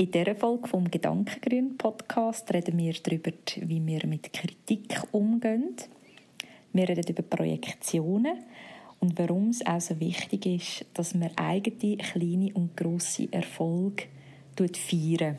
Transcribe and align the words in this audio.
In 0.00 0.12
dieser 0.12 0.36
Folge 0.36 0.68
vom 0.68 0.88
Gedankengrün 0.88 1.76
Podcast 1.76 2.54
reden 2.54 2.78
wir 2.78 2.92
darüber, 3.02 3.32
wie 3.56 3.84
wir 3.84 4.06
mit 4.06 4.32
Kritik 4.32 5.02
umgehen. 5.10 5.74
Wir 6.72 6.88
reden 6.88 7.04
über 7.08 7.24
Projektionen 7.24 8.44
und 9.00 9.18
warum 9.18 9.48
es 9.48 9.66
auch 9.66 9.80
so 9.80 9.98
wichtig 9.98 10.46
ist, 10.46 10.86
dass 10.94 11.16
man 11.16 11.36
eigene 11.36 11.96
kleine 11.96 12.54
und 12.54 12.76
grosse 12.76 13.26
Erfolge 13.32 14.04
feiern. 14.56 15.36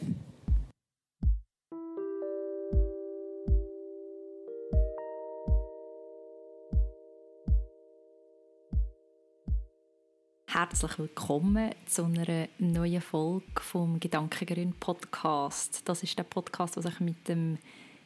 Herzlich 10.70 11.00
willkommen 11.00 11.72
zu 11.88 12.06
einer 12.06 12.48
neuen 12.60 13.02
Folge 13.02 13.60
vom 13.60 14.00
Gedankengrün 14.00 14.72
Podcast. 14.74 15.82
Das 15.86 16.04
ist 16.04 16.16
der 16.16 16.24
Podcast, 16.24 16.76
der 16.76 16.84
sich 16.84 17.00
mit 17.00 17.28
dem 17.28 17.58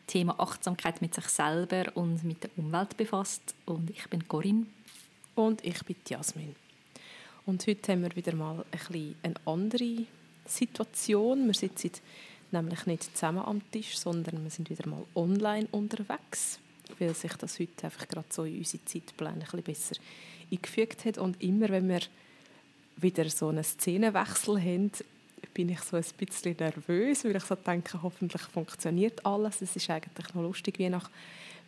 Thema 0.07 0.39
Achtsamkeit 0.39 1.01
mit 1.01 1.13
sich 1.13 1.25
selber 1.25 1.91
und 1.95 2.23
mit 2.23 2.41
der 2.41 2.51
Umwelt 2.55 2.95
befasst. 2.95 3.53
Und 3.65 3.89
ich 3.89 4.07
bin 4.09 4.29
Corinne. 4.29 4.67
Und 5.35 5.63
ich 5.65 5.83
bin 5.83 5.97
Jasmin. 6.07 6.55
Und 7.45 7.67
heute 7.67 7.91
haben 7.91 8.03
wir 8.03 8.15
wieder 8.15 8.33
mal 8.33 8.59
ein 8.59 8.79
bisschen 8.79 9.15
eine 9.23 9.35
andere 9.43 10.05
Situation. 10.45 11.45
Wir 11.45 11.53
sitzen 11.55 11.91
nämlich 12.51 12.85
nicht 12.85 13.03
zusammen 13.03 13.43
am 13.43 13.61
Tisch, 13.71 13.97
sondern 13.97 14.41
wir 14.41 14.49
sind 14.49 14.69
wieder 14.69 14.87
mal 14.87 15.03
online 15.15 15.67
unterwegs, 15.71 16.59
weil 16.97 17.13
sich 17.13 17.33
das 17.33 17.59
heute 17.59 17.83
einfach 17.83 18.07
gerade 18.07 18.27
so 18.29 18.45
in 18.45 18.59
unsere 18.59 18.85
Zeitpläne 18.85 19.33
ein 19.33 19.39
bisschen 19.41 19.63
besser 19.63 19.95
eingefügt 20.49 21.03
hat. 21.03 21.17
Und 21.17 21.43
immer, 21.43 21.67
wenn 21.67 21.89
wir 21.89 21.99
wieder 22.97 23.29
so 23.29 23.49
einen 23.49 23.63
Szenenwechsel 23.63 24.61
haben, 24.61 24.91
bin 25.53 25.69
ich 25.69 25.79
so 25.81 25.97
ein 25.97 26.03
bisschen 26.17 26.55
nervös, 26.57 27.25
weil 27.25 27.35
ich 27.35 27.43
so 27.43 27.55
denke, 27.55 28.01
hoffentlich 28.01 28.41
funktioniert 28.43 29.25
alles. 29.25 29.61
Es 29.61 29.75
ist 29.75 29.89
eigentlich 29.89 30.33
noch 30.33 30.41
lustig, 30.41 30.79
wie 30.79 30.89
nach 30.89 31.09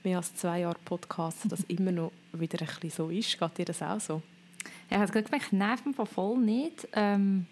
mehr 0.03 0.18
als 0.18 0.36
zwei 0.36 0.62
Jahren 0.62 0.78
Podcast 0.86 1.40
das 1.50 1.64
immer 1.68 1.92
noch 1.92 2.12
wieder 2.34 2.62
ein 2.62 2.68
bisschen 2.80 2.90
so 2.90 3.09
ist. 3.09 3.38
Geht 3.38 3.58
dir 3.58 3.66
das 3.66 3.81
auch 3.81 4.00
so? 4.00 4.22
Ja, 4.90 5.03
ich 5.03 5.09
habe 5.09 5.23
gemerkt, 5.23 5.53
nerven 5.53 5.94
von 5.94 6.08
voll 6.08 6.38
nicht. 6.38 6.88
Ähm, 6.94 7.46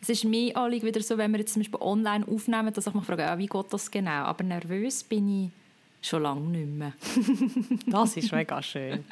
es 0.00 0.08
ist 0.10 0.24
mir 0.24 0.56
allig 0.56 0.82
wieder 0.82 1.00
so, 1.00 1.16
wenn 1.16 1.32
wir 1.32 1.40
jetzt 1.40 1.54
zum 1.54 1.62
Beispiel 1.62 1.80
online 1.80 2.26
aufnehmen, 2.28 2.72
dass 2.72 2.86
ich 2.86 2.94
mich 2.94 3.04
frage, 3.04 3.26
ah, 3.26 3.38
wie 3.38 3.46
geht 3.46 3.72
das 3.72 3.90
genau? 3.90 4.24
Aber 4.24 4.44
nervös 4.44 5.02
bin 5.02 5.44
ich 5.44 5.50
schon 6.06 6.22
lange 6.22 6.42
nicht 6.42 6.68
mehr. 6.68 6.92
das 7.86 8.16
ist 8.16 8.32
mega 8.32 8.62
schön. 8.62 9.04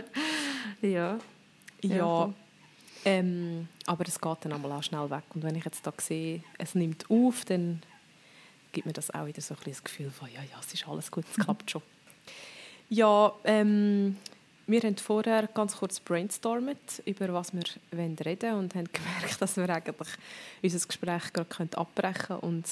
ja. 0.82 1.18
Ja, 1.82 1.96
ja 1.96 2.34
ähm, 3.04 3.68
aber 3.86 4.06
es 4.06 4.20
geht 4.20 4.38
dann 4.42 4.52
auch 4.52 4.82
schnell 4.82 5.10
weg. 5.10 5.24
Und 5.34 5.42
wenn 5.42 5.54
ich 5.54 5.64
jetzt 5.64 5.86
da 5.86 5.92
sehe, 5.98 6.42
es 6.58 6.74
nimmt 6.74 7.10
auf, 7.10 7.44
dann 7.44 7.82
gibt 8.72 8.86
mir 8.86 8.92
das 8.92 9.12
auch 9.12 9.26
wieder 9.26 9.40
so 9.40 9.54
ein 9.54 9.60
das 9.64 9.82
Gefühl 9.82 10.10
von, 10.10 10.28
ja, 10.28 10.42
ja, 10.42 10.58
es 10.60 10.72
ist 10.72 10.86
alles 10.86 11.10
gut, 11.10 11.24
es 11.30 11.42
klappt 11.42 11.70
schon. 11.70 11.82
Ja, 12.88 13.32
ähm, 13.44 14.16
wir 14.66 14.80
haben 14.82 14.96
vorher 14.96 15.48
ganz 15.48 15.76
kurz 15.76 15.98
brainstormt, 16.00 17.02
über 17.04 17.32
was 17.32 17.52
wir 17.54 17.62
reden 17.92 18.18
wollen 18.18 18.58
und 18.58 18.74
haben 18.74 18.88
gemerkt, 18.92 19.40
dass 19.40 19.56
wir 19.56 19.68
eigentlich 19.68 20.08
unser 20.62 20.86
Gespräch 20.86 21.32
gerade 21.32 21.78
abbrechen 21.78 22.26
können 22.26 22.40
und 22.40 22.66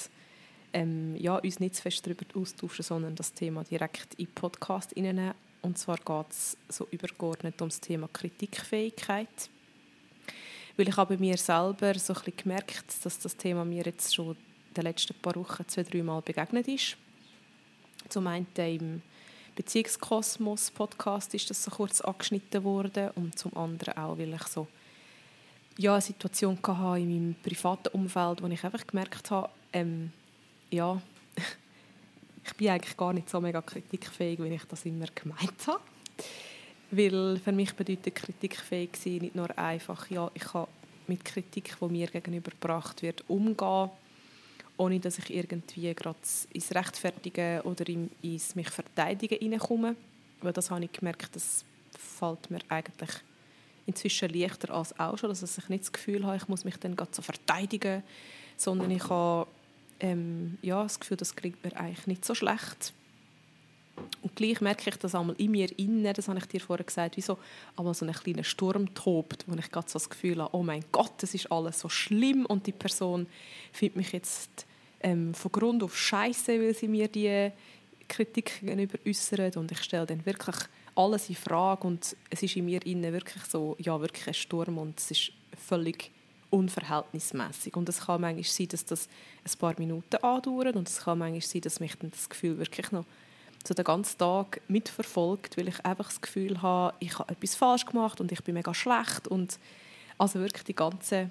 ähm, 0.72 1.16
ja, 1.16 1.36
uns 1.36 1.60
nicht 1.60 1.76
zu 1.76 1.82
fest 1.82 2.06
darüber 2.06 2.26
austauschen, 2.38 2.84
sondern 2.84 3.14
das 3.14 3.32
Thema 3.32 3.64
direkt 3.64 4.14
in 4.14 4.26
den 4.26 4.34
Podcast 4.34 4.94
reinnehmen. 4.96 5.32
Und 5.62 5.78
zwar 5.78 5.96
geht 5.96 6.30
es 6.30 6.56
so 6.68 6.86
übergeordnet 6.90 7.60
um 7.62 7.68
das 7.68 7.80
Thema 7.80 8.08
Kritikfähigkeit 8.12 9.28
weil 10.78 10.88
ich 10.88 10.96
habe 10.96 11.16
bei 11.16 11.20
mir 11.20 11.36
selber 11.36 11.98
so 11.98 12.12
ein 12.12 12.20
bisschen 12.20 12.36
gemerkt, 12.36 13.04
dass 13.04 13.18
das 13.18 13.36
Thema 13.36 13.64
mir 13.64 13.82
jetzt 13.84 14.14
schon 14.14 14.30
in 14.30 14.74
den 14.74 14.84
letzten 14.84 15.14
paar 15.14 15.34
Wochen 15.34 15.66
zwei, 15.66 15.82
drei 15.82 16.04
Mal 16.04 16.22
begegnet 16.22 16.68
ist. 16.68 16.96
Zum 18.08 18.28
einen 18.28 18.46
im 18.54 19.02
Beziehungskosmos 19.56 20.70
Podcast 20.70 21.34
ist 21.34 21.50
das 21.50 21.64
so 21.64 21.72
kurz 21.72 22.00
angeschnitten 22.00 22.62
worden 22.62 23.10
und 23.16 23.36
zum 23.36 23.56
anderen 23.56 23.96
auch, 23.96 24.16
weil 24.18 24.32
ich 24.32 24.44
so 24.44 24.68
ja, 25.78 25.94
eine 25.94 26.00
Situation 26.00 26.56
hatte 26.64 27.00
in 27.00 27.08
meinem 27.08 27.34
privaten 27.42 27.88
Umfeld, 27.88 28.40
wo 28.40 28.46
ich 28.46 28.62
einfach 28.62 28.86
gemerkt 28.86 29.32
habe, 29.32 29.50
ähm, 29.72 30.12
ja, 30.70 31.02
ich 32.44 32.54
bin 32.54 32.68
eigentlich 32.68 32.96
gar 32.96 33.12
nicht 33.12 33.28
so 33.28 33.40
mega 33.40 33.60
kritikfähig, 33.62 34.40
wie 34.40 34.54
ich 34.54 34.64
das 34.64 34.84
immer 34.84 35.06
gemeint 35.12 35.66
habe. 35.66 35.80
Weil 36.90 37.38
für 37.38 37.52
mich 37.52 37.74
bedeutet 37.74 38.14
kritikfähig 38.14 38.90
sein 38.96 39.18
nicht 39.18 39.34
nur 39.34 39.56
einfach, 39.58 40.08
ja, 40.10 40.30
ich 40.34 40.44
kann 40.44 40.66
mit 41.06 41.24
Kritik, 41.24 41.76
die 41.80 41.84
mir 41.86 42.06
gegenübergebracht 42.06 43.02
wird, 43.02 43.24
umgehen, 43.28 43.90
ohne 44.76 45.00
dass 45.00 45.18
ich 45.18 45.34
irgendwie 45.34 45.92
gerade 45.94 46.18
ins 46.52 46.74
Rechtfertigen 46.74 47.60
oder 47.62 47.84
ins 48.22 48.54
mich 48.54 48.70
Verteidigen 48.70 49.38
hineinkomme. 49.38 49.96
Weil 50.40 50.52
das 50.52 50.70
habe 50.70 50.84
ich 50.84 50.92
gemerkt, 50.92 51.34
das 51.34 51.64
fällt 51.98 52.50
mir 52.50 52.60
eigentlich 52.68 53.10
inzwischen 53.86 54.28
leichter 54.30 54.72
als 54.72 54.98
auch 54.98 55.16
schon, 55.18 55.30
dass 55.30 55.42
ich 55.42 55.68
nicht 55.68 55.84
das 55.84 55.92
Gefühl 55.92 56.24
habe, 56.24 56.36
ich 56.36 56.48
muss 56.48 56.64
mich 56.64 56.76
dann 56.76 56.94
gerade 56.94 57.10
so 57.12 57.22
verteidigen, 57.22 58.02
sondern 58.56 58.90
ich 58.90 59.08
habe 59.08 59.48
ähm, 60.00 60.58
ja, 60.62 60.82
das 60.82 61.00
Gefühl, 61.00 61.16
das 61.16 61.34
klingt 61.34 61.62
mir 61.64 61.74
eigentlich 61.76 62.06
nicht 62.06 62.24
so 62.24 62.34
schlecht 62.34 62.92
und 64.22 64.34
gleich 64.36 64.60
merke 64.60 64.90
ich 64.90 64.96
das 64.96 65.14
einmal 65.14 65.36
in 65.38 65.52
mir 65.52 65.68
innen, 65.78 66.12
das 66.12 66.28
habe 66.28 66.38
ich 66.38 66.46
dir 66.46 66.60
vorher 66.60 66.84
gesagt, 66.84 67.16
wie 67.16 67.20
so 67.20 67.38
einmal 67.76 67.94
so 67.94 68.04
ein 68.04 68.12
kleiner 68.12 68.44
Sturm 68.44 68.92
tobt, 68.94 69.44
wo 69.46 69.54
ich 69.56 69.70
gerade 69.70 69.88
so 69.88 69.98
das 69.98 70.10
Gefühl 70.10 70.42
habe, 70.42 70.54
oh 70.56 70.62
mein 70.62 70.84
Gott, 70.90 71.12
das 71.18 71.34
ist 71.34 71.50
alles 71.52 71.80
so 71.80 71.88
schlimm. 71.88 72.44
Und 72.46 72.66
die 72.66 72.72
Person 72.72 73.26
findet 73.72 73.96
mich 73.96 74.12
jetzt 74.12 74.66
ähm, 75.00 75.34
von 75.34 75.52
Grund 75.52 75.82
auf 75.82 75.96
scheiße, 75.96 76.60
weil 76.60 76.74
sie 76.74 76.88
mir 76.88 77.08
die 77.08 77.50
Kritik 78.08 78.60
gegenüber 78.60 78.98
äußert. 79.06 79.56
Und 79.56 79.70
ich 79.70 79.82
stelle 79.82 80.06
dann 80.06 80.26
wirklich 80.26 80.56
alles 80.94 81.28
in 81.28 81.36
Frage. 81.36 81.86
Und 81.86 82.16
es 82.30 82.42
ist 82.42 82.56
in 82.56 82.64
mir 82.64 82.84
innen 82.84 83.12
wirklich 83.12 83.44
so, 83.44 83.76
ja, 83.78 84.00
wirklich 84.00 84.26
ein 84.26 84.34
Sturm. 84.34 84.78
Und 84.78 84.98
es 84.98 85.10
ist 85.12 85.32
völlig 85.56 86.10
unverhältnismäßig 86.50 87.76
und 87.76 87.90
es 87.90 88.06
kann 88.06 88.22
manchmal 88.22 88.44
sein, 88.44 88.68
dass 88.68 88.82
das 88.86 89.06
ein 89.44 89.58
paar 89.58 89.74
Minuten 89.78 90.16
andauert. 90.16 90.76
Und 90.76 90.88
es 90.88 91.00
kann 91.00 91.18
manchmal 91.18 91.42
sein, 91.42 91.60
dass 91.60 91.78
mich 91.78 91.94
dann 91.96 92.10
das 92.10 92.28
Gefühl 92.28 92.58
wirklich 92.58 92.90
noch 92.90 93.04
so 93.66 93.74
den 93.74 93.84
ganzen 93.84 94.18
Tag 94.18 94.60
mitverfolgt, 94.68 95.56
weil 95.56 95.68
ich 95.68 95.84
einfach 95.84 96.08
das 96.08 96.20
Gefühl 96.20 96.62
habe, 96.62 96.94
ich 97.00 97.18
habe 97.18 97.32
etwas 97.32 97.54
falsch 97.54 97.86
gemacht 97.86 98.20
und 98.20 98.32
ich 98.32 98.42
bin 98.42 98.54
mega 98.54 98.72
schlecht 98.74 99.28
und 99.28 99.58
also 100.16 100.40
wirklich 100.40 100.64
die 100.64 100.74
ganzen 100.74 101.30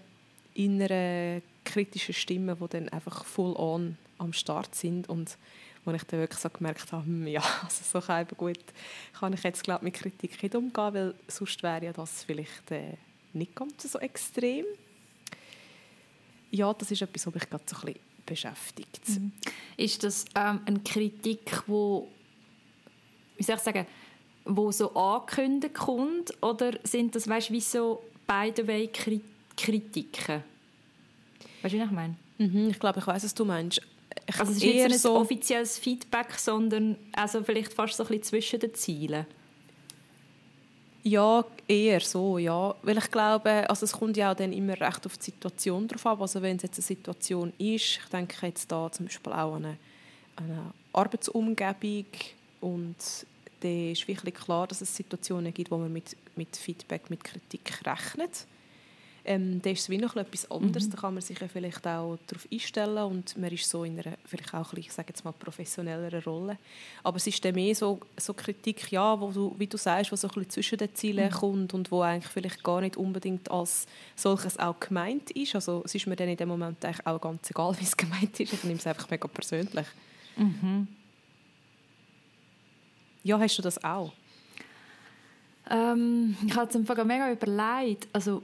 inneren 0.53 1.41
kritischen 1.65 2.13
Stimmen, 2.13 2.57
die 2.59 2.67
dann 2.67 2.89
einfach 2.89 3.25
full 3.25 3.55
on 3.55 3.97
am 4.17 4.33
Start 4.33 4.73
sind 4.75 5.09
und 5.09 5.37
wo 5.85 5.91
ich 5.91 6.03
dann 6.03 6.19
wirklich 6.19 6.39
so 6.39 6.49
gemerkt 6.49 6.91
habe, 6.91 7.05
hm, 7.05 7.27
ja, 7.27 7.43
also 7.63 7.99
so 7.99 8.05
kann 8.05 8.27
gut, 8.35 8.59
kann 9.19 9.33
ich 9.33 9.43
jetzt 9.43 9.63
glaube 9.63 9.85
mit 9.85 9.93
Kritik 9.93 10.41
nicht 10.41 10.55
umgehen, 10.55 10.93
weil 10.93 11.15
sonst 11.27 11.63
wäre 11.63 11.85
ja 11.85 11.93
das 11.93 12.23
vielleicht 12.23 12.71
äh, 12.71 12.97
nicht 13.33 13.55
ganz 13.55 13.83
so 13.83 13.99
extrem. 13.99 14.65
Ja, 16.51 16.73
das 16.73 16.91
ist 16.91 17.01
etwas, 17.01 17.27
was 17.27 17.33
mich 17.33 17.49
gerade 17.49 17.63
so 17.67 17.75
ein 17.77 17.81
bisschen 17.81 17.99
beschäftigt. 18.25 19.09
Mhm. 19.09 19.31
Ist 19.77 20.03
das 20.03 20.25
ähm, 20.35 20.61
eine 20.65 20.79
Kritik, 20.79 21.63
die 21.67 22.01
wie 23.37 23.43
soll 23.43 23.55
ich 23.55 23.61
sagen, 23.61 23.85
wo 24.45 24.71
so 24.71 24.93
angekündigt 24.93 25.75
kommt? 25.75 26.41
Oder 26.41 26.73
sind 26.83 27.15
das, 27.15 27.27
weißt, 27.27 27.51
wie 27.51 27.61
so 27.61 28.03
beide 28.25 28.67
Way 28.67 28.89
Kritiken? 29.55 30.43
Weißt 31.61 31.73
du, 31.73 31.79
wie 31.79 31.83
ich 31.83 31.91
meine? 31.91 32.15
Mhm, 32.37 32.69
ich 32.69 32.79
glaube, 32.79 32.99
ich 32.99 33.07
weiß, 33.07 33.23
was 33.23 33.33
du 33.33 33.45
meinst. 33.45 33.81
Ich 34.25 34.39
also 34.39 34.51
es 34.51 34.57
ist 34.57 34.63
nicht 34.63 34.99
so 34.99 35.15
ein 35.15 35.21
offizielles 35.21 35.77
Feedback, 35.77 36.33
sondern 36.37 36.97
also 37.13 37.43
vielleicht 37.43 37.73
fast 37.73 37.95
so 37.95 38.03
ein 38.03 38.07
bisschen 38.07 38.23
zwischen 38.23 38.59
den 38.59 38.73
Zielen. 38.73 39.25
Ja, 41.03 41.45
eher 41.67 42.01
so, 42.01 42.37
ja. 42.37 42.75
Weil 42.81 42.97
ich 42.97 43.09
glaube, 43.09 43.69
also 43.69 43.85
es 43.85 43.93
kommt 43.93 44.17
ja 44.17 44.31
auch 44.31 44.35
dann 44.35 44.51
immer 44.51 44.79
recht 44.79 45.05
auf 45.05 45.17
die 45.17 45.25
Situation 45.25 45.87
drauf 45.87 46.05
an. 46.05 46.19
Also 46.19 46.41
wenn 46.41 46.57
es 46.57 46.63
jetzt 46.63 46.77
eine 46.77 46.83
Situation 46.83 47.53
ist, 47.57 47.99
ich 48.03 48.09
denke 48.11 48.45
jetzt 48.45 48.69
da 48.71 48.91
zum 48.91 49.05
Beispiel 49.05 49.31
auch 49.31 49.55
an 49.55 49.65
eine, 49.65 49.77
eine 50.35 50.73
Arbeitsumgebung, 50.91 52.05
und 52.61 52.95
dann 53.61 53.91
ist 53.91 54.07
wirklich 54.07 54.35
klar, 54.35 54.67
dass 54.67 54.81
es 54.81 54.95
Situationen 54.95 55.53
gibt, 55.53 55.71
wo 55.71 55.77
man 55.77 55.91
mit, 55.91 56.15
mit 56.35 56.55
Feedback, 56.55 57.09
mit 57.09 57.23
Kritik 57.23 57.85
rechnet. 57.85 58.45
Ähm, 59.29 59.61
da 59.61 59.71
ist 59.71 59.81
es 59.81 59.89
wie 59.89 59.97
noch 59.97 60.15
etwas 60.15 60.49
anderes. 60.49 60.87
Mhm. 60.87 60.91
Da 60.91 60.97
kann 60.99 61.13
man 61.15 61.21
sich 61.21 61.37
ja 61.37 61.49
vielleicht 61.49 61.85
auch 61.85 62.17
darauf 62.27 62.47
einstellen 62.49 63.03
und 63.03 63.37
man 63.37 63.51
ist 63.51 63.69
so 63.69 63.83
in 63.83 63.99
einer 63.99 64.15
vielleicht 64.23 64.53
auch 64.53 64.71
ein 64.71 64.79
ich 64.79 64.93
sage 64.93 65.09
jetzt 65.09 65.25
mal 65.25 65.33
professionelleren 65.33 66.23
Rolle. 66.23 66.57
Aber 67.03 67.17
es 67.17 67.27
ist 67.27 67.43
dann 67.43 67.55
mehr 67.55 67.75
so, 67.75 67.99
so 68.15 68.33
Kritik, 68.33 68.89
ja, 68.89 69.19
wo 69.19 69.29
du, 69.31 69.53
wie 69.57 69.67
du 69.67 69.75
sagst, 69.75 70.13
wo 70.13 70.15
so 70.15 70.29
ein 70.29 70.33
bisschen 70.33 70.49
zwischen 70.51 70.77
den 70.77 70.95
Zielen 70.95 71.25
mhm. 71.25 71.31
kommt 71.31 71.73
und 71.73 71.91
wo 71.91 72.03
eigentlich 72.03 72.31
vielleicht 72.31 72.63
gar 72.63 72.79
nicht 72.79 72.95
unbedingt 72.95 73.51
als 73.51 73.85
solches 74.15 74.57
auch 74.59 74.79
gemeint 74.79 75.29
ist. 75.31 75.55
Also 75.55 75.81
es 75.83 75.93
ist 75.93 76.07
mir 76.07 76.15
dann 76.15 76.29
in 76.29 76.37
dem 76.37 76.47
Moment 76.47 76.85
eigentlich 76.85 77.05
auch 77.05 77.19
ganz 77.19 77.49
egal, 77.49 77.75
wie 77.79 77.83
es 77.83 77.97
gemeint 77.97 78.39
ist. 78.39 78.53
Ich 78.53 78.63
nehme 78.63 78.79
es 78.79 78.87
einfach 78.87 79.09
mega 79.09 79.27
persönlich. 79.27 79.87
Mhm. 80.37 80.87
Ja, 83.27 83.37
hast 83.37 83.57
du 83.57 83.61
das 83.61 83.83
auch? 83.83 84.13
Ähm, 85.69 86.37
ich 86.47 86.55
habe 86.55 86.69
es 86.69 86.75
einfach 86.77 87.03
mega 87.03 87.29
überlegt. 87.29 88.07
Also, 88.13 88.41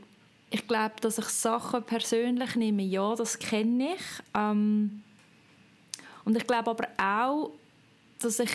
ich 0.50 0.68
glaube, 0.68 0.96
dass 1.00 1.18
ich 1.18 1.26
Sachen 1.26 1.84
persönlich 1.84 2.58
nehme, 2.58 2.84
ja, 2.84 3.16
das 3.16 3.40
kenne 3.40 3.94
ich. 3.96 4.02
Ähm, 4.36 5.02
und 6.26 6.36
ich 6.36 6.46
glaube 6.46 6.72
aber 6.72 6.88
auch, 6.98 7.52
dass 8.20 8.40
ich 8.40 8.52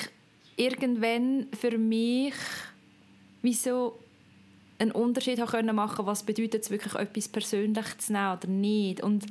irgendwann 0.56 1.46
für 1.58 1.78
mich 1.78 2.34
wie 3.40 3.54
so 3.54 3.98
einen 4.78 4.92
Unterschied 4.92 5.38
machen, 5.72 6.04
was 6.04 6.24
bedeutet 6.24 6.62
es 6.62 6.70
wirklich 6.70 6.94
etwas 6.94 7.28
persönlich 7.28 7.96
zu 7.96 8.12
nehmen 8.12 8.36
oder 8.36 8.48
nicht. 8.48 9.02
Und 9.02 9.24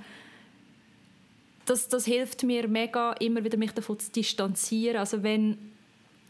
das, 1.65 1.89
das 1.89 2.05
hilft 2.05 2.41
mir 2.41 2.67
mega, 2.67 3.13
immer 3.13 3.44
wieder 3.44 3.57
mich 3.57 3.73
davon 3.73 3.99
zu 3.99 4.11
distanzieren. 4.11 4.97
Also 4.97 5.21
wenn, 5.21 5.76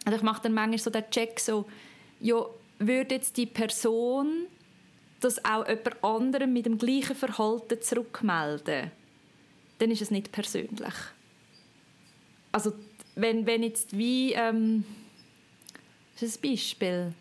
also 0.08 0.16
ich 0.16 0.24
mache 0.24 0.44
dann 0.44 0.54
manchmal 0.54 0.78
so 0.78 0.90
den 0.90 1.04
Check 1.12 1.38
so, 1.38 1.66
ja, 2.22 2.46
würde 2.80 3.16
jetzt 3.16 3.36
die 3.36 3.46
Person 3.46 4.48
das 5.20 5.44
auch 5.44 5.68
jemand 5.68 6.02
anderem 6.02 6.54
mit 6.54 6.66
dem 6.66 6.78
gleichen 6.78 7.14
Verhalten 7.14 7.82
zurückmelden, 7.82 8.92
dann 9.80 9.92
ist 9.92 10.02
es 10.02 10.10
nicht 10.10 10.32
persönlich. 10.32 10.94
Also 12.54 12.72
wenn, 13.16 13.46
wenn 13.46 13.64
jetzt 13.64 13.98
wie, 13.98 14.32
ähm, 14.32 14.86
das 16.14 16.24
ist 16.24 16.42
ein 16.42 16.52
Beispiel, 16.52 17.14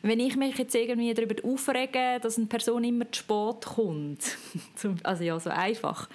wenn 0.00 0.20
ich 0.20 0.36
mich 0.36 0.56
jetzt 0.56 0.74
irgendwie 0.74 1.12
darüber 1.12 1.34
aufrege, 1.46 2.18
dass 2.22 2.38
eine 2.38 2.46
Person 2.46 2.82
immer 2.82 3.12
zu 3.12 3.18
spät 3.18 3.66
kommt, 3.74 4.38
also 5.02 5.22
ja, 5.22 5.38
so 5.38 5.50
einfach, 5.50 6.08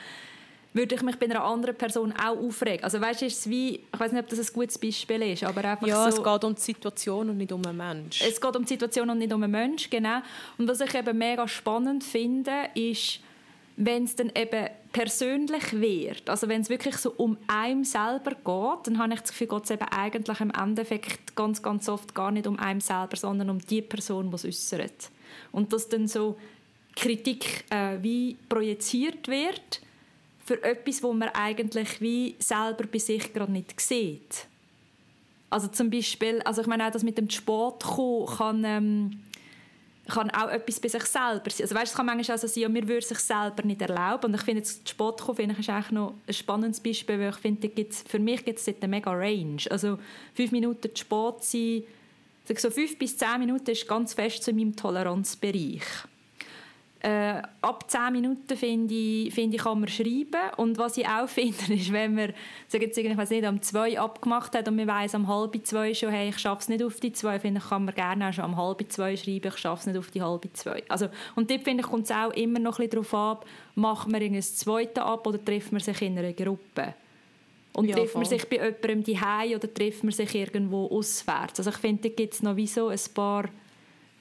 würde 0.75 0.93
ich 0.93 1.01
mich 1.01 1.15
bei 1.15 1.25
einer 1.25 1.43
anderen 1.43 1.75
Person 1.75 2.13
auch 2.13 2.37
aufregen. 2.37 2.83
Also 2.83 2.99
weißt 2.99 3.21
du, 3.21 3.25
ist 3.27 3.49
wie, 3.49 3.75
ich 3.75 3.99
weiß 3.99 4.11
nicht, 4.11 4.21
ob 4.21 4.29
das 4.29 4.39
ein 4.39 4.53
gutes 4.53 4.77
Beispiel 4.77 5.21
ist, 5.21 5.43
aber 5.45 5.63
einfach 5.63 5.87
Ja, 5.87 6.11
so, 6.11 6.17
es 6.17 6.23
geht 6.23 6.43
um 6.43 6.53
die 6.53 6.61
Situation 6.61 7.29
und 7.29 7.37
nicht 7.37 7.51
um 7.53 7.65
einen 7.65 7.77
Menschen. 7.77 8.27
Es 8.27 8.41
geht 8.41 8.55
um 8.55 8.63
die 8.63 8.73
Situation 8.73 9.09
und 9.09 9.17
nicht 9.17 9.31
um 9.31 9.41
einen 9.41 9.51
Menschen, 9.53 9.89
genau. 9.89 10.19
Und 10.57 10.67
was 10.67 10.81
ich 10.81 10.93
eben 10.93 11.17
mega 11.17 11.47
spannend 11.47 12.03
finde, 12.03 12.51
ist, 12.75 13.21
wenn 13.77 14.03
es 14.03 14.17
dann 14.17 14.31
eben 14.35 14.67
persönlich 14.91 15.71
wird, 15.71 16.29
also 16.29 16.49
wenn 16.49 16.61
es 16.61 16.69
wirklich 16.69 16.97
so 16.97 17.13
um 17.17 17.37
einem 17.47 17.85
selber 17.85 18.31
geht, 18.31 18.87
dann 18.87 18.97
habe 18.97 19.13
ich 19.13 19.21
das 19.21 19.29
Gefühl, 19.29 19.47
geht 19.47 19.63
es 19.63 19.71
eben 19.71 19.87
eigentlich 19.89 20.39
im 20.41 20.51
Endeffekt 20.51 21.37
ganz, 21.37 21.63
ganz 21.63 21.87
oft 21.87 22.13
gar 22.13 22.31
nicht 22.31 22.47
um 22.47 22.59
einem 22.59 22.81
selber, 22.81 23.15
sondern 23.15 23.49
um 23.49 23.59
die 23.59 23.81
Person, 23.81 24.29
die 24.29 24.35
es 24.35 24.45
äußert. 24.45 25.09
Und 25.53 25.71
dass 25.71 25.87
dann 25.87 26.09
so 26.09 26.37
Kritik 26.97 27.63
äh, 27.69 27.97
wie 28.01 28.37
projiziert 28.49 29.29
wird 29.29 29.81
für 30.45 30.63
etwas, 30.63 31.01
wo 31.01 31.11
man 31.11 31.29
eigentlich 31.29 31.99
wie 31.99 32.35
selber 32.37 32.85
bei 32.85 32.99
sich 32.99 33.33
gerade 33.33 33.51
nicht 33.51 33.79
sieht. 33.81 34.47
Also 35.49 35.67
zum 35.67 35.89
Beispiel, 35.89 36.39
also 36.43 36.61
ich 36.61 36.67
meine 36.67 36.85
auch, 36.85 36.91
dass 36.91 37.03
mit 37.03 37.17
dem 37.17 37.29
Sport 37.29 37.83
kommen 37.83 38.27
kann, 38.27 38.63
ähm, 38.63 39.23
kann 40.07 40.29
auch 40.29 40.49
etwas 40.49 40.79
bei 40.79 40.87
sich 40.87 41.03
selber 41.05 41.49
sein. 41.49 41.63
Also 41.63 41.73
weißt, 41.73 41.91
es 41.91 41.97
kann 41.97 42.05
manchmal 42.05 42.37
auch 42.37 42.41
so 42.41 42.47
sein, 42.47 42.61
ja, 42.61 42.69
mir 42.69 42.87
würde 42.87 43.03
sich 43.03 43.17
selber 43.17 43.63
nicht 43.63 43.81
erlauben. 43.81 44.25
Und 44.25 44.35
ich 44.35 44.41
finde, 44.41 44.59
jetzt 44.59 44.87
Sport 44.87 45.21
kommen, 45.21 45.37
finde 45.37 45.53
ich, 45.53 45.59
ist 45.59 45.69
eigentlich 45.69 45.91
noch 45.91 46.13
ein 46.27 46.33
spannendes 46.33 46.79
Beispiel, 46.79 47.19
weil 47.19 47.29
ich 47.29 47.37
finde, 47.37 47.67
gibt's, 47.67 48.03
für 48.07 48.19
mich 48.19 48.45
gibt 48.45 48.59
es 48.59 48.67
eine 48.67 48.87
mega 48.87 49.11
Range. 49.11 49.63
Also 49.71 49.97
fünf 50.35 50.51
Minuten 50.51 50.95
Sport 50.95 51.43
sein, 51.43 51.83
so 52.55 52.69
fünf 52.69 52.99
bis 52.99 53.17
zehn 53.17 53.39
Minuten 53.39 53.71
ist 53.71 53.87
ganz 53.87 54.13
fest 54.13 54.43
zu 54.43 54.53
meinem 54.53 54.75
Toleranzbereich. 54.75 55.81
Äh, 57.05 57.43
ab 57.61 57.85
10 57.87 58.13
Minuten 58.13 58.57
finde 58.57 58.95
ich, 58.95 59.31
find 59.31 59.53
ich, 59.53 59.61
kann 59.61 59.79
man 59.79 59.87
schreiben. 59.87 60.49
Und 60.57 60.79
was 60.79 60.97
ich 60.97 61.07
auch 61.07 61.29
finde, 61.29 61.75
ist, 61.75 61.93
wenn 61.93 62.15
man 62.15 62.33
sagen 62.67 62.85
jetzt, 62.85 62.97
ich 62.97 63.15
weiß 63.15 63.29
nicht, 63.29 63.47
um 63.47 63.61
2 63.61 63.99
abgemacht 63.99 64.55
hat 64.55 64.67
und 64.67 64.75
man 64.75 64.87
weiss 64.87 65.13
am 65.13 65.27
halb 65.27 65.55
zwei 65.67 65.93
schon, 65.93 66.09
hey, 66.09 66.29
ich 66.29 66.39
schaffe 66.39 66.61
es 66.61 66.69
nicht 66.69 66.83
auf 66.83 66.99
die 66.99 67.13
2, 67.13 67.39
finde 67.39 67.61
ich, 67.63 67.69
kann 67.69 67.85
man 67.85 67.93
gerne 67.93 68.27
auch 68.27 68.33
schon 68.33 68.45
am 68.45 68.57
halb 68.57 68.83
zwei 68.89 69.15
schreiben, 69.15 69.49
ich 69.49 69.57
schaffe 69.57 69.81
es 69.81 69.85
nicht 69.85 69.99
auf 69.99 70.09
die 70.09 70.23
halbe 70.23 70.51
2. 70.51 70.83
Also, 70.89 71.09
und 71.35 71.51
dort, 71.51 71.61
finde 71.61 71.83
ich, 71.83 71.89
kommt 71.89 72.05
es 72.05 72.11
auch 72.11 72.31
immer 72.31 72.57
noch 72.57 72.79
ein 72.79 72.89
bisschen 72.89 73.03
darauf 73.03 73.13
ab, 73.13 73.45
macht 73.75 74.09
man 74.09 74.23
ein 74.23 74.41
zweites 74.41 75.03
ab 75.03 75.27
oder 75.27 75.45
trifft 75.45 75.71
man 75.73 75.81
sich 75.81 76.01
in 76.01 76.17
einer 76.17 76.33
Gruppe? 76.33 76.95
Und 77.73 77.87
ja, 77.87 77.97
trifft 77.97 78.15
man 78.15 78.25
sich 78.25 78.49
bei 78.49 78.55
jemandem 78.55 79.03
die 79.03 79.55
oder 79.55 79.71
trifft 79.71 80.03
man 80.03 80.11
sich 80.11 80.33
irgendwo 80.33 80.87
auswärts? 80.87 81.59
Also 81.59 81.69
ich 81.69 81.77
finde, 81.77 82.09
da 82.09 82.15
gibt 82.15 82.33
es 82.33 82.41
noch 82.41 82.55
wie 82.55 82.65
so 82.65 82.87
ein 82.87 82.99
paar 83.13 83.45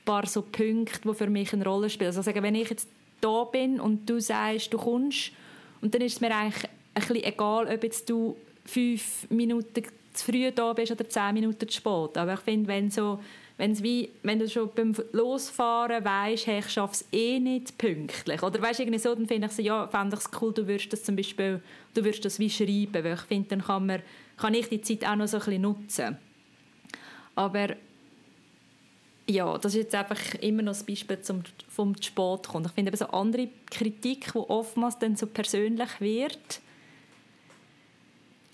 paar 0.05 0.27
so 0.27 0.43
Punkte, 0.43 1.01
die 1.05 1.15
für 1.15 1.29
mich 1.29 1.53
eine 1.53 1.65
Rolle 1.65 1.91
spielen. 1.91 2.15
Also 2.15 2.25
wenn 2.35 2.55
ich 2.55 2.71
jetzt 2.71 2.89
da 3.21 3.45
bin 3.45 3.81
und 3.81 4.09
du 4.09 4.21
sagst, 4.21 4.73
du 4.73 4.79
kommst, 4.79 5.33
und 5.81 5.95
dann 5.95 6.03
ist 6.03 6.15
es 6.15 6.21
mir 6.21 6.35
eigentlich 6.35 6.65
ein 6.95 7.01
bisschen 7.01 7.25
egal, 7.25 7.67
ob 7.67 7.83
jetzt 7.83 8.09
du 8.09 8.37
fünf 8.65 9.29
Minuten 9.31 9.83
zu 10.13 10.25
früh 10.25 10.51
da 10.53 10.73
bist 10.73 10.93
oder 10.93 11.09
zehn 11.09 11.35
Minuten 11.35 11.69
zu 11.69 11.77
spät. 11.77 12.17
Aber 12.17 12.35
ich 12.35 12.41
finde, 12.41 12.69
wenn 12.69 12.91
so 12.91 13.19
Wenn's 13.57 13.85
wie, 13.85 14.11
wenn 14.25 14.41
du 14.41 14.49
schon 14.49 14.69
beim 14.75 14.93
Losfahren 15.13 16.05
weißt, 16.05 16.49
hey, 16.49 16.59
ich 16.59 16.71
schaffe 16.71 16.95
es 16.95 17.05
eh 17.13 17.39
nicht 17.39 17.79
pünktlich. 17.79 18.43
Oder 18.43 18.61
weißt 18.61 18.81
irgendwie 18.81 18.99
so, 18.99 19.15
dann 19.15 19.29
finde 19.29 19.47
ich 19.47 19.53
so, 19.53 19.63
ja, 19.63 19.89
es 20.13 20.31
cool, 20.41 20.53
du 20.53 20.67
würdest 20.67 20.93
das 20.93 21.05
zum 21.05 21.15
Beispiel, 21.15 21.63
du 21.95 22.05
würdest 22.05 22.25
das 22.25 22.41
wie 22.41 22.51
schreiben, 22.51 23.05
weil 23.05 23.15
ich 23.15 23.21
finde, 23.21 23.51
dann 23.51 23.63
kann, 23.63 23.87
man, 23.87 24.03
kann 24.37 24.55
ich 24.55 24.69
die 24.69 24.81
Zeit 24.81 25.07
auch 25.07 25.15
noch 25.15 25.29
so 25.29 25.37
ein 25.37 25.45
bisschen 25.45 25.63
nutzen. 25.63 26.19
Aber 27.37 27.69
ja, 29.27 29.57
das 29.57 29.75
ist 29.75 29.83
jetzt 29.83 29.95
einfach 29.95 30.35
immer 30.41 30.63
noch 30.63 30.73
das 30.73 30.85
Beispiel 30.85 31.21
zum, 31.21 31.43
vom 31.69 31.95
Sport 32.01 32.49
kommt. 32.49 32.67
Ich 32.67 32.73
finde 32.73 32.91
eben 32.91 32.97
so 32.97 33.07
andere 33.07 33.49
Kritik, 33.71 34.33
die 34.33 34.39
oftmals 34.39 34.99
dann 34.99 35.17
so 35.17 35.27
persönlich 35.27 36.01
wird, 36.01 36.61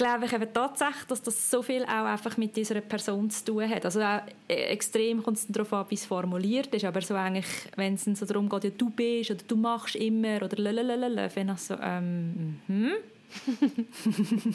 glaube 0.01 0.25
ich 0.25 0.33
eben 0.33 0.51
tatsächlich, 0.55 1.05
dass 1.09 1.23
das 1.23 1.51
so 1.51 1.63
viel 1.63 1.83
auch 1.83 2.07
einfach 2.07 2.39
mit 2.39 2.57
dieser 2.57 2.81
Person 2.81 3.29
zu 3.29 3.45
tun 3.45 3.69
hat. 3.69 3.85
Also 3.85 4.01
auch 4.01 4.23
äh, 4.49 4.55
extrem 4.55 5.23
kommt 5.23 5.37
es 5.37 5.47
darauf 5.47 5.73
an, 5.75 5.87
wie 5.91 5.95
es 5.95 6.07
formuliert 6.07 6.75
ist, 6.75 6.87
aber 6.87 7.03
so 7.03 7.15
eigentlich, 7.15 7.47
wenn 7.77 7.95
es 7.95 8.05
so 8.05 8.25
darum 8.25 8.49
geht, 8.49 8.65
ja, 8.65 8.71
du 8.71 8.89
bist 8.89 9.31
oder 9.31 9.43
du 9.47 9.57
machst 9.57 9.97
immer 9.97 10.43
oder 10.43 10.57
lalalala, 10.57 11.29
finde 11.29 11.53
ich 11.53 11.61
so, 11.61 11.75
ähm, 11.83 12.61
mhm. 12.67 12.93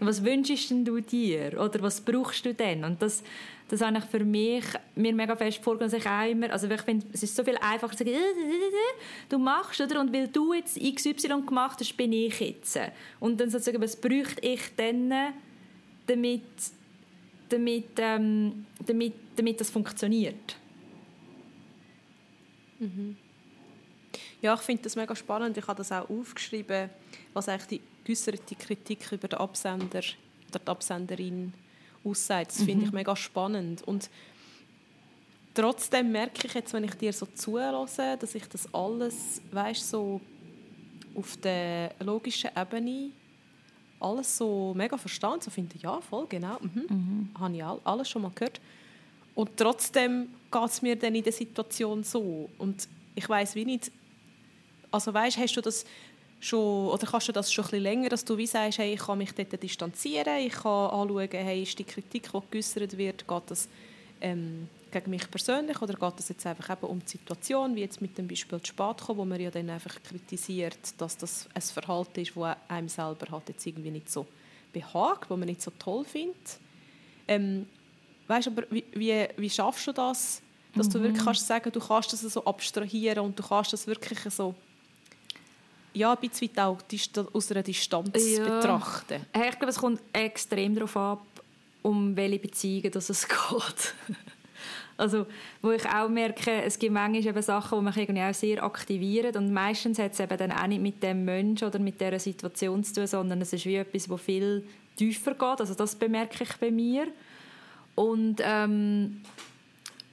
was 0.00 0.24
wünschst 0.24 0.70
du 0.70 1.00
dir 1.00 1.60
oder 1.60 1.82
was 1.82 2.00
brauchst 2.00 2.46
du 2.46 2.54
denn? 2.54 2.82
Und 2.82 3.02
das 3.02 3.22
das 3.68 3.80
habe 3.80 3.98
ich 3.98 4.04
für 4.04 4.24
mich 4.24 4.64
mir 4.94 5.12
mega 5.12 5.34
fest 5.34 5.58
vorgenommen, 5.62 5.90
dass 5.90 6.00
ich 6.00 6.08
auch 6.08 6.30
immer, 6.30 6.50
also 6.50 6.70
ich 6.70 6.80
finde, 6.82 7.06
es 7.12 7.24
ist 7.24 7.34
so 7.34 7.42
viel 7.42 7.56
einfacher 7.56 7.96
zu 7.96 8.04
sagen, 8.04 8.16
du 9.28 9.38
machst, 9.38 9.80
oder? 9.80 10.00
Und 10.00 10.12
weil 10.12 10.28
du 10.28 10.52
jetzt 10.54 10.78
XY 10.78 11.42
gemacht 11.44 11.80
hast, 11.80 11.96
bin 11.96 12.12
ich 12.12 12.38
jetzt. 12.38 12.78
Und 13.18 13.40
dann 13.40 13.50
sozusagen, 13.50 13.82
was 13.82 13.96
bräuchte 13.96 14.40
ich 14.46 14.60
denn, 14.76 15.12
damit, 16.06 16.42
damit, 17.48 17.90
ähm, 17.98 18.66
damit, 18.86 19.14
damit 19.34 19.60
das 19.60 19.70
funktioniert? 19.70 20.56
Mhm. 22.78 23.16
Ja, 24.42 24.54
ich 24.54 24.60
finde 24.60 24.84
das 24.84 24.94
mega 24.94 25.16
spannend. 25.16 25.56
Ich 25.56 25.66
habe 25.66 25.78
das 25.78 25.90
auch 25.90 26.08
aufgeschrieben, 26.08 26.90
was 27.32 27.48
eigentlich 27.48 27.80
die 27.80 27.80
geäußerte 28.04 28.54
Kritik 28.54 29.10
über 29.10 29.26
den 29.26 29.40
Absender 29.40 30.02
oder 30.50 30.58
die 30.60 30.68
Absenderin 30.68 31.52
aussagt. 32.06 32.50
Das 32.50 32.62
finde 32.62 32.84
ich 32.84 32.90
mhm. 32.90 32.96
mega 32.96 33.16
spannend. 33.16 33.82
Und 33.82 34.10
trotzdem 35.54 36.12
merke 36.12 36.46
ich 36.46 36.54
jetzt, 36.54 36.72
wenn 36.72 36.84
ich 36.84 36.94
dir 36.94 37.12
so 37.12 37.26
zuhöre, 37.26 37.86
dass 38.18 38.34
ich 38.34 38.48
das 38.48 38.72
alles, 38.72 39.40
weißt 39.50 39.90
so 39.90 40.20
auf 41.14 41.36
der 41.38 41.94
logischen 42.00 42.50
Ebene 42.56 43.10
alles 43.98 44.36
so 44.36 44.74
mega 44.76 44.98
verstanden, 44.98 45.40
so 45.40 45.50
finde, 45.50 45.76
ja, 45.78 46.00
voll, 46.00 46.26
genau, 46.28 46.58
mhm. 46.60 46.86
Mhm. 46.88 47.30
habe 47.38 47.56
ich 47.56 47.64
alles 47.64 48.08
schon 48.08 48.22
mal 48.22 48.30
gehört. 48.34 48.60
Und 49.34 49.56
trotzdem 49.56 50.28
geht 50.50 50.64
es 50.64 50.82
mir 50.82 50.96
dann 50.96 51.14
in 51.14 51.22
der 51.22 51.32
Situation 51.32 52.02
so. 52.04 52.48
Und 52.58 52.88
ich 53.14 53.28
weiß 53.28 53.54
wie 53.54 53.64
nicht, 53.64 53.90
also 54.90 55.12
weißt, 55.12 55.38
hast 55.38 55.56
du 55.56 55.60
das 55.60 55.84
schon, 56.40 56.88
oder 56.88 57.06
kannst 57.06 57.28
du 57.28 57.32
das 57.32 57.52
schon 57.52 57.64
ein 57.64 57.70
bisschen 57.70 57.82
länger, 57.82 58.08
dass 58.08 58.24
du 58.24 58.36
wie 58.36 58.46
sagst, 58.46 58.78
hey, 58.78 58.94
ich 58.94 59.00
kann 59.00 59.18
mich 59.18 59.32
dort 59.32 59.62
distanzieren, 59.62 60.38
ich 60.38 60.52
kann 60.52 60.90
anschauen, 60.90 61.28
hey, 61.30 61.62
ist 61.62 61.78
die 61.78 61.84
Kritik, 61.84 62.30
die 62.32 62.40
geäußert 62.50 62.96
wird, 62.96 63.26
geht 63.26 63.42
das 63.46 63.68
ähm, 64.20 64.68
gegen 64.90 65.10
mich 65.10 65.30
persönlich 65.30 65.80
oder 65.82 65.94
geht 65.94 66.20
es 66.20 66.28
jetzt 66.28 66.46
einfach 66.46 66.70
eben 66.70 66.86
um 66.86 67.00
die 67.00 67.08
Situation, 67.08 67.74
wie 67.74 67.80
jetzt 67.80 68.00
mit 68.00 68.16
dem 68.16 68.28
Beispiel 68.28 68.60
zu 68.60 68.68
spät 68.68 68.98
kommen, 68.98 69.18
wo 69.18 69.24
man 69.24 69.40
ja 69.40 69.50
dann 69.50 69.68
einfach 69.70 70.02
kritisiert, 70.02 70.78
dass 70.98 71.16
das 71.16 71.48
ein 71.54 71.62
Verhalten 71.62 72.20
ist, 72.20 72.36
das 72.36 72.56
einem 72.68 72.88
selber 72.88 73.30
halt 73.30 73.48
jetzt 73.48 73.66
irgendwie 73.66 73.90
nicht 73.90 74.10
so 74.10 74.26
behagt, 74.72 75.30
wo 75.30 75.36
man 75.36 75.48
nicht 75.48 75.62
so 75.62 75.72
toll 75.78 76.04
findet. 76.04 76.58
Ähm, 77.28 77.66
weißt 78.28 78.48
aber 78.48 78.62
wie, 78.70 78.84
wie, 78.92 79.26
wie 79.36 79.50
schaffst 79.50 79.86
du 79.86 79.92
das, 79.92 80.40
dass 80.74 80.88
mhm. 80.88 80.92
du 80.92 81.02
wirklich 81.02 81.24
kannst 81.24 81.46
sagen, 81.46 81.70
du 81.72 81.80
kannst 81.80 82.12
das 82.12 82.20
so 82.20 82.44
abstrahieren 82.44 83.24
und 83.24 83.38
du 83.38 83.42
kannst 83.42 83.72
das 83.72 83.86
wirklich 83.86 84.20
so 84.32 84.54
ja, 85.96 86.12
ein 86.12 86.28
bisschen 86.28 86.58
auch 86.58 86.78
aus 87.32 87.50
einer 87.50 87.62
Distanz 87.62 88.36
ja. 88.36 88.44
betrachten. 88.44 89.24
Ich 89.34 89.58
glaube, 89.58 89.68
es 89.68 89.78
kommt 89.78 90.00
extrem 90.12 90.74
darauf 90.74 90.96
ab, 90.96 91.26
um 91.82 92.14
welche 92.14 92.38
Beziehungen 92.38 92.90
dass 92.90 93.08
es 93.08 93.26
geht. 93.28 93.94
also, 94.98 95.26
wo 95.62 95.70
ich 95.70 95.86
auch 95.86 96.08
merke, 96.08 96.62
es 96.62 96.78
gibt 96.78 96.92
manchmal 96.92 97.26
eben 97.26 97.42
Sachen, 97.42 97.78
die 97.78 97.84
mich 97.84 97.96
irgendwie 97.96 98.22
auch 98.22 98.34
sehr 98.34 98.62
aktivieren 98.62 99.36
und 99.36 99.52
meistens 99.52 99.98
hat 99.98 100.12
es 100.12 100.20
eben 100.20 100.36
dann 100.36 100.52
auch 100.52 100.66
nicht 100.66 100.82
mit 100.82 101.02
dem 101.02 101.24
Menschen 101.24 101.68
oder 101.68 101.78
mit 101.78 101.98
dieser 101.98 102.18
Situation 102.18 102.84
zu 102.84 102.94
tun, 102.94 103.06
sondern 103.06 103.40
es 103.40 103.54
ist 103.54 103.64
wie 103.64 103.76
etwas, 103.76 104.06
das 104.06 104.20
viel 104.20 104.66
tiefer 104.96 105.32
geht. 105.32 105.60
Also 105.60 105.74
das 105.74 105.94
bemerke 105.94 106.44
ich 106.44 106.56
bei 106.56 106.70
mir. 106.70 107.08
Und 107.94 108.36
ähm, 108.42 109.22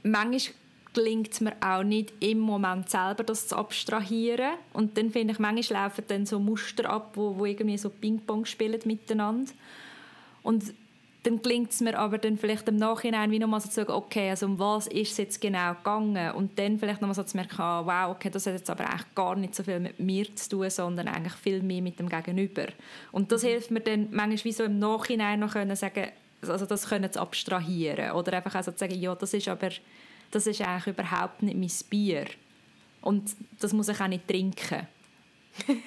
manchmal 0.03 0.55
gelingt 0.93 1.33
es 1.33 1.41
mir 1.41 1.53
auch 1.62 1.83
nicht 1.83 2.13
im 2.19 2.39
Moment 2.39 2.89
selber, 2.89 3.23
das 3.23 3.47
zu 3.47 3.55
abstrahieren. 3.55 4.53
Und 4.73 4.97
dann 4.97 5.12
finde 5.12 5.33
ich, 5.33 5.39
manchmal 5.39 5.83
laufen 5.83 6.03
dann 6.07 6.25
so 6.25 6.39
Muster 6.39 6.89
ab, 6.89 7.12
wo, 7.15 7.38
wo 7.38 7.45
irgendwie 7.45 7.77
so 7.77 7.89
Ping-Pong 7.89 8.45
spielen 8.45 8.79
miteinander. 8.85 9.51
Und 10.43 10.73
dann 11.23 11.41
gelingt 11.41 11.71
es 11.71 11.79
mir 11.79 11.97
aber 11.97 12.17
dann 12.17 12.38
vielleicht 12.38 12.67
im 12.67 12.75
Nachhinein 12.75 13.31
wie 13.31 13.39
nochmal 13.39 13.62
so 13.62 13.69
zu 13.69 13.75
sagen, 13.75 13.91
okay, 13.91 14.29
also 14.29 14.45
um 14.45 14.59
was 14.59 14.88
ist 14.88 15.13
es 15.13 15.17
jetzt 15.17 15.41
genau 15.41 15.73
gegangen? 15.73 16.31
Und 16.35 16.59
dann 16.59 16.77
vielleicht 16.77 17.01
nochmal 17.01 17.15
so 17.15 17.23
zu 17.23 17.38
merken, 17.38 17.62
ah, 17.62 17.85
wow, 17.85 18.13
okay, 18.13 18.29
das 18.29 18.45
hat 18.45 18.53
jetzt 18.53 18.69
aber 18.69 18.85
eigentlich 18.89 19.15
gar 19.15 19.35
nicht 19.35 19.55
so 19.55 19.63
viel 19.63 19.79
mit 19.79 20.00
mir 20.00 20.35
zu 20.35 20.50
tun, 20.50 20.69
sondern 20.69 21.07
eigentlich 21.07 21.33
viel 21.33 21.63
mehr 21.63 21.81
mit 21.81 21.97
dem 21.97 22.09
Gegenüber. 22.09 22.65
Und 23.13 23.31
das 23.31 23.43
mhm. 23.43 23.47
hilft 23.47 23.71
mir 23.71 23.79
dann 23.79 24.09
manchmal 24.12 24.43
wie 24.43 24.51
so 24.51 24.63
im 24.65 24.79
Nachhinein 24.79 25.39
noch 25.39 25.53
können 25.53 25.75
sagen, 25.77 26.09
also 26.41 26.65
das 26.65 26.89
können 26.89 27.09
zu 27.09 27.21
abstrahieren 27.21 28.12
oder 28.12 28.33
einfach 28.33 28.55
also 28.55 28.71
zu 28.71 28.79
sagen, 28.79 29.00
ja, 29.00 29.15
das 29.15 29.33
ist 29.33 29.47
aber, 29.47 29.69
das 30.33 30.47
ist 30.47 30.61
eigentlich 30.61 30.87
überhaupt 30.87 31.43
nicht 31.43 31.57
mein 31.57 31.89
Bier. 31.89 32.25
Und 33.01 33.35
das 33.59 33.73
muss 33.73 33.89
ich 33.89 33.99
auch 33.99 34.07
nicht 34.07 34.27
trinken. 34.27 34.87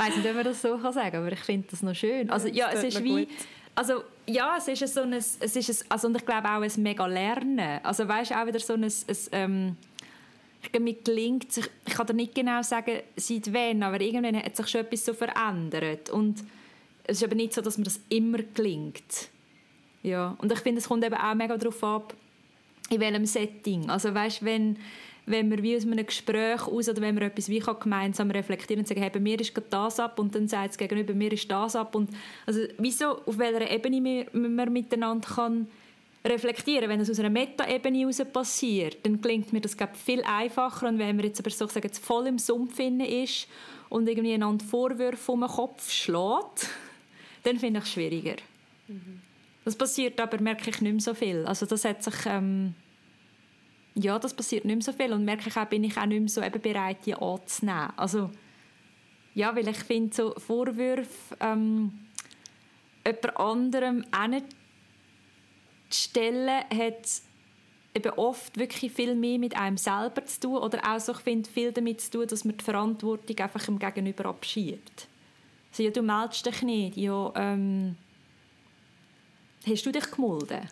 Ich 0.00 0.04
weiß 0.06 0.16
nicht, 0.16 0.28
ob 0.28 0.34
man 0.36 0.44
das 0.44 0.62
so 0.62 0.78
kann 0.78 0.92
sagen 0.92 1.16
aber 1.16 1.32
ich 1.32 1.40
finde 1.40 1.66
das 1.72 1.82
noch 1.82 1.94
schön. 1.94 2.30
Also 2.30 2.46
ja, 2.46 2.70
es 2.70 2.84
ist 2.84 3.02
wie... 3.02 3.26
Also 3.74 4.04
ja, 4.26 4.56
es 4.56 4.68
ist 4.68 4.94
so 4.94 5.00
ein, 5.00 5.12
es 5.12 5.36
ist 5.40 5.68
ein, 5.68 5.90
also 5.90 6.06
und 6.06 6.16
ich 6.16 6.24
glaube 6.24 6.48
auch 6.48 6.62
ein 6.62 6.72
mega 6.76 7.04
Lernen. 7.06 7.80
Also 7.82 8.06
weißt 8.06 8.32
auch 8.32 8.46
wieder 8.46 8.60
so 8.60 8.74
ein, 8.74 8.84
ein 8.84 8.92
ähm, 9.32 9.76
ich 10.62 10.80
mir 10.80 10.94
gelingt 10.94 11.50
sich, 11.50 11.68
ich 11.84 11.94
kann 11.94 12.06
dir 12.06 12.14
nicht 12.14 12.34
genau 12.34 12.62
sagen, 12.62 13.00
seit 13.16 13.52
wann, 13.52 13.82
aber 13.82 14.00
irgendwann 14.00 14.36
hat 14.36 14.56
sich 14.56 14.68
schon 14.68 14.82
etwas 14.82 15.04
so 15.04 15.14
verändert 15.14 16.10
und 16.10 16.44
es 17.04 17.18
ist 17.18 17.24
aber 17.24 17.34
nicht 17.34 17.54
so, 17.54 17.60
dass 17.60 17.78
mir 17.78 17.84
das 17.84 18.00
immer 18.08 18.38
gelingt. 18.38 19.30
Ja, 20.02 20.36
und 20.38 20.52
ich 20.52 20.60
finde, 20.60 20.80
es 20.80 20.88
kommt 20.88 21.04
eben 21.04 21.14
auch 21.14 21.34
mega 21.34 21.56
darauf 21.56 21.82
ab, 21.82 22.14
in 22.90 23.00
welchem 23.00 23.26
Setting. 23.26 23.90
Also 23.90 24.14
weißt, 24.14 24.44
wenn 24.44 24.76
wenn 25.28 25.50
wir 25.50 25.62
wie 25.62 25.76
aus 25.76 25.84
einem 25.84 26.04
Gespräch 26.04 26.66
aus 26.66 26.88
oder 26.88 27.00
wenn 27.00 27.14
wir 27.14 27.26
etwas 27.26 27.48
wie 27.48 27.58
gemeinsam 27.58 28.30
reflektieren 28.30 28.80
und 28.80 28.88
sagen, 28.88 29.00
hey, 29.00 29.10
bei 29.10 29.20
mir 29.20 29.38
ist 29.40 29.52
das 29.70 30.00
ab 30.00 30.18
und 30.18 30.34
dann 30.34 30.48
sagt 30.48 30.72
es 30.72 30.78
gegenüber, 30.78 31.12
mir 31.14 31.32
ist 31.32 31.50
das 31.50 31.76
ab 31.76 31.94
und 31.94 32.10
also 32.46 32.60
wieso, 32.78 33.18
auf 33.24 33.38
welcher 33.38 33.70
Ebene 33.70 34.26
man 34.32 34.72
miteinander 34.72 35.28
kann 35.28 35.66
reflektieren, 36.24 36.88
wenn 36.88 37.00
es 37.00 37.10
aus 37.10 37.20
einer 37.20 37.30
Meta-Ebene 37.30 37.98
heraus 37.98 38.22
passiert, 38.32 38.98
dann 39.04 39.20
klingt 39.20 39.52
mir 39.52 39.60
das 39.60 39.76
glaub, 39.76 39.96
viel 39.96 40.22
einfacher 40.22 40.88
und 40.88 40.98
wenn 40.98 41.16
man 41.16 41.26
jetzt 41.26 41.40
aber 41.40 41.50
so 41.50 41.66
sagen, 41.66 41.90
voll 41.92 42.26
im 42.26 42.38
Sumpf 42.38 42.78
ist 42.78 43.48
und 43.88 44.08
irgendwie 44.08 44.34
einander 44.34 44.64
Vorwürfe 44.64 45.32
um 45.32 45.40
den 45.40 45.48
Kopf 45.48 45.90
schlägt, 45.90 46.68
dann 47.44 47.58
finde 47.58 47.80
ich 47.80 47.84
es 47.84 47.92
schwieriger. 47.92 48.36
Mhm. 48.88 49.27
Das 49.68 49.76
passiert 49.76 50.18
aber, 50.18 50.40
merke 50.40 50.70
ich, 50.70 50.80
nicht 50.80 50.92
mehr 50.92 51.00
so 51.02 51.12
viel. 51.12 51.44
Also 51.44 51.66
das 51.66 51.84
hat 51.84 52.02
sich... 52.02 52.14
Ähm, 52.24 52.74
ja, 53.94 54.18
das 54.18 54.32
passiert 54.32 54.64
nicht 54.64 54.76
mehr 54.76 54.82
so 54.82 54.94
viel 54.94 55.12
und 55.12 55.26
merke 55.26 55.50
ich 55.50 55.56
auch, 55.58 55.66
bin 55.66 55.84
ich 55.84 55.98
auch 55.98 56.06
nicht 56.06 56.20
mehr 56.20 56.28
so 56.30 56.40
eben 56.40 56.62
bereit, 56.62 57.04
die 57.04 57.14
anzunehmen. 57.14 57.92
Also, 57.98 58.30
ja, 59.34 59.54
weil 59.54 59.68
ich 59.68 59.76
finde, 59.76 60.16
so 60.16 60.32
Vorwürfe 60.38 61.36
ähm, 61.40 61.92
jemand 63.04 63.36
anderem 63.36 64.04
stellen 65.90 66.48
hat 66.48 67.10
eben 67.94 68.12
oft 68.16 68.56
wirklich 68.56 68.90
viel 68.90 69.14
mehr 69.14 69.38
mit 69.38 69.54
einem 69.54 69.76
selber 69.76 70.24
zu 70.24 70.40
tun 70.40 70.56
oder 70.56 70.80
auch 70.82 70.98
so, 70.98 71.12
ich 71.12 71.18
finde, 71.18 71.50
viel 71.50 71.72
damit 71.72 72.00
zu 72.00 72.12
tun, 72.12 72.26
dass 72.26 72.46
man 72.46 72.56
die 72.56 72.64
Verantwortung 72.64 73.38
einfach 73.38 73.68
im 73.68 73.78
Gegenüber 73.78 74.30
abschiebt. 74.30 75.08
Also, 75.72 75.82
ja, 75.82 75.90
du 75.90 76.00
meldest 76.00 76.46
dich 76.46 76.62
nicht, 76.62 76.96
ja, 76.96 77.30
ähm, 77.36 77.96
hast 79.68 79.86
du 79.86 79.92
dich 79.92 80.10
gemolden? 80.10 80.68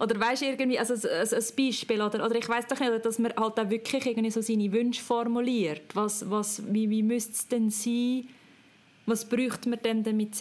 Oder 0.00 0.20
weißt 0.20 0.42
irgendwie, 0.42 0.78
also 0.78 0.94
ein, 0.94 1.28
ein 1.28 1.44
Beispiel, 1.56 2.00
oder, 2.00 2.24
oder 2.24 2.36
ich 2.36 2.48
weiß 2.48 2.66
doch 2.68 2.78
nicht, 2.78 3.04
dass 3.04 3.18
man 3.18 3.32
halt 3.36 3.58
auch 3.58 3.70
wirklich 3.70 4.06
irgendwie 4.06 4.30
so 4.30 4.40
seine 4.40 4.70
Wünsche 4.72 5.02
formuliert. 5.02 5.94
Was, 5.94 6.30
was, 6.30 6.62
wie, 6.72 6.88
wie 6.88 7.02
müsste 7.02 7.32
es 7.32 7.48
denn 7.48 7.70
sein, 7.70 8.28
was 9.06 9.28
bräuchte 9.28 9.68
man 9.68 9.80
denn, 9.82 10.04
damit 10.04 10.40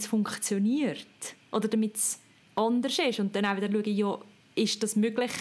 es 0.00 0.06
funktioniert? 0.06 1.06
Oder 1.50 1.68
damit 1.68 1.96
es 1.96 2.20
anders 2.56 2.98
ist? 2.98 3.20
Und 3.20 3.34
dann 3.34 3.46
auch 3.46 3.56
wieder 3.56 3.70
schauen, 3.70 3.96
ja, 3.96 4.18
ist 4.54 4.82
das 4.82 4.96
möglich 4.96 5.32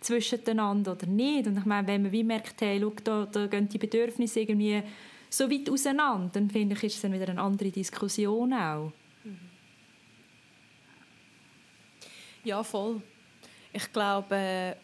zwischeneinander 0.00 0.92
oder 0.92 1.06
nicht? 1.06 1.46
Und 1.46 1.58
ich 1.58 1.64
meine, 1.64 1.86
wenn 1.86 2.02
man 2.02 2.12
wie 2.12 2.24
merkt, 2.24 2.60
hey, 2.60 2.80
schau, 2.80 2.92
da, 3.04 3.26
da 3.26 3.46
gehen 3.46 3.68
die 3.68 3.78
Bedürfnisse 3.78 4.40
irgendwie 4.40 4.82
so 5.28 5.50
weit 5.50 5.68
auseinander, 5.68 6.30
dann 6.32 6.50
finde 6.50 6.74
ich, 6.76 6.84
ist 6.84 6.96
es 6.96 7.02
dann 7.02 7.12
wieder 7.12 7.28
eine 7.28 7.40
andere 7.40 7.70
Diskussion 7.70 8.52
auch. 8.52 8.92
Ja, 12.44 12.62
voll. 12.62 13.00
Ich 13.72 13.92
glaube, 13.92 14.76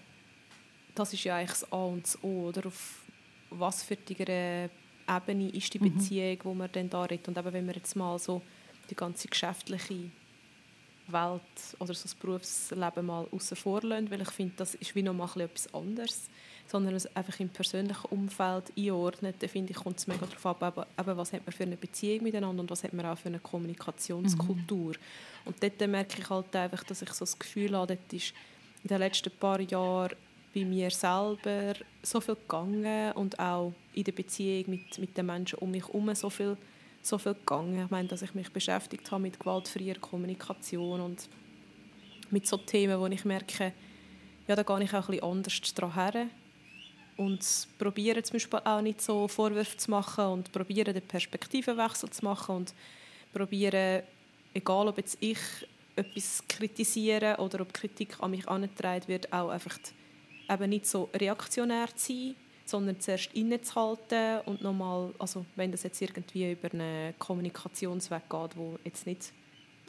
das 0.94 1.12
ist 1.12 1.24
ja 1.24 1.36
eigentlich 1.36 1.50
das 1.50 1.72
A 1.72 1.84
und 1.84 2.04
das 2.04 2.22
O, 2.22 2.48
oder? 2.48 2.66
Auf 2.66 3.02
was 3.50 3.82
für 3.82 3.96
eine 4.18 4.70
Ebene 5.08 5.48
ist 5.50 5.72
die 5.72 5.78
mhm. 5.78 5.94
Beziehung, 5.94 6.36
mhm. 6.36 6.44
wo 6.44 6.54
man 6.54 6.70
dann 6.72 6.90
da 6.90 7.02
redet. 7.02 7.28
Und 7.28 7.38
eben, 7.38 7.52
wenn 7.52 7.66
wir 7.66 7.74
jetzt 7.74 7.96
mal 7.96 8.18
so 8.18 8.42
die 8.90 8.94
ganze 8.94 9.28
geschäftliche 9.28 10.10
Welt 11.08 11.42
oder 11.78 11.94
so 11.94 12.02
das 12.02 12.14
Berufsleben 12.14 13.06
mal 13.06 13.26
außen 13.30 13.56
vor 13.56 13.82
lassen, 13.82 14.10
weil 14.10 14.22
ich 14.22 14.30
finde, 14.30 14.54
das 14.56 14.74
ist 14.74 14.94
wie 14.94 15.02
noch 15.02 15.14
mal 15.14 15.28
etwas 15.40 15.72
anderes 15.72 16.28
sondern 16.68 16.94
es 16.94 17.16
einfach 17.16 17.40
im 17.40 17.48
persönlichen 17.48 18.04
Umfeld 18.10 18.64
einordnet, 18.76 19.37
dann 19.40 19.48
finde 19.48 19.72
ich, 19.72 19.78
kommt 19.78 19.98
es 19.98 20.06
mega 20.06 20.26
darauf 20.26 20.62
ab, 20.62 20.87
eben, 20.98 21.16
was 21.16 21.32
hat 21.32 21.46
man 21.46 21.52
für 21.52 21.62
eine 21.62 21.78
Beziehung 21.78 22.22
miteinander 22.22 22.60
und 22.60 22.70
was 22.70 22.84
hat 22.84 22.92
man 22.92 23.06
auch 23.06 23.16
für 23.16 23.28
eine 23.28 23.38
Kommunikationskultur. 23.38 24.90
Mhm. 24.90 25.46
Und 25.46 25.62
dort 25.62 25.80
merke 25.88 26.20
ich 26.20 26.28
halt 26.28 26.54
einfach, 26.54 26.84
dass 26.84 27.00
ich 27.00 27.08
so 27.14 27.25
das 27.25 27.38
Gefühl 27.38 27.75
habe, 27.75 27.96
dort 27.96 28.12
ist 28.12 28.34
in 28.82 28.88
den 28.88 28.98
letzten 28.98 29.30
paar 29.30 29.60
Jahren 29.60 30.14
bei 30.54 30.64
mir 30.64 30.90
selber 30.90 31.75
so 32.02 32.20
viel 32.20 32.34
gegangen 32.34 33.12
und 33.12 33.38
auch 33.38 33.72
in 33.94 34.04
der 34.04 34.12
Beziehung 34.12 34.64
mit, 34.68 34.98
mit 34.98 35.16
den 35.16 35.26
Menschen 35.26 35.58
um 35.60 35.70
mich 35.70 35.87
herum 35.87 36.14
so 36.14 36.28
viel, 36.28 36.56
so 37.00 37.16
viel 37.16 37.34
gegangen. 37.34 37.84
Ich 37.84 37.90
meine, 37.90 38.08
dass 38.08 38.20
ich 38.20 38.34
mich 38.34 38.52
beschäftigt 38.52 39.10
habe 39.10 39.22
mit 39.22 39.40
gewaltfreier 39.40 39.94
Kommunikation 39.94 41.00
und 41.00 41.28
mit 42.30 42.46
so 42.46 42.58
Themen, 42.58 43.00
wo 43.00 43.06
ich 43.06 43.25
merke, 43.25 43.72
ja, 44.46 44.54
da 44.54 44.62
gehe 44.62 44.84
ich 44.84 44.92
auch 44.92 45.08
ein 45.08 45.16
bisschen 45.16 45.22
anders 45.22 45.60
daran 45.75 45.94
her 45.94 46.26
und 47.18 47.68
probieren 47.78 48.25
zum 48.25 48.34
Beispiel 48.34 48.60
auch 48.64 48.80
nicht 48.80 49.02
so 49.02 49.28
Vorwürfe 49.28 49.76
zu 49.76 49.90
machen 49.90 50.25
und 50.25 50.52
probieren 50.52 50.94
den 50.94 51.02
Perspektivenwechsel 51.02 52.08
zu 52.10 52.25
machen 52.25 52.56
und 52.56 52.75
probieren, 53.32 54.02
egal 54.54 54.88
ob 54.88 54.96
jetzt 54.98 55.18
ich 55.20 55.38
etwas 55.96 56.42
kritisiere 56.48 57.37
oder 57.38 57.60
ob 57.60 57.75
Kritik 57.75 58.16
an 58.20 58.30
mich 58.30 58.48
angetragen 58.48 59.08
wird, 59.08 59.32
auch 59.32 59.50
einfach 59.50 59.78
eben 60.48 60.70
nicht 60.70 60.87
so 60.87 61.10
reaktionär 61.12 61.88
zu 61.96 62.12
sein, 62.12 62.34
sondern 62.64 63.00
zuerst 63.00 63.34
innezuhalten 63.34 64.40
und 64.46 64.62
nochmal, 64.62 65.12
also 65.18 65.44
wenn 65.56 65.72
das 65.72 65.82
jetzt 65.82 66.00
irgendwie 66.00 66.52
über 66.52 66.72
einen 66.72 67.18
Kommunikationsweg 67.18 68.30
geht, 68.30 68.56
wo 68.56 68.78
jetzt 68.84 69.06
nicht 69.06 69.32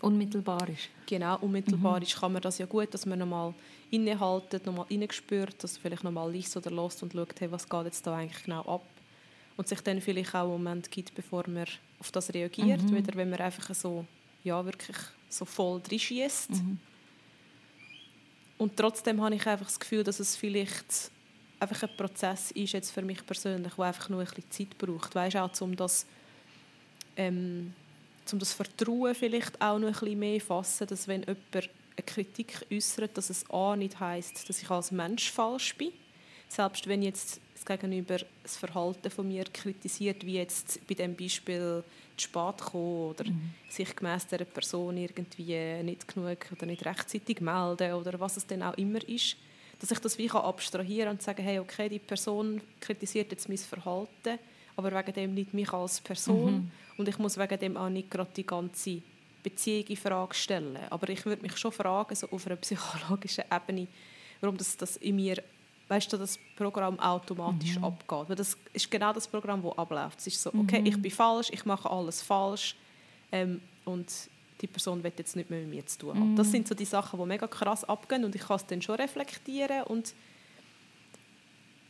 unmittelbar 0.01 0.68
ist. 0.70 0.89
Genau, 1.06 1.38
unmittelbar 1.39 1.98
mhm. 1.98 2.03
ist, 2.03 2.20
kann 2.20 2.34
man 2.34 2.41
das 2.41 2.58
ja 2.58 2.65
gut, 2.65 2.94
dass 2.94 3.06
man 3.06 3.20
nochmal 3.20 3.53
innehaltet, 3.91 4.65
nochmal 4.65 4.86
reingespürt, 4.89 5.63
dass 5.63 5.74
man 5.74 5.82
vielleicht 5.82 6.03
nochmal 6.03 6.32
liest 6.32 6.56
oder 6.58 6.72
lässt 6.72 7.01
und 7.03 7.13
schaut, 7.13 7.39
hey, 7.39 7.51
was 7.51 7.68
geht 7.68 7.86
jetzt 7.86 8.06
da 8.06 8.15
eigentlich 8.15 8.44
genau 8.44 8.62
ab. 8.62 8.86
Und 9.58 9.68
sich 9.68 9.82
dann 9.82 10.00
vielleicht 10.00 10.34
auch 10.36 10.44
einen 10.44 10.51
Moment 10.51 10.89
gibt, 10.89 11.13
bevor 11.13 11.44
man 11.48 11.65
auf 12.00 12.12
das 12.12 12.34
reagiert, 12.34 12.82
mhm. 12.82 12.96
wieder 12.96 13.15
wenn 13.15 13.29
man 13.29 13.39
einfach 13.39 13.75
so, 13.75 14.06
ja, 14.44 14.63
wirklich 14.63 14.98
so 15.27 15.44
voll 15.46 15.82
reinschießt. 15.89 16.51
Mhm. 16.51 16.79
Und 18.58 18.75
trotzdem 18.77 19.22
habe 19.22 19.36
ich 19.36 19.46
einfach 19.48 19.65
das 19.65 19.79
Gefühl, 19.79 20.03
dass 20.03 20.20
es 20.20 20.36
vielleicht 20.36 21.12
einfach 21.60 21.84
ein 21.84 21.98
Prozess 21.98 22.51
ist 22.51 22.74
jetzt 22.74 22.91
für 22.91 23.01
mich 23.01 23.25
persönlich, 23.25 23.74
der 23.74 23.86
einfach 23.86 24.10
nur 24.10 24.22
ein 24.22 24.25
bisschen 24.25 24.50
Zeit 24.50 24.77
braucht. 24.77 25.13
Weißt 25.13 25.36
du, 25.36 25.44
auch 25.44 25.62
um 25.62 25.75
das 25.75 26.06
ähm, 27.15 27.74
um 28.33 28.39
das 28.39 28.53
Vertrauen 28.53 29.15
vielleicht 29.15 29.62
auch 29.62 29.79
noch 29.79 29.88
ein 29.88 29.93
bisschen 29.93 30.19
mehr 30.19 30.41
fassen, 30.41 30.88
dass 30.88 31.07
wenn 31.07 31.21
jemand 31.21 31.55
eine 31.55 32.05
Kritik 32.05 32.65
äußert, 32.71 33.17
dass 33.17 33.29
es 33.29 33.50
A 33.50 33.75
nicht 33.75 34.00
heißt, 34.00 34.48
dass 34.48 34.62
ich 34.62 34.69
als 34.69 34.91
Mensch 34.91 35.31
falsch 35.31 35.75
bin. 35.75 35.91
Selbst 36.48 36.88
wenn 36.88 37.03
jetzt 37.03 37.39
das 37.53 37.65
Gegenüber 37.65 38.17
das 38.41 38.57
Verhalten 38.57 39.12
von 39.12 39.27
mir 39.27 39.43
kritisiert, 39.45 40.25
wie 40.25 40.36
jetzt 40.36 40.86
bei 40.88 40.95
dem 40.95 41.15
Beispiel 41.15 41.83
zu 42.17 42.24
spät 42.24 42.57
kommen 42.57 43.09
oder 43.09 43.25
mhm. 43.25 43.53
sich 43.69 43.95
gemäß 43.95 44.27
der 44.27 44.45
Person 44.45 44.98
irgendwie 44.98 45.83
nicht 45.83 46.07
genug 46.07 46.38
oder 46.51 46.65
nicht 46.65 46.86
rechtzeitig 46.86 47.41
melden 47.41 47.93
oder 47.93 48.19
was 48.19 48.38
es 48.38 48.48
denn 48.48 48.63
auch 48.63 48.77
immer 48.77 49.07
ist, 49.07 49.38
dass 49.79 49.91
ich 49.91 50.00
das 50.00 50.17
wie 50.17 50.29
abstrahieren 50.29 51.09
und 51.09 51.21
sagen, 51.21 51.43
hey, 51.43 51.59
okay, 51.59 51.88
die 51.88 52.00
Person 52.00 52.62
kritisiert 52.79 53.31
jetzt 53.31 53.48
mein 53.48 53.57
Verhalten, 53.57 54.39
aber 54.79 54.98
wegen 54.98 55.13
dem 55.13 55.33
nicht 55.33 55.53
mich 55.53 55.71
als 55.74 56.00
Person. 56.01 56.53
Mhm. 56.53 56.71
Und 56.98 57.07
ich 57.07 57.17
muss 57.17 57.38
wegen 57.38 57.59
dem 57.59 57.77
auch 57.77 57.89
nicht 57.89 58.09
gerade 58.09 58.31
die 58.36 58.45
ganze 58.45 59.01
Beziehung 59.43 59.86
in 59.88 59.98
Frage 59.98 60.33
stellen. 60.33 60.77
Aber 60.89 61.09
ich 61.09 61.25
würde 61.25 61.41
mich 61.41 61.57
schon 61.57 61.71
fragen, 61.71 62.15
so 62.15 62.27
auf 62.29 62.45
einer 62.45 62.55
psychologischen 62.55 63.43
Ebene, 63.51 63.88
warum 64.41 64.57
das, 64.57 64.75
das 64.77 64.98
in 64.98 65.17
mir, 65.17 65.41
weißt 65.88 66.12
du, 66.12 66.17
das 66.17 66.39
Programm 66.55 67.00
automatisch 67.00 67.77
mhm. 67.77 67.86
abgeht. 67.86 68.29
Weil 68.29 68.36
das 68.36 68.57
ist 68.74 68.89
genau 68.89 69.13
das 69.13 69.27
Programm, 69.27 69.62
das 69.62 69.77
abläuft. 69.77 70.19
Es 70.19 70.27
ist 70.27 70.41
so, 70.41 70.50
okay, 70.53 70.79
mhm. 70.79 70.86
ich 70.88 71.01
bin 71.01 71.12
falsch, 71.12 71.50
ich 71.51 71.65
mache 71.65 71.89
alles 71.89 72.21
falsch. 72.21 72.75
Ähm, 73.31 73.62
und 73.86 74.12
die 74.62 74.67
Person 74.67 75.03
will 75.03 75.13
jetzt 75.17 75.36
nicht 75.36 75.50
mehr 75.50 75.59
mit 75.62 75.69
mir 75.69 75.86
zu 75.86 76.00
tun 76.00 76.15
haben. 76.15 76.33
Mm. 76.33 76.36
Das 76.36 76.51
sind 76.51 76.67
so 76.67 76.75
die 76.75 76.86
Sachen, 76.86 77.17
die 77.17 77.25
mega 77.25 77.48
krass 77.48 77.86
abgehen 77.86 78.25
und 78.25 78.36
ich 78.36 78.41
kann 78.41 78.57
es 78.57 78.65
dann 78.65 78.81
schon 78.81 78.95
reflektieren 78.95 79.83
und 79.83 80.13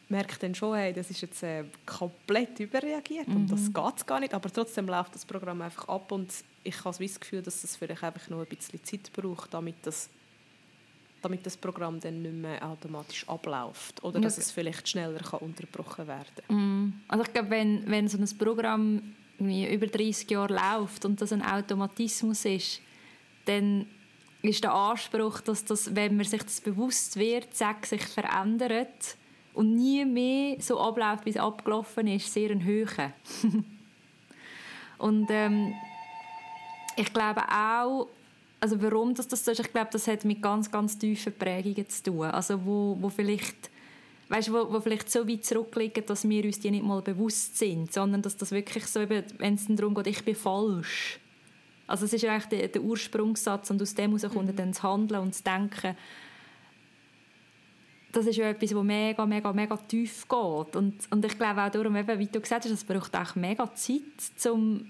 merke 0.10 0.38
dann 0.39 0.56
schon, 0.56 0.75
hey, 0.75 0.92
das 0.92 1.10
ist 1.10 1.22
jetzt 1.22 1.44
äh, 1.44 1.66
komplett 1.86 2.60
überreagiert 2.60 3.28
-hmm. 3.28 3.36
und 3.36 3.51
das 3.51 3.62
mhm. 3.62 3.74
geht 3.74 4.08
gar 4.08 4.20
nicht, 4.20 4.34
aber 4.34 4.51
trotzdem 4.51 4.88
läuft 4.88 5.16
das 5.16 5.25
Programm 5.25 5.62
einfach 5.62 5.88
ab 5.88 6.12
und 6.12 6.32
ich 6.63 6.84
habe 6.84 6.98
das 7.00 7.20
Gefühl, 7.20 7.42
dass 7.42 7.63
es 7.63 7.75
vielleicht 7.75 8.04
einfach 8.04 8.28
noch 8.30 8.39
ein 8.39 8.48
bisschen 8.48 8.84
Zeit 8.84 9.12
braucht, 9.13 9.54
damit 9.54 9.75
das 9.84 10.10
damit 11.22 11.46
das 11.46 11.58
Programm 11.58 12.00
dann 12.00 12.22
nicht 12.22 12.34
mehr 12.34 12.66
automatisch 12.66 13.28
abläuft 13.28 14.01
oder 14.06 14.22
dass 14.22 14.38
es 14.38 14.51
vielleicht 14.51 14.88
schneller 14.88 15.20
kann 15.20 15.39
unterbrochen 15.39 16.08
werden 16.08 16.44
mm. 16.48 17.01
Also 17.10 17.25
ich 17.25 17.34
glaube, 17.34 17.50
wenn, 17.50 17.89
wenn 17.92 18.08
so 18.08 18.18
ein 18.18 18.38
Programm 18.38 19.16
über 19.38 19.88
30 19.88 20.30
Jahre 20.32 20.54
läuft 20.54 21.06
und 21.06 21.22
das 21.22 21.34
ein 21.34 21.42
Automatismus 21.42 22.46
ist, 22.46 22.82
dann 23.46 23.86
ist 24.42 24.63
der 24.63 24.74
Anspruch, 24.74 25.42
dass 25.42 25.66
das, 25.66 25.94
wenn 25.96 26.16
man 26.16 26.25
sich 26.25 26.44
das 26.44 26.62
bewusst 26.62 27.18
wird, 27.18 27.54
sich 27.54 28.01
verändert 28.01 29.18
und 29.53 29.75
nie 29.75 30.06
mehr 30.06 30.58
so 30.60 30.79
abläuft, 30.79 31.25
wie 31.25 31.32
es 31.32 31.38
abgelaufen 31.38 32.08
ist, 32.08 32.32
sehr 32.32 32.51
ein 32.51 32.63
höher. 32.63 33.13
und 34.98 35.27
ähm, 35.29 35.74
ich 36.96 37.13
glaube 37.13 37.41
auch, 37.50 38.08
also 38.60 38.82
warum 38.82 39.13
das, 39.13 39.27
das 39.27 39.46
so 39.46 39.51
ist, 39.51 39.60
ich 39.60 39.72
glaube, 39.72 39.89
das 39.91 40.08
hat 40.08 40.25
mit 40.25 40.41
ganz, 40.41 40.70
ganz 40.70 40.98
tiefen 40.98 41.34
Prägungen 41.34 41.88
zu 41.88 42.03
tun. 42.03 42.25
Also 42.25 42.65
wo, 42.65 42.98
wo 43.00 43.10
vielleicht 43.10 43.70
weißt, 44.29 44.53
wo, 44.53 44.72
wo 44.72 44.79
vielleicht 44.79 45.12
so 45.12 45.27
weit 45.27 45.44
zurückliegen, 45.44 46.06
dass 46.06 46.27
wir 46.27 46.46
uns 46.46 46.60
die 46.60 46.72
nicht 46.72 46.84
mal 46.84 47.01
bewusst 47.01 47.58
sind, 47.58 47.91
sondern 47.91 48.22
dass 48.22 48.38
das 48.38 48.51
wirklich 48.51 48.86
so, 48.86 49.01
wenn 49.10 49.53
es 49.56 49.65
darum 49.68 49.96
geht, 49.96 50.08
ich 50.08 50.24
bin 50.24 50.36
falsch. 50.36 51.20
Also 51.88 52.06
es 52.06 52.13
ist 52.13 52.24
eigentlich 52.25 52.46
der, 52.46 52.68
der 52.68 52.82
Ursprungssatz 52.82 53.72
und 53.72 53.82
aus 53.82 53.96
dem 53.96 54.15
heraus 54.15 54.32
kommt 54.34 54.51
mhm. 54.51 54.56
dann 54.56 54.72
das 54.72 54.84
Handeln 54.84 55.22
und 55.22 55.34
das 55.34 55.44
Denken. 55.44 55.98
Das 58.12 58.25
ist 58.25 58.38
ja 58.38 58.50
etwas, 58.50 58.72
das 58.72 58.84
mega, 58.84 59.25
mega, 59.25 59.54
mega 59.54 59.78
tief 59.78 60.28
geht. 60.28 60.75
Und, 60.75 60.96
und 61.12 61.25
ich 61.25 61.38
glaube 61.38 61.63
auch 61.63 61.70
darum, 61.70 61.96
eben, 61.96 62.20
wie 62.20 62.25
du 62.25 62.39
gesagt 62.39 62.66
hast, 62.66 62.72
es 62.72 62.84
braucht 62.84 63.16
auch 63.16 63.36
mega 63.36 63.74
Zeit, 63.75 64.01
um 64.51 64.86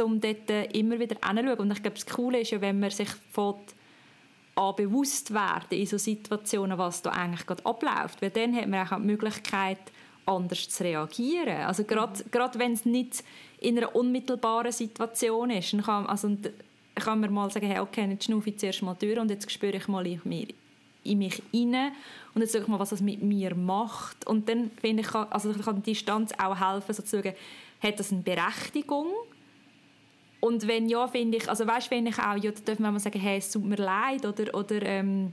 um 0.00 0.20
dort 0.20 0.50
immer 0.74 0.98
wieder 0.98 1.16
hinzuschauen. 1.26 1.58
Und 1.60 1.72
ich 1.72 1.82
glaube, 1.82 1.96
das 1.96 2.06
Coole 2.06 2.40
ist 2.40 2.50
ja, 2.50 2.60
wenn 2.60 2.78
man 2.78 2.90
sich 2.90 3.08
von 3.32 3.54
bewusst 4.76 5.32
werden 5.32 5.78
in 5.78 5.86
so 5.86 5.98
Situationen, 5.98 6.78
was 6.78 7.00
da 7.02 7.10
eigentlich 7.10 7.46
gerade 7.46 7.64
abläuft. 7.64 8.20
Weil 8.20 8.30
dann 8.30 8.54
hat 8.56 8.66
man 8.66 8.86
auch 8.86 8.96
die 8.96 9.06
Möglichkeit, 9.06 9.78
anders 10.26 10.68
zu 10.68 10.84
reagieren. 10.84 11.62
Also 11.62 11.84
gerade, 11.84 12.22
mhm. 12.22 12.30
gerade 12.30 12.58
wenn 12.58 12.72
es 12.72 12.84
nicht 12.84 13.24
in 13.60 13.78
einer 13.78 13.94
unmittelbaren 13.94 14.72
Situation 14.72 15.50
ist, 15.50 15.72
dann 15.72 15.82
kann, 15.82 16.06
also, 16.06 16.36
kann 16.96 17.20
man 17.20 17.32
mal 17.32 17.50
sagen, 17.50 17.66
hey, 17.66 17.78
okay, 17.78 18.08
jetzt 18.10 18.24
schnaufe 18.24 18.50
ich 18.50 18.58
zuerst 18.58 18.82
mal 18.82 18.94
durch 18.94 19.18
und 19.18 19.30
jetzt 19.30 19.50
spüre 19.50 19.76
ich 19.76 19.88
mal 19.88 20.06
in, 20.06 20.20
mir, 20.24 20.48
in 21.08 21.18
mich 21.18 21.42
rein 21.52 21.92
und 22.34 22.42
jetzt 22.42 22.52
sage 22.52 22.64
ich 22.64 22.68
mal, 22.68 22.78
was 22.78 22.90
das 22.90 23.00
mit 23.00 23.22
mir 23.22 23.54
macht. 23.54 24.26
Und 24.26 24.48
dann 24.48 24.70
finde 24.80 25.02
ich, 25.02 25.14
also 25.14 25.52
kann 25.54 25.82
die 25.82 25.92
Distanz 25.92 26.32
auch 26.38 26.58
helfen, 26.58 26.94
so 26.94 27.02
zu 27.02 27.16
sagen, 27.16 27.34
hat 27.82 27.98
das 27.98 28.12
eine 28.12 28.22
Berechtigung? 28.22 29.08
Und 30.40 30.68
wenn 30.68 30.88
ja, 30.88 31.06
finde 31.08 31.38
ich, 31.38 31.48
also 31.48 31.66
weißt, 31.66 31.90
wenn 31.90 32.06
ich 32.06 32.18
auch, 32.18 32.36
ja, 32.36 32.52
da 32.52 32.60
dürfen 32.60 32.84
wir 32.84 32.92
mal 32.92 33.00
sagen, 33.00 33.18
hey, 33.18 33.38
es 33.38 33.50
tut 33.50 33.64
mir 33.64 33.76
leid 33.76 34.24
oder, 34.24 34.54
oder 34.54 34.82
ähm, 34.82 35.32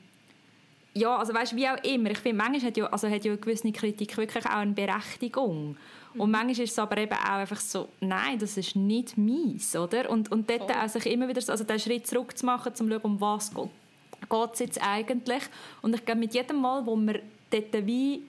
ja, 0.95 1.15
also 1.17 1.33
weißt, 1.33 1.55
wie 1.55 1.67
auch 1.67 1.83
immer. 1.83 2.09
Ich 2.11 2.17
finde, 2.17 2.37
manchmal 2.37 2.69
hat 2.69 2.77
ja, 2.77 2.85
also 2.87 3.07
hat 3.07 3.23
ja 3.23 3.33
eine 3.33 3.39
gewisse 3.39 3.71
Kritik 3.71 4.17
wirklich 4.17 4.45
auch 4.45 4.51
eine 4.51 4.71
Berechtigung. 4.71 5.77
Mhm. 6.13 6.21
Und 6.21 6.31
manchmal 6.31 6.63
ist 6.63 6.71
es 6.71 6.79
aber 6.79 6.97
eben 6.97 7.13
auch 7.13 7.33
einfach 7.33 7.59
so, 7.59 7.89
nein, 7.99 8.39
das 8.39 8.57
ist 8.57 8.75
nicht 8.75 9.15
meins, 9.17 9.75
oder? 9.75 10.09
Und, 10.09 10.31
und 10.31 10.49
dort 10.49 10.71
oh. 10.71 10.73
auch 10.73 10.89
sich 10.89 11.05
immer 11.05 11.27
wieder, 11.27 11.41
also 11.47 11.63
den 11.63 11.79
Schritt 11.79 12.07
zurück 12.07 12.35
zu 12.35 12.45
machen, 12.45 12.69
um 12.69 12.75
zu 12.75 12.87
schauen, 12.87 13.01
um 13.01 13.21
was 13.21 13.53
geht 13.53 13.69
es 14.29 14.59
jetzt 14.59 14.81
eigentlich. 14.81 15.43
Und 15.81 15.95
ich 15.95 16.05
glaube, 16.05 16.19
mit 16.19 16.33
jedem 16.33 16.61
Mal, 16.61 16.85
wo 16.85 16.95
man 16.95 17.19
dort 17.49 17.85
wie 17.85 18.23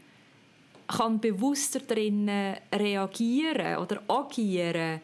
kann 0.87 1.19
bewusster 1.21 1.81
drin 1.81 2.31
reagieren 2.73 3.79
oder 3.79 4.03
agieren 4.07 5.01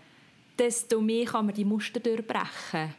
desto 0.59 1.01
mehr 1.01 1.25
kann 1.25 1.47
man 1.47 1.55
die 1.55 1.65
Muster 1.65 1.99
durchbrechen. 1.99 2.95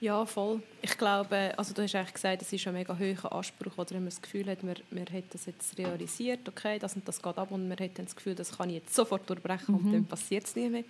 Ja, 0.00 0.24
voll. 0.24 0.62
Ich 0.80 0.96
glaube, 0.96 1.52
also 1.56 1.74
du 1.74 1.82
hast 1.82 1.94
eigentlich 1.96 2.14
gesagt, 2.14 2.42
es 2.42 2.52
ist 2.52 2.66
ein 2.68 2.74
mega 2.74 2.96
hoher 2.96 3.32
Anspruch, 3.32 3.76
oder 3.78 3.90
wenn 3.90 4.04
man 4.04 4.10
das 4.10 4.22
Gefühl 4.22 4.48
hat, 4.48 4.62
man, 4.62 4.76
man 4.90 5.06
hat 5.06 5.24
das 5.30 5.46
jetzt 5.46 5.76
realisiert, 5.76 6.48
okay, 6.48 6.78
das 6.78 6.94
und 6.94 7.06
das 7.08 7.20
geht 7.20 7.36
ab 7.36 7.50
und 7.50 7.68
man 7.68 7.78
hat 7.78 7.98
dann 7.98 8.06
das 8.06 8.14
Gefühl, 8.14 8.36
das 8.36 8.56
kann 8.56 8.70
ich 8.70 8.76
jetzt 8.76 8.94
sofort 8.94 9.28
durchbrechen 9.28 9.74
mhm. 9.74 9.86
und 9.86 9.92
dann 9.92 10.04
passiert 10.04 10.44
es 10.44 10.54
nicht 10.54 10.70
mehr. 10.70 10.84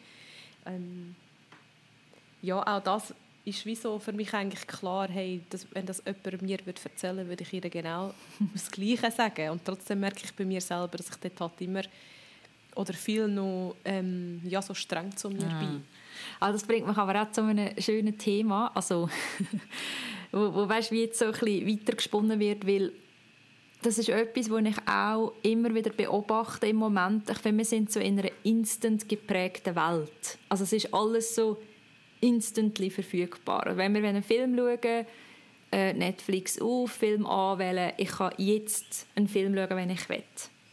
Ähm, 0.66 1.16
ja, 2.42 2.62
auch 2.66 2.82
das 2.82 3.14
ist 3.44 3.64
wie 3.64 3.74
so 3.74 3.98
für 3.98 4.12
mich 4.12 4.32
eigentlich 4.34 4.66
klar, 4.66 5.08
hey, 5.08 5.40
dass, 5.50 5.66
wenn 5.72 5.86
das 5.86 6.02
jemand 6.04 6.42
mir 6.42 6.58
würde 6.64 6.80
erzählen 6.84 7.16
würde, 7.16 7.28
würde 7.30 7.42
ich 7.44 7.52
ihr 7.52 7.70
genau 7.70 8.12
das 8.52 8.70
Gleiche 8.70 9.10
sagen. 9.10 9.50
Und 9.50 9.64
trotzdem 9.64 10.00
merke 10.00 10.20
ich 10.24 10.34
bei 10.34 10.44
mir 10.44 10.60
selber, 10.60 10.98
dass 10.98 11.08
ich 11.08 11.16
dort 11.16 11.40
halt 11.40 11.60
immer 11.60 11.82
oder 12.74 12.94
viel 12.94 13.26
noch 13.26 13.74
ähm, 13.84 14.40
ja, 14.44 14.62
so 14.62 14.72
streng 14.72 15.16
zu 15.16 15.30
mir 15.30 15.48
ah. 15.50 15.58
bin. 15.58 15.84
Also 16.38 16.58
das 16.58 16.66
bringt 16.66 16.86
mich 16.86 16.96
aber 16.96 17.22
auch 17.22 17.32
zu 17.32 17.42
einem 17.42 17.70
schönen 17.80 18.16
Thema, 18.16 18.70
also 18.74 19.08
wo, 20.32 20.54
wo 20.54 20.68
weißt, 20.68 20.92
wie 20.92 21.02
jetzt 21.02 21.18
so 21.18 21.26
ein 21.26 21.32
bisschen 21.32 21.66
weitergesponnen 21.66 22.38
wird, 22.38 22.66
weil 22.66 22.92
das 23.82 23.98
ist 23.98 24.08
etwas, 24.08 24.50
was 24.50 24.64
ich 24.64 24.88
auch 24.88 25.32
immer 25.42 25.74
wieder 25.74 25.90
beobachte 25.90 26.66
im 26.66 26.76
Moment. 26.76 27.30
Ich 27.30 27.38
finde, 27.38 27.58
wir 27.58 27.64
sind 27.64 27.92
so 27.92 28.00
in 28.00 28.18
einer 28.18 28.30
instant 28.42 29.08
geprägten 29.08 29.74
Welt. 29.76 30.38
Also 30.48 30.64
es 30.64 30.72
ist 30.72 30.92
alles 30.92 31.34
so 31.34 31.58
instantly 32.20 32.90
verfügbar. 32.90 33.76
Wenn 33.76 33.94
wir 33.94 34.04
einen 34.04 34.22
Film 34.22 34.56
schauen, 34.56 35.06
äh, 35.70 35.92
Netflix 35.92 36.60
auf, 36.60 36.92
Film 36.92 37.26
anwählen, 37.26 37.92
ich 37.96 38.08
kann 38.08 38.32
jetzt 38.38 39.06
einen 39.14 39.28
Film 39.28 39.54
schauen, 39.54 39.76
wenn 39.76 39.90
ich 39.90 40.08
will. 40.08 40.22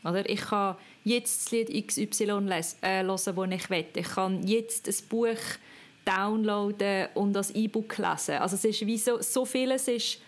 Oder 0.03 0.29
ich 0.29 0.41
kann 0.41 0.75
jetzt 1.03 1.45
das 1.45 1.51
Lied 1.51 1.87
XY 1.87 2.23
äh, 2.81 3.03
hören, 3.03 3.07
das 3.07 3.27
ich 3.27 3.69
will. 3.69 3.85
Ich 3.95 4.07
kann 4.07 4.45
jetzt 4.47 4.87
ein 4.87 5.09
Buch 5.09 5.37
downloaden 6.05 7.07
und 7.15 7.35
als 7.35 7.51
E-Book 7.51 7.97
lesen. 7.97 8.35
Also 8.35 8.55
es 8.55 8.65
ist 8.65 8.85
wie 8.85 8.97
so, 8.97 9.21
so 9.21 9.43
vieles 9.43 9.87
ist 9.87 10.21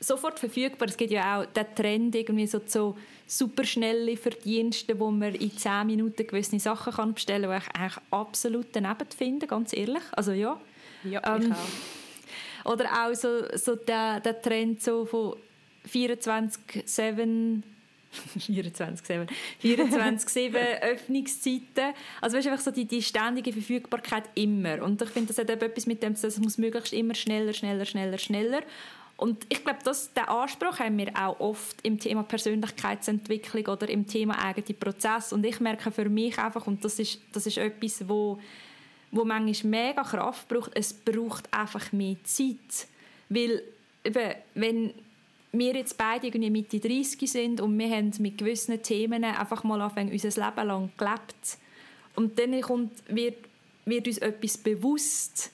sofort 0.00 0.38
verfügbar. 0.38 0.88
Es 0.88 0.96
gibt 0.96 1.12
ja 1.12 1.40
auch 1.40 1.46
den 1.46 1.66
Trend, 1.74 2.14
irgendwie 2.14 2.46
so, 2.46 2.60
so 2.66 2.96
superschnelle 3.30 4.16
Verdienste, 4.16 4.98
wo 4.98 5.10
man 5.10 5.34
in 5.34 5.56
10 5.56 5.86
Minuten 5.86 6.26
gewisse 6.26 6.58
Sachen 6.58 6.92
kann 6.92 7.14
bestellen 7.14 7.48
kann, 7.48 7.60
die 7.60 7.66
ich 7.66 7.80
eigentlich 7.80 8.02
absolut 8.10 8.66
daneben 8.72 9.06
finde, 9.16 9.46
ganz 9.46 9.72
ehrlich. 9.72 10.02
Also 10.12 10.32
ja. 10.32 10.60
Ja, 11.04 11.36
ähm, 11.36 11.42
ich 11.42 11.52
auch. 11.52 12.72
Oder 12.72 12.90
auch 12.92 13.14
so, 13.14 13.44
so 13.56 13.76
der, 13.76 14.20
der 14.20 14.42
Trend 14.42 14.82
so 14.82 15.06
von 15.06 15.36
24-7 15.88 17.62
24-7 18.36 19.28
24 19.60 20.54
Öffnungszeiten. 20.82 21.94
Also 22.20 22.36
weißt, 22.36 22.48
einfach 22.48 22.64
so 22.64 22.72
die, 22.72 22.84
die 22.84 23.02
ständige 23.02 23.52
Verfügbarkeit 23.52 24.24
immer. 24.34 24.82
Und 24.82 25.00
ich 25.00 25.10
finde, 25.10 25.28
das 25.28 25.38
hat 25.38 25.48
etwas 25.48 25.86
mit 25.86 26.02
dem, 26.02 26.14
es 26.14 26.38
muss 26.40 26.58
möglichst 26.58 26.92
immer 26.92 27.14
schneller, 27.14 27.52
schneller, 27.52 27.84
schneller, 27.84 28.18
schneller. 28.18 28.62
Und 29.20 29.44
ich 29.50 29.62
glaube, 29.62 29.80
dass 29.84 30.14
der 30.14 30.30
Anspruch 30.30 30.78
haben 30.78 30.96
wir 30.96 31.14
auch 31.14 31.38
oft 31.40 31.76
im 31.82 31.98
Thema 31.98 32.22
Persönlichkeitsentwicklung 32.22 33.66
oder 33.66 33.86
im 33.90 34.06
Thema 34.06 34.42
eigene 34.42 34.74
Prozess. 34.74 35.34
Und 35.34 35.44
ich 35.44 35.60
merke 35.60 35.90
für 35.90 36.08
mich 36.08 36.38
einfach, 36.38 36.66
und 36.66 36.82
das 36.82 36.98
ist, 36.98 37.20
das 37.30 37.44
ist 37.44 37.58
etwas, 37.58 38.08
wo, 38.08 38.38
wo 39.10 39.26
manchmal 39.26 39.88
mega 39.88 40.02
Kraft 40.04 40.48
braucht, 40.48 40.70
es 40.74 40.94
braucht 40.94 41.52
einfach 41.52 41.92
mehr 41.92 42.16
Zeit. 42.24 42.88
Weil 43.28 43.62
eben, 44.04 44.34
wenn 44.54 44.94
wir 45.52 45.74
jetzt 45.74 45.98
beide 45.98 46.28
irgendwie 46.28 46.48
Mitte 46.48 46.80
30 46.80 47.30
sind 47.30 47.60
und 47.60 47.78
wir 47.78 47.90
haben 47.90 48.12
mit 48.20 48.38
gewissen 48.38 48.82
Themen 48.82 49.22
einfach 49.22 49.64
mal 49.64 49.82
anfangen, 49.82 50.12
unser 50.12 50.28
Leben 50.28 50.66
lang 50.66 50.90
gelebt. 50.96 51.58
Und 52.16 52.38
dann 52.38 52.58
kommt, 52.62 52.92
wird, 53.06 53.36
wird 53.84 54.06
uns 54.06 54.16
etwas 54.16 54.56
bewusst, 54.56 55.52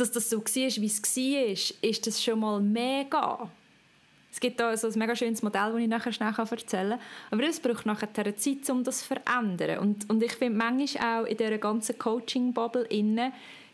dass 0.00 0.10
das 0.12 0.30
so 0.30 0.38
war, 0.38 0.44
wie 0.46 0.86
es 0.86 1.02
war, 1.02 1.88
ist 1.90 2.06
das 2.06 2.22
schon 2.22 2.40
mal 2.40 2.60
mega. 2.60 3.50
Es 4.30 4.40
gibt 4.40 4.60
da 4.60 4.76
so 4.76 4.88
ein 4.88 4.98
mega 4.98 5.16
schönes 5.16 5.42
Modell, 5.42 5.72
das 5.72 5.80
ich 5.80 5.88
nachher 5.88 6.12
schnell 6.12 6.32
erzählen 6.38 6.90
kann. 6.90 7.00
Aber 7.30 7.42
es 7.48 7.60
braucht 7.60 7.86
nachher 7.86 8.36
Zeit, 8.36 8.70
um 8.70 8.84
das 8.84 9.00
zu 9.00 9.14
verändern. 9.14 9.78
Und, 9.78 10.08
und 10.08 10.22
ich 10.22 10.32
finde 10.32 10.58
manchmal 10.58 11.22
auch 11.22 11.26
in 11.26 11.36
dieser 11.36 11.58
ganzen 11.58 11.98
Coaching-Bubble 11.98 12.86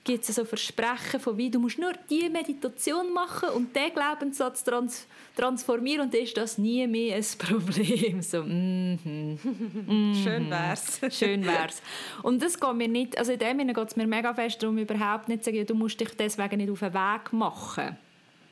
gibt 0.04 0.28
es 0.28 0.34
so 0.34 0.44
Versprechen 0.44 1.18
von 1.18 1.36
wie, 1.38 1.50
du 1.50 1.58
musst 1.58 1.78
nur 1.78 1.92
diese 2.10 2.28
Meditation 2.28 3.12
machen 3.12 3.48
und 3.50 3.74
den 3.74 3.92
Glaubenssatz 3.92 4.62
trans 4.62 5.06
transformieren 5.34 6.02
und 6.02 6.14
dann 6.14 6.20
ist 6.20 6.36
das 6.36 6.58
nie 6.58 6.86
mehr 6.86 7.16
ein 7.16 7.24
Problem. 7.38 8.20
So, 8.20 8.42
mm 8.42 8.98
-hmm, 9.02 9.38
mm 9.42 9.88
-hmm. 9.88 10.22
Schön 10.22 10.50
wär's. 10.50 11.00
Schön 11.18 11.44
wär's. 11.46 11.82
Und 12.22 12.42
das 12.42 12.60
geht 12.60 12.74
mir 12.74 12.88
nicht, 12.88 13.18
also 13.18 13.32
in 13.32 13.38
dem 13.38 13.58
Sinne 13.58 13.72
geht 13.72 13.88
es 13.88 13.96
mir 13.96 14.06
mega 14.06 14.34
fest 14.34 14.62
darum, 14.62 14.76
überhaupt 14.76 15.28
nicht 15.28 15.42
zu 15.42 15.50
sagen, 15.50 15.66
du 15.66 15.74
musst 15.74 15.98
dich 15.98 16.10
deswegen 16.16 16.58
nicht 16.58 16.70
auf 16.70 16.80
den 16.80 16.92
Weg 16.92 17.32
machen. 17.32 17.96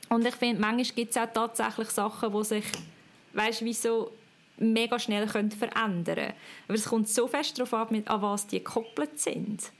Und 0.09 0.27
ich 0.27 0.35
finde, 0.35 0.61
manchmal 0.61 0.85
gibt 0.85 1.11
es 1.11 1.17
auch 1.17 1.33
tatsächlich 1.33 1.91
Sachen, 1.91 2.33
die 2.33 2.45
sich, 2.45 2.65
weißt 3.35 3.61
du, 3.61 3.65
wie 3.67 3.73
so 3.75 4.13
mega 4.59 4.99
schnell 4.99 5.27
können 5.27 5.51
verändern 5.51 6.05
können. 6.05 6.33
Aber 6.69 6.75
es 6.75 6.85
kommt 6.85 7.09
so 7.09 7.27
fest 7.27 7.59
darauf 7.59 7.75
ab, 7.75 7.93
an 7.93 8.23
was 8.23 8.47
die 8.47 8.59
gekoppelt 8.59 9.19
sind. 9.19 9.73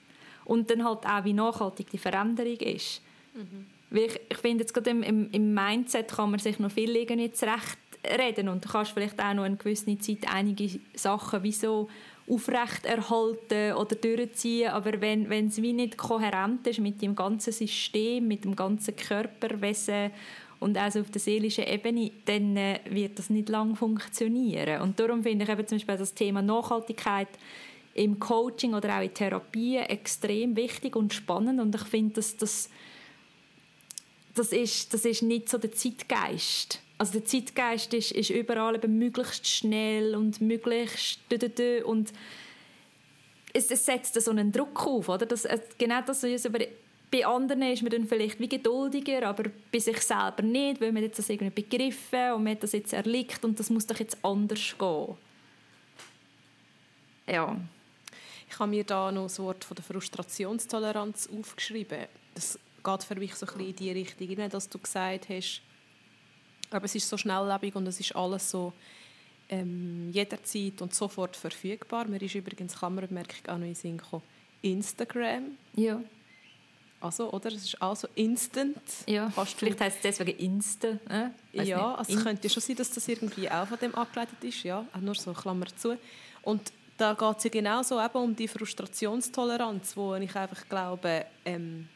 Und 0.45 0.71
dann 0.71 0.85
halt 0.85 1.07
auch, 1.07 1.25
wie 1.25 1.33
nachhaltig 1.33 1.91
die 1.91 1.99
Veränderung 1.99 2.57
ist. 2.57 3.03
Mhm. 3.35 3.67
Weil 3.91 4.05
ich, 4.05 4.21
ich 4.31 4.39
finde, 4.39 4.63
jetzt 4.63 4.73
gerade 4.73 4.91
im, 4.91 5.03
im, 5.03 5.31
im, 5.31 5.55
Mindset 5.55 6.09
kann 6.09 6.31
man 6.31 6.41
sich 6.41 6.59
noch 6.59 6.71
viel 6.71 6.93
nicht 6.93 7.37
zurecht 7.37 7.79
reden 8.19 8.49
und 8.49 8.65
du 8.65 8.69
kannst 8.69 8.93
vielleicht 8.93 9.21
auch 9.21 9.35
noch 9.35 9.45
eine 9.45 9.57
gewisse 9.57 9.97
Zeit 9.99 10.27
einige 10.29 10.81
Sachen 10.95 11.43
wie 11.43 11.53
so 11.53 11.89
aufrechterhalten 12.29 13.75
oder 13.75 13.97
durchziehen, 13.97 14.71
aber 14.71 15.01
wenn, 15.01 15.29
wenn 15.29 15.49
es 15.49 15.61
wie 15.61 15.73
nicht 15.73 15.99
kohärent 15.99 16.67
ist 16.67 16.81
mit 16.81 17.03
dem 17.03 17.15
ganzen 17.15 17.53
System, 17.53 18.29
mit 18.29 18.45
dem 18.45 18.57
ganzen 18.57 18.97
Körperwesen 18.97 20.11
und 20.61 20.79
also 20.79 21.01
auf 21.01 21.11
der 21.11 21.21
seelischen 21.21 21.65
Ebene, 21.65 22.13
dann 22.25 22.57
äh, 22.57 22.81
wird 22.89 23.19
das 23.19 23.29
nicht 23.29 23.49
lang 23.49 23.75
funktionieren. 23.75 24.81
Und 24.81 24.99
darum 25.01 25.25
finde 25.25 25.45
ich 25.45 25.51
eben 25.51 25.67
zum 25.67 25.79
Beispiel 25.79 25.97
das 25.97 26.15
Thema 26.15 26.41
Nachhaltigkeit 26.41 27.29
im 27.95 28.19
Coaching 28.19 28.75
oder 28.75 28.99
auch 28.99 29.03
in 29.03 29.13
Therapie 29.13 29.77
extrem 29.79 30.57
wichtig 30.57 30.97
und 30.97 31.13
spannend 31.13 31.61
und 31.61 31.75
ich 31.75 31.83
finde, 31.83 32.15
dass 32.15 32.37
das 32.37 32.71
das 34.35 34.51
ist, 34.53 34.95
das 34.95 35.05
ist 35.05 35.23
nicht 35.23 35.51
so 35.51 35.59
der 35.59 35.73
Zeitgeist 35.73 36.81
also 37.03 37.15
der 37.15 37.25
Zeitgeist 37.25 37.93
ist, 37.95 38.13
ist 38.13 38.31
überall 38.31 38.77
eben 38.77 38.97
möglichst 38.97 39.49
schnell 39.49 40.15
und 40.15 40.41
möglichst 40.41 41.19
und 41.85 42.13
es, 43.53 43.71
es 43.73 43.85
setzt 43.85 44.21
so 44.21 44.31
einen 44.31 44.53
Druck 44.53 44.87
auf, 44.87 45.09
oder? 45.09 45.27
Das, 45.27 45.47
genau 45.77 46.01
das 46.07 46.23
ist 46.23 46.47
aber 46.47 46.61
bei 47.11 47.27
anderen 47.27 47.63
ist 47.63 47.83
man 47.83 47.91
dann 47.91 48.07
vielleicht 48.07 48.39
wie 48.39 48.49
geduldiger, 48.49 49.27
aber 49.27 49.51
bei 49.73 49.81
sich 49.81 49.99
selber 49.99 50.43
nicht, 50.43 50.81
weil 50.81 50.93
man 50.93 51.03
jetzt 51.03 51.19
das 51.19 51.29
irgendwie 51.29 51.63
begriffen 51.63 52.35
und 52.35 52.45
man 52.45 52.53
hat 52.53 52.63
das 52.63 52.71
jetzt 52.71 52.93
erlickt 52.93 53.45
und 53.45 53.59
das 53.59 53.69
muss 53.69 53.87
doch 53.87 53.99
jetzt 53.99 54.25
anders 54.25 54.75
gehen. 54.79 55.17
Ja. 57.27 57.57
Ich 58.53 58.59
habe 58.59 58.69
mir 58.69 58.85
da 58.85 59.11
noch 59.11 59.23
das 59.23 59.39
Wort 59.39 59.65
von 59.65 59.75
der 59.75 59.85
Frustrationstoleranz 59.85 61.31
aufgeschrieben. 61.39 62.07
Das 62.35 62.59
geht 62.85 63.03
für 63.03 63.15
mich 63.15 63.35
so 63.35 63.47
ein 63.47 63.53
bisschen 63.53 63.71
in 63.71 63.77
die 63.77 63.91
Richtung, 63.93 64.51
dass 64.51 64.69
du 64.69 64.79
gesagt 64.79 65.31
hast, 65.31 65.63
aber 66.71 66.85
es 66.85 66.95
ist 66.95 67.09
so 67.09 67.17
schnelllebig 67.17 67.75
und 67.75 67.87
es 67.87 67.99
ist 67.99 68.15
alles 68.15 68.51
so 68.51 68.75
ähm, 69.49 70.11
jederzeit 70.13 70.83
und 70.83 70.95
sofort 70.95 71.35
verfügbar. 71.35 72.07
Mir 72.07 72.21
ist 72.21 72.35
übrigens, 72.35 72.77
Klammerbemerkung 72.77 73.49
auch 73.49 73.57
noch 73.57 73.67
in 73.67 73.75
Sinn 73.75 73.97
gekommen, 73.97 74.23
Instagram. 74.61 75.57
Ja. 75.75 76.03
Also, 77.01 77.33
oder? 77.33 77.49
Es 77.49 77.65
ist 77.65 77.83
also 77.83 78.07
instant. 78.15 78.77
Ja, 79.07 79.33
Kannst 79.35 79.55
vielleicht 79.59 79.81
heißt 79.81 79.97
es 79.97 80.03
deswegen 80.03 80.39
Insta. 80.39 80.99
Äh? 81.09 81.65
Ja, 81.65 81.95
also 81.95 82.17
es 82.17 82.23
könnte 82.23 82.51
schon 82.51 82.63
sein, 82.63 82.77
dass 82.77 82.91
das 82.91 83.09
irgendwie 83.09 83.51
auch 83.51 83.67
von 83.67 83.79
dem 83.79 83.95
abgeleitet 83.95 84.45
ist. 84.45 84.63
Ja, 84.63 84.87
nur 85.01 85.15
so 85.15 85.33
Klammer 85.33 85.67
zu. 85.75 85.97
Und 86.43 86.73
da 86.97 87.15
geht 87.15 87.39
es 87.39 87.45
ja 87.45 87.51
genauso 87.51 88.01
eben 88.01 88.19
um 88.19 88.37
die 88.37 88.49
Frustrationstoleranz, 88.49 89.97
wo 89.97 90.15
ich 90.15 90.35
einfach 90.37 90.69
glaube, 90.69 91.27
ähm, 91.45 91.89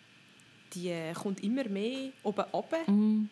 die 0.74 0.94
kommt 1.14 1.42
immer 1.42 1.68
mehr 1.68 2.11
oben 2.22 2.44
runter. 2.52 2.90
Mhm. 2.90 3.28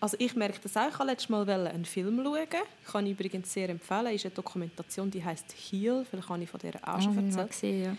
Also 0.00 0.16
ich 0.20 0.34
merke 0.34 0.58
das 0.62 0.76
auch. 0.76 0.88
Ich 0.88 0.98
wollte 0.98 1.12
letztes 1.12 1.28
Mal 1.30 1.48
einen 1.48 1.84
Film 1.84 2.22
schauen. 2.22 2.46
Kann 2.86 3.06
ich 3.06 3.12
übrigens 3.12 3.52
sehr 3.52 3.68
empfehlen. 3.70 4.06
Es 4.08 4.16
ist 4.16 4.26
eine 4.26 4.34
Dokumentation, 4.34 5.10
die 5.10 5.24
heißt 5.24 5.54
Heal. 5.70 6.04
Vielleicht 6.08 6.28
habe 6.28 6.42
ich 6.42 6.50
von 6.50 6.60
der 6.60 6.74
auch 6.86 7.00
schon 7.00 7.18
oh, 7.18 7.22
erzählt. 7.22 7.50
Gesehen, 7.50 7.84
ja. 7.84 7.96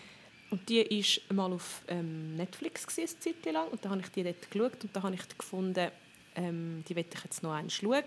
Und 0.50 0.68
die 0.68 1.04
war 1.30 1.34
mal 1.36 1.52
auf 1.52 1.82
ähm, 1.88 2.36
Netflix 2.36 2.86
gewesen, 2.86 3.16
eine 3.24 3.34
Zeit 3.34 3.52
lang. 3.52 3.68
Und 3.68 3.84
da 3.84 3.90
habe 3.90 4.00
ich 4.00 4.08
die 4.08 4.22
dort 4.22 4.50
geschaut 4.50 4.84
und 4.84 4.96
da 4.96 5.02
habe 5.02 5.14
ich 5.14 5.38
gefunden, 5.38 5.90
ähm, 6.36 6.84
die 6.88 6.96
werde 6.96 7.08
ich 7.12 7.24
jetzt 7.24 7.42
noch 7.42 7.52
einmal 7.52 7.70
schauen. 7.70 8.04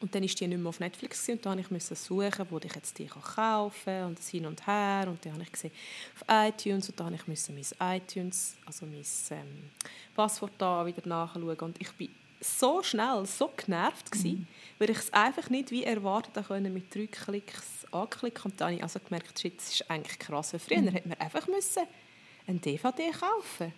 Und 0.00 0.14
dann 0.14 0.22
war 0.22 0.28
die 0.28 0.46
nicht 0.46 0.58
mehr 0.58 0.68
auf 0.68 0.80
Netflix 0.80 1.28
und 1.28 1.44
da 1.44 1.54
musste 1.54 1.92
ich 1.92 2.00
suchen, 2.00 2.46
wo 2.48 2.58
ich 2.58 2.74
jetzt 2.74 2.98
die 2.98 3.06
kaufen 3.06 3.84
kann 3.84 4.06
und 4.06 4.18
das 4.18 4.28
hin 4.28 4.46
und 4.46 4.66
her. 4.66 5.04
Und 5.06 5.24
dann 5.24 5.34
habe 5.34 5.42
ich 5.42 5.52
gesehen 5.52 5.72
auf 6.14 6.24
iTunes 6.48 6.88
und 6.88 6.98
da 6.98 7.10
musste 7.26 7.52
ich 7.52 7.76
mein 7.78 7.96
iTunes, 7.96 8.56
also 8.64 8.86
mein 8.86 9.04
ähm, 9.30 9.70
Passwort 10.16 10.52
da 10.56 10.86
wieder 10.86 11.06
nachschauen. 11.06 11.58
Und 11.58 11.80
ich 11.80 11.92
bin 11.92 12.08
so 12.40 12.82
schnell, 12.82 13.26
so 13.26 13.50
genervt 13.54 14.10
gewesen, 14.10 14.40
mhm. 14.40 14.46
weil 14.78 14.90
ich 14.90 14.98
es 14.98 15.12
einfach 15.12 15.50
nicht 15.50 15.70
wie 15.70 15.84
erwartet 15.84 16.46
konnte, 16.46 16.70
mit 16.70 16.94
drei 16.94 17.06
Klicks 17.06 17.86
anklicken. 17.92 18.52
Und 18.52 18.60
dann 18.60 18.68
habe 18.68 18.76
ich 18.76 18.82
also 18.82 19.00
gemerkt, 19.00 19.38
shit, 19.38 19.58
das 19.58 19.74
ist 19.74 19.90
eigentlich 19.90 20.18
krass. 20.18 20.54
Weil 20.54 20.60
früher 20.60 20.80
mhm. 20.80 20.88
hätte 20.88 21.08
man 21.08 21.18
einfach 21.18 21.46
müssen 21.46 21.82
eine 22.46 22.58
DVD 22.58 23.10
kaufen 23.10 23.72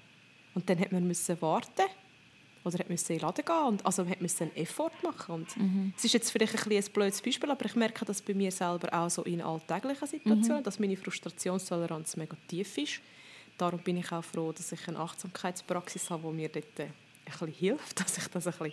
und 0.54 0.70
dann 0.70 0.78
hätte 0.78 0.94
man 0.94 1.06
müssen 1.06 1.40
warten 1.42 1.82
oder 2.64 2.78
hat 2.78 2.88
müssen 2.88 3.12
in 3.12 3.18
den 3.18 3.26
Laden 3.26 3.44
gehen 3.44 3.66
und 3.66 3.86
also 3.86 4.06
hat 4.06 4.20
müssen 4.20 4.44
einen 4.44 4.56
Effort 4.56 4.92
machen 5.02 5.34
und 5.34 5.56
mhm. 5.56 5.92
es 5.96 6.04
ist 6.04 6.14
jetzt 6.14 6.30
vielleicht 6.30 6.54
ein, 6.54 6.72
ein 6.72 6.84
blödes 6.92 7.20
Beispiel, 7.20 7.50
aber 7.50 7.64
ich 7.64 7.74
merke 7.74 8.04
das 8.04 8.22
bei 8.22 8.34
mir 8.34 8.52
selber 8.52 8.92
auch 8.92 9.10
so 9.10 9.22
in 9.22 9.40
alltäglichen 9.40 10.06
Situationen, 10.06 10.60
mhm. 10.60 10.64
dass 10.64 10.78
meine 10.78 10.96
Frustrationstoleranz 10.96 12.16
mega 12.16 12.36
tief 12.48 12.78
ist. 12.78 13.00
Darum 13.58 13.80
bin 13.80 13.98
ich 13.98 14.10
auch 14.12 14.24
froh, 14.24 14.52
dass 14.52 14.72
ich 14.72 14.88
eine 14.88 14.98
Achtsamkeitspraxis 14.98 16.10
habe, 16.10 16.28
die 16.28 16.34
mir 16.34 16.48
dort 16.48 16.78
äh, 16.78 16.84
ein 16.84 16.92
bisschen 17.26 17.48
hilft, 17.48 18.00
dass 18.00 18.18
ich 18.18 18.26
das 18.28 18.46
ein 18.46 18.52
bisschen, 18.52 18.72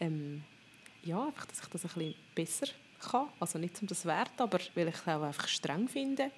ähm, 0.00 0.42
ja, 1.04 1.26
einfach, 1.26 1.46
dass 1.46 1.60
ich 1.60 1.68
das 1.68 1.84
ein 1.84 1.90
bisschen 1.94 2.14
besser 2.34 2.66
kann. 3.00 3.28
Also 3.38 3.58
nicht 3.58 3.80
um 3.80 3.88
das 3.88 4.04
Wert, 4.04 4.38
aber 4.38 4.58
weil 4.74 4.88
ich 4.88 4.94
es 4.94 5.08
auch 5.08 5.22
einfach 5.22 5.48
streng 5.48 5.88
finde. 5.88 6.30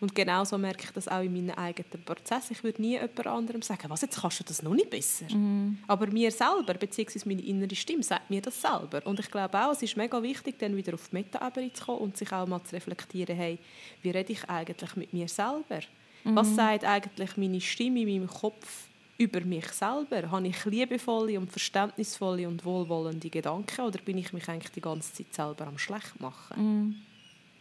Und 0.00 0.14
genauso 0.14 0.56
merke 0.58 0.84
ich 0.84 0.90
das 0.90 1.08
auch 1.08 1.22
in 1.22 1.32
meinem 1.32 1.56
eigenen 1.56 2.04
Prozess. 2.04 2.50
Ich 2.50 2.62
würde 2.62 2.80
nie 2.80 2.92
jemand 2.92 3.26
anderem 3.26 3.62
sagen, 3.62 3.88
was, 3.88 4.02
jetzt 4.02 4.20
kannst 4.20 4.40
du 4.40 4.44
das 4.44 4.62
noch 4.62 4.74
nicht 4.74 4.90
besser. 4.90 5.26
Mhm. 5.34 5.78
Aber 5.88 6.06
mir 6.06 6.30
selber, 6.30 6.74
beziehungsweise 6.74 7.28
meine 7.28 7.42
innere 7.42 7.74
Stimme, 7.74 8.02
sagt 8.02 8.30
mir 8.30 8.40
das 8.40 8.60
selber. 8.60 9.04
Und 9.04 9.18
ich 9.18 9.30
glaube 9.30 9.58
auch, 9.58 9.72
es 9.72 9.82
ist 9.82 9.96
mega 9.96 10.22
wichtig, 10.22 10.58
dann 10.58 10.76
wieder 10.76 10.94
auf 10.94 11.08
die 11.08 11.16
Meta-Ebene 11.16 11.72
zu 11.72 11.84
kommen 11.84 11.98
und 11.98 12.16
sich 12.16 12.32
auch 12.32 12.46
mal 12.46 12.62
zu 12.62 12.76
reflektieren, 12.76 13.36
hey, 13.36 13.58
wie 14.02 14.10
rede 14.10 14.32
ich 14.32 14.48
eigentlich 14.48 14.94
mit 14.94 15.12
mir 15.12 15.28
selber? 15.28 15.80
Mhm. 16.24 16.36
Was 16.36 16.54
sagt 16.54 16.84
eigentlich 16.84 17.36
meine 17.36 17.60
Stimme 17.60 18.02
in 18.02 18.20
meinem 18.20 18.28
Kopf 18.28 18.88
über 19.18 19.40
mich 19.40 19.66
selber? 19.68 20.30
Habe 20.30 20.46
ich 20.46 20.64
liebevolle 20.64 21.38
und 21.38 21.50
verständnisvolle 21.50 22.46
und 22.46 22.64
wohlwollende 22.64 23.30
Gedanken 23.30 23.80
oder 23.80 23.98
bin 24.00 24.18
ich 24.18 24.32
mich 24.32 24.48
eigentlich 24.48 24.72
die 24.72 24.80
ganze 24.80 25.12
Zeit 25.12 25.34
selber 25.34 25.66
am 25.66 25.78
schlecht 25.78 26.20
machen? 26.20 26.62
Mm. 26.62 27.07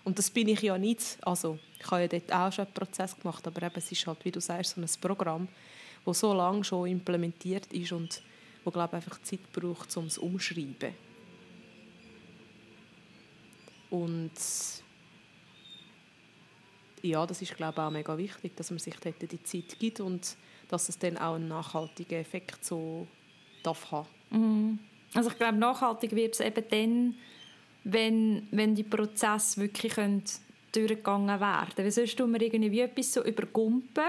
Und 0.07 0.17
das 0.17 0.29
bin 0.29 0.47
ich 0.47 0.61
ja 0.61 0.77
nicht. 0.77 1.17
Also, 1.21 1.59
ich 1.77 1.91
habe 1.91 2.03
ja 2.03 2.07
dort 2.07 2.31
auch 2.31 2.49
schon 2.53 2.63
einen 2.63 2.73
Prozess 2.73 3.19
gemacht, 3.19 3.45
aber 3.45 3.63
eben, 3.63 3.75
es 3.75 3.91
ist 3.91 4.07
halt, 4.07 4.23
wie 4.23 4.31
du 4.31 4.39
sagst, 4.39 4.75
so 4.75 4.79
ein 4.79 4.87
Programm, 5.01 5.49
das 6.05 6.21
so 6.21 6.33
lange 6.33 6.63
schon 6.63 6.87
implementiert 6.87 7.65
ist 7.73 7.91
und 7.91 8.21
wo, 8.63 8.71
glaube 8.71 8.95
einfach 8.95 9.21
Zeit 9.23 9.41
braucht, 9.51 9.97
um 9.97 10.05
es 10.05 10.17
umzuschreiben. 10.17 10.93
Und 13.89 14.31
ja, 17.01 17.25
das 17.25 17.41
ist, 17.41 17.57
glaube 17.57 17.73
ich, 17.73 17.79
auch 17.79 17.91
mega 17.91 18.17
wichtig, 18.17 18.55
dass 18.55 18.69
man 18.71 18.79
sich 18.79 18.95
dort 19.01 19.21
die 19.21 19.43
Zeit 19.43 19.77
gibt 19.77 19.99
und 19.99 20.37
dass 20.69 20.87
es 20.87 20.97
dann 20.97 21.17
auch 21.17 21.35
einen 21.35 21.49
nachhaltigen 21.49 22.21
Effekt 22.21 22.63
so 22.63 23.07
darf 23.61 23.91
haben. 23.91 24.07
Mhm. 24.29 24.79
Also 25.13 25.31
ich 25.31 25.37
glaube, 25.37 25.57
nachhaltig 25.57 26.15
wird 26.15 26.33
es 26.33 26.39
eben 26.39 26.63
dann, 26.69 27.15
wenn, 27.91 28.47
wenn 28.51 28.75
die 28.75 28.83
Prozesse 28.83 29.61
wirklich 29.61 29.93
können 29.93 30.23
durchgegangen 30.71 31.39
werden 31.39 31.73
Weil 31.77 31.91
sonst 31.91 32.17
tun 32.17 32.33
wir 32.33 32.41
irgendwie 32.41 32.81
etwas 32.81 33.13
so 33.13 33.23
übergumpen 33.23 34.03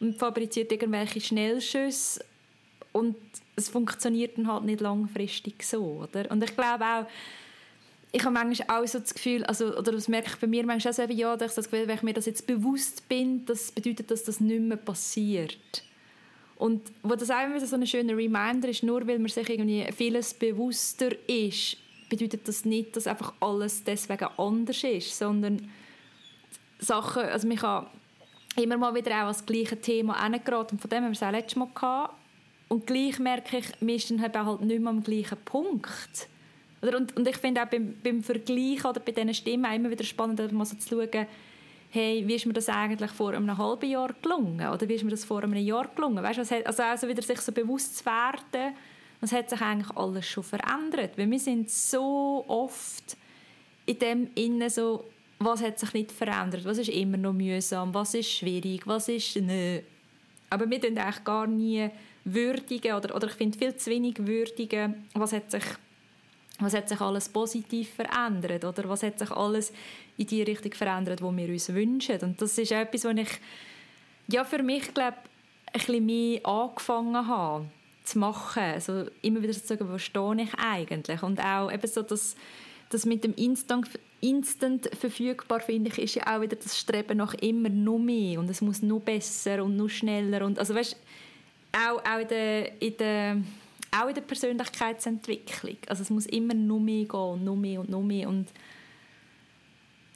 und 0.00 0.18
fabriziert 0.18 0.72
irgendwelche 0.72 1.20
Schnellschüsse 1.20 2.24
und 2.92 3.16
es 3.56 3.68
funktioniert 3.68 4.36
dann 4.36 4.48
halt 4.48 4.64
nicht 4.64 4.80
langfristig 4.80 5.62
so. 5.62 6.06
Oder? 6.08 6.30
Und 6.30 6.42
ich 6.42 6.54
glaube 6.54 6.84
auch, 6.84 7.06
ich 8.10 8.24
habe 8.24 8.32
manchmal 8.32 8.80
auch 8.80 8.86
so 8.86 8.98
das 8.98 9.14
Gefühl, 9.14 9.44
also, 9.44 9.76
oder 9.76 9.92
das 9.92 10.08
merke 10.08 10.30
ich 10.30 10.36
bei 10.36 10.46
mir 10.46 10.64
manchmal 10.64 10.92
auch 10.92 10.96
so, 10.96 11.02
ja, 11.02 11.36
dass 11.36 11.52
ich 11.52 11.56
das 11.56 11.70
Gefühl, 11.70 11.86
wenn 11.86 11.96
ich 11.96 12.02
mir 12.02 12.14
das 12.14 12.26
jetzt 12.26 12.46
bewusst 12.46 13.08
bin, 13.08 13.44
das 13.46 13.70
bedeutet, 13.70 14.10
dass 14.10 14.24
das 14.24 14.40
nicht 14.40 14.60
mehr 14.60 14.78
passiert. 14.78 15.84
Und 16.56 16.90
wo 17.02 17.14
das 17.14 17.30
auch 17.30 17.44
immer 17.44 17.64
so 17.64 17.76
ein 17.76 17.86
schöner 17.86 18.16
Reminder 18.16 18.68
ist, 18.68 18.82
nur 18.82 19.06
weil 19.06 19.18
man 19.18 19.28
sich 19.28 19.48
irgendwie 19.48 19.86
vieles 19.92 20.34
bewusster 20.34 21.10
ist, 21.28 21.76
bedeutet 22.08 22.46
das 22.48 22.64
nicht, 22.64 22.96
dass 22.96 23.06
einfach 23.06 23.32
alles 23.40 23.84
deswegen 23.84 24.28
anders 24.36 24.84
ist, 24.84 25.16
sondern 25.16 25.68
Sachen, 26.78 27.22
also 27.22 27.48
man 27.48 27.86
immer 28.56 28.76
mal 28.76 28.94
wieder 28.94 29.10
auch 29.22 29.28
als 29.28 29.44
gleiche 29.44 29.80
Thema 29.80 30.22
hingeraten 30.22 30.76
und 30.76 30.80
von 30.80 30.90
dem 30.90 31.04
haben 31.04 31.10
wir 31.10 31.16
es 31.16 31.22
auch 31.22 31.30
letztes 31.30 31.56
Mal 31.56 31.68
gehabt. 31.74 32.14
Und 32.68 32.86
gleich 32.86 33.18
merke 33.18 33.58
ich, 33.58 33.66
wir 33.80 33.98
sind 33.98 34.20
halt 34.20 34.60
nicht 34.60 34.80
mehr 34.80 34.90
am 34.90 35.02
gleichen 35.02 35.38
Punkt. 35.44 36.28
Und, 36.80 37.16
und 37.16 37.26
ich 37.26 37.36
finde 37.36 37.62
auch 37.62 37.66
beim, 37.66 37.96
beim 38.02 38.22
Vergleich 38.22 38.84
oder 38.84 39.00
bei 39.00 39.12
diesen 39.12 39.34
Stimmen 39.34 39.72
immer 39.72 39.90
wieder 39.90 40.04
spannend, 40.04 40.52
mal 40.52 40.64
so 40.64 40.76
zu 40.76 40.88
schauen, 40.88 41.26
hey, 41.90 42.22
wie 42.26 42.34
ist 42.34 42.46
mir 42.46 42.52
das 42.52 42.68
eigentlich 42.68 43.10
vor 43.10 43.32
einem 43.32 43.56
halben 43.56 43.88
Jahr 43.88 44.14
gelungen? 44.22 44.68
Oder 44.68 44.88
wie 44.88 44.94
ist 44.94 45.04
mir 45.04 45.10
das 45.10 45.24
vor 45.24 45.42
einem 45.42 45.54
Jahr 45.54 45.88
gelungen? 45.94 46.22
Weißt, 46.22 46.38
also, 46.38 46.82
also 46.82 47.08
wieder 47.08 47.22
sich 47.22 47.40
so 47.40 47.52
bewusst 47.52 47.98
zu 47.98 48.06
werden, 48.06 48.74
was 49.20 49.32
hat 49.32 49.50
sich 49.50 49.60
eigentlich 49.60 49.96
alles 49.96 50.26
schon 50.26 50.44
verändert? 50.44 51.16
Weil 51.16 51.30
wir 51.30 51.38
sind 51.38 51.70
so 51.70 52.44
oft 52.46 53.16
in 53.86 53.98
dem 53.98 54.30
Innen 54.34 54.70
so, 54.70 55.04
was 55.38 55.62
hat 55.62 55.78
sich 55.78 55.92
nicht 55.94 56.12
verändert? 56.12 56.64
Was 56.64 56.78
ist 56.78 56.90
immer 56.90 57.16
noch 57.16 57.32
mühsam? 57.32 57.92
Was 57.94 58.14
ist 58.14 58.30
schwierig? 58.30 58.86
Was 58.86 59.08
ist 59.08 59.36
nicht? 59.36 59.84
Aber 60.50 60.68
wir 60.68 60.76
würdigen 60.76 60.98
eigentlich 60.98 61.24
gar 61.24 61.46
nie 61.46 61.90
würdigen 62.24 62.94
oder, 62.94 63.14
oder 63.14 63.28
ich 63.28 63.34
finde 63.34 63.58
viel 63.58 63.76
zu 63.76 63.90
wenig 63.90 64.16
würdigen, 64.18 65.06
was 65.14 65.32
hat 65.32 65.50
sich 65.50 65.64
was 66.60 66.74
hat 66.74 66.88
sich 66.88 67.00
alles 67.00 67.28
positiv 67.28 67.90
verändert 67.94 68.64
oder 68.64 68.88
was 68.88 69.04
hat 69.04 69.18
sich 69.18 69.30
alles 69.30 69.72
in 70.16 70.26
die 70.26 70.42
Richtung 70.42 70.72
verändert, 70.72 71.22
wo 71.22 71.34
wir 71.34 71.48
uns 71.48 71.72
wünschen. 71.72 72.20
Und 72.20 72.42
das 72.42 72.58
ist 72.58 72.72
etwas, 72.72 73.04
was 73.04 73.16
ich 73.16 73.28
Ja, 74.26 74.44
für 74.44 74.62
mich, 74.62 74.92
glaube 74.92 75.16
ein 75.66 75.72
bisschen 75.72 76.06
mehr 76.06 76.44
angefangen 76.44 77.28
habe 77.28 77.66
zu 78.08 78.18
machen. 78.18 78.62
Also 78.62 79.06
immer 79.22 79.42
wieder 79.42 79.52
zu 79.52 79.66
sagen, 79.66 79.88
wo 79.90 79.98
stehe 79.98 80.42
ich 80.42 80.54
eigentlich? 80.54 81.22
Und 81.22 81.40
auch 81.40 81.70
eben 81.70 81.86
so 81.86 82.02
das, 82.02 82.36
das 82.90 83.06
mit 83.06 83.24
dem 83.24 83.34
Instant, 83.34 83.88
instant 84.20 84.90
verfügbar, 84.98 85.60
finde 85.60 85.90
ich, 85.90 85.98
ist 85.98 86.14
ja 86.16 86.36
auch 86.36 86.40
wieder 86.40 86.56
das 86.56 86.78
Streben 86.78 87.18
nach 87.18 87.34
immer 87.34 87.68
noch 87.68 87.98
mehr. 87.98 88.40
Und 88.40 88.48
es 88.50 88.60
muss 88.60 88.82
noch 88.82 89.00
besser 89.00 89.62
und 89.62 89.76
noch 89.76 89.88
schneller. 89.88 90.44
Und 90.44 90.58
also 90.58 90.74
weißt, 90.74 90.96
auch, 91.72 92.04
auch 92.04 92.20
in 92.20 92.28
der, 92.28 92.82
in 92.82 92.96
der 92.96 93.36
auch 93.90 94.08
in 94.08 94.14
der 94.14 94.22
Persönlichkeitsentwicklung. 94.22 95.76
Also 95.86 96.02
es 96.02 96.10
muss 96.10 96.26
immer 96.26 96.54
noch 96.54 96.78
mehr 96.78 97.04
gehen, 97.04 97.44
noch 97.44 97.56
mehr 97.56 97.80
und 97.80 97.88
noch 97.88 98.02
mehr. 98.02 98.28
Und 98.28 98.48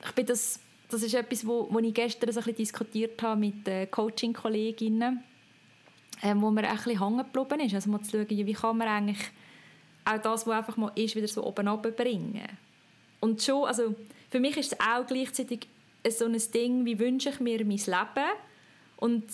ich 0.05 0.13
bin 0.13 0.27
das, 0.27 0.61
das 0.91 1.03
ist 1.03 1.15
etwas, 1.15 1.47
wo, 1.47 1.69
wo 1.71 1.79
ich 1.79 1.95
gestern 1.95 2.31
so 2.33 2.41
ein 2.41 2.45
bisschen 2.45 2.57
diskutiert 2.57 3.23
habe 3.23 3.41
mit 3.41 3.91
Coaching-Kolleginnen 3.91 5.23
ähm, 6.23 6.41
wo 6.41 6.51
mir 6.51 6.69
ein 6.69 6.77
bisschen 6.77 6.99
hängen 6.99 7.25
geblieben 7.33 7.67
ist. 7.67 7.75
Also 7.75 7.91
mal 7.91 8.01
zu 8.01 8.11
schauen, 8.13 8.29
wie 8.29 8.53
kann 8.53 8.77
man 8.77 8.89
eigentlich 8.89 9.31
auch 10.05 10.19
das, 10.19 10.47
was 10.47 10.57
einfach 10.57 10.77
mal 10.77 10.93
ist, 10.95 11.15
wieder 11.17 11.29
so 11.29 11.45
oben 11.45 11.67
bringen. 11.97 12.49
Und 13.21 13.43
schon, 13.43 13.67
also 13.67 13.95
für 14.31 14.41
mich 14.41 14.57
ist 14.57 14.73
es 14.73 14.81
auch 14.81 15.07
gleichzeitig 15.07 15.69
so 16.09 16.25
ein 16.25 16.41
Ding, 16.53 16.85
wie 16.85 16.99
wünsche 16.99 17.29
ich 17.29 17.41
mir 17.41 17.65
mein 17.65 17.77
Leben 17.77 18.31
und 18.97 19.25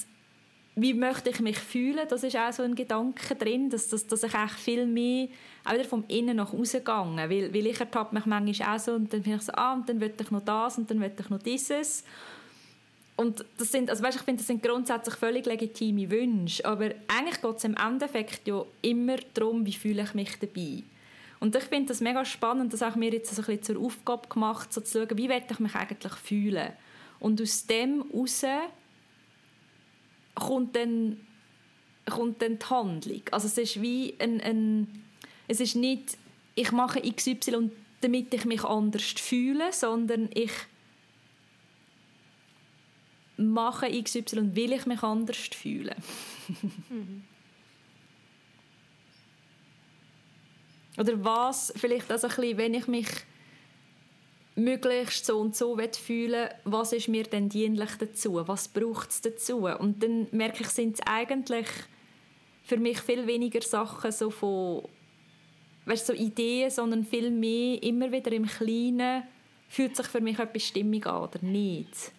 wie 0.81 0.94
möchte 0.94 1.31
ich 1.31 1.40
mich 1.40 1.59
fühlen, 1.59 2.07
das 2.09 2.22
ist 2.22 2.37
auch 2.37 2.53
so 2.53 2.62
ein 2.62 2.74
Gedanke 2.74 3.35
drin, 3.35 3.68
dass, 3.68 3.88
dass, 3.88 4.07
dass 4.07 4.22
ich 4.22 4.35
eigentlich 4.35 4.53
viel 4.59 4.87
mehr 4.87 5.29
auch 5.64 5.72
wieder 5.72 5.85
vom 5.85 6.05
Innen 6.09 6.37
nach 6.37 6.53
außen 6.53 6.85
gehe, 6.85 6.94
weil, 6.94 7.53
weil 7.53 7.66
ich 7.66 7.81
ertappe 7.81 8.14
mich 8.14 8.27
manchmal 8.27 8.77
auch 8.77 8.79
so 8.79 8.92
und 8.92 9.12
dann 9.12 9.22
finde 9.22 9.38
ich 9.38 9.44
so, 9.44 9.53
ah, 9.55 9.74
und 9.74 9.88
dann 9.88 10.01
will 10.01 10.12
ich 10.20 10.31
noch 10.31 10.44
das 10.44 10.79
und 10.79 10.88
dann 10.88 11.01
will 11.01 11.12
ich 11.18 11.31
noch 11.31 11.42
dieses 11.42 12.05
und 13.18 13.44
das 13.59 13.72
sind, 13.72 13.90
also 13.90 14.04
weißt, 14.04 14.16
ich 14.16 14.22
finde, 14.22 14.38
das 14.38 14.46
sind 14.46 14.62
grundsätzlich 14.62 15.16
völlig 15.16 15.44
legitime 15.44 16.09
Wünsche, 16.09 16.64
aber 16.64 16.92
eigentlich 17.09 17.42
geht 17.42 17.57
es 17.57 17.64
im 17.64 17.74
Endeffekt 17.74 18.46
ja 18.46 18.64
immer 18.81 19.16
darum, 19.35 19.66
wie 19.66 19.72
fühle 19.72 20.04
ich 20.04 20.14
mich 20.14 20.38
dabei. 20.38 20.85
Und 21.40 21.57
ich 21.57 21.64
finde 21.64 21.88
das 21.88 22.00
mega 22.00 22.24
spannend, 22.24 22.72
das 22.72 22.81
auch 22.81 22.94
mir 22.94 23.12
jetzt 23.12 23.35
so 23.35 23.42
ein 23.42 23.46
bisschen 23.46 23.74
zur 23.74 23.85
Aufgabe 23.85 24.28
gemacht, 24.28 24.72
so 24.72 24.81
zu 24.81 25.00
schauen, 25.00 25.18
wie 25.18 25.28
werde 25.28 25.46
ich 25.50 25.59
mich 25.59 25.74
eigentlich 25.74 26.12
fühlen. 26.12 26.72
Und 27.18 27.42
aus 27.42 27.66
dem 27.66 28.04
heraus 28.12 28.44
kommt 30.37 30.76
dann, 30.76 31.18
kommt 32.09 32.40
dann 32.40 32.61
die 32.61 32.66
Handlung. 32.66 33.22
Also 33.33 33.48
es 33.48 33.59
ist 33.59 33.83
wie 33.83 34.14
ein, 34.20 34.40
ein 34.40 35.04
es 35.48 35.59
ist 35.59 35.74
nicht, 35.74 36.16
ich 36.54 36.70
mache 36.70 37.00
XY, 37.00 37.72
damit 38.00 38.33
ich 38.33 38.44
mich 38.44 38.62
anders 38.62 39.02
fühle, 39.02 39.72
sondern 39.72 40.31
ich 40.35 40.52
mache 43.38 43.90
XY, 44.03 44.55
will 44.55 44.72
ich 44.72 44.87
mich 44.87 45.03
anders 45.03 45.38
fühlen. 45.38 45.94
mhm. 46.88 47.22
Oder 50.98 51.24
was, 51.24 51.72
vielleicht 51.77 52.11
also 52.11 52.27
ein 52.27 52.35
bisschen, 52.35 52.59
wenn 52.59 52.74
ich 52.74 52.88
mich 52.88 53.07
möglichst 54.57 55.24
so 55.24 55.38
und 55.38 55.55
so 55.55 55.79
fühlen 55.92 56.48
was 56.64 56.92
ist 56.92 57.07
mir 57.07 57.22
denn 57.22 57.48
dienlich 57.48 57.90
dazu? 57.98 58.42
Was 58.46 58.66
braucht 58.66 59.11
es 59.11 59.20
dazu? 59.20 59.66
Und 59.66 60.03
dann 60.03 60.27
merke 60.33 60.64
ich, 60.64 60.68
sind 60.70 60.94
es 60.94 61.07
eigentlich 61.07 61.68
für 62.64 62.77
mich 62.77 62.98
viel 63.01 63.29
weniger 63.29 63.62
Sachen 63.62 64.11
so 64.11 64.31
von 64.31 64.83
weißt, 65.87 66.07
so 66.07 66.12
Ideen, 66.12 66.70
sondern 66.70 67.05
viel 67.05 67.31
mehr 67.31 67.83
immer 67.83 68.12
wieder 68.12 68.33
im 68.33 68.46
Kleinen 68.46 69.22
fühlt 69.68 69.96
sich 69.96 70.07
für 70.07 70.20
mich 70.20 70.38
etwas 70.38 70.64
stimmig 70.64 71.07
an 71.07 71.22
oder 71.22 71.38
nicht. 71.42 72.12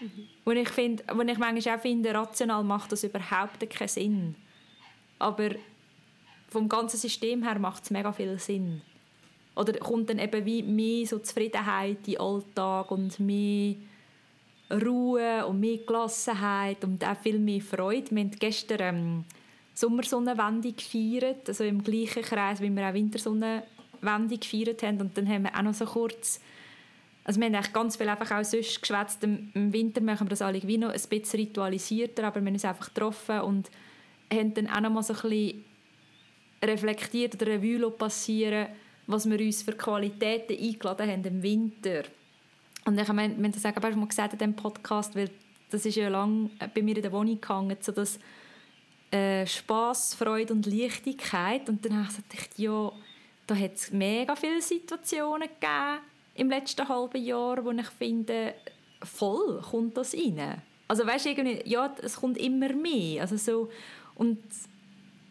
Mhm. 0.00 0.28
Und 0.44 0.56
ich 0.56 0.68
finde, 0.68 1.04
wo 1.12 1.22
ich 1.22 1.38
manchmal 1.38 1.76
auch 1.76 1.80
finde, 1.80 2.14
rational 2.14 2.64
macht 2.64 2.92
das 2.92 3.04
überhaupt 3.04 3.68
keinen 3.70 3.88
Sinn. 3.88 4.34
Aber 5.18 5.50
vom 6.48 6.68
ganzen 6.68 6.96
System 6.96 7.42
her 7.42 7.58
macht 7.58 7.84
es 7.84 7.90
mega 7.90 8.12
viel 8.12 8.38
Sinn. 8.38 8.82
Oder 9.54 9.78
kommt 9.78 10.10
dann 10.10 10.18
eben 10.18 10.44
wie 10.46 10.62
mehr 10.62 11.06
so 11.06 11.18
Zufriedenheit 11.18 12.06
in 12.06 12.18
Alltag 12.18 12.90
und 12.90 13.20
mehr 13.20 13.76
Ruhe 14.72 15.46
und 15.46 15.60
mehr 15.60 15.78
Gelassenheit 15.78 16.84
und 16.84 17.04
auch 17.04 17.16
viel 17.16 17.38
mehr 17.38 17.60
Freude. 17.60 18.10
Wir 18.10 18.20
haben 18.20 18.30
gestern 18.30 18.80
ähm, 18.80 19.24
Sommersonnenwende 19.74 20.72
gefeiert, 20.72 21.48
also 21.48 21.64
im 21.64 21.82
gleichen 21.82 22.22
Kreis, 22.22 22.60
wie 22.60 22.70
wir 22.70 22.88
auch 22.88 22.94
Wintersonnenwende 22.94 24.38
gefeiert 24.38 24.82
haben. 24.82 25.00
Und 25.00 25.16
dann 25.16 25.28
haben 25.28 25.44
wir 25.44 25.56
auch 25.56 25.62
noch 25.62 25.74
so 25.74 25.84
kurz 25.84 26.40
also 27.24 27.38
wir 27.40 27.46
haben 27.46 27.54
eigentlich 27.54 27.72
ganz 27.72 27.96
viel 27.96 28.08
einfach 28.08 28.30
auch 28.30 28.44
sonst 28.44 28.80
geschwätzt. 28.80 29.22
Im, 29.22 29.50
Winter 29.72 30.00
machen 30.00 30.26
wir 30.26 30.30
das 30.30 30.42
alle 30.42 30.62
wie 30.62 30.78
noch 30.78 30.90
ein 30.90 31.00
bisschen 31.00 31.40
ritualisierter, 31.40 32.24
aber 32.24 32.40
wir 32.40 32.46
haben 32.46 32.54
uns 32.54 32.64
einfach 32.64 32.92
getroffen 32.92 33.40
und 33.40 33.70
haben 34.32 34.54
dann 34.54 34.68
auch 34.68 34.80
noch 34.80 34.90
mal 34.90 35.02
so 35.02 35.14
ein 35.14 35.20
bisschen 35.20 35.64
reflektiert 36.62 37.34
oder 37.34 37.52
Revue 37.52 37.90
passieren, 37.90 38.68
was 39.06 39.28
wir 39.28 39.38
uns 39.38 39.62
für 39.62 39.72
Qualitäten 39.72 40.56
eingeladen 40.58 41.10
haben 41.10 41.24
im 41.24 41.42
Winter. 41.42 42.04
Und 42.84 42.98
ich 42.98 43.08
meine, 43.12 43.36
wir 43.36 43.44
haben 43.44 43.52
das 43.52 43.64
auch 43.64 43.96
mal 43.96 44.06
gesagt 44.06 44.32
in 44.32 44.38
diesem 44.38 44.56
Podcast, 44.56 45.14
weil 45.14 45.30
das 45.70 45.84
ist 45.86 45.96
ja 45.96 46.08
lange 46.08 46.50
bei 46.74 46.82
mir 46.82 46.96
in 46.96 47.02
der 47.02 47.12
Wohnung 47.12 47.40
gehangen, 47.40 47.76
so 47.80 47.92
das 47.92 48.18
äh, 49.10 49.46
Spass, 49.46 50.14
Freude 50.14 50.52
und 50.52 50.66
Leichtigkeit. 50.66 51.68
Und 51.68 51.84
dann 51.84 51.98
habe 51.98 52.08
ich 52.08 52.28
gesagt, 52.28 52.58
ja, 52.58 52.92
da 53.46 53.54
hat 53.54 53.74
es 53.74 53.90
mega 53.90 54.34
viele 54.36 54.62
Situationen 54.62 55.48
gegeben, 55.48 55.98
im 56.40 56.48
letzten 56.48 56.88
halben 56.88 57.22
Jahr, 57.22 57.62
wo 57.62 57.70
ich 57.70 57.86
finde, 57.86 58.54
voll 59.02 59.60
kommt 59.60 59.96
das 59.98 60.14
rein. 60.14 60.62
Also 60.88 61.06
weißt 61.06 61.26
irgendwie, 61.26 61.60
ja, 61.66 61.94
es 62.02 62.16
kommt 62.16 62.38
immer 62.38 62.72
mehr. 62.72 63.22
Also 63.22 63.36
so, 63.36 63.70
und, 64.14 64.38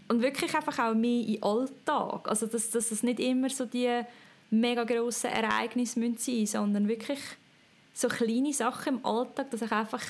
und 0.08 0.22
wirklich 0.22 0.54
einfach 0.54 0.78
auch 0.78 0.93
mehr 0.93 1.28
in 1.28 1.41
Alltag. 1.41 2.28
Also 2.28 2.45
dass, 2.45 2.69
dass 2.69 2.91
es 2.91 3.02
nicht 3.02 3.19
immer 3.19 3.50
so 3.50 3.65
die 3.65 4.02
mega 4.52 4.84
grossen 4.84 5.32
Ereignisse 5.32 6.00
sein 6.00 6.12
müssen, 6.12 6.45
sondern 6.45 6.88
wirklich 6.88 7.19
so 7.91 8.08
kleine 8.08 8.54
Sachen 8.54 8.98
im 9.00 9.06
Alltag, 9.06 9.50
dass 9.50 9.63
ich 9.63 9.72
einfach 9.72 10.04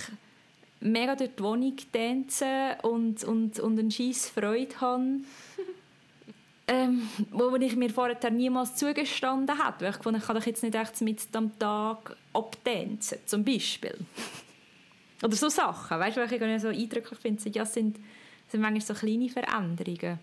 mega 0.82 1.16
durch 1.16 1.32
die 1.34 1.44
Wohnung 1.44 1.78
tanze 1.94 2.78
und, 2.84 3.24
und, 3.24 3.58
und 3.60 3.80
eine 3.80 3.90
scheisse 3.90 4.32
Freude 4.32 4.82
habe 4.82 5.22
ähm, 6.70 7.10
wo 7.32 7.56
ich 7.56 7.76
mir 7.76 7.90
vorher 7.90 8.30
niemals 8.30 8.76
zugestanden 8.76 9.58
hätte. 9.58 9.82
Weil 9.82 9.90
ich 9.90 9.98
fand, 9.98 10.18
ich 10.18 10.24
kann 10.24 10.36
doch 10.36 10.46
jetzt 10.46 10.62
nicht 10.62 10.76
echt 10.76 11.02
mit 11.02 11.36
am 11.36 11.58
Tag 11.58 12.16
abtanzen, 12.32 13.18
zum 13.26 13.44
Beispiel. 13.44 13.98
Oder 15.24 15.36
so 15.36 15.50
Sachen, 15.50 16.00
weißt 16.00 16.18
du, 16.18 16.22
was 16.22 16.32
ich 16.32 16.62
so 16.62 16.68
eindrücklich 16.68 17.20
finde, 17.20 17.50
ja, 17.50 17.66
sind, 17.66 17.98
sind 18.48 18.62
manchmal 18.62 18.82
so 18.82 18.94
kleine 18.94 19.30
Veränderungen. 19.30 20.20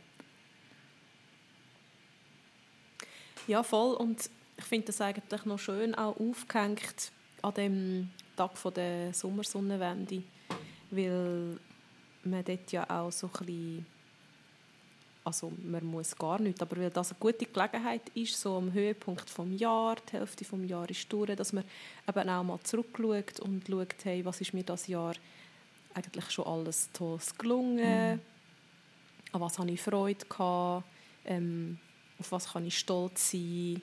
Ja, 3.49 3.63
voll. 3.65 3.97
Und 3.97 4.31
ich 4.57 4.65
finde 4.65 4.87
das 4.87 5.01
eigentlich 5.01 5.45
noch 5.45 5.59
schön 5.59 5.97
auch 5.97 6.19
aufgehängt 6.19 7.11
an 7.43 7.55
dem 7.55 8.11
Tag 8.37 8.57
von 8.57 8.73
der 8.73 9.13
Sommersonnenwende, 9.13 10.23
weil 10.91 11.59
man 12.23 12.45
dort 12.45 12.71
ja 12.71 12.89
auch 12.89 13.11
so 13.11 13.27
ein 13.27 13.47
bisschen 13.47 13.87
also 15.27 15.53
man 15.61 15.85
muss 15.85 16.17
gar 16.17 16.41
nicht, 16.41 16.63
aber 16.63 16.77
weil 16.77 16.91
das 16.91 17.11
eine 17.11 17.19
gute 17.19 17.47
Gelegenheit 17.47 18.09
ist, 18.15 18.41
so 18.41 18.59
am 18.59 18.73
Höhepunkt 18.73 19.29
vom 19.29 19.53
Jahr, 19.53 19.97
die 20.09 20.13
Hälfte 20.13 20.45
vom 20.45 20.63
Jahr 20.63 20.89
ist 20.89 21.13
durch, 21.13 21.35
dass 21.35 21.53
man 21.53 21.65
eben 22.09 22.31
auch 22.31 22.45
mal 22.45 22.61
zurückschaut 22.63 23.41
und 23.41 23.67
schaut, 23.67 24.05
hey, 24.05 24.25
was 24.25 24.41
ist 24.41 24.55
mir 24.55 24.63
das 24.63 24.87
Jahr 24.87 25.15
eigentlich 25.95 26.31
schon 26.31 26.47
alles 26.47 26.93
Tolles 26.93 27.37
gelungen, 27.37 28.13
mhm. 28.15 28.21
an 29.33 29.41
was 29.41 29.59
habe 29.59 29.69
ich 29.69 29.83
Freude 29.83 30.25
gehabt, 30.27 30.85
ähm, 31.25 31.79
auf 32.21 32.31
was 32.31 32.53
kann 32.53 32.65
ich 32.65 32.79
stolz 32.79 33.33
sein, 33.33 33.83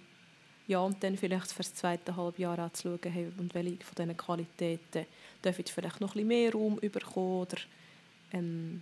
ja, 0.67 0.79
und 0.79 1.03
dann 1.03 1.17
vielleicht 1.17 1.51
für 1.51 1.63
das 1.63 1.73
zweite 1.73 2.15
Halbjahr 2.15 2.57
auch 2.57 2.71
zu 2.71 2.83
schauen, 2.83 3.11
hey, 3.11 3.29
und 3.37 3.53
welche 3.53 3.83
von 3.83 3.95
diesen 3.97 4.15
Qualitäten 4.15 5.05
dürfen 5.43 5.65
vielleicht 5.65 5.99
noch 5.99 6.11
ein 6.11 6.25
bisschen 6.25 6.27
mehr 6.29 6.53
Raum 6.53 6.77
bekommen 6.77 7.41
oder 7.41 7.57
ähm, 8.31 8.81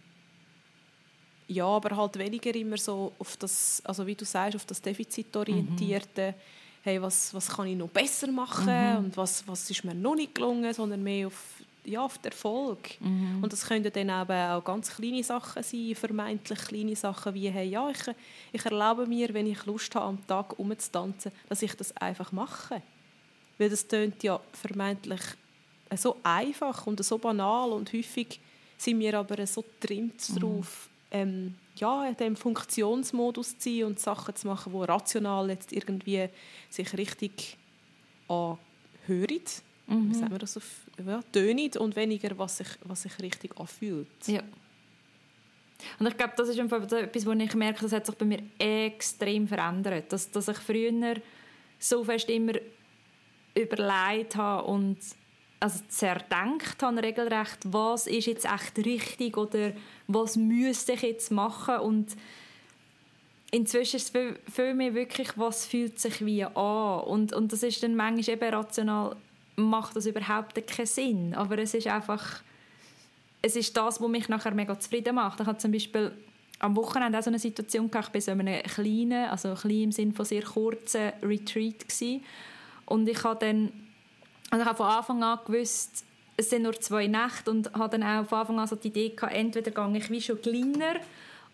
ja, 1.51 1.65
aber 1.65 1.95
halt 1.95 2.17
weniger 2.17 2.55
immer 2.55 2.77
so 2.77 3.11
auf 3.19 3.35
das, 3.37 3.81
also 3.85 4.07
wie 4.07 4.15
du 4.15 4.23
sagst, 4.23 4.55
auf 4.55 4.65
das 4.65 4.81
Defizitorientierte, 4.81 6.31
mhm. 6.31 6.41
hey, 6.83 7.01
was, 7.01 7.33
was 7.33 7.49
kann 7.49 7.67
ich 7.67 7.77
noch 7.77 7.89
besser 7.89 8.31
machen 8.31 8.67
mhm. 8.67 8.97
und 9.05 9.17
was, 9.17 9.45
was 9.47 9.69
ist 9.69 9.83
mir 9.83 9.93
noch 9.93 10.15
nicht 10.15 10.33
gelungen, 10.33 10.73
sondern 10.73 11.03
mehr 11.03 11.27
auf, 11.27 11.43
ja, 11.83 12.01
auf 12.05 12.17
den 12.19 12.31
Erfolg. 12.31 13.01
Mhm. 13.01 13.39
Und 13.41 13.51
das 13.51 13.65
können 13.65 13.83
dann 13.83 14.09
eben 14.09 14.31
auch 14.31 14.63
ganz 14.63 14.95
kleine 14.95 15.23
Sachen 15.23 15.61
sein, 15.61 15.95
vermeintlich 15.95 16.59
kleine 16.59 16.95
Sachen 16.95 17.33
wie, 17.33 17.49
hey, 17.49 17.67
ja, 17.67 17.89
ich, 17.89 18.15
ich 18.53 18.65
erlaube 18.65 19.05
mir, 19.05 19.33
wenn 19.33 19.47
ich 19.47 19.65
Lust 19.65 19.93
habe, 19.95 20.05
am 20.05 20.27
Tag 20.27 20.57
umzutanzen, 20.57 21.33
dass 21.49 21.61
ich 21.61 21.75
das 21.75 21.95
einfach 21.97 22.31
mache. 22.31 22.81
Weil 23.57 23.69
das 23.69 23.85
tönt 23.87 24.23
ja 24.23 24.39
vermeintlich 24.53 25.21
so 25.97 26.15
einfach 26.23 26.87
und 26.87 27.03
so 27.03 27.17
banal 27.17 27.73
und 27.73 27.91
häufig 27.91 28.39
sind 28.77 28.99
wir 28.99 29.19
aber 29.19 29.45
so 29.45 29.65
trimmt 29.81 30.29
mhm. 30.29 30.39
drauf, 30.39 30.89
ähm, 31.11 31.55
ja, 31.75 32.07
in 32.07 32.15
dem 32.17 32.35
Funktionsmodus 32.35 33.57
zu 33.57 33.69
sein 33.69 33.83
und 33.83 33.99
Sachen 33.99 34.35
zu 34.35 34.47
machen, 34.47 34.73
die 34.73 34.79
rational 34.79 35.49
jetzt 35.49 35.71
irgendwie 35.71 36.29
sich 36.69 36.97
richtig 36.97 37.57
anhören 38.27 39.41
mhm. 39.87 40.09
wie 40.09 40.15
sagt 40.15 40.29
man 40.31 40.39
das 40.39 40.57
auf, 40.57 40.87
ja, 41.05 41.21
tönt 41.31 41.77
und 41.77 41.95
weniger, 41.95 42.37
was 42.37 42.57
sich, 42.57 42.67
was 42.83 43.03
sich 43.03 43.19
richtig 43.19 43.57
anfühlt. 43.59 44.07
Ja. 44.27 44.41
Und 45.99 46.07
ich 46.07 46.17
glaube, 46.17 46.33
das 46.37 46.49
ist 46.49 46.59
etwas, 46.59 47.25
wo 47.25 47.31
ich 47.31 47.55
merke, 47.55 47.81
das 47.81 47.91
hat 47.91 48.05
sich 48.05 48.15
bei 48.15 48.25
mir 48.25 48.43
extrem 48.59 49.47
verändert. 49.47 50.11
Dass, 50.11 50.29
dass 50.29 50.47
ich 50.47 50.57
früher 50.57 51.15
so 51.79 52.03
fest 52.03 52.29
immer 52.29 52.53
überlegt 53.55 54.35
habe 54.35 54.67
und 54.67 54.97
also 55.61 55.79
zerdenkt 55.89 56.81
habe 56.81 57.03
regelrecht, 57.03 57.59
was 57.65 58.07
ist 58.07 58.25
jetzt 58.25 58.45
echt 58.45 58.77
richtig 58.79 59.37
oder 59.37 59.71
was 60.07 60.35
müsste 60.35 60.93
ich 60.93 61.03
jetzt 61.03 61.31
machen 61.31 61.77
und 61.77 62.17
inzwischen 63.51 63.97
ist 63.97 64.15
es 64.15 64.35
für 64.51 64.73
mich 64.73 64.93
wirklich, 64.95 65.29
was 65.37 65.67
fühlt 65.67 65.99
sich 65.99 66.25
wie 66.25 66.43
an 66.43 67.01
und, 67.01 67.31
und 67.31 67.53
das 67.53 67.61
ist 67.63 67.83
dann 67.83 67.95
manchmal 67.95 68.35
eben 68.35 68.53
rational, 68.53 69.15
macht 69.55 69.95
das 69.95 70.07
überhaupt 70.07 70.65
keinen 70.65 70.85
Sinn, 70.87 71.35
aber 71.35 71.59
es 71.59 71.75
ist 71.75 71.87
einfach 71.87 72.41
es 73.41 73.55
ist 73.55 73.75
das, 73.75 74.01
was 74.01 74.09
mich 74.09 74.29
nachher 74.29 74.53
mega 74.53 74.79
zufrieden 74.79 75.15
macht. 75.15 75.39
Ich 75.39 75.47
hatte 75.47 75.57
zum 75.57 75.71
Beispiel 75.71 76.11
am 76.59 76.75
Wochenende 76.75 77.17
auch 77.17 77.23
so 77.23 77.31
eine 77.31 77.39
Situation 77.39 77.89
gehabt, 77.89 78.15
ich 78.15 78.27
war 78.27 78.35
so 78.35 78.39
in 78.39 78.47
einem 78.47 78.63
kleinen, 78.63 79.29
also 79.29 79.55
klein 79.55 79.83
im 79.83 79.91
Sinne 79.91 80.13
von 80.13 80.25
sehr 80.25 80.43
kurzen 80.43 81.11
Retreat 81.23 81.87
gewesen. 81.87 82.23
und 82.85 83.09
ich 83.09 83.23
habe 83.23 83.39
dann 83.45 83.71
also 84.51 84.61
ich 84.61 84.67
habe 84.67 84.77
von 84.77 84.85
Anfang 84.85 85.23
an 85.23 85.39
gewusst, 85.45 86.05
es 86.37 86.49
sind 86.49 86.63
nur 86.63 86.79
zwei 86.79 87.07
Nächte 87.07 87.49
und 87.49 87.73
habe 87.73 87.97
dann 87.97 88.03
auch 88.03 88.27
von 88.27 88.39
Anfang 88.39 88.59
an 88.59 88.67
so 88.67 88.75
die 88.75 88.89
Idee 88.89 89.09
gehabt, 89.09 89.33
entweder 89.33 89.71
gehe 89.71 89.97
ich 89.97 90.09
wie 90.09 90.21
schon 90.21 90.41
kleiner 90.41 90.99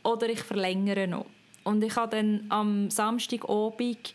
oder 0.03 0.27
ich 0.27 0.41
verlängere 0.41 1.07
noch. 1.07 1.27
Und 1.63 1.83
ich 1.83 1.95
habe 1.95 2.15
dann 2.15 2.45
am 2.49 2.89
Samstagabend 2.89 4.13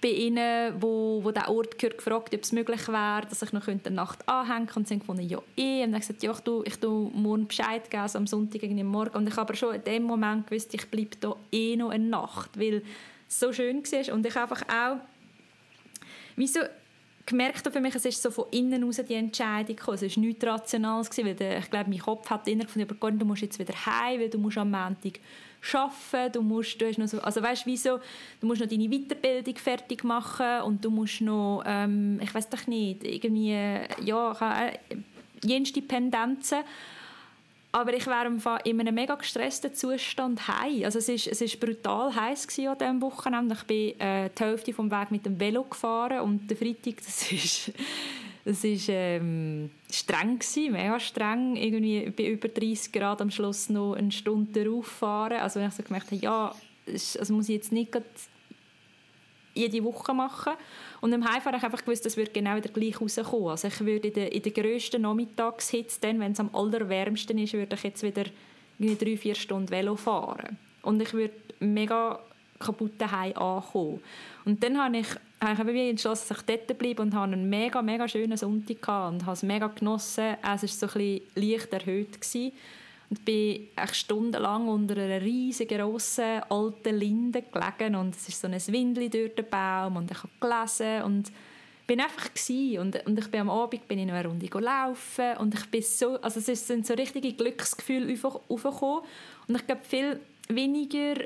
bei 0.00 0.08
ihnen, 0.10 0.74
wo, 0.80 1.20
wo 1.22 1.30
der 1.30 1.48
Ort 1.48 1.78
gehört, 1.78 1.98
gefragt, 1.98 2.34
ob 2.34 2.42
es 2.42 2.52
möglich 2.52 2.88
wäre, 2.88 3.26
dass 3.28 3.40
ich 3.40 3.52
noch 3.52 3.68
eine 3.68 3.80
Nacht 3.90 4.28
anhängen 4.28 4.66
könnte. 4.66 4.78
Und 4.80 4.88
sie 4.88 4.94
haben 4.94 5.00
gefunden, 5.00 5.28
ja, 5.28 5.38
eh. 5.56 5.84
Und 5.84 5.92
dann 5.92 6.00
gesagt, 6.00 6.22
ja, 6.22 6.30
ich 6.30 6.40
tue, 6.40 6.64
ich 6.66 6.76
tue 6.76 7.10
morgen 7.14 7.46
Bescheid 7.46 7.90
geben, 7.90 8.02
also 8.02 8.18
am 8.18 8.26
Sonntag 8.26 8.62
irgendwie 8.62 8.84
morgen. 8.84 9.16
Und 9.16 9.28
ich 9.28 9.32
habe 9.32 9.42
aber 9.42 9.54
schon 9.54 9.74
in 9.74 9.84
dem 9.84 10.02
Moment 10.02 10.46
gewusst, 10.46 10.74
ich 10.74 10.90
bleibe 10.90 11.16
da 11.20 11.36
eh 11.52 11.76
noch 11.76 11.90
eine 11.90 12.04
Nacht, 12.04 12.58
weil 12.58 12.82
es 13.28 13.40
so 13.40 13.52
schön 13.52 13.82
war. 13.82 14.14
Und 14.14 14.26
ich 14.26 14.36
einfach 14.36 14.62
auch, 14.68 14.98
wieso 16.36 16.60
gemerkt 17.26 17.66
für 17.72 17.80
mich, 17.80 17.94
es 17.94 18.04
ist 18.04 18.22
so 18.22 18.30
von 18.30 18.46
innen 18.50 18.80
heraus 18.80 19.00
die 19.08 19.14
Entscheidung 19.14 19.76
gekommen. 19.76 19.98
Es 20.00 20.16
war 20.16 20.24
nichts 20.24 20.46
Rationales, 20.46 21.10
weil 21.18 21.34
der, 21.34 21.58
ich 21.58 21.70
glaube, 21.70 21.90
mein 21.90 21.98
Kopf 21.98 22.28
hat 22.30 22.46
immer 22.48 22.64
gefunden, 22.64 23.18
du 23.18 23.24
musst 23.24 23.42
jetzt 23.42 23.58
wieder 23.58 23.74
heim, 23.86 24.20
weil 24.20 24.28
du 24.28 24.38
musst 24.38 24.58
am 24.58 24.70
Montag 24.70 25.20
arbeiten, 25.72 26.32
du 26.32 26.42
musst, 26.42 26.80
du 26.80 26.86
hast 26.86 26.98
noch 26.98 27.08
so, 27.08 27.20
also 27.20 27.42
weißt 27.42 27.64
wieso, 27.66 27.98
du 28.40 28.46
musst 28.46 28.60
noch 28.60 28.68
deine 28.68 28.88
Weiterbildung 28.88 29.56
fertig 29.56 30.04
machen 30.04 30.62
und 30.62 30.84
du 30.84 30.90
musst 30.90 31.22
noch, 31.22 31.62
ähm, 31.66 32.20
ich 32.22 32.34
weiß 32.34 32.50
doch 32.50 32.66
nicht, 32.66 33.04
irgendwie, 33.04 33.56
ja, 34.04 34.66
äh, 34.66 34.78
jenste 35.42 35.80
Pendenzen 35.82 36.58
aber 37.74 37.92
ich 37.92 38.06
war 38.06 38.24
in 38.64 38.80
einem 38.80 38.94
mega 38.94 39.16
gestressten 39.16 39.74
Zustand 39.74 40.46
heim. 40.46 40.84
Also 40.84 41.00
es 41.00 41.08
ist, 41.08 41.26
es 41.26 41.40
ist 41.40 41.58
brutal 41.58 42.14
heiß 42.14 42.46
an 42.60 42.78
diesem 42.78 43.02
Wochenende. 43.02 43.56
Ich 43.58 43.64
bin 43.64 44.00
äh, 44.00 44.30
die 44.30 44.44
Hälfte 44.44 44.72
vom 44.72 44.92
Weg 44.92 45.10
mit 45.10 45.26
dem 45.26 45.40
Velo 45.40 45.64
gefahren 45.64 46.20
und 46.20 46.48
der 46.48 46.56
Freitag, 46.56 46.98
das 47.04 47.32
ist, 47.32 47.72
das 48.44 48.62
ist 48.62 48.86
ähm, 48.88 49.70
streng 49.90 50.38
gewesen, 50.38 50.72
mega 50.72 51.00
streng. 51.00 51.56
Irgendwie 51.56 52.10
bei 52.10 52.26
über 52.26 52.46
30 52.46 52.92
Grad 52.92 53.20
am 53.20 53.32
Schluss 53.32 53.68
noch 53.68 53.94
eine 53.94 54.12
Stunde 54.12 54.62
darauf 54.64 54.86
fahren. 54.86 55.40
Also 55.40 55.58
ich 55.58 55.72
so 55.72 55.82
gemerkt 55.82 56.12
habe, 56.12 56.22
ja, 56.22 56.54
das 56.86 57.16
also 57.16 57.34
muss 57.34 57.48
ich 57.48 57.56
jetzt 57.56 57.72
nicht 57.72 57.90
jede 59.54 59.82
Woche 59.84 60.12
machen. 60.12 60.52
Und 61.00 61.12
im 61.12 61.24
Heimfahren 61.24 61.54
habe 61.54 61.58
ich 61.58 61.64
einfach 61.64 61.84
gewusst, 61.84 62.04
das 62.04 62.16
würde 62.16 62.32
genau 62.32 62.56
wieder 62.56 62.70
gleich 62.70 63.00
rauskommen. 63.00 63.48
Also 63.48 63.68
ich 63.68 63.80
würde 63.80 64.08
in 64.08 64.14
der, 64.14 64.32
in 64.32 64.42
der 64.42 64.52
grössten 64.52 65.02
Nachmittagshitze, 65.02 66.00
wenn 66.02 66.32
es 66.32 66.40
am 66.40 66.54
allerwärmsten 66.54 67.38
ist, 67.38 67.52
würde 67.52 67.76
ich 67.76 67.82
jetzt 67.82 68.02
wieder 68.02 68.24
drei, 68.78 69.16
vier 69.16 69.34
Stunden 69.34 69.70
Velo 69.70 69.96
fahren. 69.96 70.58
Und 70.82 71.00
ich 71.00 71.12
würde 71.12 71.34
mega 71.60 72.20
kaputt 72.58 72.92
daheim 72.98 73.36
ankommen. 73.36 74.00
Und 74.44 74.62
dann 74.62 74.78
habe 74.78 74.98
ich, 74.98 75.06
habe 75.40 75.72
ich 75.72 75.90
entschlossen, 75.90 76.28
dass 76.28 76.38
ich 76.38 76.44
dort 76.44 76.78
bleibe 76.78 77.02
und 77.02 77.14
habe 77.14 77.32
einen 77.32 77.48
mega, 77.48 77.82
mega 77.82 78.08
schönen 78.08 78.36
Sonntag 78.36 78.80
gehabt 78.80 79.12
und 79.14 79.22
habe 79.22 79.32
es 79.32 79.42
mega 79.42 79.66
genossen. 79.68 80.36
Es 80.42 80.62
war 80.62 80.68
so 80.68 80.86
ein 80.86 80.92
bisschen 80.92 81.20
leicht 81.34 81.72
erhöht. 81.72 82.20
Gewesen. 82.20 82.52
Und 83.10 83.24
bin 83.24 83.68
echt 83.76 83.96
stundenlang 83.96 84.68
unter 84.68 84.96
einer 84.96 85.20
riesigen, 85.20 85.78
grossen, 85.78 86.42
alten 86.48 86.96
Linde 86.96 87.42
gelegen. 87.42 87.94
Und 87.96 88.14
es 88.16 88.28
ist 88.28 88.40
so 88.40 88.48
ein 88.48 88.54
Windel 88.54 89.10
durch 89.10 89.34
den 89.34 89.48
Baum 89.48 89.96
und 89.96 90.10
ich 90.10 90.18
habe 90.18 90.32
gelesen 90.40 91.02
und 91.02 91.32
bin 91.86 92.00
einfach 92.00 92.30
und 92.78 93.06
und 93.06 93.18
ich 93.18 93.30
bin 93.30 93.40
am 93.40 93.50
Abend 93.50 93.86
bin 93.86 93.98
ich 93.98 94.06
noch 94.06 94.14
eine 94.14 94.28
Runde 94.28 94.48
laufen 94.58 95.36
und 95.38 95.54
ich 95.54 95.66
bin 95.66 95.82
so 95.82 96.18
also 96.20 96.40
es 96.40 96.66
sind 96.66 96.86
so 96.86 96.94
richtige 96.94 97.32
Glücksgefühle 97.32 98.14
aufgekommen. 98.48 99.02
Und 99.46 99.56
ich 99.56 99.66
glaube 99.66 99.82
viel 99.84 100.20
weniger 100.48 101.16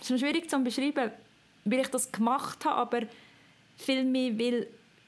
es 0.00 0.10
ist 0.10 0.20
schwierig 0.20 0.50
zu 0.50 0.58
beschreiben 0.58 1.10
weil 1.64 1.80
ich 1.80 1.88
das 1.88 2.12
gemacht 2.12 2.64
habe 2.64 2.76
aber 2.76 3.06
viel 3.76 4.04
mehr 4.04 4.38
weil 4.38 4.66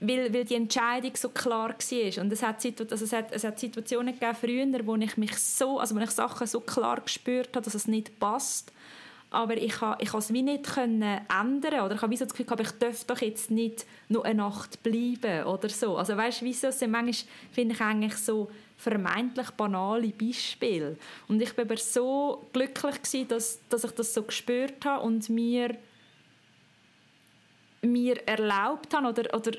weil, 0.09 0.33
weil 0.33 0.45
die 0.45 0.55
Entscheidung 0.55 1.13
so 1.15 1.29
klar 1.29 1.71
war. 1.71 2.23
Und 2.23 2.33
es 2.33 2.43
hat, 2.43 2.65
also 2.65 3.05
es 3.05 3.13
hat, 3.13 3.33
es 3.33 3.45
hat 3.45 3.59
Situationen 3.59 4.19
gegeben 4.19 4.37
früher, 4.41 4.87
wo 4.87 4.97
ich 4.97 5.17
mich 5.17 5.37
so, 5.37 5.79
also 5.79 5.95
wo 5.95 6.01
ich 6.01 6.11
Sachen 6.11 6.47
so 6.47 6.61
klar 6.61 7.01
gespürt 7.01 7.55
habe, 7.55 7.65
dass 7.65 7.75
es 7.75 7.87
nicht 7.87 8.19
passt. 8.19 8.73
Aber 9.31 9.57
ich 9.57 9.73
konnte 9.73 10.05
ich 10.05 10.15
es 10.15 10.33
wie 10.33 10.43
nicht 10.43 10.65
können 10.65 11.21
ändern 11.29 11.81
oder 11.81 11.97
ich 11.97 12.03
habe 12.03 12.17
so 12.17 12.25
das 12.25 12.35
Gefühl, 12.35 12.61
ich 12.61 12.71
darf 12.71 13.05
doch 13.05 13.21
jetzt 13.21 13.51
nicht 13.51 13.85
nur 14.09 14.25
eine 14.25 14.37
Nacht 14.37 14.81
bleiben 14.85 15.45
oder 15.47 15.69
so. 15.69 15.97
Also 15.97 16.17
weißt 16.17 16.41
du, 16.41 16.45
wieso 16.45 16.71
sind 16.71 16.93
manchmal, 16.93 17.29
finde 17.51 17.75
ich 17.75 17.81
eigentlich 17.81 18.17
so 18.17 18.49
vermeintlich 18.77 19.51
banale 19.51 20.09
Beispiele. 20.09 20.97
Und 21.27 21.43
ich 21.43 21.57
war 21.57 21.65
aber 21.65 21.77
so 21.77 22.47
glücklich 22.53 23.03
gewesen, 23.03 23.29
dass, 23.29 23.59
dass 23.69 23.83
ich 23.83 23.91
das 23.91 24.15
so 24.15 24.23
gespürt 24.23 24.85
habe 24.85 25.05
und 25.05 25.29
mir 25.29 25.77
mir 27.83 28.27
erlaubt 28.27 28.95
habe 28.95 29.09
oder, 29.09 29.35
oder 29.35 29.53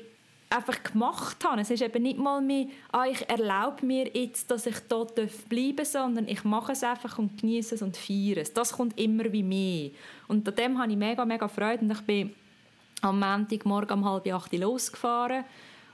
einfach 0.50 0.82
gemacht 0.82 1.44
habe. 1.44 1.60
Es 1.60 1.70
ist 1.70 1.82
eben 1.82 2.02
nicht 2.02 2.18
mal 2.18 2.40
mehr, 2.40 2.66
ah, 2.92 3.06
ich 3.06 3.28
erlaube 3.28 3.84
mir 3.84 4.08
jetzt, 4.14 4.50
dass 4.50 4.66
ich 4.66 4.78
dort 4.88 5.14
bleiben 5.48 5.76
darf, 5.76 5.88
sondern 5.88 6.28
ich 6.28 6.44
mache 6.44 6.72
es 6.72 6.84
einfach 6.84 7.18
und 7.18 7.40
genieße 7.40 7.74
es 7.74 7.82
und 7.82 7.96
feiere 7.96 8.38
es. 8.38 8.52
Das 8.52 8.72
kommt 8.72 8.98
immer 8.98 9.32
wie 9.32 9.42
mehr. 9.42 9.90
Und 10.28 10.48
an 10.48 10.54
dem 10.54 10.78
habe 10.78 10.90
ich 10.90 10.96
mega, 10.98 11.24
mega 11.24 11.48
Freude. 11.48 11.82
Und 11.82 11.90
ich 11.90 12.00
bin 12.02 12.34
am 13.02 13.20
Montagmorgen 13.20 13.98
um 13.98 14.04
halb 14.04 14.32
acht 14.32 14.52
losgefahren 14.52 15.44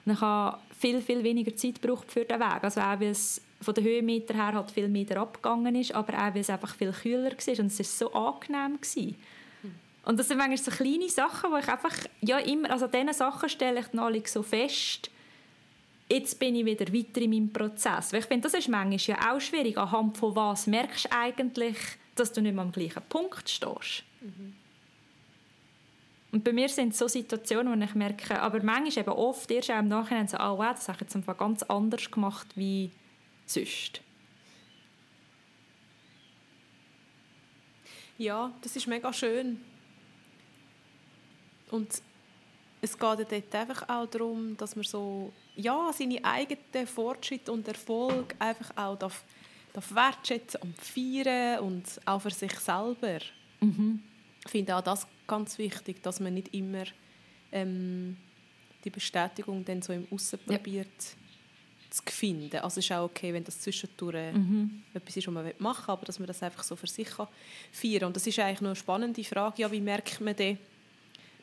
und 0.05 0.13
ich 0.13 0.21
habe 0.21 0.59
viel, 0.79 1.01
viel 1.01 1.23
weniger 1.23 1.55
Zeit 1.57 1.81
gebraucht 1.81 2.11
für 2.11 2.25
den 2.25 2.41
Weg. 2.41 2.63
Also 2.63 2.81
auch, 2.81 3.01
weil 3.01 3.11
es 3.11 3.41
von 3.61 3.75
den 3.75 3.85
Höhenmetern 3.85 4.37
her 4.37 4.53
halt 4.55 4.71
viel 4.71 4.89
mehr 4.89 5.17
abgegangen 5.17 5.75
ist, 5.77 5.95
aber 5.95 6.15
auch, 6.15 6.35
weil 6.35 6.41
es 6.41 6.51
einfach 6.51 6.75
viel 6.75 6.93
kühler 6.93 7.31
war 7.31 7.59
und 7.61 7.67
es 7.67 7.79
war 7.79 7.85
so 7.85 8.13
angenehm. 8.13 8.81
Gewesen. 8.81 9.17
Und 10.05 10.19
das 10.19 10.29
sind 10.29 10.39
manchmal 10.39 10.59
so 10.59 10.71
kleine 10.71 11.09
Sachen, 11.09 11.53
wo 11.53 11.57
ich 11.57 11.69
einfach, 11.69 11.95
ja 12.21 12.39
immer, 12.39 12.71
also 12.71 12.87
an 12.87 12.91
diesen 12.91 13.13
Sachen 13.13 13.49
stelle 13.49 13.81
ich 13.81 13.87
dann 13.87 14.01
alle 14.01 14.23
so 14.27 14.43
fest, 14.43 15.11
jetzt 16.09 16.39
bin 16.39 16.57
ich 16.57 16.65
wieder 16.65 16.93
weiter 16.93 17.21
in 17.21 17.31
meinem 17.31 17.53
Prozess. 17.53 18.13
Weil 18.13 18.21
ich 18.21 18.27
finde, 18.27 18.49
das 18.49 18.55
ist 18.55 18.69
manchmal 18.69 19.19
ja 19.19 19.33
auch 19.33 19.41
schwierig, 19.41 19.79
anhand 19.79 20.17
von 20.19 20.35
was 20.35 20.67
merkst 20.67 21.07
du 21.07 21.13
eigentlich, 21.13 21.77
dass 22.17 22.33
du 22.33 22.43
nicht 22.43 22.55
mehr 22.55 22.65
am 22.65 22.73
gleichen 22.73 23.03
Punkt 23.09 23.49
stehst. 23.49 24.03
Mhm. 24.21 24.55
Und 26.33 26.45
bei 26.45 26.53
mir 26.53 26.69
sind 26.69 26.93
es 26.93 26.99
so 26.99 27.09
Situationen, 27.09 27.79
wo 27.79 27.85
ich 27.85 27.95
merke, 27.95 28.41
aber 28.41 28.63
manchmal 28.63 29.05
eben 29.05 29.13
oft 29.13 29.51
erst 29.51 29.71
auch 29.71 29.79
im 29.79 29.89
Nachhinein 29.89 30.27
so, 30.27 30.39
oh 30.39 30.59
wow, 30.59 30.75
das 30.75 30.89
habe 30.89 31.05
ich 31.05 31.15
jetzt 31.15 31.39
ganz 31.39 31.63
anders 31.65 32.11
gemacht 32.11 32.47
wie 32.55 32.91
sonst. 33.45 34.01
Ja, 38.17 38.51
das 38.63 38.77
ist 38.77 38.87
mega 38.87 39.13
schön. 39.13 39.61
Und 41.73 42.03
es 42.81 42.99
geht 42.99 43.33
dort 43.33 43.55
einfach 43.55 43.89
auch 43.89 44.07
darum, 44.07 44.57
dass 44.57 44.77
man 44.77 44.85
so, 44.85 45.33
ja, 45.57 45.91
seine 45.93 46.25
eigenen 46.25 46.87
Fortschritte 46.87 47.53
und 47.53 47.67
Erfolg 47.67 48.35
einfach 48.39 48.77
auch 48.77 48.99
darf, 48.99 49.25
darf 49.73 49.95
wertschätzen 49.95 50.61
und 50.63 50.77
feiern 50.79 51.61
und 51.61 51.85
auch 52.05 52.21
für 52.21 52.31
sich 52.31 52.53
selber. 52.59 53.21
Mhm. 53.61 54.03
Ich 54.45 54.51
finde 54.51 54.77
auch 54.77 54.83
das 54.83 55.07
ganz 55.27 55.57
wichtig, 55.59 56.03
dass 56.03 56.21
man 56.21 56.35
nicht 56.35 56.53
immer 56.53 56.85
ähm, 57.53 58.17
die 58.85 58.91
Bestätigung 58.91 59.65
dann 59.65 59.81
so 59.81 59.93
im 59.93 60.07
Aussen 60.11 60.41
ja. 60.47 60.57
probiert 60.57 60.89
zu 61.89 62.03
finden. 62.07 62.57
Also 62.57 62.81
es 62.81 62.87
ist 62.87 62.93
auch 62.93 63.05
okay, 63.05 63.33
wenn 63.33 63.45
das 63.45 63.61
zwischendurch 63.61 64.35
mhm. 64.35 64.83
etwas 64.93 65.17
ist, 65.17 65.27
was 65.29 65.35
man 65.35 65.53
machen 65.59 65.87
will, 65.87 65.93
aber 65.93 66.07
dass 66.07 66.19
man 66.19 66.27
das 66.27 66.43
einfach 66.43 66.65
so 66.65 66.75
für 66.75 66.87
sich 66.87 67.09
kann 67.09 67.29
feiern 67.71 68.01
kann. 68.01 68.07
Und 68.09 68.17
das 68.17 68.27
ist 68.27 68.39
eigentlich 68.41 68.61
noch 68.61 68.71
eine 68.71 68.77
spannende 68.77 69.23
Frage, 69.23 69.63
ja, 69.63 69.71
wie 69.71 69.81
merkt 69.81 70.21
man 70.21 70.35
denn, 70.35 70.59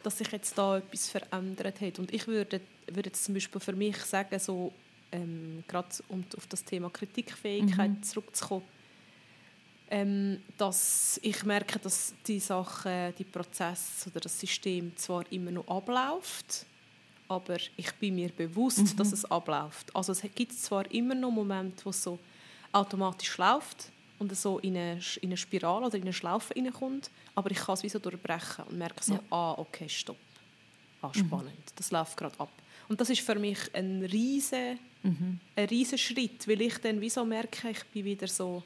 dass 0.04 0.18
sich 0.18 0.32
jetzt 0.32 0.58
da 0.58 0.78
etwas 0.78 1.10
verändert 1.10 1.82
hat. 1.82 2.00
Und 2.00 2.14
ich 2.14 2.28
würde, 2.28 2.62
würde 2.88 3.10
jetzt 3.10 3.24
zum 3.24 3.34
Beispiel 3.34 3.60
für 3.60 3.74
mich 3.74 3.98
sagen, 3.98 4.40
so, 4.40 4.72
ähm, 5.12 5.64
gerade 5.68 5.90
um 6.10 6.24
auf 6.38 6.48
das 6.48 6.64
Thema 6.64 6.90
Kritikfähigkeit 6.90 7.92
mhm. 7.92 8.04
zurückzukommen, 8.04 8.64
ähm, 9.90 10.42
dass 10.58 11.20
ich 11.24 11.44
merke, 11.44 11.80
dass 11.80 12.14
die 12.28 12.40
Sachen, 12.40 13.14
die 13.18 13.24
Prozesse 13.24 14.10
oder 14.10 14.20
das 14.20 14.40
System 14.40 14.96
zwar 14.96 15.30
immer 15.32 15.52
noch 15.52 15.68
abläuft, 15.68 16.66
aber 17.28 17.58
ich 17.76 17.92
bin 17.96 18.16
mir 18.16 18.30
bewusst, 18.30 18.94
mhm. 18.94 18.98
dass 18.98 19.12
es 19.12 19.26
abläuft. 19.26 19.96
Also 19.96 20.12
es 20.12 20.22
gibt 20.34 20.54
zwar 20.54 20.90
immer 20.92 21.16
noch 21.16 21.32
Momente, 21.32 21.86
wo 21.86 21.90
es 21.90 22.04
so 22.04 22.20
automatisch 22.72 23.38
läuft 23.38 23.92
und 24.20 24.36
so 24.36 24.60
in 24.60 24.78
eine, 24.78 25.00
in 25.22 25.30
eine 25.30 25.38
Spirale 25.38 25.88
oder 25.88 25.96
in 25.96 26.04
eine 26.04 26.14
Schlaufe 26.14 26.56
reinkommt, 26.56 27.10
aber 27.36 27.52
ich 27.52 27.58
kann 27.58 27.74
es 27.74 27.84
wie 27.84 27.90
so 27.90 28.00
durchbrechen 28.00 28.66
und 28.66 28.78
merke 28.78 29.04
so, 29.04 29.14
ja. 29.14 29.22
ah, 29.30 29.54
okay, 29.58 29.90
stopp. 29.90 30.18
Ah, 31.02 31.12
spannend, 31.14 31.48
mhm. 31.48 31.74
das 31.76 31.92
läuft 31.92 32.18
gerade 32.18 32.38
ab. 32.40 32.52
Und 32.90 33.00
das 33.00 33.10
ist 33.10 33.22
für 33.22 33.36
mich 33.36 33.58
ein 33.74 34.04
riesen, 34.04 34.78
mhm. 35.04 35.40
ein 35.56 35.68
riesen 35.68 35.98
Schritt, 35.98 36.46
weil 36.48 36.62
ich 36.62 36.78
dann 36.80 37.00
wie 37.00 37.10
so 37.10 37.24
merke, 37.24 37.70
ich 37.70 37.84
bin 37.86 38.04
wieder 38.04 38.28
so 38.28 38.64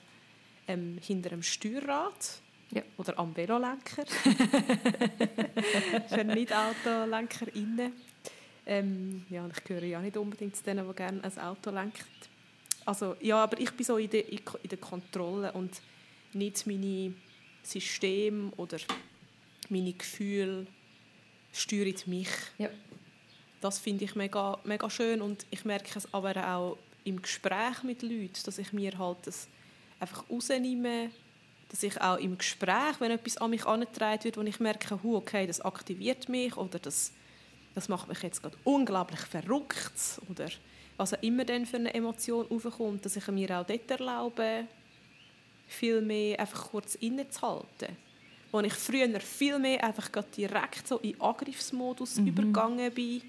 ähm, 0.67 0.97
hinter 1.01 1.29
dem 1.29 1.43
Steuerrad 1.43 2.41
ja. 2.71 2.81
oder 2.97 3.19
am 3.19 3.35
Velolenker. 3.35 4.05
für 6.07 6.23
Nicht-Autolenkerinnen. 6.23 7.93
Ähm, 8.65 9.25
ja, 9.29 9.47
ich 9.47 9.63
gehöre 9.63 9.83
ja 9.83 10.01
nicht 10.01 10.17
unbedingt 10.17 10.55
zu 10.55 10.63
denen, 10.63 10.87
die 10.87 10.95
gerne 10.95 11.23
ein 11.23 11.39
Auto 11.39 11.69
lenken. 11.69 12.03
Also, 12.85 13.15
ja, 13.21 13.43
aber 13.43 13.59
ich 13.59 13.71
bin 13.71 13.85
so 13.85 13.97
in 13.97 14.09
der, 14.09 14.29
in 14.31 14.41
der 14.69 14.77
Kontrolle 14.77 15.51
und 15.53 15.81
nicht 16.33 16.67
meine 16.67 17.13
System 17.63 18.51
oder 18.57 18.77
meine 19.69 19.93
Gefühle 19.93 20.67
steuern 21.51 21.95
mich. 22.07 22.29
Ja. 22.57 22.69
Das 23.61 23.79
finde 23.79 24.03
ich 24.03 24.15
mega, 24.15 24.59
mega 24.65 24.89
schön 24.89 25.21
und 25.21 25.45
ich 25.49 25.63
merke 25.63 25.97
es 25.97 26.13
aber 26.13 26.35
auch 26.55 26.77
im 27.05 27.21
Gespräch 27.21 27.83
mit 27.83 28.01
Leuten, 28.01 28.39
dass 28.45 28.57
ich 28.57 28.73
mir 28.73 28.97
halt 28.97 29.17
das 29.25 29.47
einfach 29.99 30.29
rausnehme, 30.29 31.11
dass 31.69 31.83
ich 31.83 31.99
auch 32.01 32.17
im 32.17 32.37
Gespräch, 32.37 32.99
wenn 32.99 33.11
etwas 33.11 33.37
an 33.37 33.51
mich 33.51 33.65
angetragen 33.65 34.23
wird, 34.23 34.37
wo 34.37 34.41
ich 34.41 34.59
merke, 34.59 34.99
okay, 35.03 35.47
das 35.47 35.61
aktiviert 35.61 36.27
mich 36.27 36.57
oder 36.57 36.77
das, 36.79 37.13
das 37.73 37.87
macht 37.87 38.09
mich 38.09 38.21
jetzt 38.21 38.41
gerade 38.41 38.57
unglaublich 38.63 39.21
verrückt 39.21 40.21
oder 40.29 40.49
was 40.97 41.13
auch 41.13 41.23
immer 41.23 41.45
dann 41.45 41.65
für 41.65 41.77
eine 41.77 41.93
Emotion 41.93 42.47
aufkommt, 42.49 43.05
dass 43.05 43.15
ich 43.15 43.27
mir 43.27 43.59
auch 43.59 43.65
dort 43.65 43.89
erlaube, 43.89 44.67
viel 45.67 46.01
mehr 46.01 46.39
einfach 46.39 46.69
kurz 46.69 46.95
innezuhalten. 46.95 47.97
Wo 48.51 48.59
ich 48.59 48.73
früher 48.73 49.19
viel 49.19 49.57
mehr 49.57 49.83
einfach 49.83 50.09
direkt 50.37 50.87
so 50.87 50.99
in 50.99 51.19
Angriffsmodus 51.19 52.17
mhm. 52.17 52.27
übergegangen 52.27 52.93
bin 52.93 53.23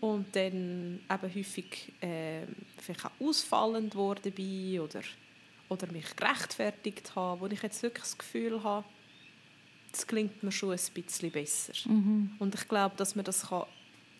und 0.00 0.34
dann 0.34 1.00
eben 1.10 1.34
häufig 1.34 1.92
äh, 2.00 2.42
vielleicht 2.78 3.04
auch 3.04 3.10
ausfallend 3.20 3.94
worden 3.94 4.32
bin 4.32 4.80
oder, 4.80 5.02
oder 5.68 5.92
mich 5.92 6.16
gerechtfertigt 6.16 7.14
habe, 7.14 7.40
wo 7.40 7.46
ich 7.46 7.62
jetzt 7.62 7.82
wirklich 7.82 8.04
das 8.04 8.16
Gefühl 8.16 8.62
habe, 8.62 8.86
das 9.92 10.06
klingt 10.06 10.42
mir 10.42 10.52
schon 10.52 10.72
ein 10.72 10.80
bisschen 10.94 11.30
besser. 11.30 11.72
Mhm. 11.86 12.32
Und 12.38 12.54
ich 12.54 12.68
glaube, 12.68 12.96
dass 12.96 13.14
man 13.14 13.24
das 13.24 13.48
kann 13.48 13.64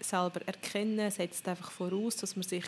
selber 0.00 0.40
erkennen 0.46 1.10
setzt 1.10 1.46
einfach 1.48 1.70
voraus, 1.70 2.16
dass 2.16 2.36
man 2.36 2.42
sich 2.42 2.64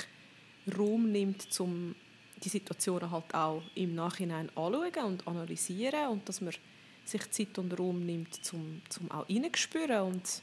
Raum 0.77 1.11
nimmt, 1.11 1.49
um 1.61 1.95
die 2.43 2.49
Situationen 2.49 3.11
halt 3.11 3.35
auch 3.35 3.63
im 3.75 3.95
Nachhinein 3.95 4.49
anschauen 4.51 5.05
und 5.05 5.27
analysieren 5.27 6.09
und 6.09 6.29
dass 6.29 6.41
man 6.41 6.55
sich 7.05 7.31
Zeit 7.31 7.59
und 7.59 7.79
Raum 7.79 8.05
nimmt, 8.05 8.41
um 8.53 8.83
zum 8.89 9.11
auch 9.11 9.29
reinzuspüren 9.29 10.03
und 10.03 10.43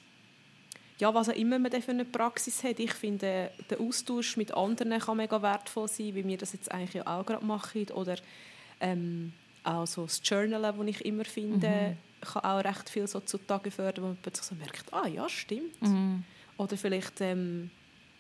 ja, 0.98 1.14
was 1.14 1.30
auch 1.30 1.34
immer 1.36 1.60
man 1.60 1.72
für 1.82 1.92
eine 1.92 2.06
Praxis 2.06 2.64
hat. 2.64 2.80
Ich 2.80 2.94
finde, 2.94 3.52
der 3.70 3.82
Austausch 3.82 4.38
mit 4.38 4.54
anderen 4.54 4.98
kann 5.00 5.18
mega 5.18 5.42
wertvoll 5.42 5.90
sein, 5.90 6.16
wie 6.16 6.26
wir 6.26 6.38
das 6.38 6.54
jetzt 6.54 6.72
eigentlich 6.72 7.06
auch 7.06 7.26
gerade 7.26 7.46
machen. 7.46 7.88
Oder 7.92 8.16
ähm, 8.80 9.34
auch 9.64 9.86
so 9.86 10.04
das 10.04 10.22
Journalen, 10.24 10.78
das 10.78 10.88
ich 10.88 11.06
immer 11.06 11.26
finde, 11.26 11.98
mhm. 12.22 12.26
kann 12.26 12.44
auch 12.44 12.64
recht 12.64 12.90
viel 12.90 13.08
so 13.08 13.20
zutage 13.20 13.72
fördern, 13.72 14.04
wo 14.04 14.08
man 14.08 14.18
plötzlich 14.22 14.46
so 14.46 14.56
merkt, 14.56 14.94
ah 14.94 15.08
ja, 15.08 15.28
stimmt. 15.28 15.82
Mhm. 15.82 16.24
Oder 16.58 16.78
vielleicht 16.78 17.22
ähm, 17.22 17.70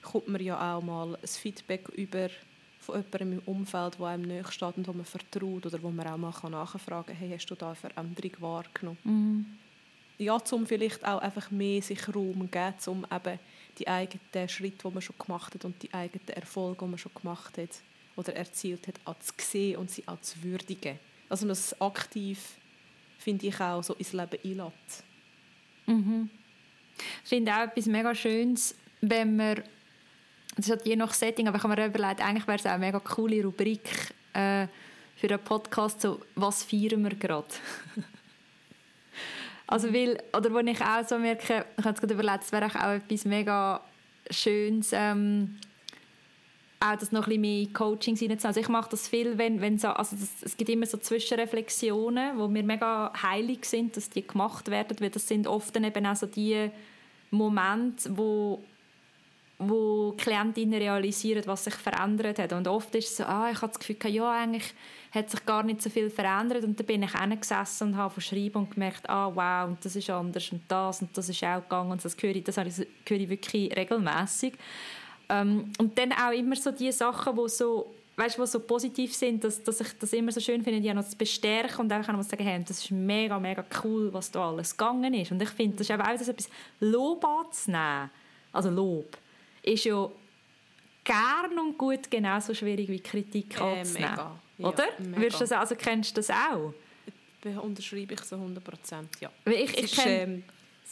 kommt 0.01 0.27
man 0.27 0.41
ja 0.41 0.75
auch 0.75 0.81
mal 0.81 1.15
ein 1.15 1.27
Feedback 1.27 1.89
über 1.89 2.29
von 2.85 2.97
jemandem 2.97 3.33
im 3.33 3.39
Umfeld, 3.45 3.97
der 3.99 4.05
einem 4.05 4.27
nahe 4.27 4.51
steht 4.51 4.77
und 4.77 4.87
wo 4.87 4.93
man 4.93 5.05
vertraut 5.05 5.65
oder 5.65 5.81
wo 5.81 5.89
man 5.89 6.07
auch 6.07 6.17
mal 6.17 6.49
nachfragen 6.49 7.07
kann, 7.07 7.15
hey, 7.15 7.31
hast 7.31 7.47
du 7.47 7.55
da 7.55 7.67
eine 7.67 7.75
Veränderung 7.75 8.31
wahrgenommen? 8.39 8.97
Mhm. 9.03 9.45
Ja, 10.17 10.37
um 10.51 10.65
vielleicht 10.65 11.05
auch 11.05 11.19
einfach 11.19 11.51
mehr 11.51 11.81
sich 11.81 12.07
Raum 12.07 12.49
geben, 12.49 12.75
um 12.85 13.05
eben 13.11 13.39
die 13.77 13.87
eigenen 13.87 14.49
Schritte, 14.49 14.87
die 14.87 14.93
man 14.93 15.01
schon 15.01 15.17
gemacht 15.17 15.53
hat 15.53 15.65
und 15.65 15.81
die 15.81 15.93
eigenen 15.93 16.29
Erfolge, 16.29 16.85
die 16.85 16.91
man 16.91 16.97
schon 16.97 17.11
gemacht 17.13 17.57
hat 17.57 17.69
oder 18.15 18.33
erzielt 18.33 18.87
hat, 18.87 18.95
auch 19.03 19.19
zu 19.19 19.33
sehen 19.37 19.77
und 19.77 19.91
sie 19.91 20.07
auch 20.07 20.21
zu 20.21 20.41
würdigen. 20.41 20.99
Also 21.27 21.47
das 21.47 21.79
aktiv, 21.81 22.55
finde 23.17 23.47
ich, 23.47 23.59
auch 23.59 23.83
so 23.83 23.93
ins 23.95 24.13
Leben 24.13 24.39
einlässt. 24.43 25.03
Mhm. 25.87 26.29
Ich 27.23 27.29
finde 27.29 27.53
auch 27.53 27.63
etwas 27.63 27.85
mega 27.85 28.15
Schönes, 28.15 28.75
wenn 29.01 29.35
man 29.35 29.61
das 30.55 30.69
halt 30.69 30.85
je 30.85 30.95
nach 30.95 31.13
Setting, 31.13 31.47
aber 31.47 31.57
ich 31.57 31.63
habe 31.63 31.75
mir 31.75 31.87
überlegt, 31.87 32.21
eigentlich 32.21 32.47
wäre 32.47 32.57
es 32.57 32.65
auch 32.65 32.71
eine 32.71 32.85
mega 32.85 32.99
coole 32.99 33.43
Rubrik 33.43 33.89
äh, 34.33 34.67
für 35.17 35.27
einen 35.27 35.39
Podcast, 35.39 36.01
so 36.01 36.21
«Was 36.35 36.63
feiern 36.63 37.03
wir 37.03 37.15
gerade?» 37.15 37.47
Also 39.67 39.91
weil, 39.91 40.21
oder 40.37 40.53
wo 40.53 40.59
ich 40.59 40.79
auch 40.79 41.07
so 41.07 41.17
merke, 41.17 41.65
ich 41.75 41.83
habe 41.83 41.99
gerade 41.99 42.13
überlegt, 42.13 42.43
es 42.43 42.51
wäre 42.51 42.67
auch 42.67 42.91
etwas 42.91 43.25
mega 43.25 43.81
Schönes, 44.29 44.91
ähm, 44.93 45.57
auch 46.79 46.97
das 46.97 47.11
noch 47.11 47.23
ein 47.23 47.29
bisschen 47.29 47.41
mehr 47.41 47.61
in 47.61 47.73
Coaching 47.73 48.13
reinzunehmen. 48.13 48.45
Also 48.45 48.59
ich 48.59 48.67
mache 48.67 48.89
das 48.89 49.07
viel, 49.07 49.37
wenn, 49.37 49.61
wenn 49.61 49.79
so, 49.79 49.89
also 49.89 50.15
das, 50.15 50.29
es 50.41 50.57
gibt 50.57 50.69
immer 50.69 50.85
so 50.85 50.97
Zwischenreflexionen, 50.97 52.37
wo 52.37 52.47
mir 52.47 52.63
mega 52.63 53.11
heilig 53.21 53.65
sind, 53.65 53.95
dass 53.97 54.09
die 54.09 54.25
gemacht 54.25 54.69
werden, 54.69 54.97
weil 54.99 55.09
das 55.09 55.27
sind 55.27 55.47
oft 55.47 55.75
dann 55.75 55.83
eben 55.83 56.05
auch 56.05 56.15
so 56.15 56.25
die 56.25 56.69
Momente, 57.31 58.15
wo 58.17 58.63
wo 59.57 60.13
Klientinnen 60.17 60.81
realisieren, 60.81 61.43
was 61.45 61.63
sich 61.63 61.75
verändert 61.75 62.39
hat. 62.39 62.51
Und 62.51 62.67
oft 62.67 62.93
ist 62.95 63.11
es 63.11 63.17
so, 63.17 63.23
ah, 63.23 63.49
ich 63.51 63.61
habe 63.61 63.71
das 63.71 63.79
Gefühl, 63.79 64.11
ja, 64.11 64.29
eigentlich 64.29 64.73
hat 65.11 65.29
sich 65.29 65.45
gar 65.45 65.63
nicht 65.63 65.81
so 65.81 65.89
viel 65.89 66.09
verändert. 66.09 66.65
Und 66.65 66.77
dann 66.77 66.85
bin 66.85 67.03
ich 67.03 67.39
gesessen 67.39 67.89
und 67.89 67.97
habe 67.97 68.13
verschrieben 68.13 68.57
und 68.57 68.71
gemerkt, 68.71 69.09
ah, 69.09 69.31
wow, 69.33 69.69
und 69.69 69.83
das 69.83 69.95
ist 69.95 70.09
anders 70.09 70.51
und 70.51 70.61
das 70.67 71.01
und 71.01 71.17
das 71.17 71.29
ist 71.29 71.41
auch 71.43 71.61
gegangen. 71.61 71.91
Und 71.91 72.03
das 72.03 72.17
höre 72.19 72.35
ich, 72.35 72.43
das 72.43 72.57
höre 72.57 72.67
ich 72.67 73.29
wirklich 73.29 73.73
regelmäßig. 73.75 74.53
Ähm, 75.29 75.71
und 75.79 75.97
dann 75.97 76.11
auch 76.11 76.31
immer 76.31 76.55
so 76.55 76.71
die 76.71 76.91
Sachen, 76.91 77.35
die 77.35 77.49
so 77.49 77.93
weißt, 78.15 78.39
was 78.39 78.51
so 78.51 78.59
positiv 78.59 79.13
sind, 79.13 79.43
dass, 79.43 79.61
dass 79.61 79.81
ich 79.81 79.87
das 79.99 80.13
immer 80.13 80.31
so 80.31 80.39
schön 80.39 80.63
finde, 80.63 80.81
die 80.81 80.93
noch 80.93 81.07
zu 81.07 81.17
bestärken 81.17 81.81
und 81.81 81.91
einfach 81.91 82.23
sagen, 82.23 82.43
hey, 82.43 82.63
das 82.65 82.79
ist 82.79 82.91
mega, 82.91 83.39
mega 83.39 83.63
cool, 83.83 84.11
was 84.13 84.31
da 84.31 84.49
alles 84.49 84.75
gegangen 84.75 85.13
ist. 85.13 85.31
Und 85.31 85.41
ich 85.41 85.49
finde, 85.49 85.77
das 85.77 85.89
ist 85.89 85.99
auch 85.99 86.05
das 86.05 86.27
etwas 86.27 86.49
Lob 86.79 87.25
anzunehmen. 87.25 88.09
Also 88.53 88.69
Lob 88.69 89.17
ist 89.63 89.83
ja 89.83 90.09
gern 91.03 91.59
und 91.59 91.77
gut 91.77 92.09
genauso 92.09 92.53
schwierig 92.53 92.87
wie 92.87 92.99
Kritik 92.99 93.59
äh, 93.59 93.79
anzunehmen. 93.79 94.11
Mega. 94.11 94.39
Oder? 94.57 94.85
Ja, 94.85 95.29
du 95.29 95.37
das, 95.37 95.51
also 95.51 95.75
kennst 95.75 96.11
du 96.11 96.21
das 96.21 96.29
auch? 96.29 96.73
Das 97.41 97.57
unterschreibe 97.57 98.13
ich 98.13 98.21
so 98.21 98.37
100 98.37 98.63
Prozent, 98.63 99.09
ja. 99.19 99.29
Ich, 99.45 99.77
ich 99.77 99.91
kenn, 99.91 100.29
ähm, 100.29 100.43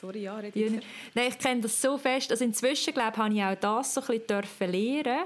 sorry, 0.03 0.23
ja, 0.23 0.35
red 0.35 0.55
ja, 0.55 0.67
Nein, 1.13 1.29
ich 1.29 1.39
kenne 1.39 1.61
das 1.61 1.81
so 1.81 1.97
fest. 1.97 2.29
Also 2.31 2.43
inzwischen, 2.43 2.93
glaube 2.93 3.11
ich, 3.13 3.17
habe 3.17 3.33
ich 3.33 3.43
auch 3.43 3.55
das 3.55 3.93
so 3.93 4.01
ein 4.01 4.19
bisschen 4.19 4.71
lernen 4.71 5.23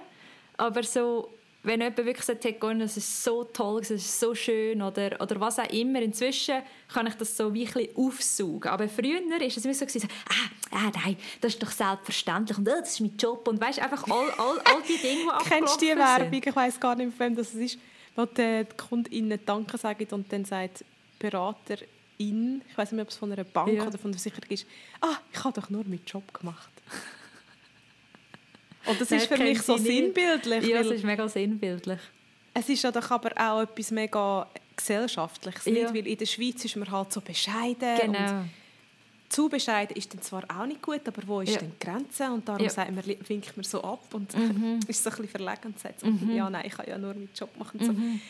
aber 0.59 0.81
so 0.81 1.29
wenn 1.63 1.81
jemand 1.81 1.97
wirklich 1.97 2.25
sagt, 2.25 2.45
hey, 2.45 2.57
das 2.79 2.95
ist 2.95 3.23
so 3.23 3.43
toll, 3.43 3.81
es 3.81 3.91
ist 3.91 4.19
so 4.19 4.33
schön 4.33 4.81
oder, 4.81 5.19
oder 5.19 5.39
was 5.39 5.59
auch 5.59 5.69
immer, 5.69 6.01
inzwischen 6.01 6.61
kann 6.87 7.07
ich 7.07 7.15
das 7.15 7.35
so 7.35 7.53
wie 7.53 7.67
ein 7.67 7.89
aufsaugen. 7.93 8.71
Aber 8.71 8.87
früher 8.87 9.19
war 9.19 9.41
es 9.41 9.57
immer 9.57 9.73
so, 9.73 9.85
gewesen, 9.85 10.07
ah, 10.29 10.77
ah, 10.77 10.91
nein, 11.03 11.17
das 11.41 11.55
ist 11.55 11.61
doch 11.61 11.71
selbstverständlich 11.71 12.57
und 12.57 12.69
oh, 12.69 12.71
das 12.71 12.91
ist 12.91 13.01
mein 13.01 13.17
Job 13.17 13.45
und 13.49 13.59
weißt 13.59 13.79
einfach 13.79 14.03
all, 14.09 14.29
all, 14.37 14.59
all 14.59 14.81
die 14.87 14.97
Dinge, 14.97 15.29
die 15.43 15.43
Kennst 15.49 15.81
du 15.81 15.85
die 15.85 15.97
Werbung? 15.97 16.41
Ich 16.45 16.55
weiß 16.55 16.79
gar 16.79 16.95
nicht, 16.95 17.19
wem 17.19 17.35
das 17.35 17.53
ist, 17.53 17.77
wo 18.15 18.25
die 18.25 18.65
KundInnen 18.77 19.39
Danke 19.45 19.77
sagen 19.77 20.07
und 20.11 20.31
dann 20.31 20.45
sagt 20.45 20.85
Berater 21.19 21.79
in, 22.17 22.61
ich 22.69 22.77
weiß 22.77 22.91
nicht, 22.91 23.01
ob 23.01 23.09
es 23.09 23.17
von 23.17 23.31
einer 23.31 23.43
Bank 23.43 23.73
ja. 23.73 23.85
oder 23.85 23.97
von 23.97 24.11
der 24.11 24.19
Versicherung 24.19 24.49
ist, 24.49 24.65
ah, 25.01 25.17
ich 25.31 25.43
habe 25.43 25.59
doch 25.59 25.69
nur 25.69 25.83
meinen 25.83 26.01
Job 26.05 26.33
gemacht. 26.33 26.69
Und 28.87 29.01
das 29.01 29.11
ist 29.11 29.27
für 29.27 29.37
mich 29.37 29.61
so 29.61 29.77
sinnbildlich. 29.77 30.65
Ja, 30.65 30.79
es 30.79 30.87
ist 30.87 31.03
mega 31.03 31.27
sinnbildlich. 31.27 31.99
Es 32.53 32.69
ist 32.69 32.83
ja 32.83 32.91
doch 32.91 33.11
aber 33.11 33.31
auch 33.37 33.61
etwas 33.61 33.91
mega 33.91 34.47
gesellschaftliches, 34.75 35.65
ja. 35.65 35.93
weil 35.93 36.07
in 36.07 36.17
der 36.17 36.25
Schweiz 36.25 36.63
ist 36.63 36.75
man 36.75 36.89
halt 36.89 37.11
so 37.11 37.21
bescheiden. 37.21 37.99
Genau. 38.01 38.45
zu 39.29 39.49
bescheiden 39.49 39.95
ist 39.97 40.13
dann 40.13 40.21
zwar 40.21 40.43
auch 40.49 40.65
nicht 40.65 40.81
gut, 40.81 41.01
aber 41.07 41.21
wo 41.27 41.41
ist 41.41 41.53
ja. 41.53 41.59
denn 41.59 41.71
die 41.71 41.85
Grenze? 41.85 42.31
Und 42.31 42.47
darum 42.47 42.63
ja. 42.63 42.69
sagt 42.69 42.91
man, 42.91 43.03
winkt 43.05 43.57
man 43.57 43.63
so 43.63 43.83
ab 43.83 44.13
und 44.13 44.33
mhm. 44.35 44.79
ist 44.87 45.03
so 45.03 45.09
ein 45.09 45.17
bisschen 45.17 45.29
verlegen 45.29 45.65
und 45.65 45.79
sagt, 45.79 46.03
mhm. 46.03 46.31
ja 46.33 46.49
nein, 46.49 46.63
ich 46.65 46.73
kann 46.73 46.87
ja 46.87 46.97
nur 46.97 47.13
meinen 47.13 47.29
Job 47.35 47.49
machen. 47.57 47.79
So. 47.83 47.91
Mhm. 47.91 48.21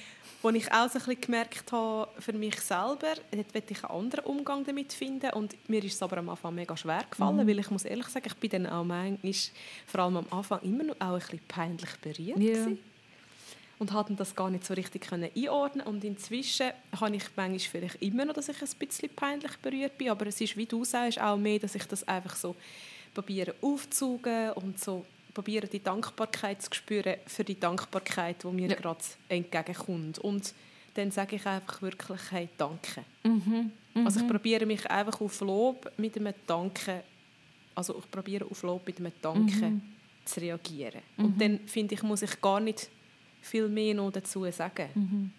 Wo 0.41 0.49
ich 0.49 0.71
auch 0.71 0.88
so 0.89 0.99
ein 0.99 1.05
bisschen 1.05 1.21
gemerkt 1.21 1.71
habe, 1.71 2.09
für 2.19 2.33
mich 2.33 2.59
selber, 2.61 3.15
dort 3.31 3.53
will 3.53 3.63
ich 3.69 3.83
einen 3.83 3.99
anderen 3.99 4.25
Umgang 4.25 4.63
damit 4.63 4.93
finden 4.93 5.31
und 5.31 5.55
mir 5.67 5.83
ist 5.83 5.95
es 5.95 6.03
aber 6.03 6.17
am 6.17 6.29
Anfang 6.29 6.53
mega 6.53 6.77
schwer 6.77 7.03
gefallen, 7.09 7.38
mhm. 7.38 7.47
weil 7.47 7.59
ich 7.59 7.71
muss 7.71 7.85
ehrlich 7.85 8.07
sagen, 8.07 8.27
ich 8.27 8.35
bin 8.35 8.49
dann 8.51 8.67
auch 8.67 8.83
manchmal, 8.83 9.33
vor 9.88 10.01
allem 10.01 10.17
am 10.17 10.27
Anfang, 10.29 10.61
immer 10.61 10.83
noch 10.83 10.95
auch 10.99 11.13
ein 11.13 11.19
bisschen 11.19 11.39
peinlich 11.47 11.89
berührt 12.01 12.39
ja. 12.39 12.67
und 13.79 13.91
hatte 13.91 14.13
das 14.13 14.35
gar 14.35 14.51
nicht 14.51 14.65
so 14.65 14.75
richtig 14.75 15.07
können 15.07 15.31
einordnen 15.35 15.85
und 15.88 16.03
inzwischen 16.03 16.67
habe 16.99 17.15
ich 17.15 17.23
manchmal 17.35 17.59
vielleicht 17.59 18.01
immer 18.03 18.25
noch, 18.25 18.35
dass 18.35 18.49
ich 18.49 18.61
ein 18.61 18.69
bisschen 18.77 19.09
peinlich 19.09 19.57
berührt 19.57 19.97
bin, 19.97 20.09
aber 20.11 20.27
es 20.27 20.39
ist, 20.39 20.55
wie 20.55 20.67
du 20.67 20.85
sagst, 20.85 21.19
auch 21.19 21.38
mehr, 21.38 21.57
dass 21.57 21.73
ich 21.73 21.85
das 21.85 22.07
einfach 22.07 22.35
so 22.35 22.55
probieren 23.15 23.55
aufzusaugen 23.61 24.51
und 24.51 24.79
so 24.79 25.03
probieren 25.38 25.69
die 25.71 25.83
Dankbarkeit 25.83 26.63
zu 26.63 26.73
spüren 26.73 27.17
für 27.27 27.43
die 27.43 27.59
Dankbarkeit, 27.59 28.43
die 28.43 28.47
mir 28.47 28.69
ja. 28.69 28.75
gerade 28.75 29.03
entgegenkommt. 29.29 30.17
Und 30.17 30.51
dann 30.95 31.11
sage 31.11 31.35
ich 31.35 31.45
einfach 31.45 31.79
wirklich, 31.79 32.19
hey, 32.31 32.49
danke. 32.57 33.05
Mhm. 33.23 33.71
Mhm. 33.93 34.05
Also 34.05 34.21
ich 34.21 34.27
probiere 34.27 34.65
mich 34.65 34.89
einfach 34.89 35.21
auf 35.21 35.39
Lob 35.41 35.91
mit 35.97 36.17
einem 36.17 36.33
Danke, 36.47 37.03
also 37.75 37.99
ich 37.99 38.09
probiere 38.09 38.45
auf 38.49 38.63
Lob 38.63 38.88
mit 38.88 38.97
einem 38.97 39.11
Danke 39.21 39.67
mhm. 39.67 39.81
zu 40.25 40.39
reagieren. 40.39 41.03
Und 41.17 41.35
mhm. 41.35 41.39
dann 41.39 41.59
finde 41.67 41.93
ich, 41.93 42.01
muss 42.01 42.23
ich 42.23 42.41
gar 42.41 42.59
nicht 42.59 42.89
viel 43.39 43.69
mehr 43.69 43.93
noch 43.93 44.09
dazu 44.09 44.43
sagen. 44.49 44.89
Mhm. 44.95 45.31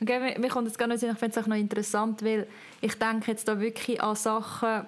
Okay, 0.00 0.38
mir 0.38 0.48
kommt 0.48 0.66
jetzt 0.66 0.78
gar 0.78 0.88
nicht 0.88 1.02
ich 1.02 1.18
finde 1.18 1.38
es 1.38 1.44
auch 1.44 1.46
noch 1.46 1.56
interessant, 1.56 2.24
weil 2.24 2.46
ich 2.80 2.94
denke 2.94 3.32
jetzt 3.32 3.46
da 3.46 3.60
wirklich 3.60 4.00
an 4.00 4.16
Sachen 4.16 4.86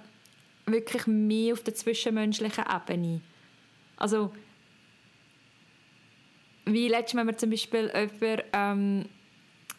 wirklich 0.65 1.07
mehr 1.07 1.53
auf 1.53 1.63
der 1.63 1.75
zwischenmenschlichen 1.75 2.65
Ebene. 2.65 3.21
Also 3.99 4.33
wie 6.65 6.89
letztes 6.89 7.15
Mal 7.15 7.27
wir 7.27 7.37
zum 7.37 7.51
Beispiel 7.51 7.91
jemand 7.95 8.45
ähm, 8.53 9.05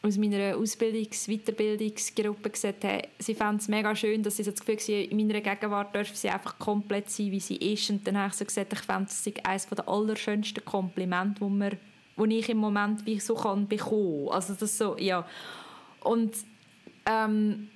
aus 0.01 0.17
meiner 0.17 0.55
Ausbildungs-, 0.55 1.28
Weiterbildungsgruppe 1.28 2.49
gesagt 2.49 2.84
haben, 2.84 3.01
sie 3.20 3.36
fand 3.36 3.61
es 3.61 3.67
mega 3.67 3.95
schön, 3.95 4.24
dass 4.24 4.38
sie 4.38 4.43
so 4.43 4.51
das 4.51 4.65
Gefühl 4.65 4.78
haben, 4.78 5.09
in 5.09 5.17
meiner 5.17 5.41
Gegenwart 5.41 5.93
dürfen 5.93 6.15
sie 6.15 6.30
einfach 6.30 6.57
komplett 6.57 7.09
sein, 7.09 7.32
wie 7.32 7.39
sie 7.39 7.57
ist. 7.57 7.89
Und 7.89 8.07
dann 8.07 8.17
habe 8.17 8.30
ich 8.30 8.36
so 8.36 8.45
gesagt, 8.45 8.74
ich 8.74 8.80
fände 8.80 9.09
es 9.09 9.26
eines 9.43 9.67
der 9.67 9.88
allerschönsten 9.88 10.63
Komplimente, 10.63 11.41
wo, 11.41 11.49
man, 11.49 11.78
wo 12.15 12.26
ich 12.26 12.49
im 12.49 12.57
Moment 12.57 13.05
wie 13.05 13.20
so 13.20 13.36
kann 13.36 13.67
bekommen. 13.67 14.30
Also 14.30 14.53
das 14.53 14.78
so, 14.78 14.97
ja. 14.97 15.28
Und 16.01 16.34
ähm, 17.05 17.70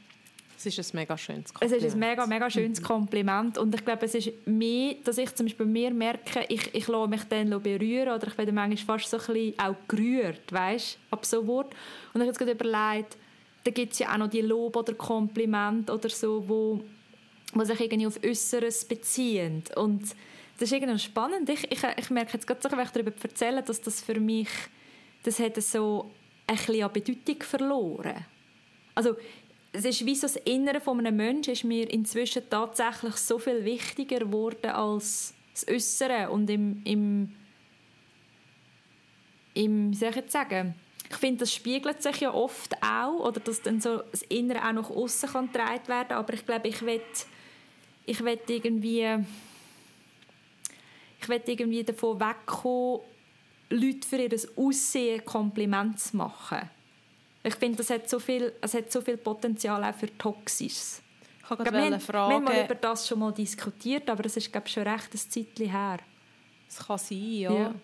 es 0.66 0.78
ist 0.78 0.94
ein 0.94 0.98
mega 0.98 1.18
schönes 1.18 1.54
Kompliment. 1.54 1.82
Es 1.82 1.86
ist 1.86 1.94
ein 1.94 2.00
mega, 2.00 2.28
mega 2.28 2.50
schönes 2.50 2.82
mhm. 2.82 2.86
Kompliment 2.86 3.58
und 3.58 3.74
ich 3.76 3.84
glaube, 3.84 4.06
es 4.06 4.16
ist 4.16 4.32
mehr, 4.46 4.96
dass 5.04 5.18
ich 5.18 5.34
zum 5.36 5.46
Beispiel 5.46 5.66
bei 5.66 5.72
mir 5.72 5.92
merke, 5.92 6.46
ich, 6.50 6.74
ich 6.74 6.88
lasse 6.88 7.10
mich 7.10 7.24
dann 7.26 7.50
berühren 7.62 8.14
oder 8.14 8.28
ich 8.28 8.38
werde 8.38 8.52
manchmal 8.52 9.00
fast 9.00 9.10
so 9.10 9.18
ein 9.18 9.34
bisschen 9.34 9.60
auch 9.60 9.76
gerührt, 9.88 10.52
weißt, 10.52 10.98
ab 11.12 11.26
so 11.26 11.46
Wort. 11.48 11.74
Und 12.14 12.22
ich 12.22 12.28
habe 12.28 12.28
jetzt 12.28 12.40
gerade 12.40 12.52
überlegt, 12.52 13.18
da 13.64 13.72
gibt 13.72 13.94
es 13.94 14.00
ja 14.00 14.14
auch 14.14 14.18
noch 14.18 14.30
die 14.30 14.42
Lob 14.42 14.76
oder 14.76 14.94
Kompliment 14.94 15.90
oder 15.90 16.10
so, 16.10 16.44
wo, 16.48 16.82
wo 17.54 17.64
sich 17.64 17.80
irgendwie 17.80 18.08
auf 18.08 18.20
Äußeres 18.24 18.86
beziehen 18.86 19.64
und 19.76 20.04
das 20.60 20.72
ist 20.72 20.78
irgendwie 20.78 21.00
spannend. 21.00 21.50
Ich, 21.50 21.72
ich, 21.72 21.84
ich 21.98 22.10
merke 22.10 22.34
jetzt 22.34 22.46
gerade 22.46 22.62
so, 22.62 22.72
wenn 22.72 22.86
ich 22.86 22.92
darüber 22.92 23.12
erzähle, 23.22 23.64
dass 23.64 23.82
das 23.82 24.02
für 24.02 24.20
mich, 24.20 24.50
das 25.24 25.40
hat 25.40 25.62
so 25.62 26.12
ein 26.46 26.56
bisschen 26.56 26.84
an 26.84 26.94
Bedeutung 26.94 27.42
verloren. 27.42 28.26
Also 28.96 29.16
es 29.74 29.86
ist 29.86 30.06
wie 30.06 30.16
so 30.16 30.28
das 30.28 30.36
Innere 30.36 30.80
von 30.80 31.00
einem 31.00 31.16
Menschen 31.16 31.54
ist 31.54 31.64
mir 31.64 31.92
inzwischen 31.92 32.48
tatsächlich 32.50 33.16
so 33.16 33.40
viel 33.40 33.66
wichtiger 33.66 34.20
geworden 34.20 34.70
als 34.70 35.34
das 35.52 35.68
Äußere 35.68 36.30
und 36.30 36.50
im, 36.50 36.82
im, 36.86 37.36
im 39.56 39.94
soll 39.94 40.10
ich 40.10 40.16
jetzt 40.16 40.32
sagen, 40.32 40.76
ich 41.10 41.18
finde, 41.18 41.40
das 41.40 41.54
spiegelt 41.54 42.02
sich 42.02 42.22
ja 42.22 42.34
oft 42.34 42.76
auch, 42.84 43.28
oder 43.28 43.40
dass 43.40 43.62
dann 43.62 43.82
so 43.82 43.98
das 44.12 44.22
Innere 44.24 44.68
auch 44.68 44.74
nach 44.74 44.90
außen 44.90 45.30
kann 45.30 45.52
getragen 45.52 45.88
werden, 45.88 46.14
aber 46.14 46.34
ich 46.34 46.46
glaube, 46.46 46.68
ich 46.68 46.82
will, 46.82 47.02
ich 48.06 48.24
will 48.24 48.40
irgendwie, 48.48 49.26
ich 51.20 51.30
will 51.30 51.42
irgendwie 51.46 51.84
davon 51.84 52.20
wegkommen, 52.20 53.02
Leute 53.70 54.08
für 54.08 54.18
ihr 54.18 54.40
Aussehen 54.56 55.26
Kompliment 55.26 56.00
zu 56.00 56.18
machen. 56.18 56.70
Ich 57.44 57.56
finde, 57.56 57.78
das 57.78 57.90
hat 57.90 58.10
so 58.10 58.20
viel, 58.20 58.54
es 58.62 58.74
hat 58.74 58.92
so 58.92 59.02
viel 59.02 59.18
Potenzial 59.18 59.84
auch 59.84 59.96
für 59.96 60.18
Toxisches. 60.18 61.02
Ich 61.44 61.50
habe 61.50 61.64
gerade 61.64 61.92
wir, 61.92 62.00
fragen. 62.00 62.30
Wir 62.30 62.36
haben 62.36 62.44
mal 62.46 62.66
über 62.66 62.76
das 62.76 63.08
schon 63.08 63.20
mal 63.20 63.34
diskutiert, 63.34 64.10
aber 64.10 64.26
es 64.26 64.38
ist 64.38 64.52
glaube 64.52 64.70
schon 64.70 64.84
recht 64.84 65.14
ein 65.14 65.18
Zeitchen 65.18 65.70
her. 65.70 65.98
Es 66.70 66.80
kann 66.80 66.98
sein, 66.98 67.34
ja. 67.34 67.54
ja. 67.54 67.76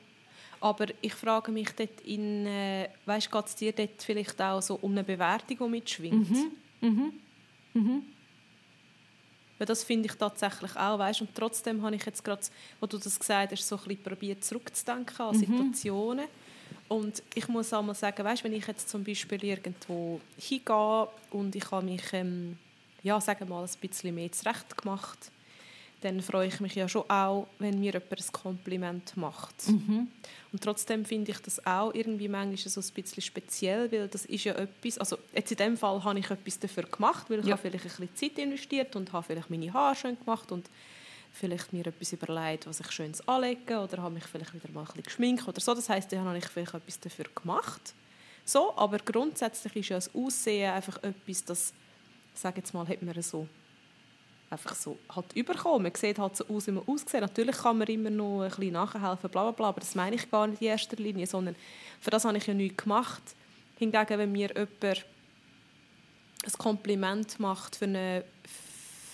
Aber 0.62 0.86
ich 1.02 1.14
frage 1.14 1.52
mich 1.52 1.70
dort 1.72 2.02
in, 2.02 2.46
äh, 2.46 2.90
weißt, 3.06 3.32
geht 3.32 3.46
es 3.46 3.56
dir 3.56 3.72
dort 3.74 4.02
vielleicht 4.02 4.42
auch 4.42 4.62
so 4.62 4.76
um 4.76 4.92
eine 4.92 5.04
Bewertung, 5.04 5.58
die 5.58 5.70
mitschwingt? 5.70 6.30
Mhm. 6.30 6.52
Mhm. 6.82 7.14
Mhm. 7.74 8.04
Weil 9.58 9.68
das 9.68 9.84
finde 9.84 10.08
ich 10.08 10.16
tatsächlich 10.16 10.76
auch, 10.78 11.00
weißt, 11.00 11.22
und 11.22 11.36
trotzdem 11.36 11.82
habe 11.82 11.96
ich 11.96 12.06
jetzt 12.06 12.24
gerade, 12.24 12.42
wo 12.80 12.88
du 12.88 12.98
das 12.98 13.20
gesagt 13.20 13.52
hast, 13.52 13.68
so 13.68 13.76
ein 13.76 13.84
bisschen 13.84 14.04
probiert 14.04 14.44
zurückzudenken 14.44 15.20
an 15.20 15.36
mhm. 15.36 15.40
Situationen 15.40 16.26
und 16.90 17.24
ich 17.36 17.48
muss 17.48 17.72
auch 17.72 17.84
mal 17.84 17.94
sagen, 17.94 18.24
weißt, 18.24 18.44
wenn 18.44 18.54
ich 18.54 18.68
jetzt 18.68 18.90
zum 18.90 19.04
Beispiel 19.04 19.44
irgendwo 19.44 20.20
hingehe 20.38 21.08
und 21.32 21.56
ich 21.56 21.72
habe 21.72 21.86
mich, 21.86 22.02
ähm, 22.14 22.58
ja, 23.04 23.22
sagen 23.22 23.48
mal, 23.48 23.64
ein 23.64 23.70
bisschen 23.80 24.14
mehr 24.14 24.32
zurecht 24.32 24.76
gemacht, 24.76 25.32
dann 26.02 26.22
freue 26.22 26.48
ich 26.48 26.60
mich 26.60 26.76
ja 26.76 26.88
schon 26.88 27.10
auch, 27.10 27.48
wenn 27.60 27.80
mir 27.80 27.94
jemand 27.94 28.12
ein 28.12 28.32
Kompliment 28.32 29.18
macht. 29.18 29.68
Mhm. 29.68 30.08
Und 30.52 30.64
trotzdem 30.64 31.06
finde 31.06 31.32
ich 31.32 31.40
das 31.40 31.66
auch 31.66 31.94
irgendwie 31.94 32.28
manchmal 32.28 32.58
so 32.58 32.82
ein 32.82 32.94
bisschen 32.94 33.22
speziell, 33.22 33.92
weil 33.92 34.08
das 34.08 34.26
ist 34.26 34.46
ja 34.46 34.56
etwas, 34.56 34.98
also 34.98 35.20
jetzt 35.34 35.52
in 35.52 35.58
dem 35.58 35.78
Fall 35.78 36.04
habe 36.04 36.18
ich 36.18 36.30
etwas 36.30 36.58
dafür 36.58 36.84
gemacht, 36.84 37.30
weil 37.30 37.40
ich 37.40 37.46
ja. 37.46 37.52
habe 37.52 37.70
vielleicht 37.70 37.86
ein 37.86 38.08
bisschen 38.08 38.16
Zeit 38.16 38.44
investiert 38.44 38.96
und 38.96 39.14
habe 39.14 39.26
vielleicht 39.28 39.50
meine 39.50 39.72
Haare 39.72 39.96
schön 39.96 40.18
gemacht 40.18 40.52
und 40.52 40.66
vielleicht 41.32 41.72
mir 41.74 41.88
etwas 41.88 42.14
überlegt, 42.14 42.68
was 42.68 42.80
ich 42.80 42.92
schönes 42.92 43.26
anlege 43.28 43.80
oder 43.80 44.02
habe 44.02 44.16
mich 44.16 44.26
vielleicht 44.26 44.54
wieder 44.54 44.72
mal 44.74 44.82
ein 44.82 44.86
bisschen 44.88 45.04
geschminkt 45.04 45.48
oder 45.48 45.62
so. 45.62 45.74
Das 45.74 45.90
heißt, 45.90 46.12
dann 46.12 46.26
habe 46.26 46.38
ich 46.38 46.46
vielleicht 46.46 46.74
etwas 46.74 47.00
dafür 47.00 47.26
gemacht. 47.34 47.94
So, 48.46 48.76
aber 48.76 48.98
grundsätzlich 49.00 49.76
ist 49.76 49.90
ja 49.90 49.98
das 49.98 50.14
Aussehen 50.14 50.74
einfach 50.74 51.02
etwas, 51.04 51.46
das, 51.46 51.74
sage 52.34 52.58
jetzt 52.58 52.74
mal, 52.74 52.88
hat 52.88 53.02
man 53.02 53.22
so 53.22 53.48
einfach 54.50 54.76
so 54.76 54.98
halt 55.16 55.34
überkommen. 55.36 55.84
Man 55.84 55.96
sieht 55.96 56.18
halt 56.18 56.36
so 56.36 56.46
aus, 56.48 56.68
wie 56.68 56.72
man 56.72 56.84
aussieht. 56.88 57.22
Natürlich 57.22 57.58
kann 57.58 57.78
man 57.78 57.88
immer 57.88 58.10
noch 58.10 58.42
ein 58.42 58.50
bisschen 58.50 58.74
nachhelfen, 58.74 59.30
bla 59.30 59.44
bla 59.44 59.52
bla, 59.52 59.68
aber 59.70 59.80
das 59.80 59.96
meine 59.96 60.16
ich 60.16 60.30
gar 60.30 60.48
nicht 60.48 60.62
in 60.62 60.70
erster 60.70 60.98
Linie, 60.98 61.28
sondern 61.28 61.56
für 62.00 62.10
das 62.10 62.26
habe 62.26 62.38
ich 62.38 62.48
ja 62.48 62.54
nichts 62.54 62.84
gemacht. 62.84 63.22
Hingegen, 63.78 64.18
wenn 64.18 64.32
mir 64.32 64.50
jemand 64.50 64.84
ein 64.84 66.52
Kompliment 66.58 67.40
macht 67.40 67.76
für 67.76 67.86
eine 67.86 68.24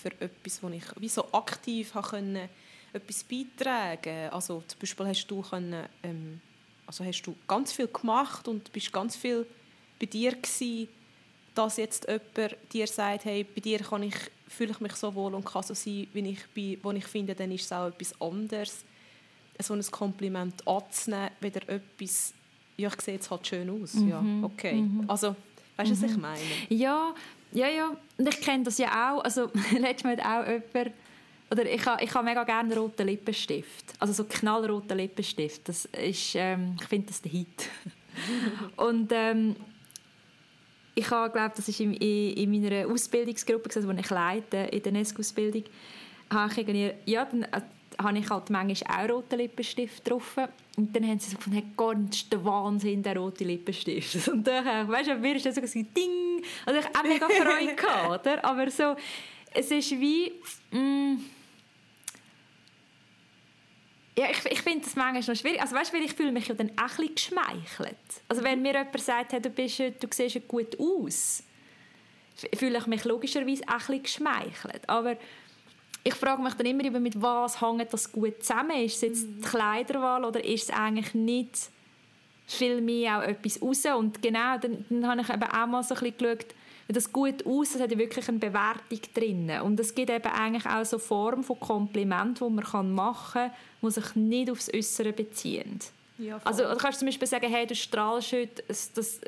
für 0.06 0.20
etwas, 0.20 0.62
wo 0.62 0.68
ich 0.68 0.84
wie 0.96 1.08
so 1.08 1.26
aktiv 1.32 1.92
können, 1.92 2.48
etwas 2.92 3.24
beitragen 3.24 4.30
Also 4.30 4.62
zum 4.66 4.80
Beispiel 4.80 5.06
hast 5.06 5.26
du, 5.26 5.42
können, 5.42 5.86
ähm, 6.02 6.40
also 6.86 7.04
hast 7.04 7.22
du 7.22 7.34
ganz 7.46 7.72
viel 7.72 7.88
gemacht 7.88 8.46
und 8.48 8.72
bist 8.72 8.92
ganz 8.92 9.16
viel 9.16 9.46
bei 9.98 10.06
dir 10.06 10.32
gewesen, 10.32 10.88
dass 11.54 11.78
jetzt 11.78 12.06
jemand 12.06 12.56
dir 12.72 12.86
sagt, 12.86 13.24
hey, 13.24 13.44
bei 13.44 13.60
dir 13.60 13.78
kann 13.78 14.02
ich, 14.02 14.16
fühle 14.46 14.72
ich 14.72 14.80
mich 14.80 14.94
so 14.94 15.14
wohl 15.14 15.34
und 15.34 15.44
kann 15.44 15.62
so 15.62 15.74
sein, 15.74 16.06
wie 16.12 16.30
ich 16.30 16.46
bin, 16.48 16.78
wo 16.82 16.92
ich 16.92 17.06
finde, 17.06 17.34
dann 17.34 17.50
ist 17.50 17.64
es 17.64 17.72
auch 17.72 17.88
etwas 17.88 18.20
anderes. 18.20 18.84
So 19.58 19.72
ein 19.72 19.82
Kompliment 19.90 20.66
anzunehmen, 20.68 21.30
wieder 21.40 21.66
etwas, 21.68 22.34
ja, 22.76 22.88
ich 22.88 23.00
sehe 23.00 23.14
jetzt 23.14 23.30
halt 23.30 23.46
schön 23.46 23.70
aus. 23.70 23.94
Mhm. 23.94 24.08
Ja, 24.08 24.24
okay. 24.42 24.74
Mhm. 24.74 25.04
Also, 25.08 25.34
weißt 25.76 25.90
du, 25.90 25.94
mhm. 25.94 26.02
was 26.02 26.10
ich 26.10 26.16
mhm. 26.16 26.22
meine? 26.22 26.40
Ja, 26.68 27.14
ja, 27.56 27.68
ja. 27.68 27.96
Und 28.18 28.28
ich 28.28 28.40
kenne 28.40 28.64
das 28.64 28.78
ja 28.78 28.88
auch. 28.88 29.24
Also, 29.24 29.50
letztes 29.78 30.04
Mal 30.04 30.20
auch 30.20 30.46
jemand, 30.46 30.94
oder 31.50 31.64
ich 31.64 31.86
habe, 31.86 32.02
ich 32.02 32.12
habe 32.12 32.24
mega 32.24 32.44
gerne 32.44 32.76
roten 32.76 33.06
Lippenstift. 33.06 33.94
Also 33.98 34.12
so 34.12 34.24
knallroten 34.24 34.96
Lippenstift. 34.96 35.68
Das 35.68 35.84
ist, 35.86 36.34
ähm, 36.34 36.76
ich 36.80 36.86
finde 36.86 37.06
das 37.08 37.22
der 37.22 37.32
Hit. 37.32 37.68
und 38.76 39.10
ähm, 39.12 39.56
ich 40.94 41.06
glaube 41.06 41.52
das 41.54 41.68
ist 41.68 41.80
in, 41.80 41.94
in, 41.94 42.50
meiner 42.50 42.90
Ausbildungsgruppe, 42.90 43.70
also, 43.74 43.92
die 43.92 44.00
ich 44.00 44.10
leite, 44.10 44.56
in 44.56 44.82
der 44.82 44.92
NESC-Ausbildung, 44.92 45.64
habe 46.30 46.50
ich 46.52 46.58
irgendwie, 46.58 46.92
ja, 47.04 47.24
dann 47.24 47.42
äh, 47.44 47.60
habe 48.02 48.18
ich 48.18 48.28
halt 48.28 48.50
manchmal 48.50 49.06
auch 49.06 49.14
roten 49.14 49.38
Lippenstift 49.38 50.08
drauf. 50.08 50.36
Und 50.76 50.94
dann 50.94 51.06
haben 51.06 51.18
sie 51.18 51.30
so 51.30 51.36
gefunden, 51.36 51.58
hey, 51.58 51.66
ganz 51.76 52.28
der 52.28 52.44
Wahnsinn, 52.44 53.02
der 53.02 53.16
rote 53.16 53.44
Lippenstift. 53.44 54.28
Und 54.32 54.46
dann, 54.46 54.88
weißt 54.88 55.10
du, 55.10 55.14
mir 55.14 55.36
ist 55.36 55.46
das 55.46 55.54
so 55.54 55.60
ein 55.60 55.88
Ding. 55.94 56.25
Also 56.64 56.80
ich 56.80 56.86
habe 56.86 57.08
mega 57.08 57.28
Freude 57.28 57.74
gehabt, 57.76 58.26
oder? 58.26 58.44
Aber 58.44 58.70
so, 58.70 58.96
es 59.52 59.70
ist 59.70 59.90
wie, 59.92 60.32
mm, 60.70 61.16
ja, 64.18 64.30
ich, 64.30 64.44
ich 64.46 64.62
finde 64.62 64.84
das 64.84 64.96
manchmal 64.96 65.22
noch 65.34 65.40
schwierig. 65.40 65.60
Also 65.60 65.74
weißt 65.74 65.92
du, 65.92 65.98
ich 65.98 66.14
fühle 66.14 66.32
mich 66.32 66.48
ja 66.48 66.54
dann 66.54 66.70
auch 66.70 66.98
ein 66.98 67.08
bisschen 67.08 67.14
geschmeichelt. 67.14 67.96
Also 68.28 68.42
wenn 68.42 68.62
mir 68.62 68.72
jemand 68.72 69.00
sagt, 69.00 69.32
hey, 69.32 69.40
du, 69.40 69.50
bist, 69.50 69.78
du 69.78 70.08
siehst 70.10 70.48
gut 70.48 70.78
aus, 70.78 71.42
fühle 72.54 72.78
ich 72.78 72.86
mich 72.86 73.04
logischerweise 73.04 73.62
auch 73.68 73.72
ein 73.72 73.78
bisschen 73.78 74.02
geschmeichelt. 74.02 74.88
Aber 74.88 75.16
ich 76.02 76.14
frage 76.14 76.42
mich 76.42 76.54
dann 76.54 76.66
immer, 76.66 76.98
mit 76.98 77.20
was 77.20 77.60
hängt 77.60 77.92
das 77.92 78.10
gut 78.10 78.42
zusammen? 78.42 78.82
Ist 78.82 78.96
es 78.96 79.00
jetzt 79.02 79.26
mhm. 79.26 79.42
die 79.42 79.48
Kleiderwahl 79.48 80.24
oder 80.24 80.42
ist 80.42 80.64
es 80.64 80.70
eigentlich 80.70 81.14
nicht 81.14 81.70
viel 82.46 82.80
mehr 82.80 83.18
auch 83.18 83.22
etwas 83.22 83.60
raus? 83.60 83.84
Und 83.96 84.22
genau, 84.22 84.58
dann, 84.58 84.84
dann 84.88 85.06
habe 85.06 85.20
ich 85.20 85.28
eben 85.28 85.42
auch 85.42 85.66
mal 85.66 85.82
so 85.82 85.94
ein 85.94 86.00
bisschen 86.00 86.18
geschaut, 86.18 86.54
das 86.88 87.12
gut 87.12 87.44
aus, 87.44 87.72
das 87.72 87.82
hat 87.82 87.90
ja 87.90 87.98
wirklich 87.98 88.28
eine 88.28 88.38
Bewertung 88.38 89.00
drin. 89.12 89.50
Und 89.62 89.80
es 89.80 89.94
gibt 89.94 90.08
eben 90.10 90.26
eigentlich 90.26 90.66
auch 90.66 90.84
so 90.84 90.98
Form 90.98 91.42
von 91.42 91.58
Kompliment, 91.58 92.40
die 92.40 92.44
man 92.48 92.92
machen 92.92 93.32
kann, 93.32 93.50
die 93.82 93.90
sich 93.90 94.14
nicht 94.14 94.50
aufs 94.50 94.72
Äußere 94.72 95.12
beziehen. 95.12 95.80
Ja, 96.18 96.40
also 96.44 96.62
du 96.62 96.76
kannst 96.76 97.00
zum 97.00 97.06
Beispiel 97.06 97.28
sagen, 97.28 97.50
hey, 97.50 97.66
du 97.66 97.74
strahlst 97.74 98.32
heute, 98.32 98.62
das, 98.68 98.90
das 98.92 99.20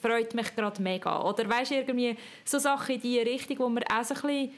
freut 0.00 0.34
mich 0.34 0.54
gerade 0.54 0.80
mega. 0.80 1.22
Oder 1.22 1.48
weißt 1.48 1.72
du, 1.72 1.74
irgendwie 1.76 2.16
so 2.44 2.58
Sachen 2.58 2.94
in 2.94 3.00
diese 3.00 3.22
Richtung, 3.22 3.58
wo 3.58 3.68
man 3.68 3.82
auch 3.84 4.04
so 4.04 4.14
ein 4.14 4.20
bisschen 4.20 4.52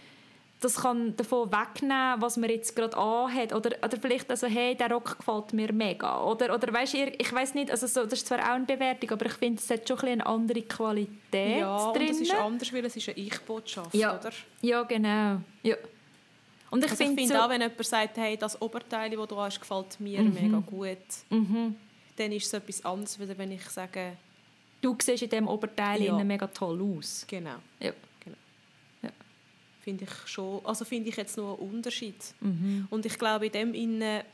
das 0.60 0.76
kann 0.76 1.16
davon 1.16 1.50
wegnehmen, 1.50 2.20
was 2.20 2.36
man 2.36 2.50
jetzt 2.50 2.76
gerade 2.76 2.94
anhat. 2.96 3.54
Oder, 3.54 3.76
oder 3.82 3.96
vielleicht 3.96 4.30
also, 4.30 4.46
hey, 4.46 4.74
der 4.74 4.92
Rock 4.92 5.16
gefällt 5.16 5.54
mir 5.54 5.72
mega. 5.72 6.22
Oder, 6.22 6.54
oder 6.54 6.70
weißt, 6.72 6.94
ich, 6.94 7.18
ich 7.18 7.32
weiß 7.32 7.54
nicht, 7.54 7.70
also 7.70 7.86
so, 7.86 8.04
das 8.04 8.20
ist 8.20 8.26
zwar 8.26 8.40
auch 8.40 8.56
eine 8.56 8.66
Bewertung, 8.66 9.10
aber 9.10 9.26
ich 9.26 9.32
finde, 9.32 9.60
es 9.60 9.70
hat 9.70 9.88
schon 9.88 9.98
ein 10.00 10.08
eine 10.10 10.26
andere 10.26 10.62
Qualität 10.62 11.60
ja, 11.60 11.92
drin. 11.92 12.08
Ja, 12.08 12.10
es 12.10 12.20
ist 12.20 12.34
anders, 12.34 12.72
weil 12.72 12.84
es 12.84 12.96
ist 12.96 13.08
eine 13.08 13.18
Ich-Botschaft, 13.18 13.94
ja. 13.94 14.18
oder? 14.18 14.30
Ja, 14.60 14.82
genau. 14.82 15.40
Ja. 15.62 15.76
Und 16.70 16.84
ich 16.84 16.90
also 16.90 17.04
finde 17.04 17.22
find 17.22 17.32
so, 17.32 17.38
auch, 17.38 17.48
wenn 17.48 17.62
jemand 17.62 17.86
sagt, 17.86 18.18
hey, 18.18 18.36
das 18.36 18.60
Oberteil, 18.60 19.10
das 19.10 19.28
du 19.28 19.36
hast, 19.38 19.60
gefällt 19.60 19.98
mir 19.98 20.20
mhm. 20.20 20.34
mega 20.34 20.58
gut, 20.58 20.98
mhm. 21.30 21.74
dann 22.16 22.32
ist 22.32 22.46
es 22.46 22.52
etwas 22.52 22.84
anderes, 22.84 23.18
als 23.18 23.38
wenn 23.38 23.52
ich 23.52 23.64
sage... 23.64 24.12
Du 24.82 24.96
siehst 25.00 25.22
in 25.22 25.28
diesem 25.28 25.48
Oberteil 25.48 26.02
ja. 26.02 26.16
mega 26.24 26.46
toll 26.46 26.80
aus. 26.96 27.24
Genau. 27.28 27.56
Ja 27.80 27.92
finde 29.82 30.04
ich 30.04 30.28
schon, 30.28 30.64
also 30.64 30.84
finde 30.84 31.08
ich 31.08 31.16
jetzt 31.16 31.36
noch 31.36 31.58
einen 31.58 31.70
Unterschied. 31.70 32.16
Mhm. 32.40 32.86
Und 32.90 33.06
ich 33.06 33.18
glaube 33.18 33.46
in 33.46 33.52
dem 33.52 33.74
Inne, 33.74 34.24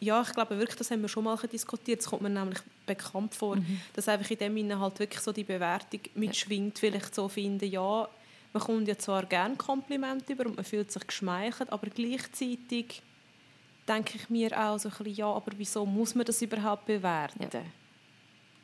ja, 0.00 0.22
ich 0.22 0.32
glaube 0.32 0.58
wirklich, 0.58 0.76
das 0.76 0.90
haben 0.90 1.02
wir 1.02 1.08
schon 1.08 1.24
mal 1.24 1.36
diskutiert, 1.36 2.00
das 2.00 2.06
kommt 2.06 2.22
mir 2.22 2.30
nämlich 2.30 2.58
bekannt 2.86 3.34
vor, 3.34 3.56
mhm. 3.56 3.80
dass 3.94 4.08
einfach 4.08 4.30
in 4.30 4.38
dem 4.38 4.56
Inne 4.56 4.78
halt 4.78 4.98
wirklich 4.98 5.20
so 5.20 5.32
die 5.32 5.44
Bewertung 5.44 6.00
mitschwingt, 6.14 6.82
weil 6.82 6.96
ich 6.96 7.06
so 7.12 7.28
finde, 7.28 7.66
ja, 7.66 8.08
man 8.52 8.62
kommt 8.62 8.88
ja 8.88 8.98
zwar 8.98 9.24
gerne 9.24 9.56
Komplimente 9.56 10.32
über 10.32 10.46
und 10.46 10.56
man 10.56 10.64
fühlt 10.64 10.90
sich 10.90 11.06
geschmeichelt, 11.06 11.72
aber 11.72 11.88
gleichzeitig 11.88 13.02
denke 13.88 14.16
ich 14.16 14.28
mir 14.28 14.52
auch 14.58 14.78
so 14.78 14.88
ein 14.88 14.94
bisschen, 14.96 15.14
ja, 15.14 15.26
aber 15.26 15.52
wieso 15.56 15.86
muss 15.86 16.14
man 16.14 16.26
das 16.26 16.42
überhaupt 16.42 16.86
bewerten? 16.86 17.48
Ja. 17.52 17.62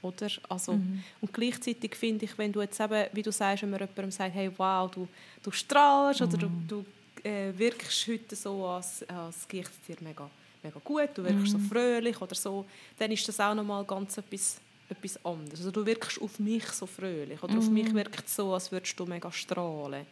Oder? 0.03 0.28
Also, 0.49 0.74
mhm. 0.74 1.03
Und 1.20 1.32
gleichzeitig 1.32 1.94
finde 1.96 2.24
ich, 2.24 2.38
wenn 2.38 2.53
du 2.53 2.61
jetzt 2.61 2.78
eben, 2.80 3.07
wie 3.12 3.22
du 3.22 3.32
sagst, 3.32 3.62
wenn 3.62 3.70
man 3.70 3.80
jemandem 3.80 4.11
sagt, 4.11 4.34
hey, 4.34 4.51
wow, 4.57 4.90
du, 4.90 5.09
du 5.42 5.51
strahlst 5.51 6.20
mhm. 6.20 6.26
oder 6.26 6.36
du, 6.38 6.51
du 6.68 6.84
äh, 7.28 7.53
wirkst 7.57 8.07
heute 8.07 8.36
so, 8.36 8.64
als, 8.66 9.03
als 9.09 9.46
geht 9.49 9.66
es 9.66 9.80
dir 9.86 9.96
mega, 10.01 10.30
mega 10.62 10.80
gut, 10.84 11.11
du 11.14 11.24
wirkst 11.24 11.40
mhm. 11.40 11.46
so 11.46 11.59
fröhlich 11.59 12.20
oder 12.20 12.34
so, 12.34 12.64
dann 12.96 13.11
ist 13.11 13.26
das 13.26 13.40
auch 13.40 13.55
nochmal 13.55 13.84
ganz 13.84 14.18
etwas, 14.18 14.61
etwas 14.88 15.24
anderes. 15.24 15.59
Also 15.61 15.72
du 15.72 15.84
wirkst 15.84 16.20
auf 16.20 16.38
mich 16.38 16.66
so 16.66 16.86
fröhlich 16.86 17.42
oder 17.42 17.59
auf 17.59 17.68
mich 17.68 17.88
mhm. 17.88 17.96
wirkt 17.96 18.26
es 18.26 18.36
so, 18.36 18.55
als 18.55 18.70
würdest 18.70 18.99
du 18.99 19.05
mega 19.05 19.32
strahlen. 19.32 20.07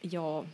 Ja. 0.00 0.44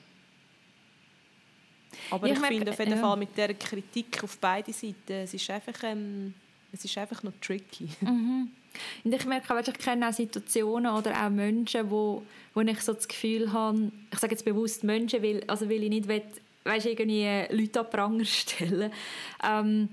Aber 2.11 2.26
ich, 2.26 2.32
ich 2.32 2.38
finde 2.38 2.70
auf 2.70 2.78
jeden. 2.78 2.98
Fall 2.98 3.16
mit 3.16 3.36
der 3.36 3.54
Kritik 3.54 4.22
auf 4.24 4.36
beide 4.38 4.72
Seiten, 4.72 5.12
es 5.12 5.32
ist 5.32 5.48
einfach... 5.48 5.82
Ähm, 5.84 6.34
es 6.72 6.84
ist 6.84 6.98
einfach 6.98 7.22
noch 7.22 7.32
tricky. 7.40 7.88
Mhm. 8.00 8.50
Und 9.02 9.12
ich 9.12 9.26
merke 9.26 9.52
auch, 9.52 9.58
ich 9.58 9.74
kenne 9.74 10.08
auch 10.08 10.12
Situationen 10.12 10.92
oder 10.92 11.26
auch 11.26 11.28
Menschen, 11.28 11.90
wo, 11.90 12.22
wo 12.54 12.60
ich 12.60 12.80
so 12.80 12.92
das 12.92 13.08
Gefühl 13.08 13.52
habe, 13.52 13.90
ich 14.12 14.18
sage 14.20 14.32
jetzt 14.32 14.44
bewusst 14.44 14.84
Menschen, 14.84 15.22
weil, 15.24 15.42
also 15.48 15.68
weil 15.68 15.82
ich 15.82 15.88
nicht 15.90 16.06
will, 16.06 16.22
weißt, 16.62 16.86
irgendwie 16.86 17.26
Leute 17.50 17.80
an 17.80 17.90
Pranger 17.90 18.24
stellen 18.26 18.92
ähm, 19.44 19.88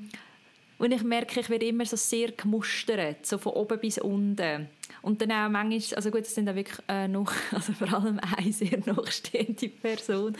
und 0.77 0.91
ich 0.91 1.03
merke, 1.03 1.39
ich 1.39 1.49
werde 1.49 1.65
immer 1.65 1.85
so 1.85 1.97
sehr 1.97 2.31
gemustert, 2.31 3.25
so 3.25 3.37
von 3.37 3.53
oben 3.53 3.79
bis 3.79 3.97
unten. 3.97 4.67
Und 5.01 5.21
dann 5.21 5.31
auch 5.31 5.49
manchmal, 5.49 5.95
also 5.95 6.11
gut, 6.11 6.21
es 6.21 6.35
sind 6.35 6.47
auch 6.49 6.55
wirklich 6.55 6.79
äh, 6.87 7.07
noch, 7.07 7.33
also 7.51 7.73
vor 7.73 7.91
allem 7.93 8.19
eine 8.19 8.53
sehr 8.53 8.79
nachstehende 8.85 9.69
Person, 9.69 10.37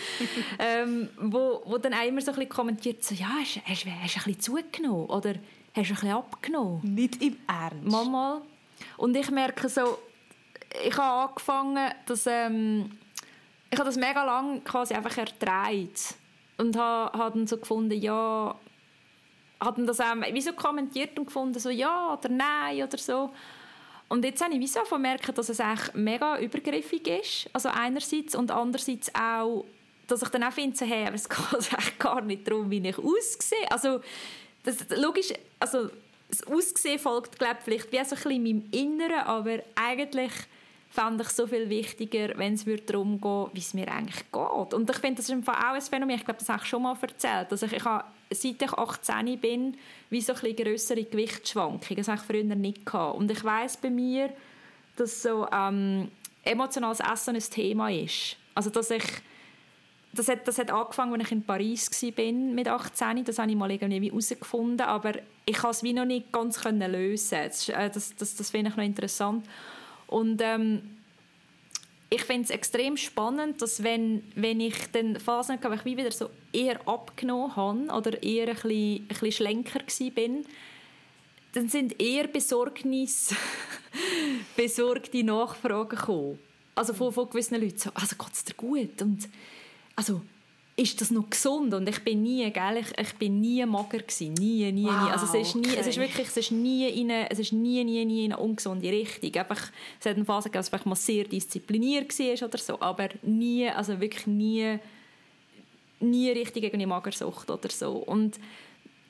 ähm, 0.60 1.10
wo, 1.20 1.64
wo 1.66 1.78
dann 1.78 1.94
auch 1.94 2.06
immer 2.06 2.22
so 2.22 2.32
ein 2.32 2.36
bisschen 2.36 2.50
kommentiert, 2.50 3.04
so, 3.04 3.16
ja, 3.16 3.30
hast, 3.40 3.62
hast, 3.66 3.86
hast 3.86 4.16
du 4.16 4.20
ein 4.20 4.36
bisschen 4.36 4.40
zugenommen? 4.40 5.08
Oder 5.08 5.36
hast 5.76 5.90
du 5.90 5.94
ein 5.94 5.96
bisschen 5.96 6.12
abgenommen. 6.12 6.96
Nicht 6.96 7.22
im 7.22 7.38
Ernst? 7.48 7.86
Mama. 7.86 8.42
Und 8.98 9.16
ich 9.16 9.30
merke 9.32 9.70
so, 9.70 9.98
ich 10.86 10.98
habe 10.98 11.30
angefangen, 11.30 11.92
dass, 12.06 12.26
ähm, 12.28 12.98
ich 13.70 13.78
habe 13.78 13.90
das 13.90 13.98
mega 13.98 14.24
lang 14.24 14.64
quasi 14.64 14.94
einfach 14.94 15.18
erträgt. 15.18 16.16
Und 16.58 16.76
habe, 16.76 17.18
habe 17.18 17.38
dann 17.38 17.48
so 17.48 17.58
gefunden, 17.58 18.00
ja, 18.00 18.56
hat 19.60 19.76
das 19.78 20.00
auch 20.00 20.16
wie 20.32 20.42
so 20.42 20.54
kommentiert 20.54 21.18
und 21.18 21.26
gefunden, 21.26 21.60
so 21.60 21.70
ja 21.70 22.14
oder 22.14 22.30
nein 22.30 22.84
oder 22.84 22.98
so. 22.98 23.32
Und 24.10 24.24
jetzt 24.24 24.42
habe 24.42 24.54
ich 24.54 24.60
wie 24.60 24.68
so 24.68 24.82
gemerkt, 24.84 25.38
dass 25.38 25.50
es 25.50 25.60
echt 25.60 25.94
mega 25.94 26.40
übergriffig 26.40 27.08
ist. 27.08 27.50
Also 27.54 27.70
einerseits 27.70 28.36
und 28.36 28.52
andererseits 28.52 29.14
auch, 29.14 29.66
dass 30.08 30.22
ich 30.22 30.30
dann 30.30 30.44
auch 30.44 30.54
finde, 30.54 30.78
so, 30.78 30.86
hey, 30.86 31.06
aber 31.06 31.16
es 31.16 31.28
geht 31.30 31.74
echt 31.78 32.00
gar 32.00 32.22
nicht 32.22 32.48
darum, 32.48 32.70
wie 32.70 32.88
ich 32.88 32.98
aussehe. 32.98 33.70
Also 33.70 34.00
das, 34.68 34.98
logisch, 34.98 35.34
also 35.60 35.90
das 36.30 36.46
Aussehen 36.46 37.00
folgt, 37.00 37.40
glaube 37.40 37.58
vielleicht 37.64 37.92
wie 37.92 38.04
so 38.04 38.16
ein 38.16 38.22
bisschen 38.22 38.44
meinem 38.44 38.64
Inneren, 38.72 39.20
aber 39.22 39.60
eigentlich 39.76 40.34
fände 40.90 41.24
ich 41.24 41.30
so 41.30 41.48
viel 41.48 41.70
wichtiger, 41.70 42.38
wenn 42.38 42.54
es 42.54 42.66
darum 42.86 43.22
geht, 43.22 43.54
wie 43.54 43.60
es 43.60 43.74
mir 43.74 43.88
eigentlich 43.88 44.24
geht. 44.32 44.74
Und 44.74 44.90
ich 44.90 44.98
finde, 44.98 45.22
das 45.22 45.30
ist 45.30 45.48
auch 45.48 45.54
ein 45.54 45.82
Phänomen, 45.82 46.16
ich 46.16 46.26
glaube, 46.26 46.40
das 46.40 46.50
habe 46.50 46.62
ich 46.64 46.70
schon 46.70 46.82
mal 46.84 46.98
erzählt, 47.00 47.52
dass 47.52 47.62
ich, 47.62 47.74
ich 47.74 47.84
habe, 47.86 48.06
seit 48.30 48.62
ich 48.62 48.74
18 48.74 49.40
bin, 49.40 49.78
wie 50.10 50.22
so 50.22 50.34
ein 50.34 50.56
grössere 50.56 51.04
Gewichtsschwankungen, 51.04 51.98
das 51.98 52.08
habe 52.08 52.20
ich 52.20 52.26
früher 52.26 52.44
nicht 52.44 52.86
gehabt. 52.86 53.18
Und 53.18 53.32
ich 53.32 53.44
weiß 53.44 53.78
bei 53.78 53.90
mir, 53.90 54.30
dass 54.96 55.22
so 55.22 55.48
ähm, 55.52 56.10
emotionales 56.44 57.00
Essen 57.00 57.36
ein 57.36 57.42
Thema 57.42 57.90
ist. 57.90 58.36
Also, 58.56 58.70
dass 58.70 58.90
ich 58.90 59.04
das 60.14 60.28
hat, 60.30 60.48
das 60.48 60.58
hat 60.58 60.72
angefangen, 60.72 61.14
als 61.14 61.24
ich 61.24 61.32
in 61.32 61.44
Paris 61.44 61.92
war 61.92 62.34
mit 62.34 62.68
18. 62.68 63.24
Das 63.24 63.40
habe 63.40 63.52
ich 63.52 63.58
mal 63.58 63.70
irgendwie 63.70 64.10
herausgefunden, 64.10 64.82
aber 64.82 65.14
ich 65.46 65.58
konnte 65.58 65.78
es 65.78 65.84
wie 65.84 65.94
noch 65.94 66.06
nicht 66.06 66.32
ganz 66.32 66.62
können 66.62 66.92
lösen. 66.92 67.38
Das, 67.44 67.70
äh, 67.70 67.90
das, 67.90 68.16
das, 68.16 68.36
das 68.36 68.50
finde 68.50 68.72
ich 68.72 68.78
noch 68.78 68.84
interessant. 68.84 69.46
Und 70.08 70.42
ähm, 70.42 70.98
ich 72.10 72.24
finde 72.24 72.44
es 72.44 72.50
extrem 72.50 72.96
spannend, 72.96 73.62
dass 73.62 73.84
wenn, 73.84 74.24
wenn 74.36 74.62
ich 74.62 74.92
dann 74.92 75.20
Phasen 75.20 75.56
hatte, 75.56 75.70
wo 75.70 75.74
ich 75.74 75.86
wie 75.86 75.98
wieder 75.98 76.12
so 76.12 76.30
eher 76.54 76.88
abgenommen 76.88 77.56
habe 77.56 77.88
oder 77.92 78.24
eher 78.24 78.48
ein 78.48 78.54
bisschen, 78.54 79.02
ein 79.02 79.08
bisschen 79.08 79.32
schlenker 79.32 79.80
war, 79.80 80.44
dann 81.54 81.70
sind 81.70 82.02
eher 82.02 82.28
Besorgnis, 82.28 83.36
besorgte 84.56 85.24
Nachfragen 85.24 85.90
gekommen. 85.90 86.40
Also 86.76 86.94
von, 86.94 87.12
von 87.12 87.30
gewissen 87.30 87.60
Leuten 87.60 87.78
so, 87.78 87.90
also 87.94 88.16
geht 88.16 88.34
es 88.34 88.44
dir 88.46 88.54
gut? 88.54 89.02
Und 89.02 89.28
also 89.98 90.22
ist 90.78 91.02
das 91.02 91.10
noch 91.10 91.30
gesund? 91.30 91.74
Und 91.74 91.90
ich 91.90 92.04
bin 92.04 92.22
nie, 92.22 92.50
gell, 92.52 92.78
ich, 92.78 92.98
ich 93.00 93.14
bin 93.16 93.42
nie 93.42 93.66
mager 93.66 93.98
gewesen, 93.98 94.34
nie, 94.36 94.72
nie, 94.72 94.86
wow, 94.86 95.04
nie. 95.04 95.12
Also 95.12 95.26
es 95.26 95.48
ist 95.48 95.56
nie, 95.56 95.68
okay. 95.68 95.78
es 95.80 95.88
ist 95.88 95.98
wirklich, 95.98 96.28
es 96.28 96.38
ist 96.38 96.52
nie 96.52 96.88
in 96.88 97.12
eine, 97.12 97.30
es 97.32 97.40
ist 97.40 97.52
nie, 97.52 97.84
nie, 97.84 98.06
nie 98.06 98.26
in 98.26 98.34
eine 98.34 98.42
ungesunde 98.42 98.88
Richtung. 98.90 99.34
Einfach, 99.34 99.72
es 100.00 100.06
hat 100.06 100.16
eine 100.16 100.24
Phase 100.26 100.50
gegeben, 100.50 100.66
dass 100.70 100.80
ich 100.80 100.86
mal 100.86 100.96
sehr 100.96 101.24
diszipliniert 101.24 102.18
war 102.18 102.48
oder 102.48 102.58
so, 102.60 102.80
aber 102.80 103.10
nie, 103.24 103.68
also 103.68 104.00
wirklich 104.00 104.28
nie, 104.28 104.78
nie 106.00 106.30
richtig 106.30 106.62
gegen 106.62 106.76
eine 106.76 106.88
Magersucht 106.88 107.50
oder 107.50 107.70
so. 107.70 107.94
Und 107.94 108.40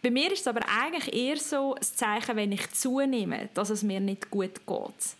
bei 0.02 0.10
mir 0.10 0.32
ist 0.32 0.42
es 0.42 0.48
aber 0.48 0.62
eigentlich 0.82 1.14
eher 1.14 1.36
so 1.36 1.76
ein 1.76 1.82
Zeichen, 1.82 2.38
wenn 2.38 2.54
ich 2.54 2.72
zunehme, 2.72 3.50
dass 3.54 3.72
es 3.72 3.84
mir 3.84 4.00
nicht 4.00 4.32
gut 4.32 4.66
geht. 4.66 5.18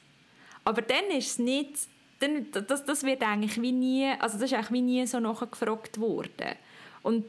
Aber 0.64 0.82
dann 0.82 1.06
ist 1.12 1.28
es 1.28 1.40
nicht 1.40 1.72
dann, 2.20 2.48
das, 2.52 2.86
das 2.86 3.04
wird 3.04 3.22
eigentlich 3.22 3.62
wie 3.62 3.72
nie, 3.72 4.12
also 4.20 4.38
das 4.38 4.52
ist 4.52 4.54
eigentlich 4.54 4.72
wie 4.72 4.82
nie 4.82 5.08
so 5.08 5.20
nachgefragt 5.20 6.00
worden. 6.00 6.56
Und 7.04 7.26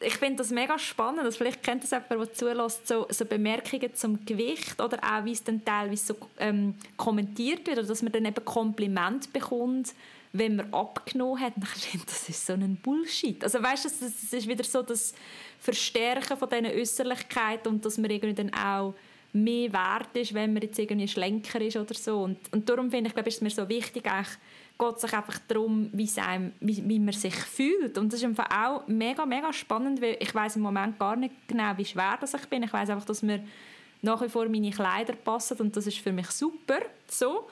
ich 0.00 0.16
finde 0.16 0.36
das 0.36 0.50
mega 0.50 0.78
spannend, 0.78 1.22
also 1.22 1.38
vielleicht 1.38 1.62
kennt 1.62 1.82
das 1.82 1.90
jemand, 1.92 2.10
der 2.10 2.32
zulässt, 2.34 2.86
so, 2.86 3.06
so 3.08 3.24
Bemerkungen 3.24 3.94
zum 3.94 4.24
Gewicht 4.24 4.80
oder 4.80 4.98
auch, 4.98 5.24
wie 5.24 5.32
es 5.32 5.42
dann 5.42 5.64
teilweise 5.64 6.14
so 6.14 6.16
ähm, 6.38 6.74
kommentiert 6.96 7.66
wird, 7.66 7.78
oder 7.78 7.86
dass 7.86 8.02
man 8.02 8.12
dann 8.12 8.24
eben 8.24 8.44
Kompliment 8.44 9.32
bekommt, 9.32 9.94
wenn 10.32 10.56
man 10.56 10.74
abgenommen 10.74 11.40
hat. 11.40 11.56
Und 11.56 11.64
ich 11.64 11.84
finde, 11.84 12.06
das 12.06 12.28
ist 12.28 12.44
so 12.44 12.54
ein 12.54 12.76
Bullshit. 12.76 13.42
Also 13.42 13.62
weißt 13.62 13.84
du, 13.84 13.88
das 13.88 14.32
ist 14.32 14.48
wieder 14.48 14.64
so 14.64 14.82
das 14.82 15.14
Verstärken 15.60 16.36
von 16.36 16.48
diesen 16.48 16.66
Äußerlichkeiten 16.66 17.72
und 17.72 17.84
dass 17.84 17.96
man 17.96 18.10
irgendwie 18.10 18.34
dann 18.34 18.52
auch 18.52 18.94
mehr 19.34 19.72
wert 19.72 20.16
ist, 20.16 20.32
wenn 20.32 20.52
man 20.52 20.62
jetzt 20.62 20.78
irgendwie 20.78 21.08
schlenker 21.08 21.60
ist 21.60 21.76
oder 21.76 21.94
so. 21.94 22.22
Und, 22.22 22.38
und 22.52 22.68
darum 22.68 22.90
finde 22.90 23.08
ich, 23.08 23.14
glaube 23.14 23.28
ist 23.28 23.36
es 23.36 23.40
mir 23.42 23.50
so 23.50 23.68
wichtig, 23.68 24.04
geht 24.04 25.00
sich 25.00 25.12
einfach 25.12 25.38
darum, 25.48 25.90
wie, 25.92 26.08
einem, 26.20 26.52
wie, 26.60 26.88
wie 26.88 26.98
man 26.98 27.12
sich 27.12 27.34
fühlt. 27.34 27.98
Und 27.98 28.12
das 28.12 28.20
ist 28.20 28.26
einfach 28.26 28.48
auch 28.50 28.86
mega, 28.86 29.26
mega 29.26 29.52
spannend, 29.52 30.00
weil 30.00 30.16
ich 30.20 30.34
weiß 30.34 30.56
im 30.56 30.62
Moment 30.62 30.98
gar 30.98 31.16
nicht 31.16 31.34
genau, 31.48 31.72
wie 31.76 31.84
schwer 31.84 32.16
das 32.20 32.34
ich 32.34 32.46
bin. 32.46 32.62
Ich 32.62 32.72
weiß 32.72 32.90
einfach, 32.90 33.04
dass 33.04 33.22
mir 33.22 33.44
nach 34.02 34.22
wie 34.22 34.28
vor 34.28 34.48
meine 34.48 34.70
Kleider 34.70 35.14
passen 35.14 35.58
und 35.58 35.76
das 35.76 35.86
ist 35.86 35.98
für 35.98 36.12
mich 36.12 36.30
super 36.30 36.78
so. 37.08 37.48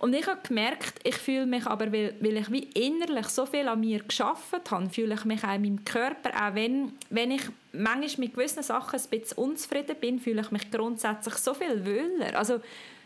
Und 0.00 0.14
ich 0.14 0.26
habe 0.26 0.40
gemerkt, 0.42 0.94
ich 1.04 1.16
fühle 1.16 1.44
mich 1.44 1.66
aber, 1.66 1.92
weil, 1.92 2.14
weil 2.20 2.38
ich 2.38 2.50
wie 2.50 2.64
innerlich 2.74 3.26
so 3.26 3.44
viel 3.44 3.68
an 3.68 3.80
mir 3.80 4.02
geschafft 4.02 4.70
habe, 4.70 4.88
fühle 4.88 5.12
ich 5.12 5.26
mich 5.26 5.44
auch 5.44 5.54
in 5.54 5.60
meinem 5.60 5.84
Körper, 5.84 6.30
auch 6.30 6.54
wenn, 6.54 6.92
wenn 7.10 7.32
ich 7.32 7.42
manchmal 7.72 8.26
mit 8.26 8.34
gewissen 8.34 8.62
Sachen 8.62 8.98
ein 8.98 9.10
bisschen 9.10 9.36
unzufrieden 9.36 9.96
bin, 10.00 10.18
fühle 10.18 10.40
ich 10.40 10.50
mich 10.50 10.70
grundsätzlich 10.70 11.34
so 11.34 11.52
viel 11.52 11.84
wohler. 11.84 12.34
Also 12.38 12.62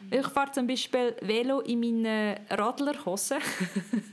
ich 0.08 0.26
fahre 0.28 0.52
zum 0.52 0.68
Beispiel 0.68 1.16
Velo 1.20 1.60
in 1.62 1.80
meinen 1.80 2.36
Radlerhosen. 2.48 3.38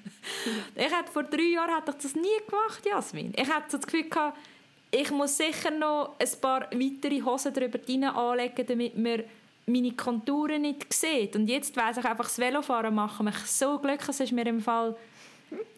ich 0.76 0.92
hatte 0.92 1.12
vor 1.12 1.24
drei 1.24 1.54
Jahren 1.54 1.76
hatte 1.76 1.92
ich 1.92 2.02
das 2.02 2.16
nie 2.16 2.28
gemacht, 2.48 2.84
Jasmin. 2.84 3.32
Ich 3.36 3.48
hatte 3.48 3.78
das 3.78 3.86
Gefühl 3.86 4.10
gehabt, 4.10 4.40
ich 4.90 5.12
muss 5.12 5.38
sicher 5.38 5.70
noch 5.70 6.16
ein 6.20 6.42
paar 6.42 6.62
weitere 6.72 7.22
Hosen 7.22 7.54
darüber 7.54 7.80
anlegen, 8.18 8.66
damit 8.66 8.98
mir 8.98 9.24
meine 9.66 9.92
Konturen 9.92 10.62
nicht 10.62 10.92
sieht. 10.94 11.36
Und 11.36 11.48
jetzt 11.48 11.76
weiss 11.76 11.98
ich 11.98 12.06
einfach, 12.06 12.26
das 12.26 12.40
Velofahren 12.40 12.94
macht 12.94 13.22
mich 13.22 13.38
so 13.46 13.80
glücklich. 13.80 14.10
Es 14.10 14.20
ist 14.20 14.32
mir 14.32 14.46
im 14.48 14.62
Fall 14.62 14.96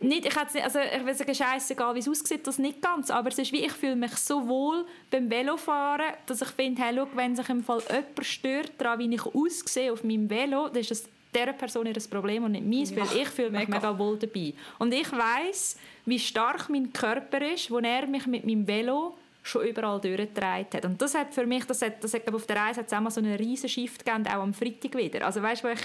nicht, 0.01 0.25
ich 0.25 0.36
nicht, 0.53 0.63
also 0.63 0.79
ich 0.79 1.05
will 1.05 1.15
sagen, 1.15 1.34
scheißegal, 1.34 1.95
wie 1.95 1.99
es 1.99 2.07
aussieht, 2.07 2.45
das 2.45 2.59
nicht 2.59 2.81
ganz, 2.81 3.09
aber 3.09 3.29
es 3.29 3.39
ist 3.39 3.51
wie, 3.51 3.65
ich 3.65 3.71
fühle 3.71 3.95
mich 3.95 4.15
so 4.17 4.47
wohl 4.47 4.86
beim 5.09 5.29
Velofahren, 5.29 6.13
dass 6.27 6.41
ich 6.41 6.49
finde, 6.49 6.81
hey, 6.81 6.93
schau, 6.95 7.07
wenn 7.15 7.36
sich 7.36 7.49
im 7.49 7.63
Fall 7.63 7.81
jemand 7.89 8.25
stört 8.25 8.71
daran, 8.77 8.99
wie 8.99 9.15
ich 9.15 9.25
aussehe 9.25 9.91
auf 9.91 10.03
meinem 10.03 10.29
Velo, 10.29 10.67
dann 10.67 10.81
ist 10.81 10.91
das 10.91 11.05
dieser 11.34 11.53
Person 11.53 11.88
ihr 11.88 11.95
Problem 12.09 12.43
und 12.43 12.51
nicht 12.51 12.65
meins, 12.65 12.95
weil 12.95 13.21
ich 13.21 13.29
fühle 13.29 13.49
mich 13.49 13.67
mega. 13.67 13.77
mega 13.77 13.97
wohl 13.97 14.19
dabei. 14.19 14.53
Und 14.77 14.93
ich 14.93 15.11
weiß, 15.11 15.77
wie 16.05 16.19
stark 16.19 16.69
mein 16.69 16.93
Körper 16.93 17.41
ist, 17.51 17.71
wo 17.71 17.79
er 17.79 18.05
mich 18.05 18.27
mit 18.27 18.45
meinem 18.45 18.67
Velo 18.67 19.17
schon 19.43 19.67
überall 19.67 19.99
durchgetragen 19.99 20.67
hat. 20.73 20.85
Und 20.85 21.01
das 21.01 21.13
hat 21.13 21.33
für 21.33 21.45
mich, 21.45 21.65
das 21.65 21.81
hat, 21.81 22.01
das 22.01 22.13
hat 22.13 22.33
auf 22.33 22.47
der 22.47 22.55
Reise 22.55 22.79
hat 22.79 22.87
es 22.87 22.93
auch 22.93 23.01
mal 23.01 23.11
so 23.11 23.19
einen 23.19 23.35
riesen 23.35 23.67
Shift 23.67 24.05
gegeben, 24.05 24.25
auch 24.25 24.41
am 24.41 24.53
Freitag 24.53 24.95
wieder. 24.95 25.25
Also 25.25 25.41
weißt 25.41 25.63
du, 25.63 25.67
wo 25.67 25.71
ich 25.73 25.81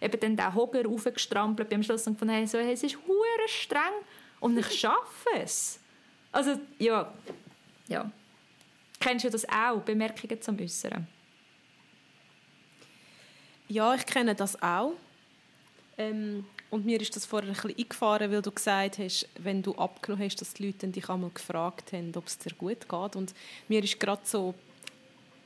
eben 0.00 0.20
dann 0.20 0.36
den 0.36 0.54
Hocker 0.54 0.84
raufgestrampelt 0.84 1.68
bin 1.68 1.78
am 1.78 1.82
Schluss 1.82 2.06
und 2.06 2.14
gefunden 2.14 2.46
so, 2.46 2.58
hey, 2.58 2.72
es 2.72 2.84
ist 2.84 2.96
hure 3.06 3.48
streng 3.48 3.82
und 4.38 4.56
ich 4.56 4.70
schaffe 4.70 5.28
es. 5.34 5.80
Also, 6.30 6.58
ja. 6.78 7.12
ja. 7.88 8.10
Kennst 9.00 9.24
du 9.24 9.30
das 9.30 9.48
auch, 9.48 9.80
Bemerkungen 9.80 10.40
zum 10.40 10.58
Äußeren? 10.60 11.06
Ja, 13.66 13.94
ich 13.94 14.06
kenne 14.06 14.36
das 14.36 14.60
auch. 14.62 14.92
Ähm, 15.98 16.44
und 16.70 16.86
mir 16.86 17.00
ist 17.00 17.14
das 17.16 17.26
vorher 17.26 17.50
ein 17.50 17.54
bisschen 17.54 17.76
eingefahren, 17.76 18.30
weil 18.30 18.42
du 18.42 18.52
gesagt 18.52 18.98
hast, 18.98 19.28
wenn 19.38 19.62
du 19.62 19.74
abgenommen 19.74 20.24
hast, 20.24 20.40
dass 20.40 20.54
die 20.54 20.66
Leute 20.66 20.86
dich 20.88 21.08
einmal 21.08 21.30
gefragt 21.30 21.92
haben, 21.92 22.12
ob 22.14 22.26
es 22.26 22.38
dir 22.38 22.54
gut 22.54 22.88
geht. 22.88 23.16
Und 23.16 23.34
mir 23.68 23.82
ist 23.82 23.98
gerade 23.98 24.22
so, 24.24 24.54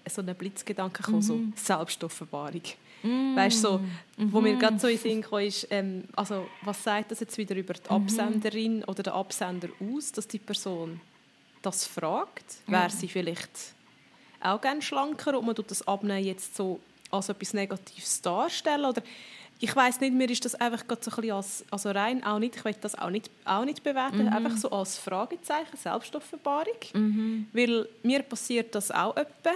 so 0.08 0.20
ein 0.20 0.34
Blitzgedanke 0.34 1.02
gekommen, 1.02 1.18
mhm. 1.18 1.22
so 1.22 1.40
Selbstoffenbarung. 1.56 2.62
Mm. 3.02 3.36
Weißt 3.36 3.60
so, 3.60 3.80
wo 4.16 4.40
mm 4.40 4.42
mir 4.42 4.56
gerade 4.56 4.78
so 4.78 4.88
in 4.88 4.98
Sinn 4.98 5.22
kam, 5.22 5.40
ist, 5.40 5.66
ähm, 5.70 6.04
also 6.16 6.46
was 6.62 6.82
sagt 6.82 7.10
das 7.10 7.20
jetzt 7.20 7.36
wieder 7.36 7.54
über 7.54 7.74
die 7.74 7.80
mhm. 7.80 7.96
Absenderin 7.96 8.78
mm 8.78 8.84
oder 8.86 9.02
den 9.02 9.12
Absender 9.12 9.68
aus, 9.80 10.12
dass 10.12 10.26
die 10.26 10.38
Person 10.38 11.00
das 11.62 11.86
fragt? 11.86 12.44
Ja. 12.66 12.80
Wäre 12.80 12.90
sie 12.90 13.08
vielleicht 13.08 13.50
auch 14.40 14.60
gerne 14.60 14.82
schlanker 14.82 15.38
und 15.38 15.46
man 15.46 15.54
tut 15.54 15.70
das 15.70 15.86
Abnehmen 15.86 16.24
jetzt 16.24 16.56
so 16.56 16.80
als 17.10 17.28
etwas 17.28 17.52
Negatives 17.52 18.20
darstellen? 18.22 18.86
Oder 18.86 19.02
ich 19.64 19.74
weiß 19.74 20.00
nicht, 20.00 20.12
mir 20.12 20.28
ist 20.28 20.44
das 20.44 20.54
einfach 20.54 20.84
so 21.00 21.10
ein 21.10 21.16
bisschen 21.16 21.30
als, 21.32 21.64
also 21.70 21.90
rein 21.90 22.22
auch 22.22 22.38
nicht, 22.38 22.54
ich 22.56 22.64
will 22.66 22.76
das 22.78 22.94
auch 22.98 23.08
nicht, 23.08 23.30
auch 23.46 23.64
nicht 23.64 23.82
bewerten, 23.82 24.26
mhm. 24.26 24.28
einfach 24.28 24.58
so 24.58 24.70
als 24.70 24.98
Fragezeichen, 24.98 25.74
Selbstoffenbarung. 25.74 26.76
Mhm. 26.92 27.46
Weil 27.50 27.88
mir 28.02 28.22
passiert 28.22 28.74
das 28.74 28.90
auch 28.90 29.16
öppe, 29.16 29.52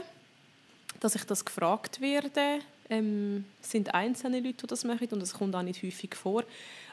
dass 1.01 1.15
ich 1.15 1.25
das 1.25 1.45
gefragt 1.45 2.01
werde. 2.01 2.61
Ähm, 2.89 3.45
es 3.61 3.71
sind 3.71 3.93
einzelne 3.95 4.41
Leute, 4.41 4.63
die 4.63 4.67
das 4.67 4.83
machen 4.85 5.09
und 5.11 5.21
das 5.21 5.35
kommt 5.35 5.55
auch 5.55 5.63
nicht 5.63 5.83
häufig 5.83 6.15
vor. 6.15 6.43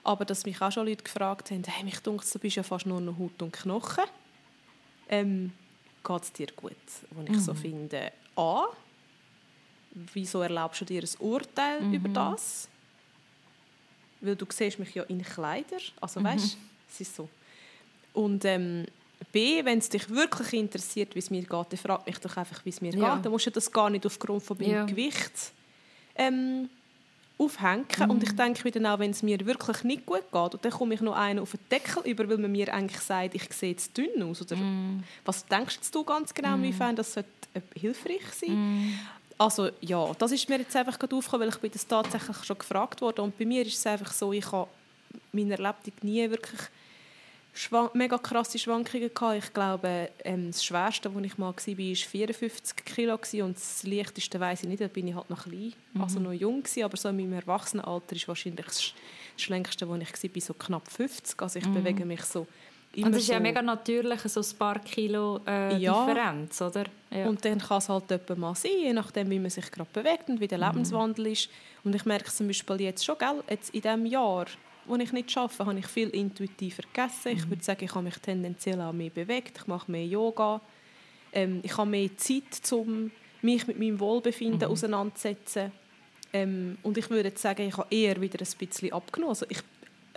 Aber 0.03 0.25
dass 0.25 0.45
mich 0.45 0.61
auch 0.61 0.73
schon 0.73 0.85
Leute 0.85 1.05
gefragt 1.05 1.51
haben, 1.51 1.63
hey, 1.65 1.85
mich 1.85 1.99
dunkt, 1.99 2.35
du 2.35 2.39
bist 2.39 2.57
ja 2.57 2.63
fast 2.63 2.85
nur 2.85 2.99
noch 2.99 3.17
Haut 3.17 3.41
und 3.41 3.53
Knochen. 3.53 4.03
Ähm, 5.07 5.53
Geht 6.05 6.21
es 6.21 6.33
dir 6.33 6.47
gut? 6.53 6.73
Und 7.15 7.29
ich 7.29 7.37
mhm. 7.37 7.39
so 7.39 7.53
finde, 7.53 8.11
A, 8.35 8.65
wieso 10.13 10.41
erlaubst 10.41 10.81
du 10.81 10.85
dir 10.85 11.01
ein 11.01 11.09
Urteil 11.19 11.79
mhm. 11.79 11.93
über 11.93 12.09
das? 12.09 12.67
Weil 14.25 14.35
du 14.35 14.45
siehst 14.49 14.79
mich 14.79 14.93
ja 14.95 15.03
in 15.03 15.21
Kleider, 15.23 15.77
also 16.01 16.19
mhm. 16.19 16.25
weißt, 16.25 16.57
es 16.91 17.01
ist 17.01 17.15
so. 17.15 17.29
Und 18.13 18.45
ähm, 18.45 18.85
B, 19.31 19.63
wenn 19.63 19.79
es 19.79 19.89
dich 19.89 20.09
wirklich 20.09 20.53
interessiert, 20.53 21.15
wie 21.15 21.19
es 21.19 21.29
mir 21.29 21.41
geht, 21.41 21.51
dann 21.51 21.77
frag 21.77 22.05
mich 22.05 22.17
doch 22.19 22.35
einfach, 22.37 22.63
wie 22.65 22.69
es 22.69 22.81
mir 22.81 22.93
ja. 22.93 23.15
geht. 23.15 23.25
Dann 23.25 23.31
musst 23.31 23.45
du 23.45 23.51
das 23.51 23.71
gar 23.71 23.89
nicht 23.89 24.05
aufgrund 24.05 24.43
von 24.43 24.57
meinem 24.57 24.71
ja. 24.71 24.85
Gewicht 24.85 25.51
ähm, 26.15 26.69
aufhängen. 27.37 27.85
Mhm. 27.97 28.09
Und 28.09 28.23
ich 28.23 28.35
denke 28.35 28.63
wieder 28.63 28.93
auch, 28.93 28.99
wenn 28.99 29.11
es 29.11 29.23
mir 29.23 29.45
wirklich 29.45 29.83
nicht 29.83 30.05
gut 30.05 30.31
geht, 30.31 30.53
und 30.53 30.63
dann 30.63 30.71
komme 30.71 30.93
ich 30.93 31.01
noch 31.01 31.15
einen 31.15 31.39
auf 31.39 31.51
den 31.51 31.59
Deckel 31.69 32.03
über, 32.05 32.29
weil 32.29 32.37
man 32.37 32.51
mir 32.51 32.73
eigentlich 32.73 33.01
sagt, 33.01 33.35
ich 33.35 33.51
sehe 33.53 33.71
jetzt 33.71 33.97
dünn 33.97 34.23
aus. 34.23 34.41
Oder 34.41 34.55
mhm. 34.55 35.03
Was 35.25 35.45
denkst 35.45 35.91
du 35.91 36.03
ganz 36.03 36.33
genau, 36.33 36.55
mhm. 36.57 36.63
inwiefern 36.65 36.95
das 36.95 37.13
sollte 37.13 37.29
hilfreich 37.75 38.33
sein 38.33 38.51
mhm. 38.51 38.99
Also 39.37 39.69
ja, 39.81 40.13
das 40.17 40.31
ist 40.31 40.47
mir 40.47 40.59
jetzt 40.59 40.75
einfach 40.75 40.97
gerade 40.97 41.15
aufgekommen, 41.15 41.47
weil 41.47 41.53
ich 41.53 41.61
bin 41.61 41.71
das 41.71 41.85
tatsächlich 41.85 42.37
schon 42.43 42.57
gefragt 42.57 43.01
wurde 43.01 43.21
und 43.21 43.37
bei 43.37 43.45
mir 43.45 43.65
ist 43.65 43.77
es 43.77 43.85
einfach 43.85 44.13
so, 44.13 44.31
ich 44.31 44.49
habe 44.51 44.69
meiner 45.33 45.57
Lebtung 45.57 45.93
nie 46.01 46.29
wirklich 46.29 46.61
mega 47.93 48.17
krasse 48.17 48.59
Schwankungen 48.59 49.13
gehabt. 49.13 49.43
Ich 49.43 49.53
glaube, 49.53 50.09
ähm, 50.23 50.51
das 50.51 50.63
Schwerste, 50.63 51.13
wo 51.13 51.19
ich 51.19 51.37
mal 51.37 51.47
war, 51.47 51.55
war 51.55 51.95
54 51.95 52.75
Kilo 52.85 53.17
und 53.43 53.55
das 53.55 53.83
Leichteste 53.83 54.39
weiß 54.39 54.63
ich 54.63 54.69
nicht, 54.69 54.81
da 54.81 54.87
bin 54.87 55.07
ich 55.07 55.15
halt 55.15 55.29
noch 55.29 55.43
klein, 55.43 55.73
mhm. 55.93 56.01
also 56.01 56.19
noch 56.19 56.33
jung 56.33 56.63
gewesen, 56.63 56.83
aber 56.83 56.97
so 56.97 57.09
in 57.09 57.17
meinem 57.17 57.33
Erwachsenenalter 57.33 58.15
ist 58.15 58.27
wahrscheinlich 58.27 58.65
das 58.65 58.93
Längste, 59.47 59.87
wo 59.87 59.95
ich 59.95 60.11
war, 60.11 60.41
so 60.41 60.53
knapp 60.53 60.91
50. 60.91 61.41
Also 61.41 61.59
ich 61.59 61.65
mhm. 61.65 61.75
bewege 61.75 62.05
mich 62.05 62.23
so 62.23 62.45
Immer 62.95 63.07
und 63.07 63.11
das 63.13 63.21
ist 63.23 63.27
so, 63.27 63.33
ja 63.33 63.39
mega 63.41 63.61
natürlich, 63.61 64.21
so 64.21 64.39
ein 64.39 64.57
paar 64.57 64.79
Kilo 64.79 65.41
äh, 65.45 65.77
ja. 65.77 66.05
Differenz, 66.05 66.61
oder? 66.61 66.85
Ja. 67.11 67.27
Und 67.27 67.43
dann 67.43 67.59
kann 67.59 67.79
es 67.79 67.89
halt 67.89 68.09
etwa 68.09 68.35
mal 68.35 68.55
sein, 68.55 68.71
je 68.79 68.93
nachdem, 68.93 69.29
wie 69.29 69.39
man 69.39 69.49
sich 69.49 69.69
gerade 69.69 69.89
bewegt 69.91 70.29
und 70.29 70.39
wie 70.39 70.47
der 70.47 70.59
mhm. 70.59 70.65
Lebenswandel 70.65 71.27
ist. 71.27 71.49
Und 71.83 71.93
ich 71.93 72.05
merke 72.05 72.31
zum 72.31 72.47
Beispiel 72.47 72.81
jetzt 72.81 73.03
schon, 73.03 73.17
gell, 73.17 73.43
jetzt 73.49 73.75
in 73.75 73.81
diesem 73.81 74.05
Jahr, 74.05 74.45
wo 74.85 74.95
ich 74.95 75.11
nicht 75.11 75.37
arbeite, 75.37 75.65
habe 75.65 75.79
ich 75.79 75.87
viel 75.87 76.09
intuitiver 76.09 76.83
gegessen. 76.83 77.33
Mhm. 77.33 77.37
Ich 77.37 77.49
würde 77.49 77.63
sagen, 77.63 77.83
ich 77.83 77.93
habe 77.93 78.03
mich 78.03 78.17
tendenziell 78.17 78.79
auch 78.79 78.93
mehr 78.93 79.09
bewegt, 79.09 79.57
ich 79.57 79.67
mache 79.67 79.91
mehr 79.91 80.05
Yoga. 80.05 80.61
Ähm, 81.33 81.59
ich 81.63 81.77
habe 81.77 81.89
mehr 81.89 82.15
Zeit, 82.15 82.71
um 82.71 83.11
mich 83.41 83.67
mit 83.67 83.77
meinem 83.77 83.99
Wohlbefinden 83.99 84.67
mhm. 84.67 84.71
auseinanderzusetzen. 84.71 85.73
Ähm, 86.31 86.77
und 86.81 86.97
ich 86.97 87.09
würde 87.09 87.31
sagen, 87.35 87.67
ich 87.67 87.77
habe 87.77 87.93
eher 87.93 88.19
wieder 88.21 88.39
ein 88.39 88.57
bisschen 88.57 88.93
abgenommen. 88.93 89.29
Also 89.29 89.45
ich 89.49 89.59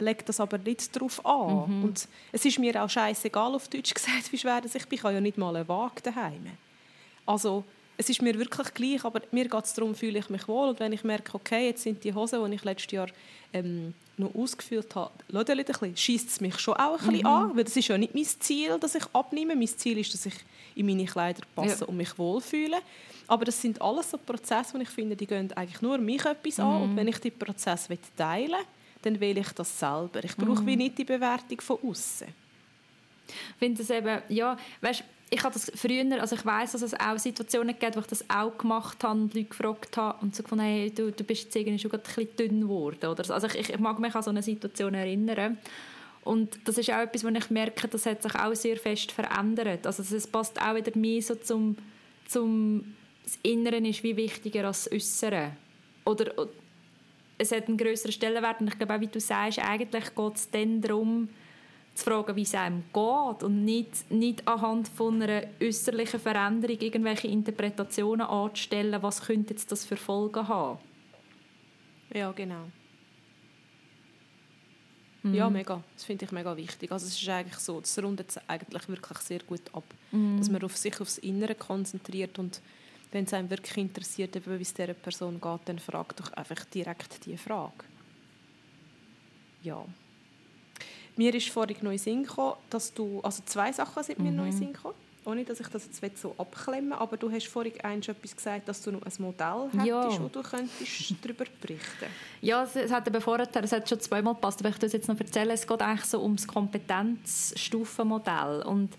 lege 0.00 0.24
das 0.24 0.40
aber 0.40 0.58
nicht 0.58 0.94
darauf 0.94 1.24
an. 1.24 1.68
Mhm. 1.68 1.84
Und 1.84 2.08
es 2.32 2.44
ist 2.44 2.58
mir 2.58 2.82
auch 2.82 2.90
scheißegal, 2.90 3.54
auf 3.54 3.68
Deutsch 3.68 3.94
gesagt, 3.94 4.30
wie 4.32 4.38
schwer 4.38 4.60
das 4.60 4.74
ich 4.74 4.86
bin. 4.86 4.98
Ich 4.98 5.04
habe 5.04 5.14
ja 5.14 5.20
nicht 5.20 5.38
mal 5.38 5.54
einen 5.54 5.68
Wagen 5.68 6.02
daheim. 6.02 6.46
Also 7.26 7.64
es 7.96 8.08
ist 8.08 8.22
mir 8.22 8.38
wirklich 8.38 8.72
gleich, 8.74 9.04
aber 9.04 9.20
mir 9.32 9.48
geht 9.48 9.64
es 9.64 9.74
darum, 9.74 9.94
fühle 9.94 10.20
ich 10.20 10.30
mich 10.30 10.46
wohl. 10.46 10.68
Und 10.68 10.80
wenn 10.80 10.92
ich 10.92 11.02
merke, 11.02 11.34
okay, 11.34 11.66
jetzt 11.66 11.82
sind 11.82 12.02
die 12.04 12.14
Hosen, 12.14 12.48
die 12.48 12.54
ich 12.54 12.64
letztes 12.64 12.92
Jahr 12.92 13.08
ähm, 13.52 13.92
noch 14.16 14.34
ausgefüllt 14.34 14.94
habe, 14.94 15.12
schießt 15.96 16.28
es 16.28 16.40
mich 16.40 16.58
schon 16.60 16.74
auch 16.74 16.92
ein 16.92 16.98
bisschen 16.98 17.18
mhm. 17.20 17.26
an, 17.26 17.56
weil 17.56 17.64
das 17.64 17.76
ist 17.76 17.88
ja 17.88 17.98
nicht 17.98 18.14
mein 18.14 18.24
Ziel, 18.24 18.78
dass 18.78 18.94
ich 18.94 19.04
abnehme. 19.12 19.56
Mein 19.56 19.66
Ziel 19.66 19.98
ist, 19.98 20.14
dass 20.14 20.26
ich 20.26 20.34
in 20.76 20.86
meine 20.86 21.06
Kleider 21.06 21.42
passe 21.54 21.80
ja. 21.80 21.86
und 21.86 21.96
mich 21.96 22.16
wohlfühle. 22.16 22.78
Aber 23.26 23.44
das 23.44 23.60
sind 23.60 23.82
alles 23.82 24.10
so 24.10 24.18
Prozesse, 24.18 24.78
die 24.78 24.84
ich 24.84 24.88
finde, 24.88 25.16
die 25.16 25.26
gehen 25.26 25.52
eigentlich 25.52 25.82
nur 25.82 25.98
mich 25.98 26.24
etwas 26.24 26.58
mhm. 26.58 26.64
an. 26.64 26.82
Und 26.82 26.96
wenn 26.96 27.08
ich 27.08 27.18
die 27.18 27.32
Prozesse 27.32 27.98
teilen 28.16 28.50
will, 28.50 28.58
dann 29.02 29.20
will 29.20 29.38
ich 29.38 29.50
das 29.50 29.78
selber. 29.78 30.22
Ich 30.24 30.36
brauche 30.36 30.62
mhm. 30.62 30.66
wie 30.66 30.76
nicht 30.76 30.98
die 30.98 31.04
Bewertung 31.04 31.60
von 31.60 31.78
außen. 31.82 32.28
Ich 33.28 33.58
finde 33.58 33.78
das 33.78 33.90
eben, 33.90 34.22
ja, 34.28 34.56
weißt, 34.80 35.04
ich 35.30 35.44
habe 35.44 35.52
das 35.52 35.70
früher, 35.74 36.20
also 36.20 36.36
ich 36.36 36.44
weiß, 36.44 36.72
dass 36.72 36.82
es 36.82 36.94
auch 36.94 37.18
Situationen 37.18 37.78
gibt, 37.78 37.96
wo 37.96 38.00
ich 38.00 38.06
das 38.06 38.24
auch 38.30 38.56
gemacht 38.56 39.04
habe 39.04 39.20
und 39.20 39.34
Leute 39.34 39.48
gefragt 39.48 39.96
habe 39.96 40.18
und 40.22 40.34
so 40.34 40.42
gefunden, 40.42 40.64
hey, 40.64 40.90
du, 40.90 41.12
du 41.12 41.24
bist 41.24 41.44
jetzt 41.44 41.56
irgendwie 41.56 41.78
schon 41.78 41.92
ein 41.92 42.00
bisschen 42.00 42.36
dünn 42.36 42.60
geworden. 42.62 43.06
Oder 43.06 43.34
Also 43.34 43.46
ich, 43.48 43.70
ich 43.70 43.78
mag 43.78 43.98
mich 43.98 44.14
an 44.14 44.22
so 44.22 44.30
eine 44.30 44.42
Situation 44.42 44.94
erinnern. 44.94 45.58
Und 46.24 46.58
das 46.64 46.78
ist 46.78 46.90
auch 46.90 47.00
etwas, 47.00 47.24
wo 47.24 47.28
ich 47.28 47.50
merke, 47.50 47.88
das 47.88 48.06
hat 48.06 48.22
sich 48.22 48.34
auch 48.34 48.54
sehr 48.54 48.76
fest 48.76 49.12
verändert. 49.12 49.86
Also 49.86 50.02
es 50.02 50.26
passt 50.26 50.60
auch 50.60 50.74
wieder 50.74 50.96
mehr 50.96 51.22
so 51.22 51.34
zum, 51.34 51.76
zum 52.26 52.94
das 53.24 53.38
Innere 53.42 53.76
ist 53.76 54.02
wie 54.02 54.16
wichtiger 54.16 54.66
als 54.66 54.84
das 54.84 54.92
Äußere. 54.92 55.52
Oder, 56.04 56.32
es 57.38 57.52
hat 57.52 57.68
einen 57.68 57.78
größeren 57.78 58.12
Stellenwert 58.12 58.60
und 58.60 58.68
ich 58.68 58.76
glaube 58.76 58.94
auch, 58.94 59.00
wie 59.00 59.06
du 59.06 59.20
sagst, 59.20 59.60
eigentlich 59.60 60.14
geht 60.14 60.34
es 60.34 60.50
dann 60.50 60.80
darum, 60.80 61.28
zu 61.94 62.04
fragen, 62.04 62.36
wie 62.36 62.42
es 62.42 62.54
einem 62.54 62.84
geht 62.92 63.42
und 63.42 63.64
nicht, 63.64 64.10
nicht 64.10 64.46
anhand 64.46 64.88
von 64.88 65.20
einer 65.22 65.42
äußerlichen 65.60 66.20
Veränderung 66.20 66.78
irgendwelche 66.80 67.28
Interpretationen 67.28 68.26
anzustellen, 68.26 69.02
was 69.02 69.22
könnte 69.22 69.54
jetzt 69.54 69.70
das 69.72 69.84
für 69.84 69.96
Folgen 69.96 70.46
haben. 70.46 70.78
Ja, 72.14 72.32
genau. 72.32 72.66
Mhm. 75.22 75.34
Ja, 75.34 75.50
mega. 75.50 75.82
Das 75.94 76.04
finde 76.04 76.24
ich 76.24 76.32
mega 76.32 76.56
wichtig. 76.56 76.90
Also 76.92 77.06
es 77.06 77.20
ist 77.20 77.28
eigentlich 77.28 77.58
so, 77.58 77.80
das 77.80 77.98
rundet 78.02 78.30
es 78.30 78.40
eigentlich 78.48 78.88
wirklich 78.88 79.18
sehr 79.18 79.40
gut 79.40 79.62
ab, 79.72 79.84
mhm. 80.12 80.38
dass 80.38 80.50
man 80.50 80.62
auf 80.62 80.76
sich, 80.76 81.00
aufs 81.00 81.18
Innere 81.18 81.54
konzentriert 81.54 82.38
und 82.38 82.60
wenn 83.12 83.24
es 83.24 83.32
einem 83.32 83.48
wirklich 83.50 83.76
interessiert, 83.76 84.34
wie 84.46 84.62
es 84.62 84.74
dieser 84.74 84.94
Person 84.94 85.40
geht, 85.40 85.60
dann 85.64 85.78
frag 85.78 86.16
doch 86.16 86.32
einfach 86.32 86.64
direkt 86.66 87.24
diese 87.24 87.38
Frage. 87.38 87.84
Ja. 89.62 89.84
Mir 91.16 91.34
ist 91.34 91.48
vorhin 91.48 91.78
neu 91.82 91.96
Sinn 91.98 92.22
gekommen, 92.22 92.54
dass 92.70 92.94
du, 92.94 93.20
also 93.22 93.42
zwei 93.44 93.72
Sachen 93.72 94.04
sind 94.04 94.20
mir 94.20 94.30
mhm. 94.30 94.36
neu 94.36 94.52
Sinn 94.52 94.72
gekommen, 94.72 94.94
ohne 95.24 95.44
dass 95.44 95.58
ich 95.58 95.66
das 95.68 95.88
jetzt 96.00 96.22
so 96.22 96.32
abklemmen 96.38 96.92
aber 96.92 97.16
du 97.16 97.28
hast 97.30 97.48
vorhin 97.48 97.74
etwas 97.74 98.36
gesagt, 98.36 98.68
dass 98.68 98.80
du 98.82 98.92
noch 98.92 99.02
ein 99.02 99.12
Modell 99.18 99.68
hättest, 99.72 99.86
ja. 99.86 100.22
wo 100.22 100.28
du 100.28 100.42
könntest 100.42 101.14
darüber 101.22 101.44
berichten 101.60 102.06
Ja, 102.40 102.62
es 102.62 102.92
hat 102.92 103.08
eben 103.08 103.20
vorher, 103.20 103.48
es 103.52 103.72
hat 103.72 103.88
schon 103.88 103.98
zweimal 104.00 104.34
gepasst, 104.34 104.60
aber 104.60 104.68
ich 104.68 104.78
das 104.78 104.92
jetzt 104.92 105.08
noch 105.08 105.18
erzählen, 105.18 105.50
es 105.50 105.66
geht 105.66 105.82
eigentlich 105.82 106.04
so 106.04 106.22
ums 106.22 106.46
Kompetenzstufenmodell 106.46 108.62
und 108.62 108.90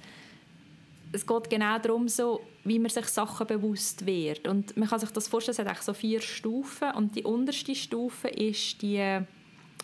es 1.12 1.26
geht 1.26 1.49
genau 1.49 1.80
darum, 1.80 2.07
so, 2.07 2.41
wie 2.64 2.80
man 2.80 2.89
sich 2.89 3.05
Sachen 3.07 3.47
bewusst 3.47 4.05
wird. 4.05 4.47
Und 4.47 4.78
man 4.78 4.88
kann 4.88 4.99
sich 4.99 5.10
das 5.10 5.28
vorstellen, 5.28 5.57
es 5.60 5.66
hat 5.66 5.84
so 5.84 5.93
vier 5.93 6.22
Stufen. 6.22 6.91
Und 6.91 7.16
die 7.16 7.24
unterste 7.24 7.74
Stufe 7.74 8.28
ist 8.28 8.82
die 8.82 9.20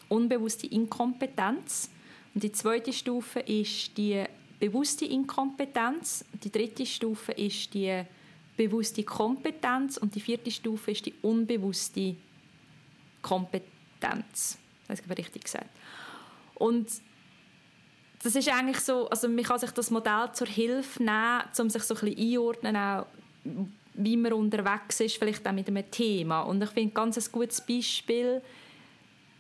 unbewusste 0.10 0.68
Inkompetenz, 0.68 1.90
Und 2.34 2.44
die 2.44 2.52
zweite 2.52 2.94
Stufe 2.94 3.40
ist 3.40 3.98
die 3.98 4.24
bewusste 4.60 5.06
Inkompetenz. 5.06 6.26
Die 6.44 6.52
dritte 6.52 6.86
Stufe 6.86 7.32
ist 7.32 7.74
die 7.74 8.04
bewusste 8.56 9.04
Kompetenz 9.04 9.98
und 9.98 10.16
die 10.16 10.22
vierte 10.22 10.50
Stufe 10.50 10.92
ist 10.92 11.06
die 11.06 11.14
unbewusste 11.22 12.16
Kompetenz. 13.22 14.58
Das 14.88 15.02
habe 15.02 15.14
ich 15.14 15.20
richtig 15.20 15.46
gesagt. 15.46 15.70
Und 16.56 16.88
das 18.26 18.36
ist 18.36 18.50
eigentlich 18.50 18.80
so, 18.80 19.08
also 19.08 19.30
man 19.30 19.44
kann 19.44 19.60
sich 19.60 19.70
das 19.70 19.92
Modell 19.92 20.30
zur 20.34 20.48
Hilfe 20.48 21.04
nehmen, 21.04 21.44
um 21.60 21.70
sich 21.70 21.84
so 21.84 21.94
ein 21.94 22.00
bisschen 22.00 22.34
einordnen, 22.34 22.76
auch 22.76 23.06
wie 23.94 24.18
man 24.18 24.34
unterwegs 24.34 25.00
ist, 25.00 25.18
vielleicht 25.18 25.48
auch 25.48 25.52
mit 25.52 25.68
einem 25.68 25.90
Thema. 25.92 26.42
Und 26.42 26.64
ich 26.64 26.72
finde, 26.72 26.92
ganz 26.92 27.18
ein 27.18 27.32
gutes 27.32 27.62
Beispiel 27.62 28.42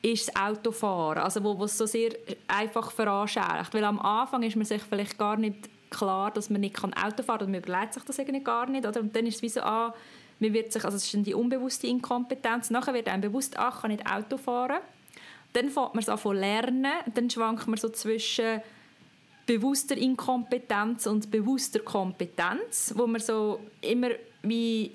ist 0.03 0.27
das 0.27 0.35
Autofahren, 0.35 1.23
also 1.23 1.43
wo, 1.43 1.63
es 1.63 1.75
so 1.75 1.87
sehr 1.87 2.11
einfach 2.47 2.91
veranschaulicht. 2.91 3.73
Weil 3.73 3.85
am 3.85 3.99
Anfang 3.99 4.43
ist 4.43 4.55
man 4.55 4.65
sich 4.65 4.83
vielleicht 4.83 5.17
gar 5.17 5.35
nicht 5.35 5.67
klar, 5.89 6.29
dass 6.29 6.51
man 6.51 6.61
nicht 6.61 6.77
Auto 6.77 6.93
fahren 6.93 7.25
kann, 7.25 7.35
oder 7.37 7.47
man 7.47 7.55
überlegt 7.55 7.95
sich 7.95 8.03
das 8.03 8.19
irgendwie 8.19 8.43
gar 8.43 8.69
nicht. 8.69 8.85
Oder? 8.85 8.99
Und 8.99 9.15
dann 9.15 9.25
ist 9.25 9.37
es 9.37 9.41
wie 9.41 9.49
so, 9.49 9.61
ah, 9.61 9.95
man 10.39 10.53
wird 10.53 10.71
sich, 10.71 10.85
also 10.85 10.95
es 10.97 11.11
ist 11.11 11.25
die 11.25 11.33
unbewusste 11.33 11.87
Inkompetenz, 11.87 12.69
nachher 12.69 12.93
wird 12.93 13.07
einem 13.07 13.21
bewusst, 13.21 13.57
ach, 13.57 13.81
kann 13.81 13.89
nicht 13.89 14.05
Auto 14.05 14.37
fahren. 14.37 14.77
Dann 15.55 15.69
fängt 15.69 15.93
man 15.93 16.03
es 16.03 16.09
an 16.09 16.19
zu 16.19 16.33
lernen, 16.33 16.91
dann 17.13 17.29
schwankt 17.29 17.67
man 17.67 17.77
so 17.77 17.89
zwischen 17.89 18.61
bewusster 19.45 19.95
Inkompetenz 19.95 21.07
und 21.07 21.31
bewusster 21.31 21.79
Kompetenz, 21.79 22.93
wo 22.95 23.07
man 23.07 23.21
so 23.21 23.61
immer 23.81 24.09
wie 24.41 24.91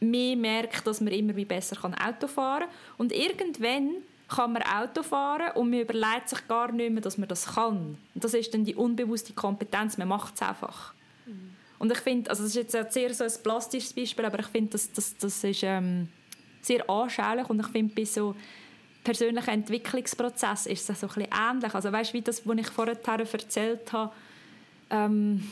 mehr 0.00 0.36
merkt, 0.36 0.86
dass 0.86 1.00
man 1.00 1.12
immer 1.12 1.34
wie 1.36 1.44
besser 1.44 1.76
Auto 1.84 2.26
fahren 2.26 2.64
kann. 2.64 2.70
Und 2.98 3.12
irgendwann 3.12 3.92
kann 4.28 4.52
man 4.52 4.62
Auto 4.62 5.02
fahren 5.02 5.52
und 5.54 5.70
man 5.70 5.80
überlegt 5.80 6.28
sich 6.28 6.46
gar 6.48 6.70
nicht 6.70 6.90
mehr, 6.90 7.02
dass 7.02 7.16
man 7.18 7.28
das 7.28 7.54
kann. 7.54 7.96
Und 8.14 8.24
das 8.24 8.34
ist 8.34 8.52
dann 8.52 8.64
die 8.64 8.74
unbewusste 8.74 9.32
Kompetenz, 9.32 9.96
man 9.96 10.08
macht 10.08 10.34
es 10.34 10.42
einfach. 10.42 10.92
Mhm. 11.26 11.54
Und 11.78 11.92
ich 11.92 11.98
finde, 11.98 12.30
also 12.30 12.42
das 12.42 12.56
ist 12.56 12.74
jetzt 12.74 12.92
sehr 12.92 13.14
so 13.14 13.24
ein 13.24 13.32
plastisches 13.42 13.92
Beispiel, 13.92 14.24
aber 14.24 14.40
ich 14.40 14.46
finde, 14.46 14.72
das, 14.72 14.90
das, 14.92 15.16
das 15.16 15.44
ist 15.44 15.62
ähm, 15.62 16.08
sehr 16.60 16.88
anschaulich 16.88 17.48
und 17.48 17.60
ich 17.60 17.66
finde, 17.68 17.94
bei 17.94 18.04
so 18.04 18.34
persönlichen 19.02 19.50
Entwicklungsprozess 19.50 20.66
ist 20.66 20.88
es 20.88 21.00
so 21.00 21.06
ein 21.06 21.14
bisschen 21.14 21.32
ähnlich. 21.32 21.74
Also 21.74 21.92
weißt, 21.92 22.12
wie 22.14 22.22
das, 22.22 22.46
was 22.46 22.58
ich 22.58 22.68
vorher 22.68 22.96
erzählt 22.96 23.92
habe, 23.92 24.12
ähm, 24.90 25.42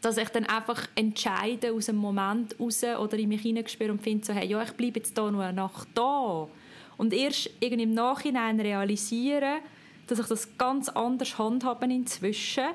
dass 0.00 0.18
ich 0.18 0.28
dann 0.28 0.46
einfach 0.46 0.88
entscheide 0.94 1.72
aus 1.72 1.86
dem 1.86 1.96
Moment 1.96 2.58
raus 2.60 2.82
oder 2.82 3.18
in 3.18 3.28
mich 3.28 3.42
hineinspüre 3.42 3.92
und 3.92 4.02
finde 4.02 4.26
so, 4.26 4.32
hey, 4.32 4.46
ja, 4.46 4.62
ich 4.62 4.72
bleibe 4.72 4.98
jetzt 4.98 5.18
hier 5.18 5.30
nur 5.30 5.42
eine 5.42 5.54
Nacht 5.54 5.88
da. 5.94 6.48
Und 6.96 7.12
erst 7.12 7.50
irgendwie 7.60 7.84
im 7.84 7.94
Nachhinein 7.94 8.60
realisieren, 8.60 9.60
dass 10.06 10.18
ich 10.18 10.26
das 10.26 10.56
ganz 10.56 10.88
anders 10.88 11.38
handhabe 11.38 11.86
inzwischen, 11.86 12.66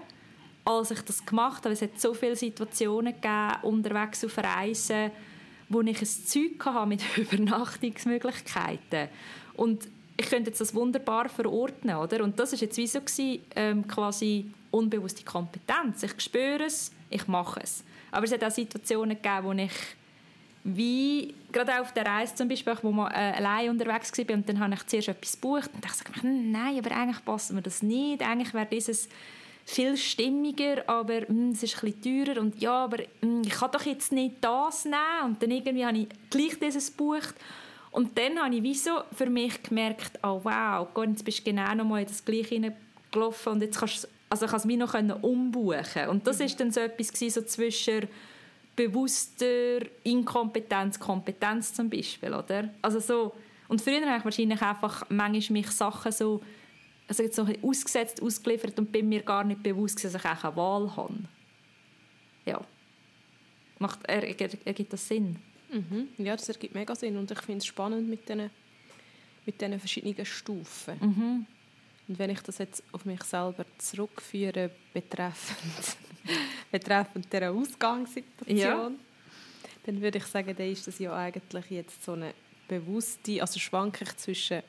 als 0.66 0.92
ich 0.92 1.02
das 1.02 1.26
gemacht 1.26 1.64
habe. 1.64 1.74
Es 1.74 1.82
hat 1.82 2.00
so 2.00 2.14
viele 2.14 2.36
Situationen 2.36 3.14
gegeben, 3.14 3.56
unterwegs 3.64 4.24
auf 4.26 4.38
Reisen, 4.38 5.12
wo 5.72 5.82
ich 5.82 6.02
ein 6.02 6.08
Zeug 6.08 6.66
hatte 6.66 6.88
mit 6.88 7.02
Übernachtungsmöglichkeiten. 7.18 9.10
Und 9.56 9.88
ich 10.18 10.30
könnte 10.30 10.50
jetzt 10.50 10.62
das 10.62 10.76
wunderbar 10.76 11.30
verordnen, 11.30 11.96
oder? 11.96 12.24
Und 12.24 12.40
das 12.40 12.54
ist 12.54 12.62
jetzt 12.62 12.78
wie 12.78 12.88
so 12.88 13.00
gewesen, 13.00 13.42
ähm, 13.56 13.88
quasi 13.88 14.46
unbewusste 14.70 15.24
Kompetenz. 15.24 16.04
Ich 16.04 16.20
spüre 16.22 16.66
es, 16.66 16.92
ich 17.10 17.28
mache 17.28 17.62
es. 17.64 17.84
Aber 18.12 18.26
es 18.26 18.32
hat 18.32 18.44
auch 18.44 18.52
Situationen 18.52 19.18
gegeben, 19.22 19.44
wo 19.44 19.52
ich 19.54 19.72
wie, 20.64 21.34
gerade 21.52 21.74
auch 21.76 21.82
auf 21.82 21.94
der 21.94 22.06
Reise 22.06 22.36
zum 22.36 22.48
Beispiel, 22.48 22.78
wo 22.84 22.92
man 22.92 23.12
äh, 23.12 23.34
allein 23.36 23.72
unterwegs 23.72 24.16
war 24.16 24.36
und 24.36 24.48
dann 24.48 24.60
habe 24.60 24.76
ich 24.76 24.86
zuerst 24.86 25.08
etwas 25.08 25.34
gebucht 25.34 25.72
und 25.74 25.84
dachte 25.84 26.04
ich, 26.16 26.24
nein, 26.24 26.78
aber 26.78 26.96
eigentlich 26.96 27.26
passt 27.26 27.52
mir 27.52 27.64
das 27.64 27.82
nicht. 27.82 28.22
Eigentlich 28.22 28.54
wäre 28.54 28.68
dieses 28.68 29.10
viel 29.72 29.96
stimmiger, 29.96 30.84
aber 30.88 31.22
hm, 31.22 31.52
es 31.52 31.64
ist 31.64 31.82
ein 31.84 31.94
bisschen 31.94 32.26
teurer 32.26 32.42
und 32.42 32.62
ja, 32.62 32.84
aber 32.84 32.98
hm, 33.22 33.44
ich 33.46 33.54
kann 33.54 33.72
doch 33.72 33.86
jetzt 33.86 34.12
nicht 34.12 34.36
das 34.42 34.86
nehmen. 34.86 34.98
Und 35.26 35.42
dann 35.42 35.52
irgendwie 35.52 35.86
habe 35.86 35.98
ich 35.98 36.08
gleich 36.30 36.60
dieses 36.60 36.92
gebucht. 36.92 37.36
Und 37.92 38.18
dann 38.18 38.40
habe 38.40 38.56
ich 38.56 38.64
wie 38.64 38.76
so 38.76 39.02
für 39.16 39.30
mich 39.30 39.64
gemerkt, 39.64 40.20
oh 40.24 40.42
wow, 40.44 40.88
Gott, 40.94 41.10
jetzt 41.10 41.26
bist 41.26 41.40
du 41.40 41.44
genau 41.44 41.74
noch 41.76 41.86
mal 41.86 42.02
in 42.02 42.08
das 42.08 42.24
Gleiche 42.24 42.56
hineingelaufen 42.56 43.54
und 43.54 43.62
jetzt 43.62 43.80
kannst 43.80 44.04
du, 44.04 44.08
also 44.30 44.46
ich 44.46 44.54
es 44.54 44.66
mir 44.66 44.78
noch 44.78 44.94
umbuchen. 45.24 46.08
Und 46.10 46.26
das 46.28 46.40
ist 46.40 46.60
dann 46.60 46.72
so 46.72 46.80
etwas 46.80 47.12
gewesen, 47.12 47.42
so 47.42 47.48
zwischen 47.48 48.08
bewusster 48.76 49.80
Inkompetenz, 50.04 51.00
Kompetenz 51.00 51.74
zum 51.74 51.90
Beispiel, 51.90 52.34
oder? 52.34 52.70
Also 52.82 53.00
so, 53.00 53.34
und 53.68 53.82
früher 53.82 54.06
habe 54.06 54.18
ich 54.18 54.26
wahrscheinlich 54.26 54.62
einfach 54.62 55.06
manchmal 55.10 55.60
mich 55.60 55.72
Sachen 55.72 56.12
so, 56.12 56.42
also 57.12 57.24
jetzt 57.24 57.36
so 57.36 57.46
ausgesetzt, 57.62 58.22
ausgeliefert 58.22 58.80
und 58.80 58.90
bin 58.90 59.10
mir 59.10 59.22
gar 59.22 59.44
nicht 59.44 59.62
bewusst, 59.62 60.02
dass 60.02 60.16
ich 60.16 60.24
auch 60.24 60.44
eine 60.46 60.56
Wahl 60.56 60.96
habe. 60.96 61.16
Ja. 62.46 62.62
Macht, 63.80 64.06
ergibt 64.06 64.94
das 64.94 65.10
Sinn? 65.10 65.36
Mhm. 65.74 66.08
Ja, 66.18 66.38
das 66.38 66.48
ergibt 66.48 66.74
mega 66.74 66.96
Sinn 66.96 67.18
und 67.18 67.30
ich 67.30 67.42
finde 67.42 67.58
es 67.58 67.66
spannend 67.66 68.08
mit 68.08 68.30
diesen 68.30 68.50
mit 69.46 69.60
diesen 69.60 69.78
verschiedenen 69.78 70.26
Stufen. 70.26 70.96
Mhm. 71.02 71.46
Und 72.08 72.20
wenn 72.20 72.30
ich 72.30 72.40
das 72.44 72.60
jetzt 72.60 72.82
auf 72.94 73.04
mich 73.04 73.24
selber 73.24 73.66
zurückführe, 73.78 74.72
betreffend, 74.94 75.98
betreffend 76.72 77.34
dieser 77.34 77.52
Ausgangssituation, 77.52 78.56
ja. 78.58 78.92
dann 79.84 80.02
würde 80.02 80.20
ich 80.20 80.26
sagen, 80.28 80.56
dann 80.56 80.72
ist 80.72 80.88
das 80.88 80.98
ja 81.00 81.14
eigentlich 81.14 81.70
jetzt 81.72 82.06
so 82.06 82.14
eine 82.14 82.34
bewusste, 82.70 83.42
also 83.42 83.60
schwanke 83.60 84.06
ich 84.06 84.16
zwischen 84.16 84.64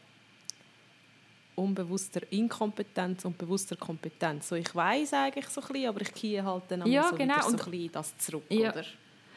unbewusster 1.54 2.20
Inkompetenz 2.30 3.24
und 3.24 3.36
bewusster 3.36 3.76
Kompetenz. 3.76 4.48
So, 4.48 4.56
ich 4.56 4.74
weiß 4.74 5.12
eigentlich 5.14 5.48
so 5.48 5.60
ein 5.60 5.68
bisschen, 5.68 5.88
aber 5.88 6.00
ich 6.00 6.14
gehe 6.14 6.42
halt 6.42 6.64
dann 6.68 6.86
ja, 6.86 7.08
so 7.08 7.16
genau. 7.16 7.40
so 7.40 7.48
ein 7.48 7.56
bisschen 7.56 7.92
das 7.92 8.16
zurück, 8.18 8.44
ja. 8.48 8.70
oder? 8.72 8.84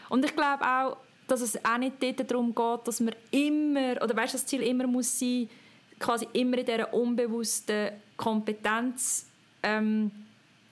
Und 0.09 0.23
ich 0.23 0.35
glaube 0.35 0.63
auch, 0.63 0.97
dass 1.27 1.41
es 1.41 1.63
auch 1.65 1.77
nicht 1.77 1.95
darum 2.29 2.53
geht, 2.53 2.87
dass 2.87 2.99
man 2.99 3.15
immer, 3.31 4.01
oder 4.01 4.15
weißt, 4.15 4.35
das 4.35 4.45
Ziel 4.45 4.61
immer 4.61 4.87
muss 4.87 5.19
sein, 5.19 5.49
quasi 5.99 6.27
immer 6.33 6.57
in 6.57 6.65
dieser 6.65 6.93
unbewussten 6.93 7.91
Kompetenz 8.15 9.27
ähm, 9.63 10.11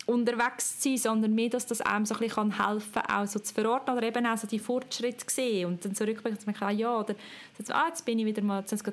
unterwegs 0.05 0.79
zu 0.79 0.89
sein, 0.89 0.97
sondern 0.97 1.33
mehr, 1.33 1.49
dass 1.49 1.65
das 1.65 1.81
einem 1.81 2.05
so 2.05 2.13
ein 2.15 2.19
bisschen 2.19 2.65
helfen 2.65 2.93
kann, 2.93 3.23
auch 3.23 3.27
so 3.27 3.39
zu 3.39 3.53
verorten 3.53 3.95
oder 3.95 4.05
eben 4.05 4.25
auch 4.25 4.37
so 4.37 4.47
die 4.47 4.59
Fortschritte 4.59 5.25
zu 5.25 5.33
sehen 5.33 5.67
und 5.67 5.83
dann 5.83 5.95
zurückblicken 5.95 6.39
und 6.45 6.57
sagen, 6.57 6.77
ja, 6.77 6.99
oder 6.99 7.15
jetzt, 7.57 7.71
ah, 7.71 7.87
jetzt 7.87 8.05
bin 8.05 8.19
ich 8.19 8.25
wieder 8.25 8.41
mal, 8.41 8.59
jetzt, 8.59 8.83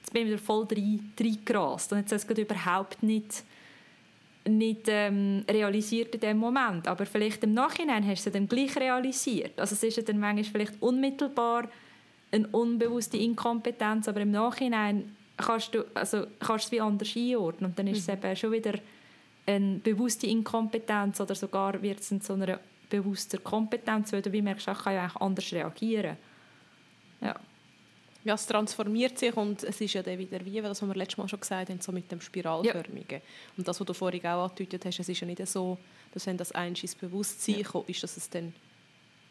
jetzt 0.00 0.12
bin 0.12 0.22
ich 0.22 0.28
wieder 0.28 0.38
voll 0.38 0.66
reingerast 0.66 1.92
und 1.92 1.98
jetzt 1.98 2.12
ist 2.12 2.30
es 2.30 2.38
überhaupt 2.38 3.02
nicht 3.02 3.44
nicht 4.48 4.88
ähm, 4.88 5.44
realisiert 5.50 6.14
in 6.14 6.20
dem 6.20 6.38
Moment, 6.38 6.88
aber 6.88 7.04
vielleicht 7.04 7.44
im 7.44 7.52
Nachhinein 7.52 8.06
hast 8.06 8.24
du 8.24 8.30
es 8.30 8.32
dann 8.32 8.48
gleich 8.48 8.74
realisiert. 8.76 9.60
Also 9.60 9.74
es 9.74 9.82
ist 9.82 9.98
ja 9.98 10.02
dann 10.02 10.18
manchmal 10.18 10.44
vielleicht 10.44 10.82
unmittelbar 10.82 11.68
eine 12.32 12.46
unbewusste 12.48 13.18
Inkompetenz, 13.18 14.08
aber 14.08 14.20
im 14.20 14.30
Nachhinein 14.30 15.14
kannst 15.36 15.74
du, 15.74 15.84
also 15.94 16.26
kannst 16.38 16.66
es 16.66 16.72
wie 16.72 16.80
anders 16.80 17.14
einordnen 17.16 17.70
und 17.70 17.78
dann 17.78 17.86
ist 17.86 18.08
mhm. 18.08 18.14
es 18.14 18.18
eben 18.18 18.36
schon 18.36 18.52
wieder 18.52 18.74
eine 19.46 19.78
bewusste 19.78 20.26
Inkompetenz 20.26 21.20
oder 21.20 21.34
sogar 21.34 21.80
wird 21.82 22.00
es 22.00 22.08
zu 22.20 22.32
einer 22.32 22.60
bewussten 22.88 23.42
Kompetenz, 23.42 24.12
weil 24.12 24.22
du 24.22 24.32
wie 24.32 24.42
merkst, 24.42 24.68
ich 24.68 24.78
kann 24.78 24.94
ja 24.94 25.02
eigentlich 25.02 25.20
anders 25.20 25.52
reagieren. 25.52 26.16
Ja. 27.20 27.36
Ja, 28.24 28.34
es 28.34 28.46
transformiert 28.46 29.18
sich 29.18 29.34
und 29.34 29.62
es 29.64 29.80
ist 29.80 29.94
ja 29.94 30.02
dann 30.02 30.18
wieder 30.18 30.44
wie, 30.44 30.60
das, 30.60 30.82
was 30.82 30.88
wir 30.88 30.94
letztes 30.94 31.16
Mal 31.16 31.28
schon 31.28 31.40
gesagt 31.40 31.70
haben, 31.70 31.80
so 31.80 31.90
mit 31.90 32.10
dem 32.12 32.20
Spiralförmigen. 32.20 33.18
Ja. 33.18 33.26
Und 33.56 33.66
das, 33.66 33.80
was 33.80 33.86
du 33.86 33.94
vorhin 33.94 34.24
auch 34.26 34.44
angedeutet 34.44 34.84
hast, 34.84 35.00
es 35.00 35.08
ist 35.08 35.20
ja 35.20 35.26
nicht 35.26 35.46
so, 35.46 35.78
dass 36.12 36.26
wenn 36.26 36.36
das 36.36 36.52
eins 36.52 36.82
ins 36.82 36.94
Bewusstsein 36.94 37.60
ja. 37.60 37.66
kommt, 37.66 37.88
ist, 37.88 38.02
dass 38.02 38.16
es 38.16 38.28
dann 38.28 38.52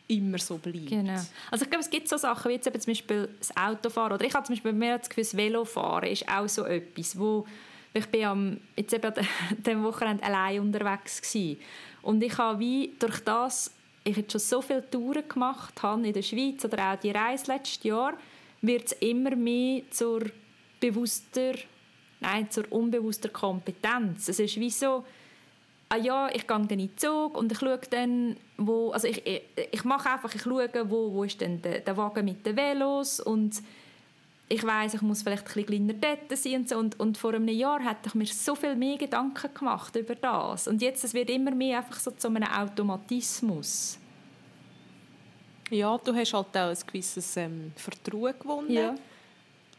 immer 0.09 0.39
so 0.39 0.57
bleibt. 0.57 0.87
Genau. 0.87 1.21
Also 1.51 1.63
ich 1.63 1.69
glaube, 1.69 1.83
es 1.83 1.89
gibt 1.89 2.09
so 2.09 2.17
Sachen 2.17 2.49
wie 2.49 2.55
jetzt 2.55 2.67
eben 2.67 2.79
zum 2.79 2.91
Beispiel 2.91 3.29
das 3.37 3.55
Autofahren 3.55 4.13
oder 4.13 4.25
ich 4.25 4.33
habe 4.33 4.45
zum 4.45 4.55
Beispiel 4.55 4.73
mehr 4.73 4.97
das 4.97 5.07
Gefühl, 5.07 5.23
das 5.23 5.37
Velofahren 5.37 6.09
ist 6.09 6.27
auch 6.27 6.47
so 6.49 6.65
etwas, 6.65 7.17
wo 7.17 7.45
ich 7.93 8.05
bin 8.07 8.25
am, 8.25 8.59
jetzt 8.75 8.93
eben 8.93 9.13
dem 9.57 9.83
Wochenende 9.83 10.23
allein 10.23 10.61
unterwegs 10.61 11.21
gewesen. 11.21 11.59
und 12.01 12.23
ich 12.23 12.37
habe 12.37 12.59
wie 12.59 12.95
durch 12.97 13.19
das, 13.19 13.71
ich 14.03 14.17
jetzt 14.17 14.31
schon 14.31 14.41
so 14.41 14.61
viele 14.61 14.89
Touren 14.89 15.27
gemacht 15.27 15.81
habe 15.83 16.05
in 16.07 16.13
der 16.13 16.23
Schweiz 16.23 16.65
oder 16.65 16.91
auch 16.91 16.99
die 16.99 17.11
Reise 17.11 17.51
letztes 17.51 17.83
Jahr, 17.83 18.13
wird 18.61 18.85
es 18.87 18.91
immer 18.93 19.35
mehr 19.35 19.83
zur 19.89 20.23
bewusster, 20.79 21.53
nein, 22.19 22.49
zur 22.49 22.71
unbewusster 22.71 23.29
Kompetenz. 23.29 24.29
Es 24.29 24.39
ist 24.39 24.59
wie 24.59 24.69
so, 24.69 25.03
ah 25.89 25.97
ja, 25.97 26.29
ich 26.29 26.47
gehe 26.47 26.57
dann 26.57 26.69
in 26.69 26.79
den 26.79 26.97
Zug 26.97 27.37
und 27.37 27.51
ich 27.51 27.59
schaue 27.59 27.79
dann, 27.89 28.37
wo, 28.57 28.91
also 28.91 29.07
ich, 29.07 29.25
ich, 29.25 29.41
ich 29.71 29.83
mache 29.83 30.09
einfach, 30.09 30.33
ich 30.33 30.43
schaue, 30.43 30.69
wo, 30.89 31.13
wo 31.13 31.23
ist 31.23 31.41
denn 31.41 31.61
der, 31.61 31.79
der 31.79 31.97
Wagen 31.97 32.25
mit 32.25 32.45
den 32.45 32.55
Velos 32.55 33.19
und 33.19 33.61
ich 34.51 34.63
weiß, 34.63 34.95
ich 34.95 35.01
muss 35.01 35.21
vielleicht 35.21 35.55
ein 35.55 35.65
kleiner 35.65 35.93
dort 35.93 36.37
sein 36.37 36.55
und, 36.55 36.69
so. 36.69 36.77
und, 36.77 36.99
und 36.99 37.17
vor 37.17 37.33
einem 37.33 37.47
Jahr 37.49 37.81
hätte 37.81 38.07
ich 38.07 38.15
mir 38.15 38.25
so 38.25 38.55
viel 38.55 38.75
mehr 38.75 38.97
Gedanken 38.97 39.53
gemacht 39.53 39.95
über 39.95 40.15
das 40.15 40.67
und 40.67 40.81
jetzt 40.81 41.03
es 41.03 41.13
wird 41.13 41.29
immer 41.29 41.51
mehr 41.51 41.79
einfach 41.79 41.99
so 41.99 42.11
zu 42.11 42.27
einem 42.27 42.43
Automatismus. 42.43 43.99
Ja, 45.69 45.97
du 45.97 46.13
hast 46.15 46.33
halt 46.33 46.47
auch 46.57 46.69
ein 46.69 46.77
gewisses 46.87 47.37
ähm, 47.37 47.71
Vertrauen 47.75 48.33
gewonnen. 48.39 48.71
Ja. 48.71 48.95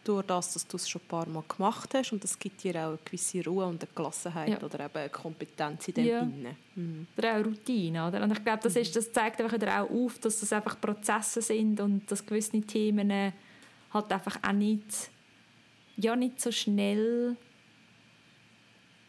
durch 0.03 0.25
das, 0.27 0.55
dass 0.55 0.67
du 0.67 0.77
es 0.77 0.89
schon 0.89 1.03
ein 1.03 1.09
paar 1.09 1.29
Mal 1.29 1.43
gemacht 1.47 1.91
hast 1.95 2.13
und 2.13 2.25
das 2.25 2.39
gibt 2.39 2.63
dir 2.65 2.75
auch 2.77 2.89
eine 2.91 2.99
gewisse 3.05 3.45
Ruhe 3.45 3.67
und 3.67 3.83
eine 3.83 3.93
Gelassenheit 3.95 4.49
Ja. 4.49 4.63
oder 4.63 4.81
eben 4.87 4.97
eine 4.97 5.09
Kompetenz 5.11 5.89
in 5.89 5.95
dem 5.95 6.07
Ja. 6.07 6.21
Innen. 6.23 6.57
Mhm. 6.75 7.07
Oder 7.19 7.37
auch 7.39 7.45
Routine, 7.45 8.09
oder? 8.09 8.23
Und 8.23 8.33
ich 8.33 8.43
glaube, 8.43 8.61
das, 8.63 8.77
ist, 8.77 8.97
das 8.97 9.13
zeigt 9.13 9.41
einfach 9.43 9.61
auch 9.85 9.91
auf, 9.91 10.19
dass 10.21 10.41
das 10.41 10.53
einfach 10.55 10.81
Prozesse 10.81 11.43
sind 11.43 11.81
und 11.81 12.11
dass 12.11 12.25
gewisse 12.25 12.61
Themen 12.63 13.11
äh, 13.11 13.33
halt 13.93 14.11
einfach 14.13 14.39
auch 14.43 14.53
nicht, 14.53 15.11
ja, 15.97 16.17
nicht 16.17 16.41
so 16.41 16.51
schnell, 16.51 17.37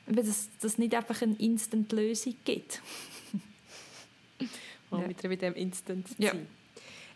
weil 0.08 0.24
das, 0.26 0.50
das 0.60 0.78
nicht 0.78 0.94
einfach 0.94 1.22
eine 1.22 1.36
Instant-Lösung 1.36 2.36
gibt. 2.44 2.82
Mal 4.90 5.04
Ja. 5.04 5.10
wieder 5.10 5.30
mit 5.30 5.42
dem 5.42 5.54
Instant 5.54 6.06
Ja. 6.18 6.32
sein. 6.32 6.48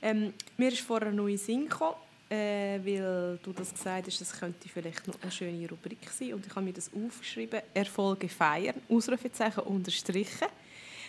Ähm, 0.05 0.33
mir 0.55 0.71
ist 0.71 0.81
vorher 0.81 1.11
noch 1.11 1.27
in 1.27 1.37
Sinn 1.37 1.67
gekommen, 1.67 1.95
äh, 2.29 2.79
weil 2.83 3.39
du 3.41 3.51
das 3.53 3.73
gesagt 3.73 4.05
hast, 4.05 4.21
das 4.21 4.39
könnte 4.39 4.69
vielleicht 4.69 5.07
noch 5.07 5.15
eine 5.19 5.31
schöne 5.31 5.67
Rubrik 5.67 6.07
sein. 6.11 6.35
Und 6.35 6.45
ich 6.45 6.51
habe 6.55 6.63
mir 6.63 6.73
das 6.73 6.91
aufgeschrieben, 6.93 7.61
Erfolge 7.73 8.29
feiern, 8.29 8.75
Ausrufezeichen 8.87 9.63
unterstrichen. 9.63 10.47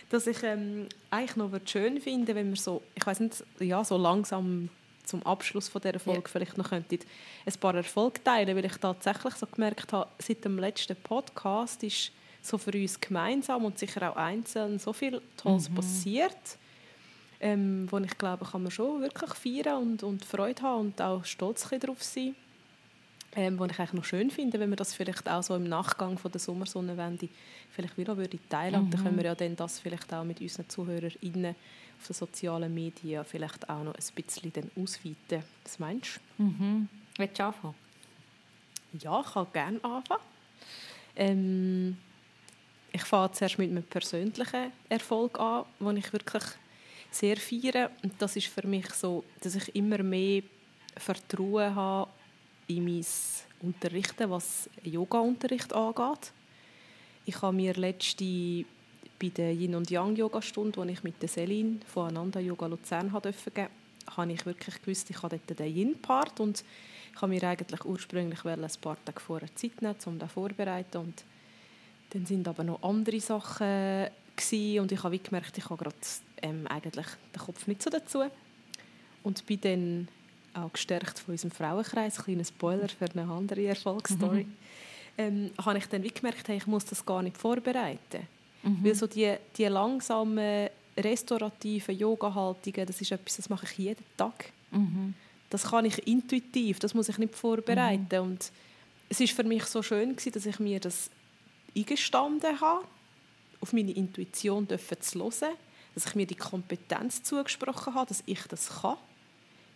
Dass 0.09 0.25
ich 0.25 0.41
ähm, 0.41 0.87
eigentlich 1.11 1.35
noch 1.35 1.51
schön 1.65 2.01
finde, 2.01 2.33
wenn 2.33 2.49
wir 2.49 2.55
so, 2.55 2.81
ich 2.95 3.05
weiß 3.05 3.19
nicht, 3.19 3.43
ja, 3.59 3.83
so 3.83 3.97
langsam 3.97 4.69
zum 5.03 5.21
Abschluss 5.23 5.69
von 5.69 5.81
dieser 5.81 5.99
Folge 5.99 6.21
Ja. 6.21 6.27
vielleicht 6.27 6.57
noch 6.57 6.69
könntet 6.69 7.05
ein 7.45 7.53
paar 7.59 7.75
Erfolge 7.75 8.23
teilen, 8.23 8.55
weil 8.55 8.65
ich 8.65 8.77
tatsächlich 8.77 9.35
so 9.35 9.45
gemerkt 9.45 9.93
habe, 9.93 10.09
seit 10.19 10.43
dem 10.43 10.57
letzten 10.57 10.95
Podcast 10.95 11.83
ist 11.83 12.11
so 12.41 12.57
für 12.57 12.71
uns 12.71 12.99
gemeinsam 12.99 13.63
und 13.65 13.77
sicher 13.77 14.11
auch 14.11 14.15
einzeln 14.15 14.79
so 14.79 14.91
viel 14.93 15.21
Tolles 15.35 15.69
passiert, 15.69 16.57
ähm, 17.39 17.87
wo 17.89 17.97
ich 17.99 18.17
glaube, 18.17 18.45
kann 18.45 18.63
man 18.63 18.71
schon 18.71 19.01
wirklich 19.01 19.33
feiern 19.33 19.81
und, 19.81 20.03
und 20.03 20.25
Freude 20.25 20.61
haben 20.61 20.87
und 20.87 21.01
auch 21.01 21.23
stolz 21.25 21.67
darauf 21.69 22.03
sein. 22.03 22.35
Ähm, 23.35 23.59
was 23.59 23.71
ich 23.71 23.79
eigentlich 23.79 23.93
noch 23.93 24.05
schön 24.05 24.31
finde, 24.31 24.59
wenn 24.59 24.69
wir 24.69 24.77
das 24.77 24.93
vielleicht 24.93 25.29
auch 25.29 25.43
so 25.43 25.55
im 25.55 25.65
Nachgang 25.65 26.17
von 26.17 26.31
der 26.31 26.39
Sommersonnenwende 26.39 27.29
vielleicht 27.71 27.97
wieder 27.97 28.17
würde 28.17 28.39
teilen 28.49 28.81
und 28.81 28.93
dann 28.93 29.03
können 29.03 29.17
wir 29.17 29.25
ja 29.25 29.35
dann 29.35 29.55
das 29.55 29.79
vielleicht 29.79 30.11
auch 30.13 30.23
mit 30.23 30.41
unseren 30.41 30.67
ZuhörerInnen 30.67 31.55
auf 31.99 32.07
den 32.07 32.13
sozialen 32.13 32.73
Medien 32.73 33.23
vielleicht 33.25 33.69
auch 33.69 33.83
noch 33.83 33.93
ein 33.93 34.15
bisschen 34.15 34.53
dann 34.53 34.71
ausweiten. 34.75 35.43
Was 35.63 35.77
meinst 35.77 36.19
du? 36.37 36.43
Mhm. 36.43 36.89
Willst 37.17 37.37
du 37.37 37.43
anfangen? 37.43 37.75
Ja, 38.99 39.21
ich 39.21 39.33
kann 39.33 39.47
gerne 39.53 39.83
anfangen. 39.83 40.23
Ähm, 41.15 41.97
ich 42.91 43.03
fange 43.03 43.31
zuerst 43.33 43.59
mit 43.59 43.69
einem 43.69 43.83
persönlichen 43.83 44.71
Erfolg 44.89 45.39
an, 45.39 45.65
den 45.79 45.97
ich 45.97 46.11
wirklich 46.13 46.43
sehr 47.11 47.37
feiere. 47.37 47.91
Und 48.03 48.13
das 48.19 48.35
ist 48.35 48.47
für 48.47 48.65
mich 48.67 48.89
so, 48.93 49.23
dass 49.41 49.55
ich 49.55 49.75
immer 49.75 50.03
mehr 50.03 50.43
Vertrauen 50.95 51.75
habe 51.75 52.11
in 52.67 52.83
mein 52.83 53.05
Unterrichten, 53.61 54.29
was 54.29 54.69
Yoga-Unterricht 54.83 55.73
angeht. 55.73 56.31
Ich 57.25 57.41
habe 57.41 57.55
mir 57.55 57.73
letzte 57.73 58.65
bei 59.19 59.29
der 59.29 59.51
Yin 59.53 59.75
und 59.75 59.89
Yang 59.89 60.17
Yoga-Stunde, 60.17 60.85
die 60.85 60.93
ich 60.93 61.03
mit 61.03 61.21
der 61.21 61.29
Selin 61.29 61.81
von 61.87 62.09
Ananda 62.09 62.39
Yoga 62.39 62.67
Luzern 62.67 63.09
dürfen 63.09 63.53
geben, 63.53 63.69
habe 64.15 64.31
ich 64.31 64.45
wirklich 64.45 64.81
gewusst, 64.81 65.09
ich 65.09 65.21
habe 65.21 65.39
dort 65.45 65.59
den 65.59 65.75
Yin-Part 65.75 66.39
und 66.39 66.63
ich 67.13 67.21
habe 67.21 67.33
mir 67.33 67.43
eigentlich 67.43 67.83
ursprünglich 67.83 68.45
ein 68.45 68.67
paar 68.79 68.97
Tage 69.03 69.19
vorher 69.19 69.53
Zeit 69.55 69.81
nehmen, 69.81 69.95
um 70.05 70.19
das 70.19 70.31
vorzubereiten 70.31 70.97
und 70.99 71.23
dann 72.11 72.25
sind 72.25 72.47
aber 72.47 72.63
noch 72.63 72.81
andere 72.83 73.19
Sachen 73.19 74.07
und 74.77 74.91
ich 74.91 75.03
habe 75.03 75.17
gemerkt, 75.17 75.57
ich 75.57 75.69
habe 75.69 75.83
gerade 75.83 75.95
ähm, 76.41 76.67
eigentlich 76.67 77.07
den 77.35 77.41
Kopf 77.41 77.67
nicht 77.67 77.81
so 77.81 77.89
dazu. 77.89 78.23
Und 79.23 79.45
bin 79.45 79.61
dann 79.61 80.07
auch 80.53 80.71
gestärkt 80.71 81.19
von 81.19 81.33
unserem 81.33 81.51
Frauenkreis, 81.51 82.23
kleiner 82.23 82.45
Spoiler 82.45 82.87
für 82.87 83.05
eine 83.13 83.31
andere 83.31 83.65
Erfolgsstory, 83.67 84.47
ähm, 85.17 85.51
habe 85.63 85.77
ich 85.77 85.85
dann 85.87 86.03
wie 86.03 86.09
gemerkt, 86.09 86.47
hey, 86.47 86.57
ich 86.57 86.67
muss 86.67 86.85
das 86.85 87.05
gar 87.05 87.21
nicht 87.21 87.37
vorbereiten. 87.37 88.27
Weil 88.83 88.95
so 88.95 89.07
die, 89.07 89.35
die 89.57 89.65
langsamen, 89.65 90.69
restaurativen 90.97 91.97
Yoga-Haltungen, 91.97 92.85
das 92.87 93.01
ist 93.01 93.11
etwas, 93.11 93.37
das 93.37 93.49
mache 93.49 93.65
ich 93.65 93.77
jeden 93.77 94.03
Tag. 94.17 94.51
Das 95.49 95.63
kann 95.63 95.85
ich 95.85 96.07
intuitiv, 96.07 96.79
das 96.79 96.93
muss 96.93 97.07
ich 97.09 97.17
nicht 97.17 97.35
vorbereiten. 97.35 98.19
Und 98.19 98.51
es 99.09 99.19
ist 99.19 99.33
für 99.33 99.43
mich 99.43 99.63
so 99.65 99.81
schön 99.81 100.15
gewesen, 100.15 100.31
dass 100.33 100.45
ich 100.45 100.59
mir 100.59 100.79
das 100.79 101.09
eingestanden 101.75 102.59
habe, 102.59 102.85
auf 103.61 103.73
meine 103.73 103.91
Intuition 103.91 104.67
dürfen 104.67 104.99
zu 105.01 105.19
hören, 105.19 105.55
dass 105.97 106.05
ich 106.05 106.15
mir 106.15 106.27
die 106.27 106.35
Kompetenz 106.35 107.23
zugesprochen 107.23 107.95
habe, 107.95 108.09
dass 108.09 108.21
ich 108.27 108.43
das 108.43 108.69
kann, 108.81 108.97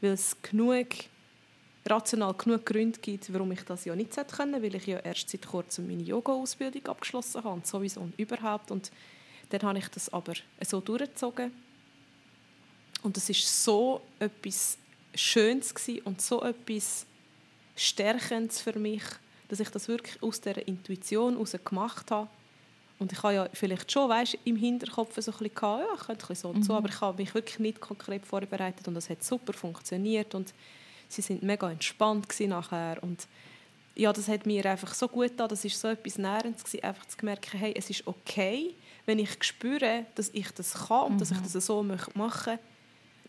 weil 0.02 0.12
es 0.12 0.40
genug 0.44 0.86
rational 1.84 2.36
genug 2.36 2.64
Gründe 2.64 3.00
gibt, 3.00 3.34
warum 3.34 3.52
ich 3.54 3.64
das 3.64 3.86
ja 3.86 3.96
nicht 3.96 4.16
hätte 4.16 4.36
können, 4.36 4.62
weil 4.62 4.76
ich 4.76 4.86
ja 4.86 5.00
erst 5.00 5.32
seit 5.32 5.48
kurzem 5.48 5.88
meine 5.88 6.04
Yoga-Ausbildung 6.04 6.86
abgeschlossen 6.86 7.44
habe 7.44 7.56
und 7.56 7.66
sowieso 7.66 8.02
und 8.02 8.20
überhaupt. 8.20 8.70
Und 8.70 8.92
dann 9.50 9.64
habe 9.64 9.80
ich 9.80 9.88
das 9.88 10.14
aber 10.14 10.34
so 10.64 10.80
durchgezogen. 10.80 11.52
Und 13.02 13.18
es 13.18 13.28
ist 13.28 13.64
so 13.64 14.02
etwas 14.20 14.78
Schönes 15.16 15.74
und 16.04 16.22
so 16.22 16.44
etwas 16.44 17.08
Stärkendes 17.76 18.62
für 18.62 18.78
mich, 18.78 19.02
dass 19.48 19.60
ich 19.60 19.70
das 19.70 19.88
wirklich 19.88 20.22
aus 20.22 20.40
der 20.40 20.68
Intuition 20.68 21.34
heraus 21.34 21.56
gemacht 21.66 22.12
habe 22.12 22.30
und 23.02 23.12
ich 23.12 23.22
habe 23.24 23.34
ja 23.34 23.50
vielleicht 23.54 23.92
schon 23.92 24.10
weißt, 24.10 24.38
im 24.46 24.56
Hinterkopf 24.56 25.16
so 25.20 25.32
ein 25.32 25.38
bisschen 25.38 25.56
gehabt, 25.56 25.82
ja, 25.82 25.94
ich 25.96 26.06
könnte 26.06 26.24
ein 26.24 26.28
bisschen 26.28 26.36
so 26.36 26.50
und 26.50 26.64
so, 26.64 26.74
aber 26.76 26.90
ich 26.90 27.02
habe 27.02 27.22
mich 27.22 27.34
wirklich 27.34 27.60
nicht 27.60 27.82
konkret 27.82 28.26
vorbereitet 28.26 28.88
und 28.88 28.94
das 28.94 29.10
hat 29.10 29.24
super 29.24 29.54
funktioniert 29.54 30.36
und 30.36 30.54
sie 31.10 31.22
sind 31.22 31.44
mega 31.44 31.70
entspannt 31.72 32.28
nachher 32.42 33.02
und 33.02 33.28
ja, 33.96 34.14
das 34.14 34.28
hat 34.28 34.46
mir 34.46 34.66
einfach 34.66 34.94
so 34.94 35.08
gut 35.08 35.30
getan, 35.30 35.50
das 35.50 35.66
ist 35.66 35.80
so 35.80 35.90
etwas 35.90 36.18
Nährendes 36.18 36.64
gewesen, 36.64 36.84
einfach 36.84 37.06
zu 37.08 37.26
merken, 37.26 37.60
hey, 37.60 37.74
es 37.76 37.90
ist 37.90 38.08
okay, 38.08 38.76
wenn 39.06 39.20
ich 39.20 39.44
spüre, 39.44 40.06
dass 40.16 40.30
ich 40.30 40.50
das 40.52 40.74
kann 40.88 41.12
und 41.12 41.22
dass 41.22 41.32
ich 41.32 41.40
das 41.40 41.54
so 41.66 41.84
möchte 41.84 42.18
machen 42.18 42.60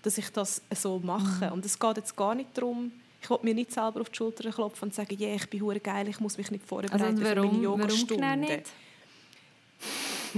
dass 0.03 0.19
ich 0.19 0.31
das 0.31 0.61
so 0.75 0.99
mache. 0.99 1.53
Und 1.53 1.65
es 1.65 1.79
geht 1.79 1.97
jetzt 1.97 2.17
gar 2.17 2.35
nicht 2.35 2.51
darum, 2.55 2.91
ich 3.23 3.31
will 3.31 3.39
mir 3.43 3.55
nicht 3.55 3.73
selber 3.73 4.01
auf 4.01 4.11
die 4.11 4.17
Schulter 4.17 4.51
klopfen 4.51 4.89
und 4.89 4.95
sagen, 4.95 5.17
yeah, 5.19 5.37
ich 5.37 5.49
bin 5.49 5.63
hure 5.63 5.79
geil, 5.79 6.09
ich 6.09 6.19
muss 6.19 6.37
mich 6.37 6.51
nicht 6.51 6.67
vorbereiten 6.67 7.01
Also, 7.01 7.07
und 7.07 7.19
für 7.19 7.37
warum, 7.37 7.53
meine 7.53 7.69
warum 7.69 7.81
Yogastunde. 7.81 8.15
genau 8.17 8.37
nicht? 8.37 8.71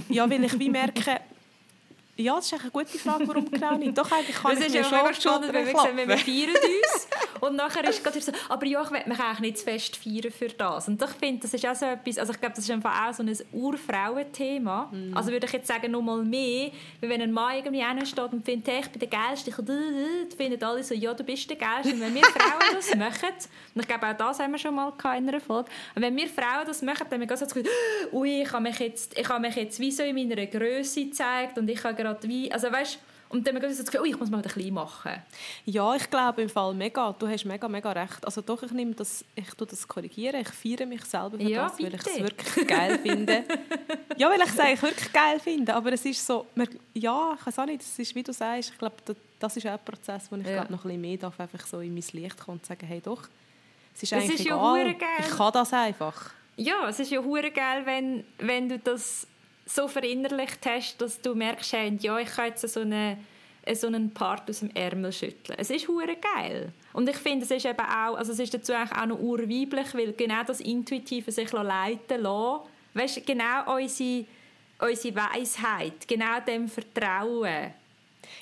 Ja, 0.08 0.28
weil 0.28 0.44
ich 0.44 0.58
wie 0.58 0.70
merke, 0.70 1.20
ja, 2.16 2.36
das 2.36 2.46
ist 2.46 2.60
eine 2.60 2.70
gute 2.70 2.98
Frage, 2.98 3.26
warum 3.26 3.50
genau 3.50 3.76
nicht. 3.76 3.98
Doch, 3.98 4.10
eigentlich 4.10 4.36
kann 4.36 4.52
Es 4.52 4.60
ich 4.60 4.66
ist 4.66 4.74
mir 4.74 4.84
schon 4.84 4.92
mega 4.92 5.10
auf 5.10 5.16
die 5.16 5.20
spannend, 5.20 5.44
Schulter 5.46 5.54
weil 5.54 5.66
wir 5.66 5.80
sehen, 5.80 6.08
wir 6.08 6.18
feiern 6.18 6.54
uns 6.54 7.08
und 7.44 7.56
nachher 7.56 7.88
ist 7.88 8.02
gerade 8.02 8.20
so, 8.20 8.32
aber 8.48 8.66
ja, 8.66 8.82
ich 8.82 8.90
will 8.90 9.02
mich 9.06 9.20
eigentlich 9.20 9.40
nicht 9.40 9.58
zu 9.58 9.64
fest 9.64 9.96
feiern 9.96 10.30
für 10.30 10.48
das. 10.48 10.88
Und 10.88 11.02
ich 11.02 11.10
finde, 11.10 11.42
das 11.42 11.52
ist 11.52 11.66
auch 11.66 11.74
so 11.74 11.86
etwas, 11.86 12.18
also 12.18 12.32
ich 12.32 12.40
glaube, 12.40 12.54
das 12.54 12.64
ist 12.64 12.70
einfach 12.70 13.08
auch 13.08 13.12
so 13.12 13.22
ein 13.22 13.36
Urfrauenthema. 13.52 14.88
Mhm. 14.90 15.16
Also 15.16 15.30
würde 15.30 15.46
ich 15.46 15.52
jetzt 15.52 15.68
sagen, 15.68 15.90
noch 15.90 16.00
mal 16.00 16.24
mehr, 16.24 16.70
weil 17.00 17.10
wenn 17.10 17.22
ein 17.22 17.32
Mann 17.32 17.56
irgendwie 17.56 17.84
hinsteht 17.84 18.32
und 18.32 18.44
findet, 18.44 18.68
hey, 18.68 18.80
ich 18.80 18.88
bin 18.88 19.00
der 19.00 19.08
Geilste, 19.08 19.50
ich 19.50 20.36
finden 20.36 20.64
alle 20.64 20.82
so, 20.82 20.94
ja, 20.94 21.12
du 21.12 21.22
bist 21.22 21.48
der 21.50 21.56
Geilste. 21.56 21.92
Und 21.92 22.00
wenn 22.00 22.14
wir 22.14 22.24
Frauen 22.24 22.74
das 22.74 22.94
machen, 22.96 23.34
und 23.74 23.82
ich 23.82 23.88
glaube, 23.88 24.06
auch 24.08 24.16
das 24.16 24.40
haben 24.40 24.52
wir 24.52 24.58
schon 24.58 24.74
mal 24.74 24.92
in 25.16 25.28
einer 25.28 25.40
Folge, 25.40 25.70
und 25.94 26.02
wenn 26.02 26.16
wir 26.16 26.28
Frauen 26.28 26.66
das 26.66 26.82
machen, 26.82 27.06
dann 27.10 27.20
haben 27.20 27.28
wir 27.28 27.36
so 27.36 27.44
das 27.44 27.54
Gefühl, 27.54 27.70
ui, 28.12 28.42
ich 28.42 28.52
habe 28.52 28.62
mich 28.62 28.78
jetzt, 28.78 29.18
ich 29.18 29.28
habe 29.28 29.40
mich 29.40 29.54
jetzt 29.56 29.78
wie 29.80 29.92
so 29.92 30.02
in 30.02 30.14
meiner 30.14 30.46
Größe 30.46 31.04
gezeigt 31.04 31.58
und 31.58 31.68
ich 31.68 31.82
habe 31.84 31.94
gerade 31.94 32.26
wie, 32.26 32.50
also 32.50 32.70
weißt 32.72 32.98
und 33.34 33.46
dann 33.46 33.56
haben 33.56 33.62
wir 33.62 33.68
das 33.68 33.84
Gefühl, 33.84 34.00
ui, 34.00 34.10
ich 34.10 34.18
muss 34.18 34.30
mal 34.30 34.38
ein 34.38 34.42
bisschen 34.42 34.72
machen. 34.72 35.12
Ja, 35.64 35.94
ich 35.96 36.08
glaube 36.08 36.42
im 36.42 36.48
Fall 36.48 36.72
mega. 36.74 37.12
Du 37.18 37.28
hast 37.28 37.44
mega, 37.44 37.68
mega 37.68 37.92
recht. 37.92 38.24
Also 38.24 38.40
doch, 38.40 38.62
ich 38.62 38.70
nehme 38.72 38.94
das, 38.94 39.24
ich 39.34 39.48
tue 39.54 39.66
das 39.66 39.86
korrigieren. 39.86 40.40
Ich 40.40 40.48
feiere 40.48 40.86
mich 40.86 41.04
selber 41.04 41.36
für 41.36 41.42
Ja, 41.42 41.68
das, 41.68 41.78
weil 41.80 41.94
ich 41.94 42.00
es 42.06 42.18
wirklich 42.20 42.66
geil 42.66 42.98
finde. 43.00 43.44
ja, 44.16 44.30
weil 44.30 44.40
ich 44.40 44.48
es 44.48 44.58
eigentlich 44.58 44.82
wirklich 44.82 45.12
geil 45.12 45.40
finde. 45.40 45.74
Aber 45.74 45.92
es 45.92 46.04
ist 46.04 46.24
so, 46.26 46.46
man, 46.54 46.68
ja, 46.94 47.36
ich 47.38 47.46
weiß 47.46 47.58
auch 47.58 47.66
nicht, 47.66 47.82
es 47.82 47.98
ist, 47.98 48.14
wie 48.14 48.22
du 48.22 48.32
sagst, 48.32 48.70
ich 48.70 48.78
glaube, 48.78 48.96
das, 49.04 49.16
das 49.40 49.56
ist 49.56 49.66
auch 49.66 49.72
ein 49.72 49.84
Prozess, 49.84 50.26
wo 50.30 50.36
ich 50.36 50.46
Ja. 50.46 50.52
glaube, 50.62 50.72
noch 50.72 50.84
ein 50.84 50.88
bisschen 50.88 51.00
mehr 51.00 51.16
darf, 51.18 51.38
einfach 51.40 51.66
so 51.66 51.80
in 51.80 51.92
mein 51.92 52.04
Licht 52.12 52.38
kommen 52.38 52.58
und 52.58 52.66
sagen, 52.66 52.86
hey 52.86 53.00
doch, 53.04 53.22
es 53.94 54.02
ist 54.04 54.12
Es 54.12 54.18
eigentlich 54.22 54.40
ist 54.40 54.44
ja 54.46 54.76
egal. 54.76 54.94
ich 55.18 55.28
kann 55.36 55.52
das 55.52 55.72
einfach. 55.72 56.30
Ja, 56.56 56.88
es 56.88 57.00
ist 57.00 57.10
ja 57.10 57.20
hure 57.20 57.50
geil, 57.50 57.82
wenn, 57.84 58.24
wenn 58.38 58.68
du 58.68 58.78
das 58.78 59.26
so 59.66 59.88
verinnerlicht 59.88 60.64
hast, 60.66 61.00
dass 61.00 61.20
du 61.20 61.34
merkst, 61.34 61.72
hey, 61.72 61.96
ja, 62.00 62.18
ich 62.18 62.28
kann 62.28 62.46
jetzt 62.46 62.68
so 62.68 62.80
eine 62.80 63.18
so 63.72 63.86
einen 63.86 64.12
Part 64.12 64.50
aus 64.50 64.60
dem 64.60 64.70
Ärmel 64.74 65.12
schütteln. 65.12 65.58
Es 65.58 65.70
ist 65.70 65.88
hure 65.88 66.16
geil. 66.16 66.70
Und 66.92 67.08
ich 67.08 67.16
finde, 67.16 67.44
es 67.44 67.50
ist 67.50 67.64
eben 67.64 67.80
auch, 67.80 68.14
also 68.14 68.32
es 68.32 68.38
ist 68.38 68.52
dazu 68.52 68.72
eigentlich 68.72 68.98
auch 68.98 69.06
noch 69.06 69.18
urweiblich, 69.18 69.94
weil 69.94 70.12
genau 70.12 70.42
das 70.44 70.60
Intuitive 70.60 71.32
sich 71.32 71.50
leiten 71.50 72.22
lassen, 72.22 72.60
weißt, 72.92 73.26
genau 73.26 73.74
unsere, 73.74 74.26
unsere 74.80 75.16
Weisheit, 75.16 76.06
genau 76.06 76.40
dem 76.46 76.68
Vertrauen. 76.68 77.72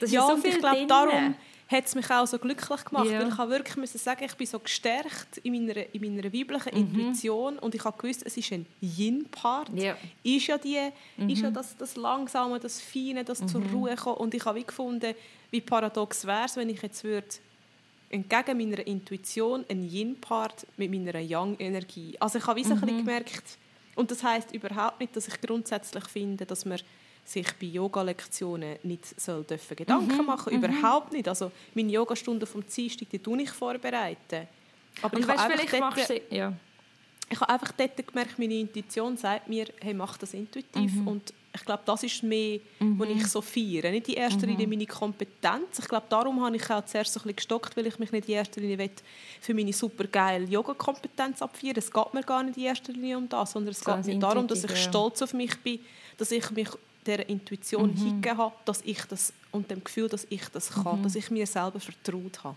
Das 0.00 0.08
ist 0.08 0.14
ja, 0.14 0.26
so 0.26 0.34
und 0.34 0.42
viel 0.42 0.54
ich 0.54 0.58
glaube, 0.58 0.86
darum 0.86 1.34
hat 1.72 1.86
es 1.86 1.94
mich 1.94 2.10
auch 2.10 2.26
so 2.26 2.38
glücklich 2.38 2.84
gemacht, 2.84 3.10
Ja. 3.10 3.20
weil 3.20 3.28
ich 3.28 3.38
habe 3.38 3.50
wirklich 3.50 3.76
müssen 3.76 3.98
sagen, 3.98 4.24
ich 4.24 4.34
bin 4.34 4.46
so 4.46 4.58
gestärkt 4.58 5.38
in 5.42 5.52
meiner, 5.52 5.94
in 5.94 6.00
meiner 6.00 6.24
weiblichen 6.32 6.68
Intuition 6.76 7.58
und 7.58 7.74
ich 7.74 7.84
habe 7.84 7.96
gewusst, 7.96 8.22
es 8.24 8.36
ist 8.36 8.52
ein 8.52 8.66
Yin-Part. 8.80 9.70
Ja. 9.74 9.96
Ist 10.22 10.46
ja, 10.46 10.58
die, 10.58 10.78
ist 11.26 11.42
ja 11.42 11.50
das, 11.50 11.76
das 11.76 11.96
Langsame, 11.96 12.60
das 12.60 12.80
Feine, 12.80 13.24
das 13.24 13.44
zur 13.46 13.62
Ruhe 13.72 13.96
kommen 13.96 14.18
und 14.18 14.34
ich 14.34 14.44
habe 14.44 14.60
wie 14.60 14.64
gefunden, 14.64 15.14
wie 15.50 15.60
paradox 15.60 16.26
wäre 16.26 16.44
es, 16.44 16.56
wenn 16.56 16.68
ich 16.68 16.82
jetzt 16.82 17.02
würde 17.02 17.26
entgegen 18.10 18.58
meiner 18.58 18.86
Intuition 18.86 19.64
einen 19.68 19.88
Yin-Part 19.88 20.66
mit 20.76 20.90
meiner 20.90 21.18
Yang-Energie. 21.18 22.14
Also 22.20 22.38
ich 22.38 22.46
habe 22.46 22.60
wie 22.60 22.64
so 22.64 22.74
mhm. 22.74 22.76
ein 22.76 22.80
bisschen 22.80 22.98
gemerkt, 22.98 23.58
und 23.94 24.10
das 24.10 24.22
heißt 24.22 24.54
überhaupt 24.54 25.00
nicht, 25.00 25.14
dass 25.16 25.28
ich 25.28 25.40
grundsätzlich 25.40 26.04
finde, 26.04 26.46
dass 26.46 26.64
man 26.64 26.78
sich 27.24 27.46
bei 27.60 27.66
Yoga-Lektionen 27.66 28.76
nicht 28.82 29.20
soll 29.20 29.44
dürfen 29.44 29.76
Gedanken 29.76 30.18
mhm. 30.18 30.26
machen 30.26 30.56
mhm. 30.56 30.64
Überhaupt 30.64 31.12
nicht. 31.12 31.28
Also 31.28 31.50
meine 31.74 31.90
Yogastunde 31.90 32.46
vom 32.46 32.64
Dienstag, 32.66 33.08
die 33.10 33.18
tue 33.18 33.42
ich 33.42 33.50
vorbereiten. 33.50 34.48
Aber 35.00 35.14
und 35.14 35.20
ich 35.20 35.28
weißt, 35.28 35.40
habe 35.40 35.94
dort, 35.96 36.06
sie, 36.06 36.22
ja. 36.30 36.52
ich 37.30 37.40
habe 37.40 37.52
einfach 37.52 37.72
dort 37.72 38.06
gemerkt, 38.06 38.38
meine 38.38 38.54
Intuition 38.54 39.16
sagt 39.16 39.48
mir, 39.48 39.66
hey, 39.80 39.94
mach 39.94 40.18
das 40.18 40.34
intuitiv. 40.34 40.92
Mhm. 40.92 41.08
Und 41.08 41.32
ich 41.54 41.64
glaube, 41.64 41.82
das 41.84 42.02
ist 42.02 42.22
mehr, 42.22 42.60
mhm. 42.78 42.98
was 42.98 43.08
ich 43.08 43.26
so 43.26 43.40
feiere. 43.40 43.90
Nicht 43.90 44.08
in 44.08 44.14
erster 44.14 44.46
Linie 44.46 44.66
mhm. 44.66 44.72
meine 44.72 44.86
Kompetenz. 44.86 45.78
Ich 45.78 45.88
glaube, 45.88 46.06
darum 46.08 46.42
habe 46.44 46.56
ich 46.56 46.70
auch 46.70 46.84
zuerst 46.84 47.12
so 47.12 47.20
ein 47.20 47.22
bisschen 47.22 47.36
gestockt, 47.36 47.76
weil 47.76 47.86
ich 47.86 47.98
mich 47.98 48.10
nicht 48.12 48.28
in 48.28 48.34
erster 48.34 48.60
Linie 48.60 48.90
für 49.40 49.54
meine 49.54 49.72
super 49.72 50.04
geile 50.04 50.46
Yoga-Kompetenz 50.46 51.42
abfeiern 51.42 51.76
Es 51.76 51.90
geht 51.92 52.14
mir 52.14 52.22
gar 52.22 52.42
nicht 52.42 52.56
in 52.56 52.64
erster 52.64 52.92
Linie 52.92 53.18
um 53.18 53.28
das, 53.28 53.52
sondern 53.52 53.72
es 53.72 53.80
so 53.80 53.94
geht 53.94 54.06
mir 54.06 54.18
darum, 54.18 54.46
dass 54.46 54.64
ich 54.64 54.76
stolz 54.76 55.22
auf 55.22 55.34
mich 55.34 55.56
bin, 55.60 55.80
dass 56.16 56.30
ich 56.30 56.50
mich 56.50 56.68
der 57.06 57.28
Intuition 57.28 57.90
mhm. 57.90 57.96
hingegeben 57.96 58.38
habe, 58.38 58.54
dass 58.64 58.82
ich 58.82 59.02
das 59.04 59.32
und 59.50 59.70
dem 59.70 59.82
Gefühl, 59.82 60.08
dass 60.08 60.26
ich 60.30 60.48
das 60.48 60.70
kann, 60.70 60.98
mhm. 60.98 61.02
dass 61.02 61.14
ich 61.14 61.30
mir 61.30 61.46
selber 61.46 61.80
vertraut 61.80 62.44
habe. 62.44 62.56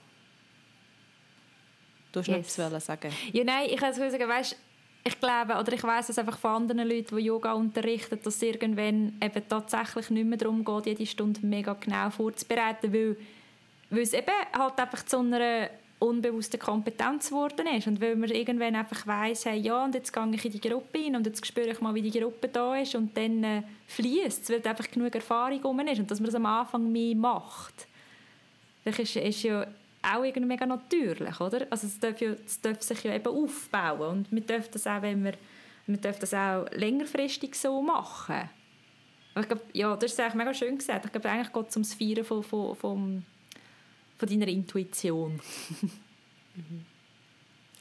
Du 2.11 2.19
hast 2.19 2.27
yes. 2.27 2.57
noch 2.57 2.67
etwas 2.67 2.85
sagen. 2.85 3.11
Ja, 3.33 3.43
nein, 3.43 3.67
ich 3.69 3.77
kann 3.77 3.93
sagen, 3.93 4.29
weißt, 4.29 4.55
ich 5.07 5.19
glaube, 5.19 5.53
oder 5.53 5.73
ich 5.73 5.83
weiß 5.83 6.09
es 6.09 6.17
einfach 6.17 6.37
von 6.37 6.51
anderen 6.51 6.87
Leuten, 6.87 7.15
die 7.15 7.25
Yoga 7.25 7.53
unterrichten, 7.53 8.19
dass 8.23 8.37
es 8.37 8.41
irgendwann 8.41 9.13
eben 9.21 9.47
tatsächlich 9.47 10.09
nicht 10.09 10.25
mehr 10.25 10.37
darum 10.37 10.65
geht, 10.65 10.85
jede 10.87 11.05
Stunde 11.05 11.45
mega 11.45 11.73
genau 11.73 12.09
vorzubereiten, 12.09 12.91
weil, 12.91 13.17
weil 13.91 13.99
es 13.99 14.13
eben 14.13 14.31
halt 14.57 14.79
einfach 14.79 15.05
zu 15.05 15.19
einer 15.19 15.69
unbewussten 15.99 16.59
Kompetenz 16.59 17.29
geworden 17.29 17.67
ist 17.67 17.87
und 17.87 18.01
weil 18.01 18.15
man 18.15 18.29
irgendwann 18.29 18.75
einfach 18.75 19.07
weiss, 19.07 19.45
hey, 19.45 19.59
ja, 19.59 19.83
und 19.85 19.95
jetzt 19.95 20.11
gehe 20.11 20.29
ich 20.33 20.45
in 20.45 20.51
die 20.51 20.61
Gruppe 20.61 20.99
rein 20.99 21.15
und 21.15 21.25
jetzt 21.25 21.45
spüre 21.45 21.69
ich 21.69 21.81
mal, 21.81 21.95
wie 21.95 22.01
die 22.01 22.19
Gruppe 22.19 22.49
da 22.49 22.75
ist 22.75 22.95
und 22.95 23.15
dann 23.15 23.43
äh, 23.43 23.63
fließt 23.87 24.43
es, 24.43 24.49
weil 24.49 24.67
einfach 24.67 24.89
genug 24.91 25.15
Erfahrung 25.15 25.61
rum 25.63 25.79
ist 25.79 25.99
und 25.99 26.11
dass 26.11 26.19
man 26.19 26.29
es 26.29 26.35
am 26.35 26.45
Anfang 26.45 26.91
mehr 26.91 27.15
macht. 27.15 27.87
Das 28.83 28.99
ist, 28.99 29.15
ist 29.15 29.43
ja 29.43 29.65
auch 30.03 30.23
irgendwie 30.23 30.47
mega 30.47 30.65
natürlich, 30.65 31.39
oder? 31.39 31.65
Also 31.69 31.87
es 31.87 31.99
darf, 31.99 32.19
ja, 32.21 32.35
es 32.45 32.61
darf 32.61 32.81
sich 32.81 33.03
ja 33.03 33.15
eben 33.15 33.27
aufbauen 33.27 34.17
und 34.17 34.31
wir 34.31 34.41
dürfen 34.41 34.69
das 34.73 34.85
auch, 34.85 35.01
wenn 35.01 35.23
wir, 35.23 35.33
wir 35.87 35.97
dürfen 35.97 36.19
das 36.19 36.33
auch 36.33 36.65
längerfristig 36.71 37.55
so 37.55 37.81
machen. 37.81 38.49
Aber 39.33 39.41
ich 39.41 39.47
glaube, 39.47 39.63
ja, 39.73 39.95
das 39.95 40.13
ist 40.13 40.19
eigentlich 40.19 40.35
mega 40.35 40.53
schön 40.53 40.77
gesagt. 40.77 41.05
Ich 41.05 41.11
glaube, 41.11 41.29
eigentlich 41.29 41.51
geht 41.51 41.69
es 41.69 41.75
ums 41.75 41.93
Feiern 41.93 42.23
von, 42.23 42.43
von, 42.43 42.75
von, 42.75 43.25
von 44.17 44.29
deiner 44.29 44.47
Intuition. 44.47 45.39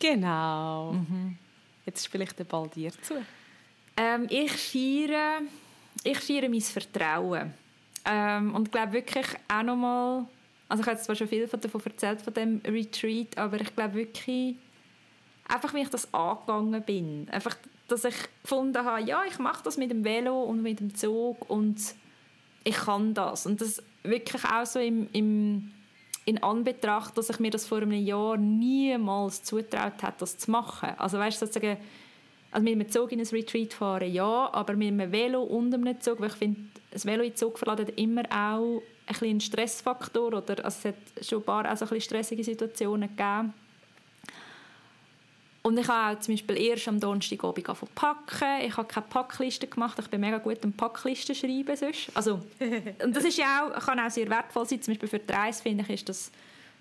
Genau. 0.00 0.92
Mhm. 0.92 1.38
Jetzt 1.86 2.04
spiele 2.04 2.24
ich 2.24 2.32
den 2.32 2.44
Ball 2.44 2.68
dir 2.68 2.90
zu. 2.90 3.24
Ähm, 3.96 4.26
ich 4.28 4.52
feiere, 4.52 5.40
ich 6.02 6.18
feiere 6.18 6.48
mein 6.50 6.60
Vertrauen. 6.60 7.54
Ähm, 8.04 8.54
und 8.54 8.66
ich 8.66 8.72
glaube 8.72 8.92
wirklich 8.92 9.26
auch 9.48 9.62
nochmal 9.62 10.26
also 10.68 10.82
ich 10.82 10.88
habe 10.88 10.98
zwar 10.98 11.14
schon 11.14 11.28
viel 11.28 11.46
davon 11.46 11.80
erzählt, 11.84 12.22
von 12.22 12.34
dem 12.34 12.60
Retreat, 12.64 13.36
aber 13.36 13.60
ich 13.60 13.74
glaube 13.74 13.94
wirklich, 13.94 14.56
einfach 15.46 15.74
wie 15.74 15.82
ich 15.82 15.88
das 15.88 16.12
angegangen 16.12 16.82
bin. 16.82 17.28
Einfach, 17.30 17.56
dass 17.86 18.04
ich 18.04 18.16
gefunden 18.42 18.84
habe, 18.84 19.02
ja, 19.02 19.22
ich 19.24 19.38
mache 19.38 19.62
das 19.62 19.76
mit 19.76 19.90
dem 19.90 20.04
Velo 20.04 20.42
und 20.42 20.62
mit 20.62 20.80
dem 20.80 20.94
Zug 20.94 21.48
und 21.50 21.76
ich 22.64 22.76
kann 22.76 23.12
das. 23.14 23.46
Und 23.46 23.60
das 23.60 23.82
wirklich 24.02 24.44
auch 24.44 24.64
so 24.64 24.80
im, 24.80 25.08
im, 25.12 25.70
in 26.24 26.42
Anbetracht, 26.42 27.16
dass 27.18 27.30
ich 27.30 27.38
mir 27.38 27.50
das 27.50 27.66
vor 27.66 27.78
einem 27.78 27.92
Jahr 27.92 28.36
niemals 28.36 29.42
zutraut 29.42 30.02
habe, 30.02 30.14
das 30.18 30.38
zu 30.38 30.50
machen. 30.50 30.90
Also 30.96 31.18
weißt 31.18 31.40
du, 31.40 31.46
sozusagen, 31.46 31.76
also 32.50 32.64
mit 32.64 32.74
einem 32.74 32.88
Zug 32.88 33.12
in 33.12 33.20
ein 33.20 33.26
Retreat 33.26 33.74
fahren, 33.74 34.12
ja, 34.12 34.48
aber 34.52 34.74
mit 34.74 34.88
einem 34.88 35.12
Velo 35.12 35.42
und 35.42 35.74
einem 35.74 36.00
Zug, 36.00 36.20
weil 36.20 36.28
ich 36.28 36.34
finde, 36.34 36.60
das 36.90 37.04
Velo 37.04 37.22
in 37.22 37.30
den 37.30 37.36
Zug 37.36 37.58
verladen 37.58 37.88
immer 37.96 38.22
auch 38.30 38.80
ein, 39.06 39.16
ein 39.22 39.40
Stressfaktor 39.40 40.28
oder 40.28 40.64
also 40.64 40.78
es 40.78 40.84
hat 40.84 41.24
schon 41.26 41.40
ein 41.40 41.44
paar 41.44 41.66
also 41.66 41.86
ein 41.86 42.00
stressige 42.00 42.42
Situationen 42.42 43.10
gegeben. 43.10 43.52
Und 45.66 45.78
ich 45.78 45.88
habe 45.88 46.14
auch 46.14 46.20
zum 46.20 46.34
Beispiel 46.34 46.58
erst 46.58 46.88
am 46.88 47.00
Donnerstagabend 47.00 47.64
packen. 47.94 48.60
Ich 48.66 48.76
habe 48.76 48.86
keine 48.86 49.06
Packliste 49.06 49.66
gemacht. 49.66 49.98
Ich 49.98 50.08
bin 50.08 50.20
mega 50.20 50.36
gut 50.36 50.62
am 50.62 50.74
Packlisten 50.74 51.34
schreiben 51.34 51.74
sonst. 51.74 52.10
Also, 52.12 52.42
und 53.02 53.16
das 53.16 53.24
ist 53.24 53.38
ja 53.38 53.66
auch, 53.66 53.80
kann 53.80 53.98
auch 53.98 54.10
sehr 54.10 54.28
wertvoll 54.28 54.66
sein. 54.66 54.82
Zum 54.82 54.92
Beispiel 54.92 55.08
für 55.08 55.18
die 55.18 55.32
Reise 55.32 55.62
finde 55.62 55.82
ich, 55.84 55.94
ist 55.94 56.08
das 56.10 56.30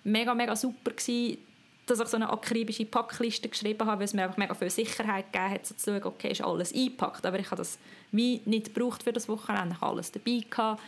mega, 0.03 0.35
mega 0.35 0.53
super 0.53 0.91
gewesen, 0.91 1.37
dass 1.85 2.01
ich 2.01 2.07
so 2.07 2.17
eine 2.17 2.29
akribische 2.29 2.83
Packliste 2.83 3.47
geschrieben 3.47 3.87
habe, 3.87 3.99
weil 3.99 4.05
es 4.05 4.13
mir 4.13 4.23
einfach 4.23 4.35
mega 4.35 4.53
viel 4.53 4.69
Sicherheit 4.69 5.31
gegeben 5.31 5.51
hat, 5.53 5.65
so 5.65 5.75
zu 5.75 5.91
schauen, 5.91 6.03
okay, 6.03 6.31
ist 6.31 6.41
alles 6.41 6.73
eingepackt. 6.73 7.25
Aber 7.25 7.39
ich 7.39 7.47
habe 7.47 7.55
das 7.55 7.79
wie 8.11 8.41
nicht 8.43 8.73
gebraucht 8.73 9.03
für 9.03 9.13
das 9.13 9.29
Wochenende. 9.29 9.75
Ich 9.75 9.81
habe 9.81 9.93
alles 9.93 10.11
dabei 10.11 10.41
gehabt. 10.49 10.81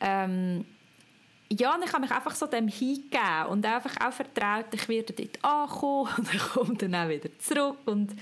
Ähm, 0.00 0.64
ja, 1.48 1.78
ich 1.84 1.92
habe 1.92 2.02
mich 2.02 2.10
einfach 2.10 2.34
so 2.34 2.46
dem 2.46 2.66
hingegeben 2.66 3.46
und 3.48 3.64
einfach 3.64 3.94
auch 4.04 4.12
vertraut, 4.12 4.66
ich 4.72 4.88
werde 4.88 5.12
dort 5.12 5.44
ankommen 5.44 6.08
und 6.18 6.34
ich 6.34 6.42
komme 6.42 6.74
dann 6.74 6.94
auch 6.94 7.08
wieder 7.08 7.28
zurück 7.38 7.78
und 7.84 8.12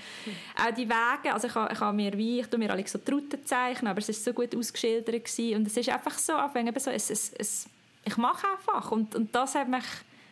auch 0.55 0.73
die 0.75 0.87
Wege, 0.87 1.33
also 1.33 1.47
ich, 1.47 1.55
habe, 1.55 1.73
ich 1.73 1.79
habe 1.79 1.95
mir 1.95 2.15
wie, 2.17 2.41
ich 2.41 2.51
mir 2.57 2.71
alle 2.71 2.87
so 2.87 2.99
die 2.99 3.11
Route 3.11 3.43
zeichnen, 3.43 3.89
aber 3.89 3.99
es 3.99 4.09
ist 4.09 4.23
so 4.23 4.31
gut 4.31 4.55
ausgeschildert 4.55 5.25
gewesen 5.25 5.55
und 5.55 5.67
es 5.67 5.75
ist 5.75 5.89
einfach 5.89 6.17
so, 6.17 6.33
eben 6.33 6.79
so 6.79 6.91
es, 6.91 7.09
es, 7.09 7.33
es, 7.37 7.69
ich 8.03 8.17
mache 8.17 8.45
einfach 8.47 8.91
und, 8.91 9.15
und 9.15 9.33
das 9.33 9.55
hat 9.55 9.67
mich 9.67 9.85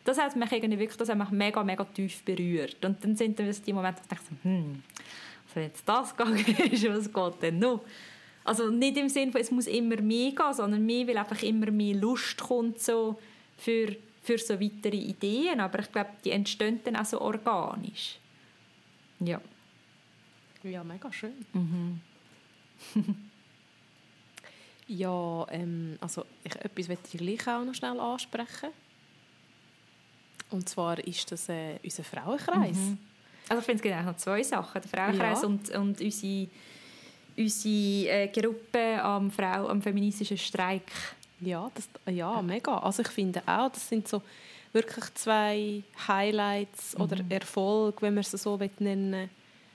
das 0.05 0.19
hat 0.19 0.35
mich 0.35 0.51
irgendwie 0.51 0.79
wirklich, 0.79 0.97
das 0.97 1.09
hat 1.09 1.17
mich 1.17 1.29
mega, 1.29 1.63
mega 1.63 1.83
tief 1.85 2.23
berührt 2.23 2.83
und 2.83 3.03
dann 3.03 3.15
sind 3.15 3.39
dann 3.39 3.49
die 3.51 3.73
Momente, 3.73 4.01
wo 4.01 4.03
ich 4.03 4.09
dachte, 4.09 4.35
hm, 4.43 4.83
also 5.47 5.59
jetzt 5.59 5.87
das 5.87 6.15
gegangen 6.15 6.45
ist, 6.71 6.87
was 6.89 7.11
geht 7.11 7.41
denn 7.41 7.59
noch? 7.59 7.81
Also 8.43 8.69
nicht 8.69 8.97
im 8.97 9.09
Sinne 9.09 9.31
von, 9.31 9.41
es 9.41 9.51
muss 9.51 9.67
immer 9.67 10.01
mehr 10.01 10.31
gehen, 10.31 10.53
sondern 10.53 10.85
mehr, 10.85 11.07
weil 11.07 11.17
einfach 11.17 11.41
immer 11.43 11.71
mehr 11.71 11.95
Lust 11.95 12.37
kommt 12.37 12.79
so 12.79 13.19
für, 13.57 13.95
für 14.21 14.37
so 14.37 14.59
weitere 14.59 14.97
Ideen. 14.97 15.59
Aber 15.59 15.79
ich 15.79 15.91
glaube, 15.91 16.09
die 16.25 16.31
entstehen 16.31 16.79
dann 16.83 16.97
auch 16.97 17.05
so 17.05 17.21
organisch. 17.21 18.17
Ja. 19.19 19.39
Ja, 20.63 20.83
mega 20.83 21.11
schön. 21.11 21.45
Mhm. 21.53 22.01
ja, 24.87 25.47
ähm, 25.49 25.97
also 26.01 26.25
ich, 26.43 26.55
etwas 26.55 26.87
möchte 26.87 27.09
ich 27.13 27.17
gleich 27.19 27.47
auch 27.47 27.63
noch 27.63 27.73
schnell 27.73 27.99
ansprechen. 27.99 28.69
Und 30.49 30.69
zwar 30.69 30.99
ist 30.99 31.31
das 31.31 31.49
äh, 31.49 31.79
unser 31.83 32.03
Frauenkreis. 32.03 32.77
Mhm. 32.77 32.97
Also 33.49 33.59
ich 33.59 33.65
finde, 33.65 33.83
es 33.83 33.93
eigentlich 33.93 34.05
noch 34.05 34.17
zwei 34.17 34.43
Sachen. 34.43 34.81
Der 34.81 34.89
Frauenkreis 34.89 35.41
ja. 35.41 35.47
und, 35.47 35.69
und 35.71 36.01
unsere 36.01 36.47
unsere 37.37 38.09
äh, 38.09 38.27
Gruppe 38.27 39.01
am 39.01 39.31
Frau 39.31 39.67
am 39.67 39.81
feministischen 39.81 40.37
Streik. 40.37 40.91
Ja, 41.39 41.69
das, 41.73 41.87
ja, 42.13 42.41
mega. 42.41 42.77
Also 42.77 43.01
ich 43.01 43.09
finde 43.09 43.41
auch, 43.45 43.69
das 43.69 43.87
sind 43.87 44.07
so 44.07 44.21
wirklich 44.71 45.13
zwei 45.13 45.83
Highlights 46.07 46.97
mhm. 46.97 47.03
oder 47.03 47.17
Erfolge, 47.29 48.01
wenn 48.01 48.13
man 48.13 48.21
es 48.21 48.31
so 48.31 48.59
nennen 48.79 49.29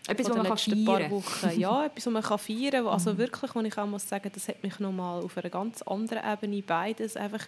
Etwas, 0.07 0.31
was 0.31 0.37
man 0.37 0.47
kann 0.47 0.57
feiern 0.57 0.85
paar 0.87 1.11
Wochen. 1.11 1.61
Ja, 1.61 1.85
etwas, 1.87 2.07
was 2.07 2.13
man 2.13 2.23
kann 2.23 2.39
feiern 2.39 2.85
kann. 2.85 2.87
Also 2.87 3.13
mhm. 3.13 3.19
wirklich, 3.19 3.55
wo 3.55 3.61
ich 3.61 3.79
auch 3.79 3.87
muss 3.87 4.09
sagen, 4.09 4.31
das 4.33 4.49
hat 4.49 4.63
mich 4.63 4.79
nochmal 4.79 5.23
auf 5.23 5.37
einer 5.37 5.51
ganz 5.51 5.83
anderen 5.83 6.23
Ebene 6.25 6.63
beides 6.63 7.17
einfach 7.17 7.47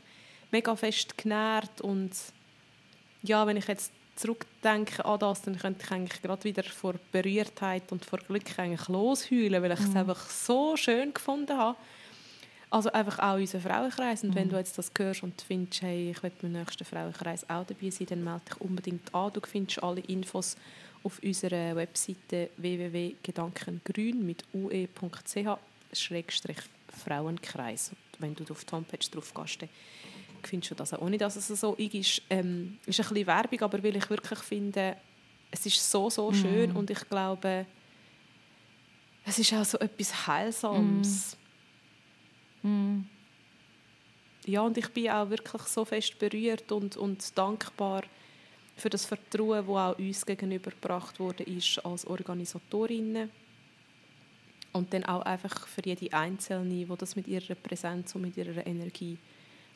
mega 0.51 0.75
fest 0.77 1.17
genährt 1.17 1.81
und 1.81 2.11
ja, 3.23 3.47
wenn 3.47 3.57
ich 3.57 3.69
jetzt 3.69 3.93
zurückdenke 4.17 5.05
an 5.05 5.19
das, 5.19 5.43
dann 5.43 5.59
könnte 5.59 5.85
ich 5.85 5.91
eigentlich 5.91 6.23
gerade 6.23 6.45
wieder 6.45 6.63
vor 6.63 6.95
Berührtheit 7.13 7.91
und 7.91 8.05
vor 8.05 8.19
Glück 8.19 8.59
eigentlich 8.59 8.89
losheulen, 8.89 9.63
weil 9.63 9.73
ich 9.73 9.81
mhm. 9.81 9.91
es 9.91 9.97
einfach 9.97 10.29
so 10.29 10.77
schön 10.77 11.15
gefunden 11.15 11.57
habe. 11.57 11.77
Also 12.71 12.93
einfach 12.93 13.19
auch 13.19 13.35
unser 13.35 13.61
Frauenkreis. 13.61 14.23
Und 14.23 14.31
mhm. 14.31 14.35
wenn 14.37 14.49
du 14.49 14.57
jetzt 14.57 14.79
das 14.79 14.93
hörst 14.97 15.23
und 15.23 15.41
findest, 15.43 15.83
hey, 15.83 16.13
ich 16.13 16.23
will 16.23 16.31
beim 16.41 16.53
nächsten 16.53 16.85
Frauenkreis 16.85 17.49
auch 17.51 17.67
dabei 17.67 17.91
sein, 17.91 18.07
dann 18.09 18.23
melde 18.23 18.43
dich 18.49 18.61
unbedingt 18.61 19.15
an. 19.15 19.33
Du 19.33 19.41
findest 19.41 19.83
alle 19.83 20.01
Infos 20.03 20.57
auf 21.03 21.21
unserer 21.23 21.75
Webseite 21.75 22.51
www.gedankengrün 22.57 24.25
mit 24.25 24.45
ue.ch 24.53 25.59
Frauenkreis. 27.05 27.93
Wenn 28.19 28.35
du 28.35 28.45
auf 28.53 28.65
die 28.65 28.73
Homepage 28.73 29.11
drauf 29.11 29.33
gehst, 29.35 29.65
findest 30.47 30.73
du 30.73 30.75
das 30.75 30.93
auch 30.95 31.09
nicht, 31.09 31.21
dass 31.21 31.37
es 31.37 31.49
so 31.49 31.75
ist. 31.75 32.23
Ähm, 32.31 32.79
ist 32.87 33.01
ein 33.01 33.09
bisschen 33.09 33.27
Werbung, 33.27 33.61
aber 33.63 33.83
weil 33.83 33.97
ich 33.97 34.09
wirklich 34.11 34.39
finde, 34.41 34.97
es 35.51 35.67
ist 35.67 35.91
so, 35.91 36.11
so 36.11 36.33
schön 36.33 36.73
mm. 36.73 36.77
und 36.77 36.91
ich 36.91 37.09
glaube, 37.09 37.67
es 39.25 39.39
ist 39.39 39.53
auch 39.53 39.65
so 39.65 39.79
etwas 39.79 40.27
Heilsames. 40.27 41.37
Mm. 42.63 43.01
Ja, 44.47 44.63
und 44.63 44.79
ich 44.79 44.89
bin 44.89 45.11
auch 45.11 45.29
wirklich 45.29 45.63
so 45.63 45.85
fest 45.85 46.19
berührt 46.19 46.71
und, 46.73 46.97
und 46.97 47.37
dankbar 47.37 48.03
für 48.77 48.91
das 48.91 49.05
Vertrauen, 49.05 49.67
das 49.67 49.77
auch 49.77 49.99
uns 49.99 50.25
gegenübergebracht 50.25 51.21
wurde 51.21 51.45
ist 51.45 51.85
als 51.85 52.07
Organisatorinnen. 52.07 53.31
Und 54.73 54.95
dann 54.95 55.05
auch 55.05 55.23
einfach 55.23 55.67
für 55.67 55.83
jede 55.85 56.13
Einzelne, 56.13 56.87
die 56.87 56.87
das 56.97 57.17
mit 57.17 57.27
ihrer 57.27 57.55
Präsenz 57.57 58.15
und 58.15 58.23
mit 58.23 58.37
ihrer 58.37 58.67
Energie 58.67 59.19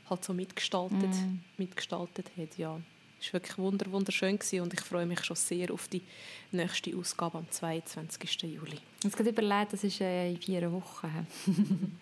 halt 0.08 0.24
so 0.24 0.32
mitgestaltet, 0.32 1.10
mm. 1.10 1.38
mitgestaltet 1.56 2.30
hat. 2.36 2.58
Ja, 2.58 2.78
Es 3.20 3.28
war 3.28 3.40
wirklich 3.40 3.58
wunder, 3.58 3.90
wunderschön 3.90 4.38
gewesen 4.38 4.60
und 4.60 4.74
ich 4.74 4.80
freue 4.80 5.06
mich 5.06 5.24
schon 5.24 5.36
sehr 5.36 5.72
auf 5.72 5.88
die 5.88 6.02
nächste 6.52 6.96
Ausgabe 6.96 7.38
am 7.38 7.50
22. 7.50 8.42
Juli. 8.42 8.78
Jetzt 9.02 9.16
gerade 9.16 9.30
überlegt, 9.30 9.72
das 9.72 9.84
ist 9.84 10.00
äh, 10.00 10.30
in 10.30 10.40
vier 10.40 10.70
Wochen. 10.70 11.26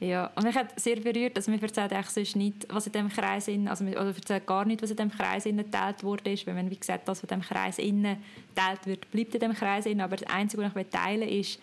ja, 0.00 0.30
und 0.34 0.44
mich 0.44 0.54
hat 0.54 0.78
sehr 0.78 0.96
berührt, 0.96 1.36
dass 1.36 1.48
also 1.48 1.58
mir 1.58 1.62
erzählt 1.62 1.92
eigentlich 1.92 2.10
sonst 2.10 2.36
nicht, 2.36 2.66
was 2.68 2.86
in 2.86 2.92
dem 2.92 3.08
Kreis 3.08 3.48
in, 3.48 3.68
also 3.68 3.84
oder 3.84 4.06
erzählt 4.06 4.46
gar 4.46 4.64
nicht, 4.64 4.82
was 4.82 4.90
in 4.90 4.96
dem 4.96 5.10
Kreis 5.10 5.46
innen 5.46 5.64
geteilt 5.64 6.02
wurde, 6.02 6.34
weil 6.46 6.54
man 6.54 6.70
wie 6.70 6.76
gesagt, 6.76 7.08
das, 7.08 7.22
was 7.22 7.30
in 7.30 7.40
dem 7.40 7.42
Kreis 7.42 7.78
innen 7.78 8.18
geteilt 8.54 8.86
wird, 8.86 9.10
bleibt 9.10 9.34
in 9.34 9.40
dem 9.40 9.54
Kreis 9.54 9.86
innen, 9.86 10.00
aber 10.00 10.16
das 10.16 10.28
Einzige, 10.28 10.62
was 10.62 10.76
ich 10.76 10.88
teilen 10.88 11.28
will, 11.28 11.40
ist, 11.40 11.58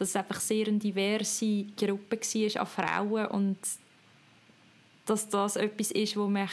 dass 0.00 0.08
es 0.08 0.16
einfach 0.16 0.40
sehr 0.40 0.66
eine 0.66 0.78
diverse 0.78 1.64
Gruppe 1.76 2.16
war 2.16 2.60
an 2.60 2.66
Frauen 2.66 3.26
und 3.26 3.58
dass 5.10 5.28
das 5.28 5.56
etwas 5.56 5.90
ist, 5.90 6.16
wo 6.16 6.28
mich 6.28 6.52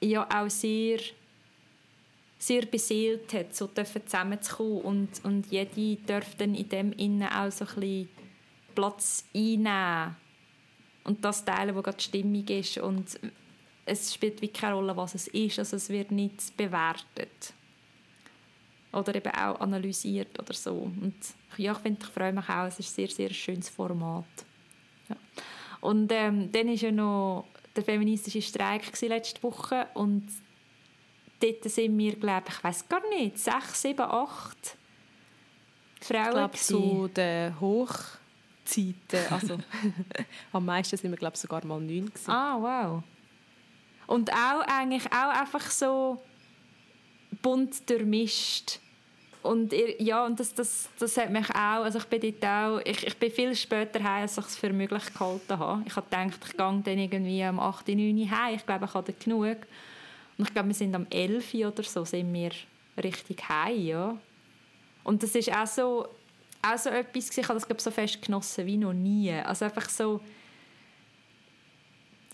ja 0.00 0.28
auch 0.30 0.50
sehr 0.50 0.98
sehr 2.40 2.66
beseelt 2.66 3.32
hat, 3.32 3.56
so 3.56 3.66
zusammenzukommen 3.66 4.82
und, 4.82 5.24
und 5.24 5.50
jede 5.50 5.96
darf 6.06 6.36
dann 6.36 6.54
in 6.54 6.68
dem 6.68 6.92
Innen 6.92 7.26
auch 7.28 7.50
so 7.50 7.64
ein 7.80 8.08
Platz 8.74 9.24
einnehmen 9.34 10.14
und 11.04 11.24
das 11.24 11.44
teilen, 11.44 11.74
wo 11.74 11.82
gerade 11.82 11.96
die 11.96 12.04
Stimmung 12.04 12.46
ist 12.46 12.78
und 12.78 13.18
es 13.86 14.14
spielt 14.14 14.40
wie 14.42 14.48
keine 14.48 14.74
Rolle, 14.74 14.96
was 14.96 15.14
es 15.14 15.26
ist, 15.28 15.58
also 15.58 15.76
es 15.76 15.88
wird 15.88 16.12
nicht 16.12 16.54
bewertet 16.56 17.54
oder 18.92 19.14
eben 19.14 19.32
auch 19.32 19.58
analysiert 19.58 20.38
oder 20.38 20.52
so 20.52 20.74
und 20.74 21.14
ja, 21.56 21.72
ich, 21.72 21.78
finde, 21.78 22.00
ich 22.02 22.08
freue 22.08 22.32
mich 22.32 22.48
auch, 22.48 22.66
es 22.66 22.78
ist 22.78 22.90
ein 22.90 22.94
sehr, 22.94 23.08
sehr 23.08 23.30
schönes 23.30 23.70
Format. 23.70 24.26
Ja. 25.08 25.16
Und 25.80 26.10
ähm, 26.12 26.50
dann 26.52 26.66
war 26.66 26.74
ja 26.74 26.92
noch 26.92 27.46
der 27.76 27.84
feministische 27.84 28.42
Streik 28.42 29.00
letzte 29.02 29.42
Woche 29.42 29.86
und 29.94 30.26
dort 31.40 31.64
sind 31.64 31.96
wir, 31.96 32.16
glaube 32.16 32.46
ich, 32.48 32.64
weiß 32.64 32.88
gar 32.88 33.08
nicht, 33.10 33.38
sechs, 33.38 33.82
sieben, 33.82 34.02
acht 34.02 34.76
Frauen. 36.00 36.26
Ich 36.26 36.30
glaube, 36.30 36.56
zu 36.56 37.08
den 37.08 37.60
Hochzeiten, 37.60 39.20
also 39.30 39.58
am 40.52 40.64
meisten 40.64 40.96
sind 40.96 41.10
wir, 41.10 41.18
glaube 41.18 41.34
ich, 41.34 41.40
sogar 41.40 41.64
mal 41.64 41.80
neun 41.80 42.06
gewesen. 42.06 42.30
Ah, 42.30 42.56
wow. 42.58 43.02
Und 44.06 44.32
auch 44.32 44.60
eigentlich 44.66 45.06
auch 45.06 45.40
einfach 45.40 45.70
so 45.70 46.20
bunt 47.42 47.88
durchmischt. 47.88 48.80
Und 49.42 49.72
ja, 49.98 50.26
und 50.26 50.38
das, 50.40 50.52
das, 50.52 50.88
das 50.98 51.16
hat 51.16 51.30
mich 51.30 51.48
auch, 51.50 51.84
also 51.84 51.98
ich 51.98 52.04
bin 52.06 52.20
dort 52.20 52.44
auch, 52.44 52.80
ich, 52.84 53.06
ich 53.06 53.16
bin 53.16 53.30
viel 53.30 53.54
später 53.54 54.02
heim, 54.02 54.22
als 54.22 54.36
ich 54.36 54.44
es 54.44 54.56
für 54.56 54.72
möglich 54.72 55.12
gehalten 55.12 55.58
habe. 55.58 55.82
Ich 55.86 55.94
habe 55.94 56.06
gedacht, 56.10 56.40
ich 56.44 56.56
gehe 56.56 56.82
dann 56.84 56.98
irgendwie 56.98 57.44
am 57.44 57.60
8., 57.60 57.88
9. 57.88 58.30
heim, 58.30 58.54
ich 58.56 58.66
glaube, 58.66 58.86
ich 58.86 58.94
habe 58.94 59.12
genug. 59.12 59.56
Und 60.36 60.48
ich 60.48 60.52
glaube, 60.52 60.68
wir 60.68 60.74
sind 60.74 60.94
am 60.94 61.06
11. 61.08 61.54
oder 61.54 61.82
so, 61.82 62.04
sind 62.04 62.32
wir 62.32 62.50
richtig 63.02 63.48
heim, 63.48 63.80
ja. 63.80 64.18
Und 65.04 65.22
das 65.22 65.34
ist 65.34 65.52
auch 65.54 65.66
so, 65.66 66.08
auch 66.62 66.78
so 66.78 66.90
etwas, 66.90 67.36
ich 67.36 67.44
habe 67.44 67.54
das 67.54 67.66
glaube 67.66 67.80
so 67.80 67.90
fest 67.90 68.20
genossen 68.20 68.66
wie 68.66 68.76
noch 68.76 68.92
nie. 68.92 69.32
Also 69.32 69.64
einfach 69.64 69.88
so, 69.88 70.20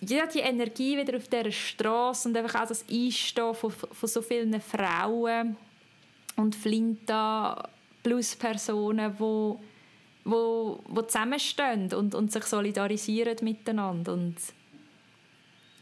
ja, 0.01 0.27
die 0.27 0.41
Energie 0.41 0.97
wieder 0.97 1.17
auf 1.17 1.29
dieser 1.29 1.53
Straße 1.53 2.29
und 2.29 2.37
einfach 2.37 2.63
auch 2.63 2.69
das 2.69 2.85
Einstehen 2.91 3.55
von, 3.55 3.71
von 3.71 4.09
so 4.09 4.23
vielen 4.23 4.61
Frauen 4.61 5.57
und 6.37 6.55
Flinta 6.55 7.69
plus 8.03 8.37
Personen, 8.37 9.15
wo, 9.19 9.61
wo, 10.25 10.81
wo 10.87 11.03
zusammenstehen 11.03 11.93
und, 11.93 12.15
und 12.15 12.33
sich 12.33 12.45
solidarisieren 12.45 13.37
miteinander. 13.43 14.13
Und 14.13 14.37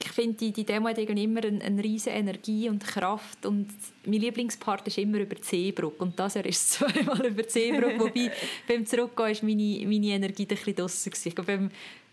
ich 0.04 0.10
finde, 0.10 0.36
die, 0.36 0.52
die 0.52 0.64
Demo 0.64 0.88
hat 0.88 0.98
immer 0.98 1.44
eine, 1.44 1.62
eine 1.62 1.82
riesige 1.82 2.16
Energie 2.16 2.68
und 2.68 2.84
Kraft. 2.84 3.46
Und 3.46 3.68
mein 4.04 4.20
Lieblingspart 4.20 4.86
ist 4.88 4.98
immer 4.98 5.18
über 5.18 5.36
Seebrücke 5.40 6.02
und 6.02 6.18
das 6.18 6.34
Jahr 6.34 6.46
ist 6.46 6.72
zweimal 6.72 7.24
über 7.24 7.44
Seebrücke, 7.44 8.00
wobei 8.00 8.30
beim 8.68 8.84
Zurückgehen 8.86 9.30
ist 9.30 9.42
meine, 9.42 9.86
meine 9.86 10.06
Energie 10.06 10.42
ein 10.44 10.48
bisschen 10.48 10.74
draussen 10.74 11.12
Ich 11.24 11.34
glaube, 11.34 11.52
beim, 11.52 11.70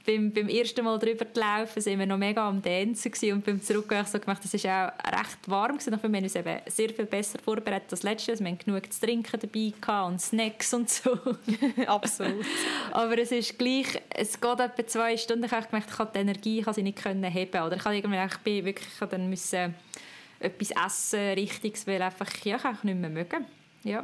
beim, 0.10 0.32
beim 0.32 0.48
ersten 0.48 0.84
Mal 0.84 0.98
drüber 0.98 1.26
gelaufen 1.26 1.82
sind 1.82 2.00
wir 2.00 2.08
noch 2.08 2.18
mega 2.18 2.48
am 2.48 2.62
Dancen 2.62 3.12
und 3.32 3.46
beim 3.46 3.62
Zurückgehen 3.62 4.06
so 4.06 4.20
gemacht, 4.20 4.44
das 4.44 4.54
ist 4.54 4.66
auch 4.66 4.92
recht 5.06 5.38
warm 5.46 5.78
gewesen. 5.78 5.92
wir 5.92 6.02
haben 6.02 6.24
uns 6.24 6.36
eben 6.36 6.60
sehr 6.66 6.90
viel 6.90 7.06
besser 7.06 7.38
vorbereitet 7.38 7.92
als 7.92 8.02
letztes. 8.02 8.40
Wir 8.40 8.48
haben 8.48 8.58
genug 8.58 8.92
zu 8.92 9.02
trinken 9.02 9.40
dabei 9.40 9.74
gehabt 9.80 10.12
und 10.12 10.20
Snacks 10.20 10.74
und 10.74 10.90
so. 10.90 11.12
Absolut. 11.86 12.44
Aber 12.92 13.18
es 13.20 13.32
ist 13.32 13.60
gleich, 13.60 14.02
es 14.10 14.42
geht 14.42 14.60
etwa 14.60 14.88
zwei 14.88 15.16
Stunden. 15.16 15.44
Ich 15.44 15.52
habe 15.52 15.68
gemerkt, 15.68 15.92
ich 15.92 16.00
habe 16.00 16.12
die 16.12 16.20
Energie, 16.20 16.60
ich 16.60 16.66
habe 16.66 16.74
sie 16.74 16.84
nicht 16.84 16.98
können 16.98 17.24
heben 17.24 17.62
oder 17.62 17.76
ich 17.76 17.86
habe 17.86 17.96
irgendwie, 17.96 18.26
ich 18.26 18.38
bin 18.38 18.66
wirklich, 18.66 18.90
ich 18.92 19.08
dann 19.08 19.30
müssen 19.30 19.76
etwas 20.40 20.72
essen, 20.72 21.34
richtiges, 21.34 21.86
weil 21.86 22.02
einfach, 22.02 22.32
ja, 22.44 22.56
ich 22.56 22.66
auch 22.66 22.84
nicht 22.84 22.98
mehr 22.98 23.10
mögen. 23.12 23.46
Ja. 23.84 24.04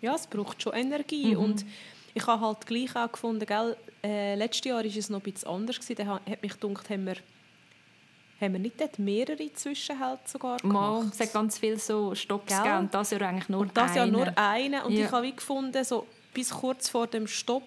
ja, 0.00 0.14
es 0.14 0.26
braucht 0.26 0.62
schon 0.62 0.72
Energie 0.72 1.34
mhm. 1.34 1.42
und 1.42 1.64
ich 2.18 2.26
habe 2.26 2.44
halt 2.44 2.66
gleich 2.66 2.94
auch 2.96 3.10
gefunden, 3.10 3.46
gell, 3.46 3.76
äh, 4.02 4.34
letztes 4.34 4.64
Jahr 4.64 4.78
war 4.78 4.84
es 4.84 5.08
noch 5.08 5.20
ein 5.20 5.32
bisschen 5.32 5.48
anders. 5.48 5.78
Gewesen. 5.80 5.96
Da 5.96 6.06
hat 6.06 6.42
mich 6.42 6.58
gedacht, 6.58 6.90
haben 6.90 7.06
wir, 7.06 7.16
haben 8.40 8.52
wir 8.52 8.60
nicht 8.60 8.80
dort 8.80 8.98
mehrere 8.98 9.52
Zwischenhalte 9.52 10.28
sogar 10.28 10.58
gemacht? 10.58 10.74
Mal, 10.74 11.10
es 11.12 11.20
hat 11.20 11.32
ganz 11.32 11.58
viele 11.58 11.78
so 11.78 12.14
Stopps 12.14 12.56
gegeben 12.56 12.78
und 12.78 12.94
das 12.94 13.10
Jahr 13.10 13.22
eigentlich 13.22 13.48
nur 13.48 13.60
und 13.60 13.76
das 13.76 13.94
Jahr 13.94 14.06
nur 14.06 14.36
eine. 14.36 14.84
Und 14.84 14.92
ja. 14.92 15.06
ich 15.06 15.12
habe 15.12 15.26
wie 15.26 15.34
gefunden, 15.34 15.84
so 15.84 16.06
bis 16.34 16.50
kurz 16.50 16.88
vor 16.88 17.06
dem 17.06 17.26
Stopp 17.26 17.64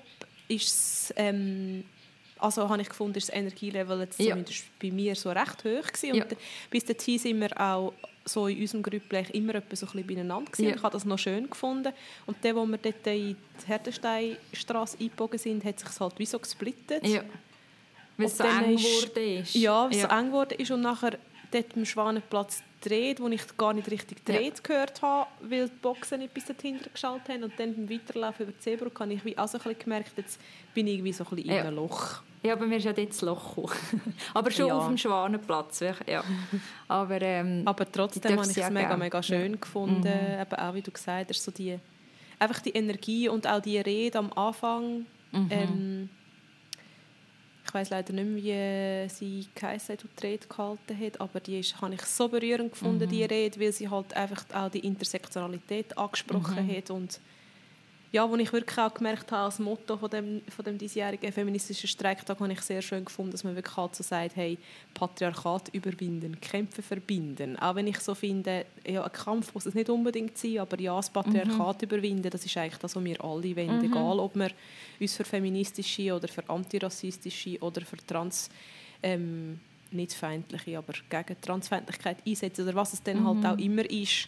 ist 0.47 1.13
ähm, 1.15 1.83
also 2.41 2.67
habe 2.67 2.81
ich 2.81 2.89
gefunden, 2.89 3.17
ist 3.17 3.29
das 3.29 3.35
Energielevel 3.35 3.99
jetzt 3.99 4.19
ja. 4.19 4.31
zumindest 4.31 4.65
bei 4.79 4.91
mir 4.91 5.15
so 5.15 5.29
recht 5.29 5.63
hoch 5.63 5.87
gewesen. 5.87 6.15
Ja. 6.15 6.23
Und 6.23 6.35
bis 6.69 6.85
dahin 6.85 7.19
sind 7.19 7.39
wir 7.39 7.59
auch 7.59 7.93
so 8.26 8.48
in 8.48 8.60
unserem 8.60 8.84
Grüppel 8.84 9.26
immer 9.34 9.56
etwa 9.56 9.76
so 9.76 9.85
ein 9.85 9.91
bisschen 9.91 10.07
beieinander 10.07 10.52
gewesen. 10.52 10.69
Ja. 10.69 10.76
Ich 10.76 10.84
habe 10.84 10.93
das 10.93 11.06
noch 11.06 11.18
schön 11.18 11.49
gefunden. 11.49 11.93
Und 12.26 12.38
dann, 12.41 12.56
wo 12.56 12.65
wir 12.65 12.77
dort 12.77 13.07
in 13.07 13.35
die 13.35 13.68
Herdensteinstraße 13.68 14.98
eingebogen 14.99 15.39
sind, 15.39 15.64
hat 15.64 15.80
sich 15.80 15.89
es 15.89 15.99
halt 15.99 16.18
wie 16.19 16.26
so 16.26 16.39
gesplittet. 16.39 17.06
Ja. 17.06 17.23
Weil 18.18 18.26
es 18.27 18.38
so 18.38 18.43
eng 18.43 18.76
geworden 18.76 19.39
ist. 19.41 19.56
Ja, 19.56 19.84
weil 19.85 19.91
es 19.91 20.02
ja. 20.02 20.10
so 20.10 20.15
eng 20.15 20.26
geworden 20.27 20.56
ist. 20.60 20.72
Und 20.72 20.81
nachher 20.81 21.18
dort 21.52 21.76
am 21.76 21.85
Schwanenplatz 21.85 22.64
gedreht, 22.81 23.19
wo 23.19 23.27
ich 23.27 23.41
gar 23.57 23.73
nicht 23.73 23.89
richtig 23.89 24.25
gedreht 24.25 24.57
ja. 24.57 24.63
gehört 24.63 25.01
habe, 25.01 25.29
weil 25.41 25.69
die 25.69 25.75
Boxen 25.81 26.19
nicht 26.19 26.33
bis 26.33 26.45
dahinter 26.45 26.89
geschaltet 26.89 27.29
haben. 27.29 27.43
Und 27.43 27.53
dann 27.57 27.73
beim 27.73 27.89
Weiterlaufen 27.89 28.43
über 28.43 28.51
die 28.51 28.59
Zebrücke 28.59 29.03
habe 29.03 29.13
ich 29.13 29.23
wie 29.23 29.37
also 29.37 29.57
ein 29.57 29.63
bisschen 29.63 29.79
gemerkt, 29.79 30.11
jetzt 30.17 30.39
bin 30.73 30.87
ich 30.87 30.95
irgendwie 30.95 31.13
so 31.13 31.23
ein 31.23 31.35
bisschen 31.35 31.49
ja. 31.51 31.61
in 31.61 31.67
einem 31.67 31.75
Loch. 31.75 32.21
Ja, 32.43 32.55
bei 32.55 32.65
mir 32.65 32.77
ist 32.77 32.85
ja 32.85 32.93
dort 32.93 33.09
das 33.09 33.21
Loch 33.21 33.57
Aber 34.33 34.49
schon 34.49 34.67
ja. 34.67 34.75
auf 34.75 34.87
dem 34.87 34.97
Schwanenplatz. 34.97 35.81
Ja. 36.07 36.23
Aber, 36.87 37.21
ähm, 37.21 37.61
Aber 37.65 37.89
trotzdem 37.91 38.37
habe 38.37 38.49
ich 38.49 38.57
es 38.57 38.69
mega, 38.71 38.97
mega 38.97 39.21
schön 39.21 39.61
gefunden. 39.61 40.01
Mhm. 40.01 40.41
Eben 40.41 40.55
auch, 40.55 40.73
wie 40.73 40.81
du 40.81 40.91
gesagt 40.91 41.29
hast, 41.29 41.43
so 41.43 41.51
die, 41.51 41.77
einfach 42.39 42.59
die 42.59 42.71
Energie 42.71 43.29
und 43.29 43.45
auch 43.45 43.61
die 43.61 43.77
Rede 43.77 44.17
am 44.17 44.33
Anfang. 44.33 45.05
Mhm. 45.31 45.47
Ähm, 45.51 46.09
ich 47.72 47.73
weiß 47.73 47.89
leider 47.89 48.11
nicht 48.11 48.43
mehr, 48.43 49.06
wie 49.06 49.10
sie 49.10 49.48
geheißen 49.56 49.95
und 50.03 50.22
die 50.22 50.27
Rede 50.27 50.45
gehalten 50.45 50.99
hat, 50.99 51.22
aber 51.22 51.39
die 51.39 51.61
ist, 51.61 51.81
habe 51.81 51.93
ich 51.93 52.02
so 52.02 52.27
berührend 52.27 52.73
gefunden, 52.73 53.06
mhm. 53.06 53.10
die 53.10 53.23
Rede, 53.23 53.61
weil 53.61 53.72
sie 53.72 53.88
halt 53.88 54.14
einfach 54.14 54.43
auch 54.53 54.69
die 54.69 54.80
Intersektionalität 54.80 55.98
angesprochen 55.98 56.68
mhm. 56.68 56.76
hat 56.76 56.91
und 56.91 57.22
ja, 58.11 58.29
wo 58.29 58.35
ich 58.35 58.51
wirklich 58.51 58.77
auch 58.77 58.93
gemerkt 58.93 59.31
habe, 59.31 59.45
als 59.45 59.59
Motto 59.59 59.95
von 59.95 60.09
dem, 60.09 60.41
von 60.49 60.65
dem 60.65 60.77
diesjährigen 60.77 61.31
feministischen 61.31 61.88
Streiktag, 61.88 62.39
habe 62.39 62.51
ich 62.51 62.61
sehr 62.61 62.81
schön 62.81 63.05
gefunden, 63.05 63.31
dass 63.31 63.43
man 63.45 63.55
wirklich 63.55 63.77
halt 63.77 63.95
so 63.95 64.03
sagt, 64.03 64.35
hey, 64.35 64.57
Patriarchat 64.93 65.69
überwinden, 65.73 66.39
Kämpfe 66.41 66.81
verbinden. 66.81 67.57
Auch 67.57 67.75
wenn 67.75 67.88
ich 67.88 67.99
so 67.99 68.13
finde, 68.13 68.65
ja, 68.85 69.03
ein 69.03 69.11
Kampf 69.13 69.53
muss 69.53 69.65
es 69.65 69.75
nicht 69.75 69.89
unbedingt 69.89 70.38
sein, 70.38 70.59
aber 70.59 70.79
ja, 70.79 70.95
das 70.95 71.09
Patriarchat 71.09 71.81
mhm. 71.81 71.88
überwinden, 71.88 72.29
das 72.29 72.45
ist 72.45 72.57
eigentlich 72.57 72.79
das, 72.79 72.95
was 72.95 73.03
wir 73.03 73.23
alle 73.23 73.55
wollen. 73.55 73.77
Mhm. 73.77 73.85
Egal, 73.85 74.19
ob 74.19 74.35
wir 74.35 74.51
uns 74.99 75.15
für 75.15 75.23
feministische 75.23 76.13
oder 76.13 76.27
für 76.27 76.47
antirassistische 76.49 77.59
oder 77.59 77.81
für 77.81 77.97
trans... 77.97 78.49
Ähm, 79.03 79.59
nicht 79.93 80.13
feindliche, 80.13 80.77
aber 80.77 80.93
gegen 81.09 81.41
Transfeindlichkeit 81.41 82.17
einsetzen 82.25 82.63
oder 82.63 82.75
was 82.75 82.93
es 82.93 83.03
dann 83.03 83.25
halt 83.25 83.38
mhm. 83.38 83.47
halt 83.47 83.59
auch 83.59 83.63
immer 83.63 83.89
ist. 83.89 84.27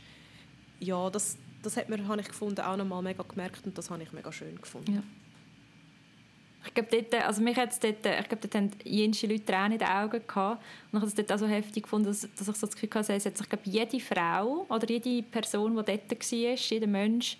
Ja, 0.79 1.09
das, 1.09 1.37
das 1.63 1.77
hat 1.77 1.89
mir, 1.89 2.07
habe 2.07 2.21
ich 2.21 2.27
gefunden, 2.27 2.61
auch 2.61 2.77
nochmal 2.77 3.01
mega 3.01 3.23
gemerkt 3.23 3.65
und 3.65 3.77
das 3.77 3.89
habe 3.89 4.03
ich 4.03 4.11
mega 4.11 4.31
schön 4.31 4.59
gefunden. 4.59 4.95
Ja. 4.95 5.03
Ich 6.65 6.73
glaube, 6.73 6.89
dort, 6.91 7.25
also 7.25 7.41
mich 7.41 7.57
hat's 7.57 7.79
dort, 7.79 8.05
ich 8.05 8.29
glaube, 8.29 8.47
dort 8.47 8.55
haben 8.55 8.71
jüngste 8.85 9.27
Leute 9.27 9.43
Tränen 9.43 9.73
in 9.73 9.79
den 9.79 9.87
Augen 9.87 10.21
gehabt. 10.25 10.63
Und 10.91 10.97
ich 10.97 11.01
habe 11.01 11.07
es 11.07 11.15
dort 11.15 11.31
auch 11.33 11.37
so 11.37 11.47
heftig 11.47 11.83
gefunden, 11.83 12.07
dass, 12.07 12.21
dass 12.21 12.47
ich 12.47 12.55
so 12.55 12.67
das 12.67 12.75
Gefühl 12.75 12.89
hatte, 12.93 13.13
es 13.13 13.25
hat 13.25 13.37
sich, 13.37 13.49
glaube, 13.49 13.63
jede 13.65 13.99
Frau 13.99 14.65
oder 14.69 14.89
jede 14.89 15.23
Person, 15.23 15.75
die 15.75 15.83
dort 15.83 16.11
war, 16.11 16.55
jeder 16.55 16.87
Mensch, 16.87 17.37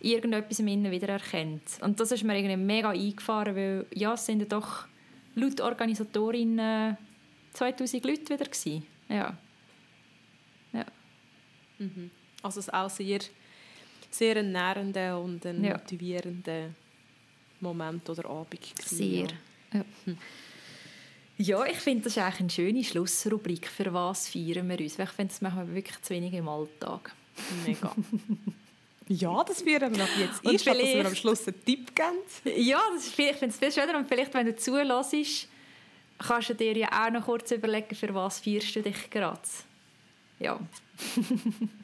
irgendetwas 0.00 0.60
im 0.60 0.68
Innen 0.68 0.90
wiedererkennt. 0.90 1.62
Und 1.80 1.98
das 1.98 2.12
ist 2.12 2.24
mir 2.24 2.36
irgendwie 2.36 2.56
mega 2.56 2.90
eingefahren, 2.90 3.56
weil 3.56 3.86
ja, 3.92 4.14
es 4.14 4.24
sind 4.24 4.40
ja 4.40 4.46
doch 4.46 4.86
laut 5.34 5.60
Organisatorinnen 5.60 6.96
2000 7.52 8.04
Leute 8.04 8.34
wieder 8.34 8.44
gewesen. 8.44 8.86
Ja. 9.08 9.36
ja. 10.72 10.86
Mhm. 11.78 12.10
Also 12.42 12.60
es 12.60 12.70
auch 12.70 12.88
sehr 12.88 13.20
sehr 14.10 14.36
ein 14.36 14.52
nährender 14.52 15.20
und 15.20 15.44
ein 15.46 15.64
ja. 15.64 15.72
motivierender 15.72 16.70
Moment 17.60 18.08
oder 18.10 18.28
Abend. 18.28 18.60
Gewesen, 18.60 18.96
sehr. 18.96 19.28
Ja. 19.72 19.84
Hm. 20.04 20.18
Ja, 21.38 21.64
ich 21.64 21.78
finde, 21.78 22.04
das 22.04 22.16
ist 22.16 22.22
eigentlich 22.22 22.40
eine 22.40 22.50
schöne 22.50 22.84
Schlussrubrik. 22.84 23.66
Für 23.66 23.92
was 23.94 24.28
feiern 24.28 24.68
wir 24.68 24.78
uns? 24.78 24.98
Weil 24.98 25.06
Ich 25.06 25.12
finde, 25.12 25.32
das 25.32 25.40
machen 25.40 25.68
wir 25.68 25.74
wirklich 25.74 26.02
zu 26.02 26.12
wenig 26.12 26.34
im 26.34 26.46
Alltag. 26.48 27.14
Mega. 27.66 27.94
ja, 29.08 29.42
das 29.44 29.62
feiern 29.62 29.94
wir 29.94 30.04
ab 30.04 30.10
jetzt 30.18 30.44
Und 30.44 30.54
ist, 30.54 30.62
statt 30.62 30.76
dass 30.78 30.84
wir 30.84 31.06
am 31.06 31.14
Schluss 31.14 31.48
einen 31.48 31.64
Tipp 31.64 31.94
geben. 31.94 32.58
Ja, 32.58 32.80
das 32.94 33.06
ist 33.06 33.18
ich 33.18 33.36
finde 33.36 33.54
es 33.54 33.56
viel 33.56 33.72
schöner. 33.72 33.96
Und 33.96 34.06
vielleicht, 34.06 34.34
wenn 34.34 34.44
du 34.44 34.54
zulässt, 34.54 35.48
kannst 36.18 36.50
du 36.50 36.54
dir 36.54 36.76
ja 36.76 37.06
auch 37.06 37.10
noch 37.10 37.24
kurz 37.24 37.50
überlegen, 37.52 37.94
für 37.94 38.14
was 38.14 38.40
feierst 38.40 38.76
du 38.76 38.82
dich 38.82 39.08
gerade. 39.08 39.40
Ja. 40.40 40.60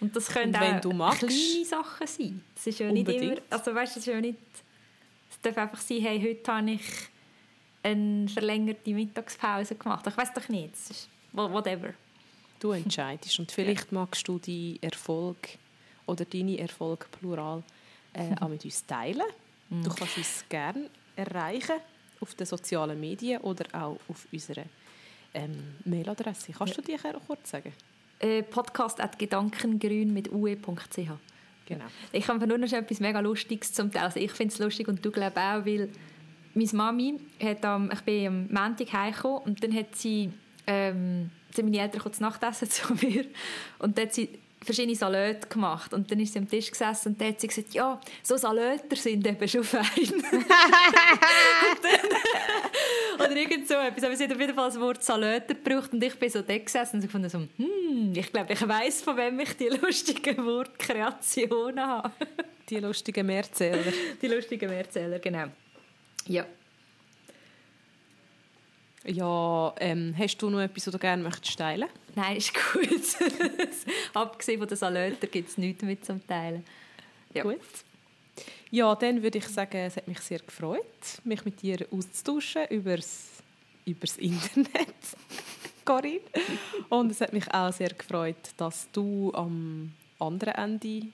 Und 0.00 0.16
das 0.16 0.28
können 0.28 0.54
Und 0.54 0.60
wenn 0.60 0.76
auch 0.76 0.80
du 0.80 0.90
magst- 0.92 1.18
kleine 1.26 1.64
Sachen 1.64 2.06
sein. 2.06 2.44
Das 2.54 2.66
ist 2.66 2.78
ja 2.78 2.90
nicht 2.90 3.06
Unbedingt. 3.06 3.38
immer... 3.38 3.42
Also 3.50 3.74
weißt, 3.74 3.96
das 3.96 4.06
ist 4.06 4.12
ja 4.12 4.20
nicht... 4.20 4.38
Es 5.30 5.40
darf 5.42 5.56
einfach 5.58 5.80
sein, 5.80 6.00
hey, 6.00 6.20
heute 6.20 6.52
habe 6.52 6.70
ich 6.72 6.82
eine 7.82 8.28
verlängerte 8.28 8.90
Mittagspause 8.92 9.74
gemacht. 9.74 10.06
Ich 10.06 10.16
weiß 10.16 10.32
doch 10.34 10.48
nicht. 10.48 10.74
Es 10.74 10.90
ist 10.90 11.08
wha- 11.32 11.50
whatever. 11.50 11.94
Du 12.58 12.72
entscheidest. 12.72 13.38
Und 13.38 13.50
vielleicht 13.52 13.90
magst 13.92 14.26
du 14.28 14.38
deinen 14.38 14.78
Erfolg 14.82 15.36
oder 16.06 16.24
deine 16.24 16.58
Erfolge 16.58 17.06
plural 17.18 17.62
äh, 18.12 18.34
auch 18.40 18.48
mit 18.48 18.64
uns 18.64 18.84
teilen. 18.84 19.22
Mhm. 19.70 19.84
Du 19.84 19.94
kannst 19.94 20.16
uns 20.18 20.44
gerne 20.48 20.90
erreichen 21.16 21.76
auf 22.20 22.34
den 22.34 22.46
sozialen 22.46 23.00
Medien 23.00 23.40
oder 23.40 23.64
auch 23.72 23.98
auf 24.08 24.26
unserer 24.30 24.64
ähm, 25.32 25.76
Mailadresse. 25.84 26.52
Kannst 26.52 26.76
du 26.76 26.82
die 26.82 26.96
kurz 27.26 27.50
sagen? 27.50 27.72
Äh, 28.20 28.42
Podcast 28.42 29.00
at 29.00 29.18
gedankengrün 29.18 30.12
mit 30.12 30.30
ue.ch. 30.30 30.96
Genau. 31.66 31.84
Ich 32.12 32.28
habe 32.28 32.46
nur 32.46 32.58
noch 32.58 32.68
schon 32.68 32.80
etwas 32.80 33.00
mega 33.00 33.20
Lustiges 33.20 33.72
zum 33.72 33.90
Teil. 33.90 34.02
Also 34.02 34.20
ich 34.20 34.32
finde 34.32 34.52
es 34.52 34.58
lustig 34.58 34.88
und 34.88 35.02
du 35.02 35.10
glaubst 35.10 35.38
auch, 35.38 35.64
weil 35.64 35.88
meine 36.52 36.68
Mami 36.72 37.20
hat 37.42 37.64
am, 37.64 37.90
ich 37.90 38.00
bin 38.00 38.26
am 38.26 38.46
Montag 38.50 38.92
heimgekommen 38.92 39.42
und 39.44 39.62
dann 39.62 39.74
hat 39.74 39.94
sie, 39.96 40.30
ähm, 40.66 41.30
sind 41.50 41.64
meine 41.64 41.78
Eltern 41.80 42.02
kurz 42.02 42.20
Nachtessen 42.20 42.68
zu 42.70 42.92
mir 42.94 43.24
und 43.78 43.96
dann 43.96 44.06
hat 44.06 44.14
sie 44.14 44.28
verschiedene 44.62 44.96
Salate 44.96 45.48
gemacht 45.48 45.94
und 45.94 46.10
dann 46.10 46.20
ist 46.20 46.34
sie 46.34 46.40
am 46.40 46.48
Tisch 46.48 46.70
gesessen 46.70 47.12
und 47.12 47.20
dann 47.20 47.28
hat 47.28 47.40
sie 47.40 47.46
gesagt, 47.46 47.72
ja, 47.72 47.98
so 48.22 48.36
Salöter 48.36 48.96
sind 48.96 49.26
eben 49.26 49.48
schon 49.48 49.64
fein. 49.64 49.82
und 49.96 50.14
dann, 51.82 52.10
oder 53.20 53.36
irgend 53.36 53.68
so 53.68 53.74
etwas. 53.74 54.04
Aber 54.04 54.16
sie 54.16 54.24
hat 54.24 54.32
auf 54.32 54.40
jeden 54.40 54.54
Fall 54.54 54.68
das 54.68 54.80
Wort 54.80 55.02
Salöter 55.02 55.54
gebraucht 55.54 55.92
und 55.92 56.02
ich 56.02 56.14
bin 56.18 56.30
so 56.30 56.42
da 56.42 56.56
gesessen 56.56 56.96
und 56.96 57.04
ich 57.04 57.10
fand 57.10 57.30
so, 57.30 57.38
hm, 57.38 58.12
ich 58.14 58.32
glaube, 58.32 58.52
ich 58.52 58.66
weiß 58.66 59.02
von 59.02 59.16
wem 59.16 59.40
ich 59.40 59.56
die 59.56 59.68
lustigen 59.68 60.44
Wortkreationen 60.44 61.86
habe. 61.86 62.12
Die 62.68 62.78
lustigen 62.78 63.26
Mehrzähler. 63.26 63.92
Die 64.22 64.28
lustigen 64.28 64.70
Mehrzähler, 64.70 65.18
genau. 65.18 65.46
Ja. 66.28 66.46
Ja, 69.04 69.74
ähm, 69.80 70.14
hast 70.16 70.38
du 70.38 70.50
noch 70.50 70.60
etwas, 70.60 70.86
was 70.86 70.92
du 70.92 70.98
gerne 71.00 71.20
möchtest 71.20 71.58
teilen? 71.58 71.88
Nein, 72.14 72.36
ist 72.36 72.52
gut. 72.54 72.88
Abgesehen 74.14 74.60
von 74.60 74.68
den 74.68 74.76
Salöten 74.76 75.28
gibt 75.32 75.48
es 75.48 75.58
nichts 75.58 75.82
mit 75.82 76.04
zum 76.04 76.24
Teilen. 76.24 76.64
Ja. 77.34 77.42
Gut. 77.42 77.58
Ja, 78.72 78.94
dann 78.94 79.20
würde 79.22 79.38
ich 79.38 79.48
sagen, 79.48 79.78
es 79.78 79.96
hat 79.96 80.06
mich 80.06 80.20
sehr 80.20 80.38
gefreut, 80.38 81.20
mich 81.24 81.44
mit 81.44 81.60
dir 81.60 81.86
auszutauschen 81.90 82.66
übers, 82.70 83.28
übers 83.84 84.16
Internet, 84.16 84.94
Corinne. 85.84 86.20
Und 86.88 87.10
es 87.10 87.20
hat 87.20 87.32
mich 87.32 87.52
auch 87.52 87.72
sehr 87.72 87.90
gefreut, 87.90 88.36
dass 88.56 88.88
du 88.92 89.32
am 89.34 89.92
anderen 90.20 90.54
Ende 90.54 91.08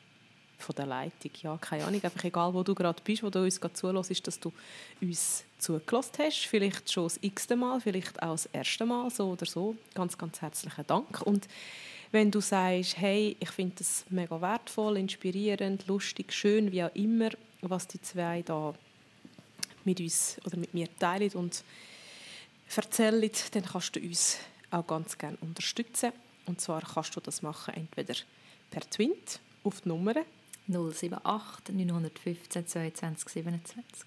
von 0.59 0.75
der 0.75 0.87
Leitung, 0.87 1.31
ja, 1.43 1.57
keine 1.59 1.85
Ahnung, 1.85 2.03
einfach 2.03 2.25
egal, 2.25 2.53
wo 2.53 2.63
du 2.63 2.75
gerade 2.75 3.03
bist, 3.03 3.23
wo 3.23 3.31
du 3.31 3.43
uns 3.43 3.59
gerade 3.59 3.75
zuhörst, 3.75 4.27
dass 4.27 4.39
du 4.39 4.53
uns 5.01 5.45
zugelassen 5.59 6.13
hast. 6.19 6.47
Vielleicht 6.47 6.93
schon 6.93 7.05
das 7.05 7.19
x-te 7.23 7.57
Mal, 7.57 7.81
vielleicht 7.81 8.23
auch 8.23 8.33
das 8.33 8.47
erste 8.47 8.85
Mal, 8.85 9.09
so 9.11 9.31
oder 9.31 9.47
so. 9.47 9.77
Ganz, 9.95 10.19
ganz 10.19 10.43
herzlichen 10.43 10.87
Dank. 10.87 11.23
Und 11.23 11.49
wenn 12.13 12.31
du 12.31 12.41
sagst, 12.41 12.99
hey, 12.99 13.37
ich 13.41 13.51
finde 13.51 13.77
das 13.79 14.05
mega 14.11 14.41
wertvoll, 14.41 14.97
inspirierend, 14.99 15.87
lustig, 15.87 16.33
schön, 16.33 16.73
wie 16.73 16.85
auch 16.85 16.95
immer, 16.95 17.31
was 17.63 17.87
die 17.89 18.01
zwei 18.01 18.43
da 18.43 18.75
mit 19.85 20.01
uns 20.01 20.39
oder 20.45 20.57
mit 20.57 20.75
mir 20.75 20.89
teilen 20.99 21.33
und 21.33 21.63
erzählen, 22.75 23.31
dann 23.53 23.65
kannst 23.65 23.97
du 23.97 24.01
uns 24.01 24.39
auch 24.71 24.87
ganz 24.87 25.17
gerne 25.17 25.39
unterstützen. 25.41 26.13
Und 26.47 26.61
zwar 26.61 26.83
kannst 26.83 27.15
du 27.17 27.21
das 27.21 27.43
machen 27.43 27.75
entweder 27.75 28.15
per 28.71 28.83
Twint 28.83 29.41
auf 29.65 29.81
die 29.81 29.89
Nummer 29.89 30.15
078 30.69 31.75
915 31.75 32.67
22 32.67 33.29
27. 33.29 34.07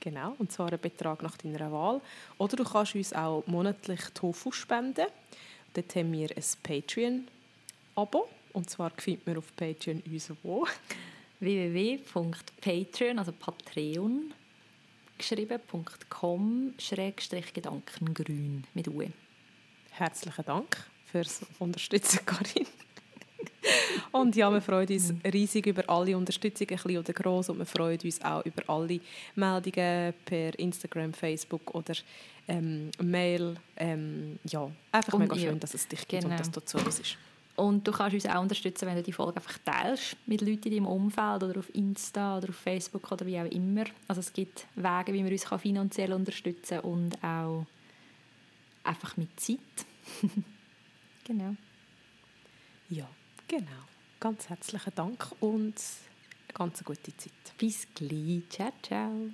Genau, 0.00 0.34
und 0.38 0.50
zwar 0.50 0.68
einen 0.68 0.80
Betrag 0.80 1.22
nach 1.22 1.36
deiner 1.36 1.70
Wahl. 1.70 2.00
Oder 2.38 2.56
du 2.56 2.64
kannst 2.64 2.94
uns 2.94 3.12
auch 3.12 3.46
monatlich 3.46 4.00
Tofu 4.14 4.50
spenden. 4.50 5.06
Dort 5.74 5.94
haben 5.94 6.12
wir 6.12 6.30
ein 6.30 6.44
Patreon-Abo. 6.62 8.28
Und 8.52 8.68
zwar 8.68 8.90
findet 8.96 9.26
man 9.26 9.36
auf 9.36 9.54
Patreon 9.56 10.02
uns 10.06 10.30
wo. 10.42 10.66
www.patreon, 11.40 13.18
also 13.18 13.32
Patreon, 13.32 14.34
geschrieben.com, 15.16 16.74
Gedankengrün 17.54 18.64
mit 18.74 18.88
UE. 18.88 19.10
Herzlichen 19.90 20.44
Dank 20.44 20.90
fürs 21.06 21.40
Unterstützen, 21.58 22.20
Karin. 22.26 22.66
Und 24.12 24.36
ja, 24.36 24.50
wir 24.52 24.60
freuen 24.60 24.88
uns 24.88 25.12
riesig 25.32 25.66
über 25.66 25.88
alle 25.88 26.16
Unterstützung, 26.16 26.68
ein 26.70 26.76
klein 26.76 26.98
oder 26.98 27.12
gross. 27.12 27.48
Und 27.48 27.58
wir 27.58 27.66
freuen 27.66 27.98
uns 28.02 28.22
auch 28.22 28.44
über 28.44 28.62
alle 28.68 29.00
Meldungen 29.34 30.14
per 30.24 30.58
Instagram, 30.58 31.12
Facebook 31.12 31.74
oder 31.74 31.94
ähm, 32.48 32.90
Mail. 33.00 33.56
Ähm, 33.76 34.38
ja, 34.44 34.70
einfach 34.92 35.12
Und 35.12 35.20
mega 35.20 35.36
schön, 35.36 35.60
dass 35.60 35.74
es 35.74 35.86
dich 35.86 36.06
gibt 36.06 36.22
genau. 36.22 36.34
und 36.34 36.40
dass 36.40 36.50
du 36.50 36.60
zuhörst. 36.64 37.16
Und 37.56 37.86
du 37.86 37.92
kannst 37.92 38.14
uns 38.14 38.26
auch 38.26 38.40
unterstützen, 38.40 38.86
wenn 38.86 38.96
du 38.96 39.02
die 39.02 39.12
Folge 39.12 39.36
einfach 39.36 39.58
teilst 39.58 40.16
mit 40.26 40.40
Leuten 40.40 40.68
in 40.68 40.76
deinem 40.76 40.86
Umfeld 40.86 41.42
oder 41.42 41.58
auf 41.58 41.74
Insta 41.74 42.38
oder 42.38 42.48
auf 42.48 42.56
Facebook 42.56 43.12
oder 43.12 43.26
wie 43.26 43.38
auch 43.38 43.50
immer. 43.50 43.84
Also 44.08 44.20
es 44.20 44.32
gibt 44.32 44.66
Wege, 44.76 45.12
wie 45.12 45.22
man 45.22 45.30
uns 45.30 45.44
finanziell 45.60 46.12
unterstützen 46.12 46.80
kann 46.80 46.90
und 46.90 47.22
auch 47.22 47.66
einfach 48.82 49.16
mit 49.18 49.38
Zeit. 49.38 49.58
genau. 51.24 51.54
Ja, 52.88 53.06
genau. 53.50 53.82
Ganz 54.20 54.48
herzlichen 54.48 54.94
Dank 54.94 55.32
und 55.40 55.74
eine 55.74 56.54
ganz 56.54 56.84
gute 56.84 57.16
Zeit. 57.16 57.32
Bis 57.58 57.86
gleich. 57.94 58.48
Ciao, 58.48 58.72
ciao. 58.82 59.30